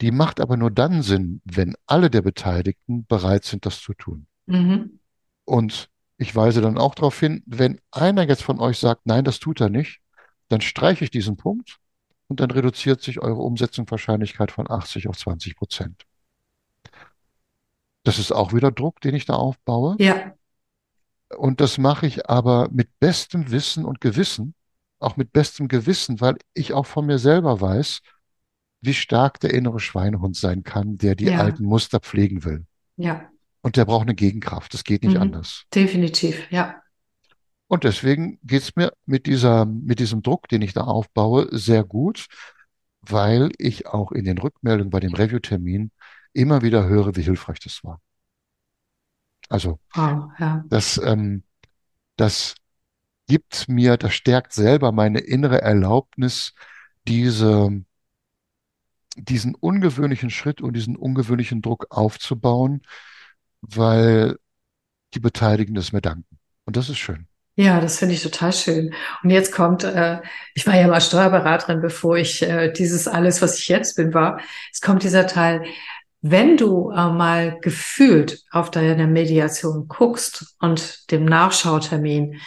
Die 0.00 0.10
macht 0.10 0.40
aber 0.40 0.56
nur 0.56 0.70
dann 0.70 1.02
Sinn, 1.02 1.40
wenn 1.44 1.74
alle 1.86 2.10
der 2.10 2.22
Beteiligten 2.22 3.06
bereit 3.06 3.44
sind, 3.44 3.64
das 3.66 3.80
zu 3.80 3.94
tun. 3.94 4.26
Mhm. 4.46 5.00
Und 5.44 5.88
ich 6.18 6.34
weise 6.34 6.60
dann 6.60 6.78
auch 6.78 6.94
darauf 6.94 7.18
hin, 7.18 7.42
wenn 7.46 7.80
einer 7.90 8.26
jetzt 8.26 8.42
von 8.42 8.58
euch 8.60 8.78
sagt, 8.78 9.06
nein, 9.06 9.24
das 9.24 9.38
tut 9.38 9.60
er 9.60 9.68
nicht, 9.68 10.00
dann 10.48 10.60
streiche 10.60 11.04
ich 11.04 11.10
diesen 11.10 11.36
Punkt 11.36 11.78
und 12.28 12.40
dann 12.40 12.50
reduziert 12.50 13.02
sich 13.02 13.20
eure 13.20 13.42
Umsetzungswahrscheinlichkeit 13.42 14.50
von 14.50 14.70
80 14.70 15.08
auf 15.08 15.16
20 15.16 15.56
Prozent. 15.56 16.04
Das 18.02 18.18
ist 18.18 18.32
auch 18.32 18.52
wieder 18.52 18.70
Druck, 18.70 19.00
den 19.00 19.14
ich 19.14 19.24
da 19.24 19.34
aufbaue. 19.34 19.96
Ja. 19.98 20.34
Und 21.36 21.60
das 21.60 21.78
mache 21.78 22.06
ich 22.06 22.28
aber 22.28 22.68
mit 22.70 22.98
bestem 23.00 23.50
Wissen 23.50 23.84
und 23.84 24.00
Gewissen, 24.00 24.54
auch 24.98 25.16
mit 25.16 25.32
bestem 25.32 25.68
Gewissen, 25.68 26.20
weil 26.20 26.36
ich 26.54 26.72
auch 26.72 26.86
von 26.86 27.06
mir 27.06 27.18
selber 27.18 27.60
weiß, 27.60 28.00
wie 28.80 28.94
stark 28.94 29.40
der 29.40 29.52
innere 29.54 29.80
Schweinehund 29.80 30.36
sein 30.36 30.62
kann, 30.62 30.98
der 30.98 31.14
die 31.16 31.24
Ja. 31.26 31.38
alten 31.38 31.64
Muster 31.64 31.98
pflegen 32.00 32.44
will. 32.44 32.64
Ja. 32.96 33.28
Und 33.62 33.76
der 33.76 33.84
braucht 33.84 34.02
eine 34.02 34.14
Gegenkraft. 34.14 34.72
Das 34.74 34.84
geht 34.84 35.02
nicht 35.02 35.16
Mhm. 35.16 35.22
anders. 35.22 35.64
Definitiv. 35.74 36.50
Ja. 36.50 36.80
Und 37.66 37.82
deswegen 37.82 38.38
geht's 38.44 38.76
mir 38.76 38.92
mit 39.06 39.26
dieser, 39.26 39.66
mit 39.66 39.98
diesem 39.98 40.22
Druck, 40.22 40.48
den 40.48 40.62
ich 40.62 40.72
da 40.72 40.82
aufbaue, 40.82 41.48
sehr 41.50 41.82
gut, 41.82 42.26
weil 43.00 43.50
ich 43.58 43.86
auch 43.88 44.12
in 44.12 44.24
den 44.24 44.38
Rückmeldungen 44.38 44.90
bei 44.90 45.00
dem 45.00 45.14
Review-Termin 45.14 45.90
immer 46.32 46.62
wieder 46.62 46.86
höre, 46.86 47.16
wie 47.16 47.22
hilfreich 47.22 47.58
das 47.58 47.82
war. 47.82 48.00
Also 49.48 49.78
Wow. 49.94 50.30
Ja. 50.38 50.64
das, 50.68 50.98
ähm, 50.98 51.42
das 52.16 52.54
gibt 53.28 53.68
mir, 53.68 53.96
das 53.96 54.14
stärkt 54.14 54.52
selber 54.52 54.92
meine 54.92 55.20
innere 55.20 55.62
Erlaubnis, 55.62 56.54
diese, 57.08 57.84
diesen 59.16 59.54
ungewöhnlichen 59.54 60.30
Schritt 60.30 60.60
und 60.60 60.74
diesen 60.74 60.96
ungewöhnlichen 60.96 61.62
Druck 61.62 61.86
aufzubauen, 61.90 62.82
weil 63.60 64.36
die 65.14 65.20
Beteiligten 65.20 65.76
es 65.76 65.92
mir 65.92 66.02
danken. 66.02 66.38
Und 66.64 66.76
das 66.76 66.88
ist 66.90 66.98
schön. 66.98 67.28
Ja, 67.58 67.80
das 67.80 67.98
finde 67.98 68.14
ich 68.14 68.22
total 68.22 68.52
schön. 68.52 68.94
Und 69.22 69.30
jetzt 69.30 69.50
kommt, 69.50 69.82
äh, 69.82 70.20
ich 70.54 70.66
war 70.66 70.76
ja 70.76 70.86
mal 70.88 71.00
Steuerberaterin, 71.00 71.80
bevor 71.80 72.18
ich 72.18 72.42
äh, 72.42 72.70
dieses 72.70 73.08
alles, 73.08 73.40
was 73.40 73.58
ich 73.58 73.68
jetzt 73.68 73.96
bin, 73.96 74.12
war. 74.12 74.40
Es 74.72 74.82
kommt 74.82 75.02
dieser 75.02 75.26
Teil, 75.26 75.64
wenn 76.22 76.56
du 76.56 76.90
äh, 76.90 77.10
mal 77.10 77.58
gefühlt 77.60 78.42
auf 78.50 78.70
deine 78.70 79.06
Mediation 79.06 79.88
guckst 79.88 80.56
und 80.60 81.10
dem 81.10 81.24
Nachschautermin, 81.24 82.40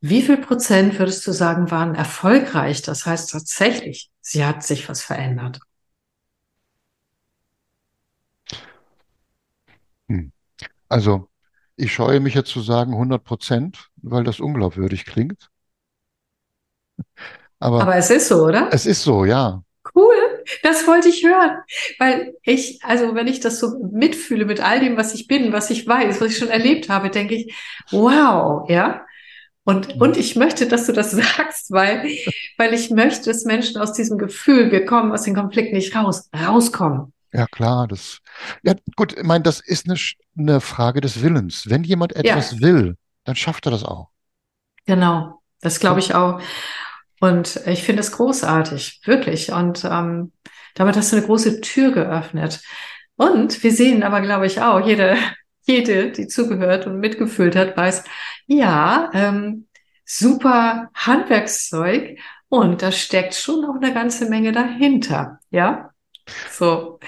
wie 0.00 0.22
viel 0.22 0.38
Prozent 0.38 0.98
würdest 0.98 1.26
du 1.26 1.32
sagen, 1.32 1.70
waren 1.70 1.94
erfolgreich? 1.94 2.82
Das 2.82 3.04
heißt 3.06 3.30
tatsächlich, 3.32 4.10
sie 4.20 4.44
hat 4.44 4.62
sich 4.62 4.88
was 4.88 5.02
verändert. 5.02 5.60
Hm. 10.08 10.32
Also, 10.88 11.28
ich 11.76 11.92
scheue 11.92 12.20
mich 12.20 12.34
jetzt 12.34 12.50
zu 12.50 12.60
sagen 12.62 12.94
100 12.94 13.24
Prozent, 13.24 13.90
weil 13.96 14.24
das 14.24 14.40
unglaubwürdig 14.40 15.06
klingt. 15.06 15.50
Aber 17.60 17.82
Aber 17.82 17.96
es 17.96 18.10
ist 18.10 18.28
so, 18.28 18.44
oder? 18.46 18.68
es 18.72 18.86
ist 18.86 19.02
so, 19.02 19.24
ja. 19.24 19.62
Cool, 19.94 20.14
das 20.62 20.86
wollte 20.86 21.08
ich 21.08 21.24
hören, 21.24 21.58
weil 21.98 22.34
ich, 22.42 22.80
also 22.82 23.14
wenn 23.14 23.26
ich 23.26 23.40
das 23.40 23.58
so 23.58 23.78
mitfühle 23.92 24.44
mit 24.44 24.60
all 24.60 24.80
dem, 24.80 24.96
was 24.96 25.14
ich 25.14 25.26
bin, 25.26 25.52
was 25.52 25.70
ich 25.70 25.86
weiß, 25.86 26.20
was 26.20 26.32
ich 26.32 26.38
schon 26.38 26.48
erlebt 26.48 26.88
habe, 26.88 27.10
denke 27.10 27.34
ich, 27.34 27.54
wow, 27.90 28.68
ja. 28.68 29.04
Und, 29.64 30.00
und 30.00 30.16
ich 30.16 30.34
möchte, 30.34 30.66
dass 30.66 30.86
du 30.86 30.92
das 30.92 31.10
sagst, 31.12 31.70
weil, 31.70 32.08
weil 32.56 32.72
ich 32.72 32.90
möchte, 32.90 33.30
dass 33.30 33.44
Menschen 33.44 33.80
aus 33.80 33.92
diesem 33.92 34.16
Gefühl, 34.18 34.70
wir 34.72 34.84
kommen 34.84 35.12
aus 35.12 35.24
dem 35.24 35.34
Konflikt 35.34 35.72
nicht 35.72 35.94
raus, 35.94 36.28
rauskommen. 36.34 37.12
Ja, 37.32 37.46
klar, 37.46 37.86
das, 37.86 38.20
ja, 38.62 38.74
gut, 38.96 39.12
ich 39.12 39.24
meine, 39.24 39.44
das 39.44 39.60
ist 39.60 39.86
eine, 39.86 39.98
eine 40.38 40.60
Frage 40.62 41.02
des 41.02 41.22
Willens. 41.22 41.68
Wenn 41.68 41.84
jemand 41.84 42.16
etwas 42.16 42.60
will, 42.60 42.96
dann 43.24 43.36
schafft 43.36 43.66
er 43.66 43.70
das 43.70 43.84
auch. 43.84 44.08
Genau. 44.86 45.38
Das 45.60 45.80
glaube 45.80 46.00
ich 46.00 46.14
auch. 46.14 46.40
Und 47.20 47.60
ich 47.66 47.82
finde 47.82 48.00
es 48.00 48.12
großartig, 48.12 49.00
wirklich. 49.04 49.52
Und 49.52 49.84
ähm, 49.84 50.32
damit 50.74 50.96
hast 50.96 51.12
du 51.12 51.16
eine 51.16 51.26
große 51.26 51.60
Tür 51.60 51.92
geöffnet. 51.92 52.60
Und 53.16 53.62
wir 53.62 53.72
sehen 53.72 54.02
aber, 54.02 54.20
glaube 54.20 54.46
ich, 54.46 54.60
auch, 54.60 54.86
jede, 54.86 55.16
jede, 55.62 56.12
die 56.12 56.28
zugehört 56.28 56.86
und 56.86 57.00
mitgefühlt 57.00 57.56
hat, 57.56 57.76
weiß, 57.76 58.04
ja, 58.46 59.10
ähm, 59.12 59.66
super 60.04 60.88
Handwerkszeug 60.94 62.18
und 62.48 62.80
da 62.80 62.92
steckt 62.92 63.34
schon 63.34 63.60
noch 63.60 63.76
eine 63.76 63.92
ganze 63.92 64.28
Menge 64.30 64.52
dahinter, 64.52 65.40
ja. 65.50 65.87
So, 66.50 66.98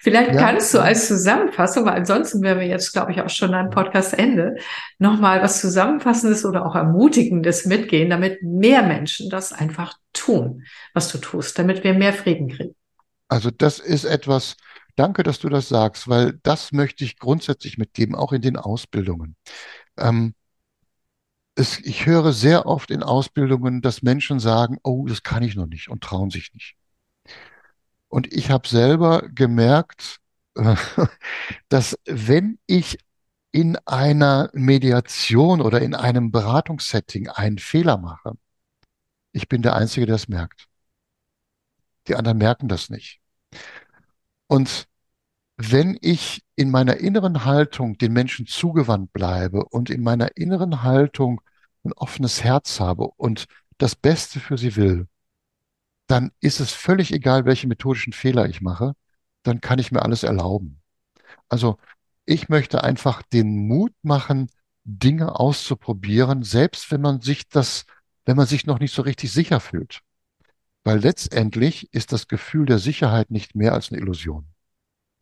vielleicht 0.00 0.34
ja. 0.34 0.40
kannst 0.40 0.72
du 0.74 0.78
als 0.78 1.08
Zusammenfassung, 1.08 1.84
weil 1.86 1.94
ansonsten 1.94 2.42
wären 2.42 2.58
wir 2.58 2.66
jetzt, 2.66 2.92
glaube 2.92 3.12
ich, 3.12 3.20
auch 3.20 3.28
schon 3.28 3.54
am 3.54 3.70
Podcast-Ende, 3.70 4.56
nochmal 4.98 5.42
was 5.42 5.60
Zusammenfassendes 5.60 6.44
oder 6.44 6.66
auch 6.66 6.74
Ermutigendes 6.74 7.66
mitgehen, 7.66 8.10
damit 8.10 8.42
mehr 8.42 8.82
Menschen 8.82 9.30
das 9.30 9.52
einfach 9.52 9.96
tun, 10.12 10.64
was 10.92 11.08
du 11.08 11.18
tust, 11.18 11.58
damit 11.58 11.84
wir 11.84 11.94
mehr 11.94 12.12
Frieden 12.12 12.48
kriegen. 12.48 12.74
Also 13.28 13.50
das 13.50 13.78
ist 13.78 14.04
etwas, 14.04 14.56
danke, 14.96 15.22
dass 15.22 15.38
du 15.38 15.48
das 15.48 15.68
sagst, 15.68 16.08
weil 16.08 16.38
das 16.42 16.72
möchte 16.72 17.04
ich 17.04 17.18
grundsätzlich 17.18 17.78
mitgeben, 17.78 18.14
auch 18.14 18.32
in 18.32 18.42
den 18.42 18.56
Ausbildungen. 18.56 19.36
Ähm, 19.96 20.34
es, 21.56 21.78
ich 21.80 22.06
höre 22.06 22.32
sehr 22.32 22.66
oft 22.66 22.90
in 22.90 23.02
Ausbildungen, 23.02 23.80
dass 23.80 24.02
Menschen 24.02 24.40
sagen, 24.40 24.78
oh, 24.82 25.06
das 25.06 25.22
kann 25.22 25.42
ich 25.42 25.54
noch 25.54 25.66
nicht 25.66 25.88
und 25.88 26.02
trauen 26.02 26.30
sich 26.30 26.52
nicht. 26.52 26.76
Und 28.14 28.32
ich 28.32 28.48
habe 28.52 28.68
selber 28.68 29.22
gemerkt, 29.28 30.20
dass 31.68 31.98
wenn 32.04 32.60
ich 32.68 32.96
in 33.50 33.76
einer 33.86 34.50
Mediation 34.52 35.60
oder 35.60 35.82
in 35.82 35.96
einem 35.96 36.30
Beratungssetting 36.30 37.28
einen 37.28 37.58
Fehler 37.58 37.98
mache, 37.98 38.34
ich 39.32 39.48
bin 39.48 39.62
der 39.62 39.74
Einzige, 39.74 40.06
der 40.06 40.14
es 40.14 40.28
merkt. 40.28 40.68
Die 42.06 42.14
anderen 42.14 42.38
merken 42.38 42.68
das 42.68 42.88
nicht. 42.88 43.20
Und 44.46 44.86
wenn 45.56 45.98
ich 46.00 46.44
in 46.54 46.70
meiner 46.70 46.98
inneren 46.98 47.44
Haltung 47.44 47.98
den 47.98 48.12
Menschen 48.12 48.46
zugewandt 48.46 49.12
bleibe 49.12 49.64
und 49.64 49.90
in 49.90 50.04
meiner 50.04 50.36
inneren 50.36 50.84
Haltung 50.84 51.40
ein 51.82 51.92
offenes 51.94 52.44
Herz 52.44 52.78
habe 52.78 53.08
und 53.16 53.46
das 53.78 53.96
Beste 53.96 54.38
für 54.38 54.56
sie 54.56 54.76
will, 54.76 55.08
dann 56.06 56.32
ist 56.40 56.60
es 56.60 56.72
völlig 56.72 57.12
egal, 57.12 57.44
welche 57.44 57.66
methodischen 57.66 58.12
Fehler 58.12 58.48
ich 58.48 58.60
mache, 58.60 58.94
dann 59.42 59.60
kann 59.60 59.78
ich 59.78 59.92
mir 59.92 60.02
alles 60.02 60.22
erlauben. 60.22 60.80
Also 61.48 61.78
ich 62.26 62.48
möchte 62.48 62.82
einfach 62.82 63.22
den 63.22 63.66
Mut 63.66 63.92
machen, 64.02 64.50
Dinge 64.84 65.38
auszuprobieren, 65.38 66.42
selbst 66.42 66.90
wenn 66.90 67.00
man 67.00 67.20
sich 67.20 67.48
das, 67.48 67.84
wenn 68.24 68.36
man 68.36 68.46
sich 68.46 68.66
noch 68.66 68.80
nicht 68.80 68.94
so 68.94 69.02
richtig 69.02 69.32
sicher 69.32 69.60
fühlt. 69.60 70.00
Weil 70.84 70.98
letztendlich 70.98 71.92
ist 71.94 72.12
das 72.12 72.28
Gefühl 72.28 72.66
der 72.66 72.78
Sicherheit 72.78 73.30
nicht 73.30 73.54
mehr 73.54 73.72
als 73.72 73.90
eine 73.90 74.00
Illusion. 74.00 74.46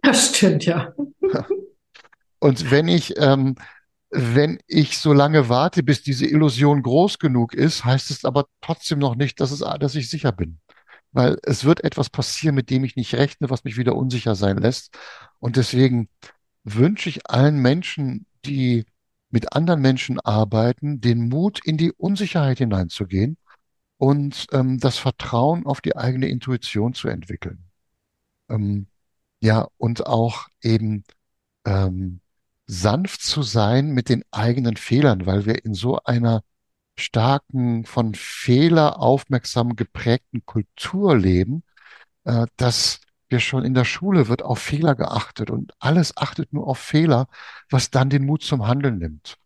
Das 0.02 0.34
stimmt, 0.34 0.64
ja. 0.64 0.92
Und 2.40 2.72
wenn 2.72 2.88
ich, 2.88 3.14
ähm, 3.18 3.54
wenn 4.10 4.58
ich 4.66 4.98
so 4.98 5.12
lange 5.12 5.48
warte, 5.48 5.84
bis 5.84 6.02
diese 6.02 6.26
Illusion 6.26 6.82
groß 6.82 7.20
genug 7.20 7.54
ist, 7.54 7.84
heißt 7.84 8.10
es 8.10 8.24
aber 8.24 8.46
trotzdem 8.60 8.98
noch 8.98 9.14
nicht, 9.14 9.40
dass, 9.40 9.52
es, 9.52 9.60
dass 9.60 9.94
ich 9.94 10.10
sicher 10.10 10.32
bin. 10.32 10.58
Weil 11.12 11.38
es 11.42 11.64
wird 11.64 11.84
etwas 11.84 12.10
passieren, 12.10 12.54
mit 12.54 12.70
dem 12.70 12.84
ich 12.84 12.96
nicht 12.96 13.14
rechne, 13.14 13.50
was 13.50 13.64
mich 13.64 13.76
wieder 13.76 13.96
unsicher 13.96 14.34
sein 14.34 14.56
lässt. 14.56 14.96
Und 15.38 15.56
deswegen 15.56 16.08
wünsche 16.64 17.08
ich 17.08 17.28
allen 17.30 17.58
Menschen, 17.58 18.26
die 18.44 18.86
mit 19.30 19.52
anderen 19.54 19.80
Menschen 19.80 20.20
arbeiten, 20.20 21.00
den 21.00 21.28
Mut, 21.28 21.60
in 21.64 21.76
die 21.76 21.92
Unsicherheit 21.92 22.58
hineinzugehen 22.58 23.38
und 23.98 24.46
ähm, 24.52 24.78
das 24.78 24.98
Vertrauen 24.98 25.66
auf 25.66 25.80
die 25.80 25.96
eigene 25.96 26.28
Intuition 26.28 26.94
zu 26.94 27.08
entwickeln. 27.08 27.64
Ähm, 28.48 28.86
ja, 29.40 29.68
und 29.78 30.06
auch 30.06 30.48
eben 30.62 31.04
ähm, 31.64 32.20
sanft 32.66 33.22
zu 33.22 33.42
sein 33.42 33.90
mit 33.90 34.08
den 34.08 34.24
eigenen 34.30 34.76
Fehlern, 34.76 35.26
weil 35.26 35.46
wir 35.46 35.64
in 35.64 35.74
so 35.74 35.98
einer 36.04 36.42
starken, 36.96 37.84
von 37.84 38.14
Fehler 38.14 38.98
aufmerksam 39.00 39.76
geprägten 39.76 40.44
Kultur 40.46 41.16
leben, 41.16 41.62
äh, 42.24 42.46
dass 42.56 43.00
wir 43.28 43.40
schon 43.40 43.64
in 43.64 43.74
der 43.74 43.84
Schule 43.84 44.28
wird 44.28 44.42
auf 44.42 44.58
Fehler 44.60 44.94
geachtet 44.94 45.50
und 45.50 45.72
alles 45.80 46.16
achtet 46.16 46.52
nur 46.52 46.66
auf 46.68 46.78
Fehler, 46.78 47.28
was 47.70 47.90
dann 47.90 48.10
den 48.10 48.26
Mut 48.26 48.42
zum 48.42 48.66
Handeln 48.66 48.98
nimmt. 48.98 49.38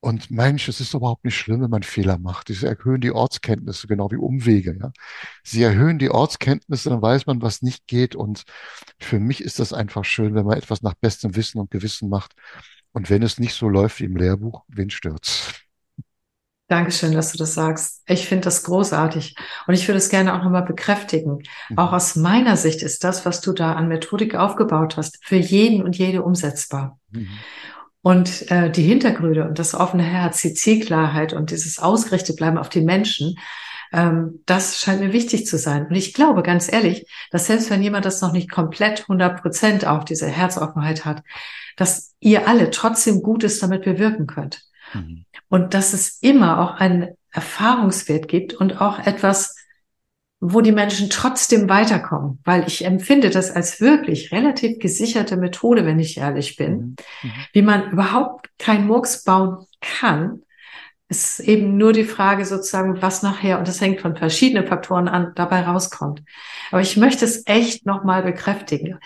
Und 0.00 0.32
Mensch, 0.32 0.68
es 0.68 0.80
ist 0.80 0.94
überhaupt 0.94 1.24
nicht 1.24 1.36
schlimm, 1.36 1.60
wenn 1.62 1.70
man 1.70 1.84
Fehler 1.84 2.18
macht. 2.18 2.48
Sie 2.48 2.66
erhöhen 2.66 3.00
die 3.00 3.12
Ortskenntnisse, 3.12 3.86
genau 3.86 4.10
wie 4.10 4.16
Umwege. 4.16 4.76
Ja? 4.80 4.92
Sie 5.44 5.62
erhöhen 5.62 6.00
die 6.00 6.10
Ortskenntnisse, 6.10 6.90
dann 6.90 7.02
weiß 7.02 7.26
man, 7.26 7.40
was 7.40 7.62
nicht 7.62 7.86
geht. 7.86 8.16
Und 8.16 8.42
für 8.98 9.20
mich 9.20 9.40
ist 9.40 9.60
das 9.60 9.72
einfach 9.72 10.04
schön, 10.04 10.34
wenn 10.34 10.44
man 10.44 10.58
etwas 10.58 10.82
nach 10.82 10.94
bestem 10.94 11.36
Wissen 11.36 11.60
und 11.60 11.70
Gewissen 11.70 12.08
macht. 12.08 12.32
Und 12.90 13.10
wenn 13.10 13.22
es 13.22 13.38
nicht 13.38 13.54
so 13.54 13.68
läuft 13.68 14.00
wie 14.00 14.04
im 14.06 14.16
Lehrbuch, 14.16 14.64
wen 14.66 14.90
stört's? 14.90 15.61
Dankeschön, 16.72 17.12
dass 17.12 17.32
du 17.32 17.36
das 17.36 17.52
sagst. 17.52 18.02
Ich 18.06 18.26
finde 18.26 18.44
das 18.44 18.62
großartig. 18.62 19.36
Und 19.66 19.74
ich 19.74 19.86
würde 19.88 19.98
es 19.98 20.08
gerne 20.08 20.32
auch 20.34 20.42
nochmal 20.42 20.62
bekräftigen. 20.62 21.42
Mhm. 21.68 21.78
Auch 21.78 21.92
aus 21.92 22.16
meiner 22.16 22.56
Sicht 22.56 22.82
ist 22.82 23.04
das, 23.04 23.26
was 23.26 23.42
du 23.42 23.52
da 23.52 23.74
an 23.74 23.88
Methodik 23.88 24.34
aufgebaut 24.34 24.96
hast, 24.96 25.18
für 25.22 25.36
jeden 25.36 25.82
und 25.82 25.98
jede 25.98 26.22
umsetzbar. 26.22 26.98
Mhm. 27.10 27.28
Und 28.00 28.50
äh, 28.50 28.70
die 28.70 28.84
Hintergründe 28.84 29.46
und 29.46 29.58
das 29.58 29.74
offene 29.74 30.02
Herz, 30.02 30.40
die 30.40 30.54
Zielklarheit 30.54 31.34
und 31.34 31.50
dieses 31.50 31.78
ausgerichtet 31.78 32.38
bleiben 32.38 32.56
auf 32.56 32.70
die 32.70 32.80
Menschen, 32.80 33.36
ähm, 33.92 34.40
das 34.46 34.80
scheint 34.80 35.02
mir 35.02 35.12
wichtig 35.12 35.44
zu 35.44 35.58
sein. 35.58 35.88
Und 35.88 35.94
ich 35.94 36.14
glaube 36.14 36.42
ganz 36.42 36.72
ehrlich, 36.72 37.06
dass 37.30 37.48
selbst 37.48 37.68
wenn 37.68 37.82
jemand 37.82 38.06
das 38.06 38.22
noch 38.22 38.32
nicht 38.32 38.50
komplett 38.50 39.02
100 39.02 39.42
Prozent 39.42 39.86
auch 39.86 40.04
diese 40.04 40.26
Herzoffenheit 40.26 41.04
hat, 41.04 41.22
dass 41.76 42.14
ihr 42.18 42.48
alle 42.48 42.70
trotzdem 42.70 43.20
Gutes 43.20 43.58
damit 43.58 43.82
bewirken 43.82 44.26
könnt. 44.26 44.71
Mhm. 44.92 45.24
Und 45.48 45.74
dass 45.74 45.92
es 45.92 46.18
immer 46.20 46.60
auch 46.60 46.74
einen 46.74 47.16
Erfahrungswert 47.30 48.28
gibt 48.28 48.54
und 48.54 48.80
auch 48.80 48.98
etwas, 48.98 49.56
wo 50.44 50.60
die 50.60 50.72
Menschen 50.72 51.08
trotzdem 51.08 51.68
weiterkommen, 51.68 52.40
weil 52.44 52.66
ich 52.66 52.84
empfinde 52.84 53.30
das 53.30 53.52
als 53.52 53.80
wirklich 53.80 54.32
relativ 54.32 54.80
gesicherte 54.80 55.36
Methode, 55.36 55.86
wenn 55.86 56.00
ich 56.00 56.18
ehrlich 56.18 56.56
bin, 56.56 56.72
mhm. 56.72 56.96
mhm. 57.22 57.32
wie 57.52 57.62
man 57.62 57.92
überhaupt 57.92 58.50
kein 58.58 58.86
Murks 58.86 59.22
bauen 59.22 59.66
kann. 59.80 60.42
ist 61.08 61.38
eben 61.38 61.76
nur 61.76 61.92
die 61.92 62.04
Frage 62.04 62.44
sozusagen, 62.44 63.00
was 63.00 63.22
nachher, 63.22 63.60
und 63.60 63.68
das 63.68 63.80
hängt 63.80 64.00
von 64.00 64.16
verschiedenen 64.16 64.66
Faktoren 64.66 65.06
an, 65.06 65.32
dabei 65.36 65.62
rauskommt. 65.62 66.22
Aber 66.72 66.80
ich 66.80 66.96
möchte 66.96 67.24
es 67.24 67.46
echt 67.46 67.86
nochmal 67.86 68.24
bekräftigen. 68.24 68.98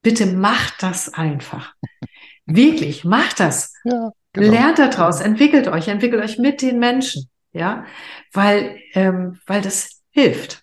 Bitte 0.00 0.24
macht 0.24 0.82
das 0.82 1.12
einfach. 1.12 1.74
Wirklich, 2.46 3.04
macht 3.04 3.40
das. 3.40 3.74
Ja, 3.84 4.10
genau. 4.36 4.52
Lernt 4.52 4.78
daraus, 4.78 5.20
entwickelt 5.20 5.68
euch, 5.68 5.88
entwickelt 5.88 6.22
euch 6.22 6.38
mit 6.38 6.62
den 6.62 6.78
Menschen. 6.78 7.28
Ja, 7.52 7.86
weil, 8.32 8.76
ähm, 8.92 9.40
weil 9.46 9.62
das 9.62 10.02
hilft. 10.10 10.62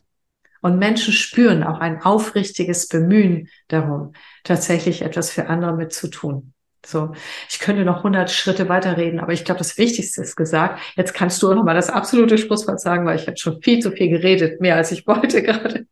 Und 0.62 0.78
Menschen 0.78 1.12
spüren 1.12 1.64
auch 1.64 1.80
ein 1.80 2.02
aufrichtiges 2.02 2.88
Bemühen 2.88 3.50
darum, 3.68 4.14
tatsächlich 4.44 5.02
etwas 5.02 5.30
für 5.32 5.48
andere 5.48 5.76
mitzutun. 5.76 6.54
So, 6.86 7.14
ich 7.50 7.60
könnte 7.60 7.84
noch 7.84 8.04
hundert 8.04 8.30
Schritte 8.30 8.70
weiterreden, 8.70 9.20
aber 9.20 9.34
ich 9.34 9.44
glaube, 9.44 9.60
das 9.60 9.78
Wichtigste 9.78 10.22
ist 10.22 10.36
gesagt. 10.36 10.80
Jetzt 10.96 11.14
kannst 11.14 11.42
du 11.42 11.54
noch 11.54 11.64
mal 11.64 11.74
das 11.74 11.90
absolute 11.90 12.38
Schlusswort 12.38 12.80
sagen, 12.80 13.06
weil 13.06 13.18
ich 13.18 13.28
habe 13.28 13.38
schon 13.38 13.62
viel 13.62 13.80
zu 13.80 13.92
viel 13.92 14.10
geredet, 14.10 14.62
mehr 14.62 14.76
als 14.76 14.92
ich 14.92 15.08
wollte 15.08 15.42
gerade. 15.42 15.88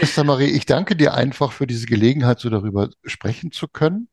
Esther 0.00 0.24
Marie, 0.24 0.50
ich 0.50 0.66
danke 0.66 0.96
dir 0.96 1.14
einfach 1.14 1.52
für 1.52 1.66
diese 1.66 1.86
Gelegenheit, 1.86 2.40
so 2.40 2.50
darüber 2.50 2.90
sprechen 3.04 3.52
zu 3.52 3.68
können. 3.68 4.08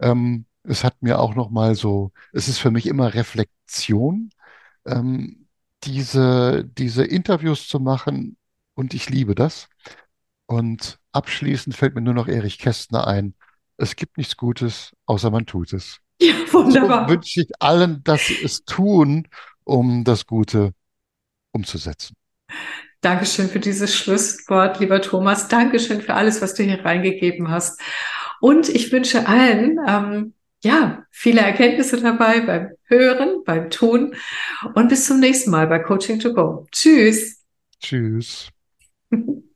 Ähm, 0.00 0.44
es 0.68 0.84
hat 0.84 1.02
mir 1.02 1.18
auch 1.18 1.34
noch 1.34 1.50
mal 1.50 1.74
so, 1.74 2.12
es 2.32 2.48
ist 2.48 2.58
für 2.58 2.70
mich 2.70 2.86
immer 2.86 3.14
Reflexion. 3.14 4.30
Ähm, 4.86 5.46
diese, 5.84 6.64
diese 6.64 7.04
Interviews 7.04 7.68
zu 7.68 7.80
machen 7.80 8.36
und 8.74 8.94
ich 8.94 9.10
liebe 9.10 9.34
das. 9.34 9.68
Und 10.46 10.98
abschließend 11.12 11.76
fällt 11.76 11.94
mir 11.94 12.00
nur 12.00 12.14
noch 12.14 12.28
Erich 12.28 12.58
Kästner 12.58 13.06
ein. 13.06 13.34
Es 13.76 13.96
gibt 13.96 14.18
nichts 14.18 14.36
Gutes, 14.36 14.92
außer 15.06 15.30
man 15.30 15.46
tut 15.46 15.72
es. 15.72 15.98
Ja, 16.20 16.34
wunderbar. 16.50 17.06
So 17.06 17.14
wünsche 17.14 17.42
ich 17.42 17.48
allen, 17.60 18.02
dass 18.02 18.26
sie 18.26 18.42
es 18.42 18.64
tun, 18.64 19.28
um 19.62 20.02
das 20.02 20.26
Gute 20.26 20.72
umzusetzen. 21.52 22.16
Dankeschön 23.00 23.48
für 23.48 23.60
dieses 23.60 23.94
Schlusswort, 23.94 24.80
lieber 24.80 25.00
Thomas. 25.00 25.46
Dankeschön 25.46 26.00
für 26.00 26.14
alles, 26.14 26.42
was 26.42 26.54
du 26.54 26.64
hier 26.64 26.84
reingegeben 26.84 27.48
hast. 27.48 27.80
Und 28.40 28.68
ich 28.68 28.90
wünsche 28.90 29.28
allen, 29.28 29.78
ähm, 29.86 30.34
ja, 30.62 31.04
viele 31.10 31.40
Erkenntnisse 31.40 32.00
dabei 32.00 32.40
beim 32.40 32.70
Hören, 32.84 33.44
beim 33.44 33.70
Tun 33.70 34.14
und 34.74 34.88
bis 34.88 35.06
zum 35.06 35.20
nächsten 35.20 35.50
Mal 35.50 35.66
bei 35.66 35.78
Coaching 35.78 36.18
to 36.18 36.32
Go. 36.32 36.66
Tschüss. 36.72 37.44
Tschüss. 37.80 38.50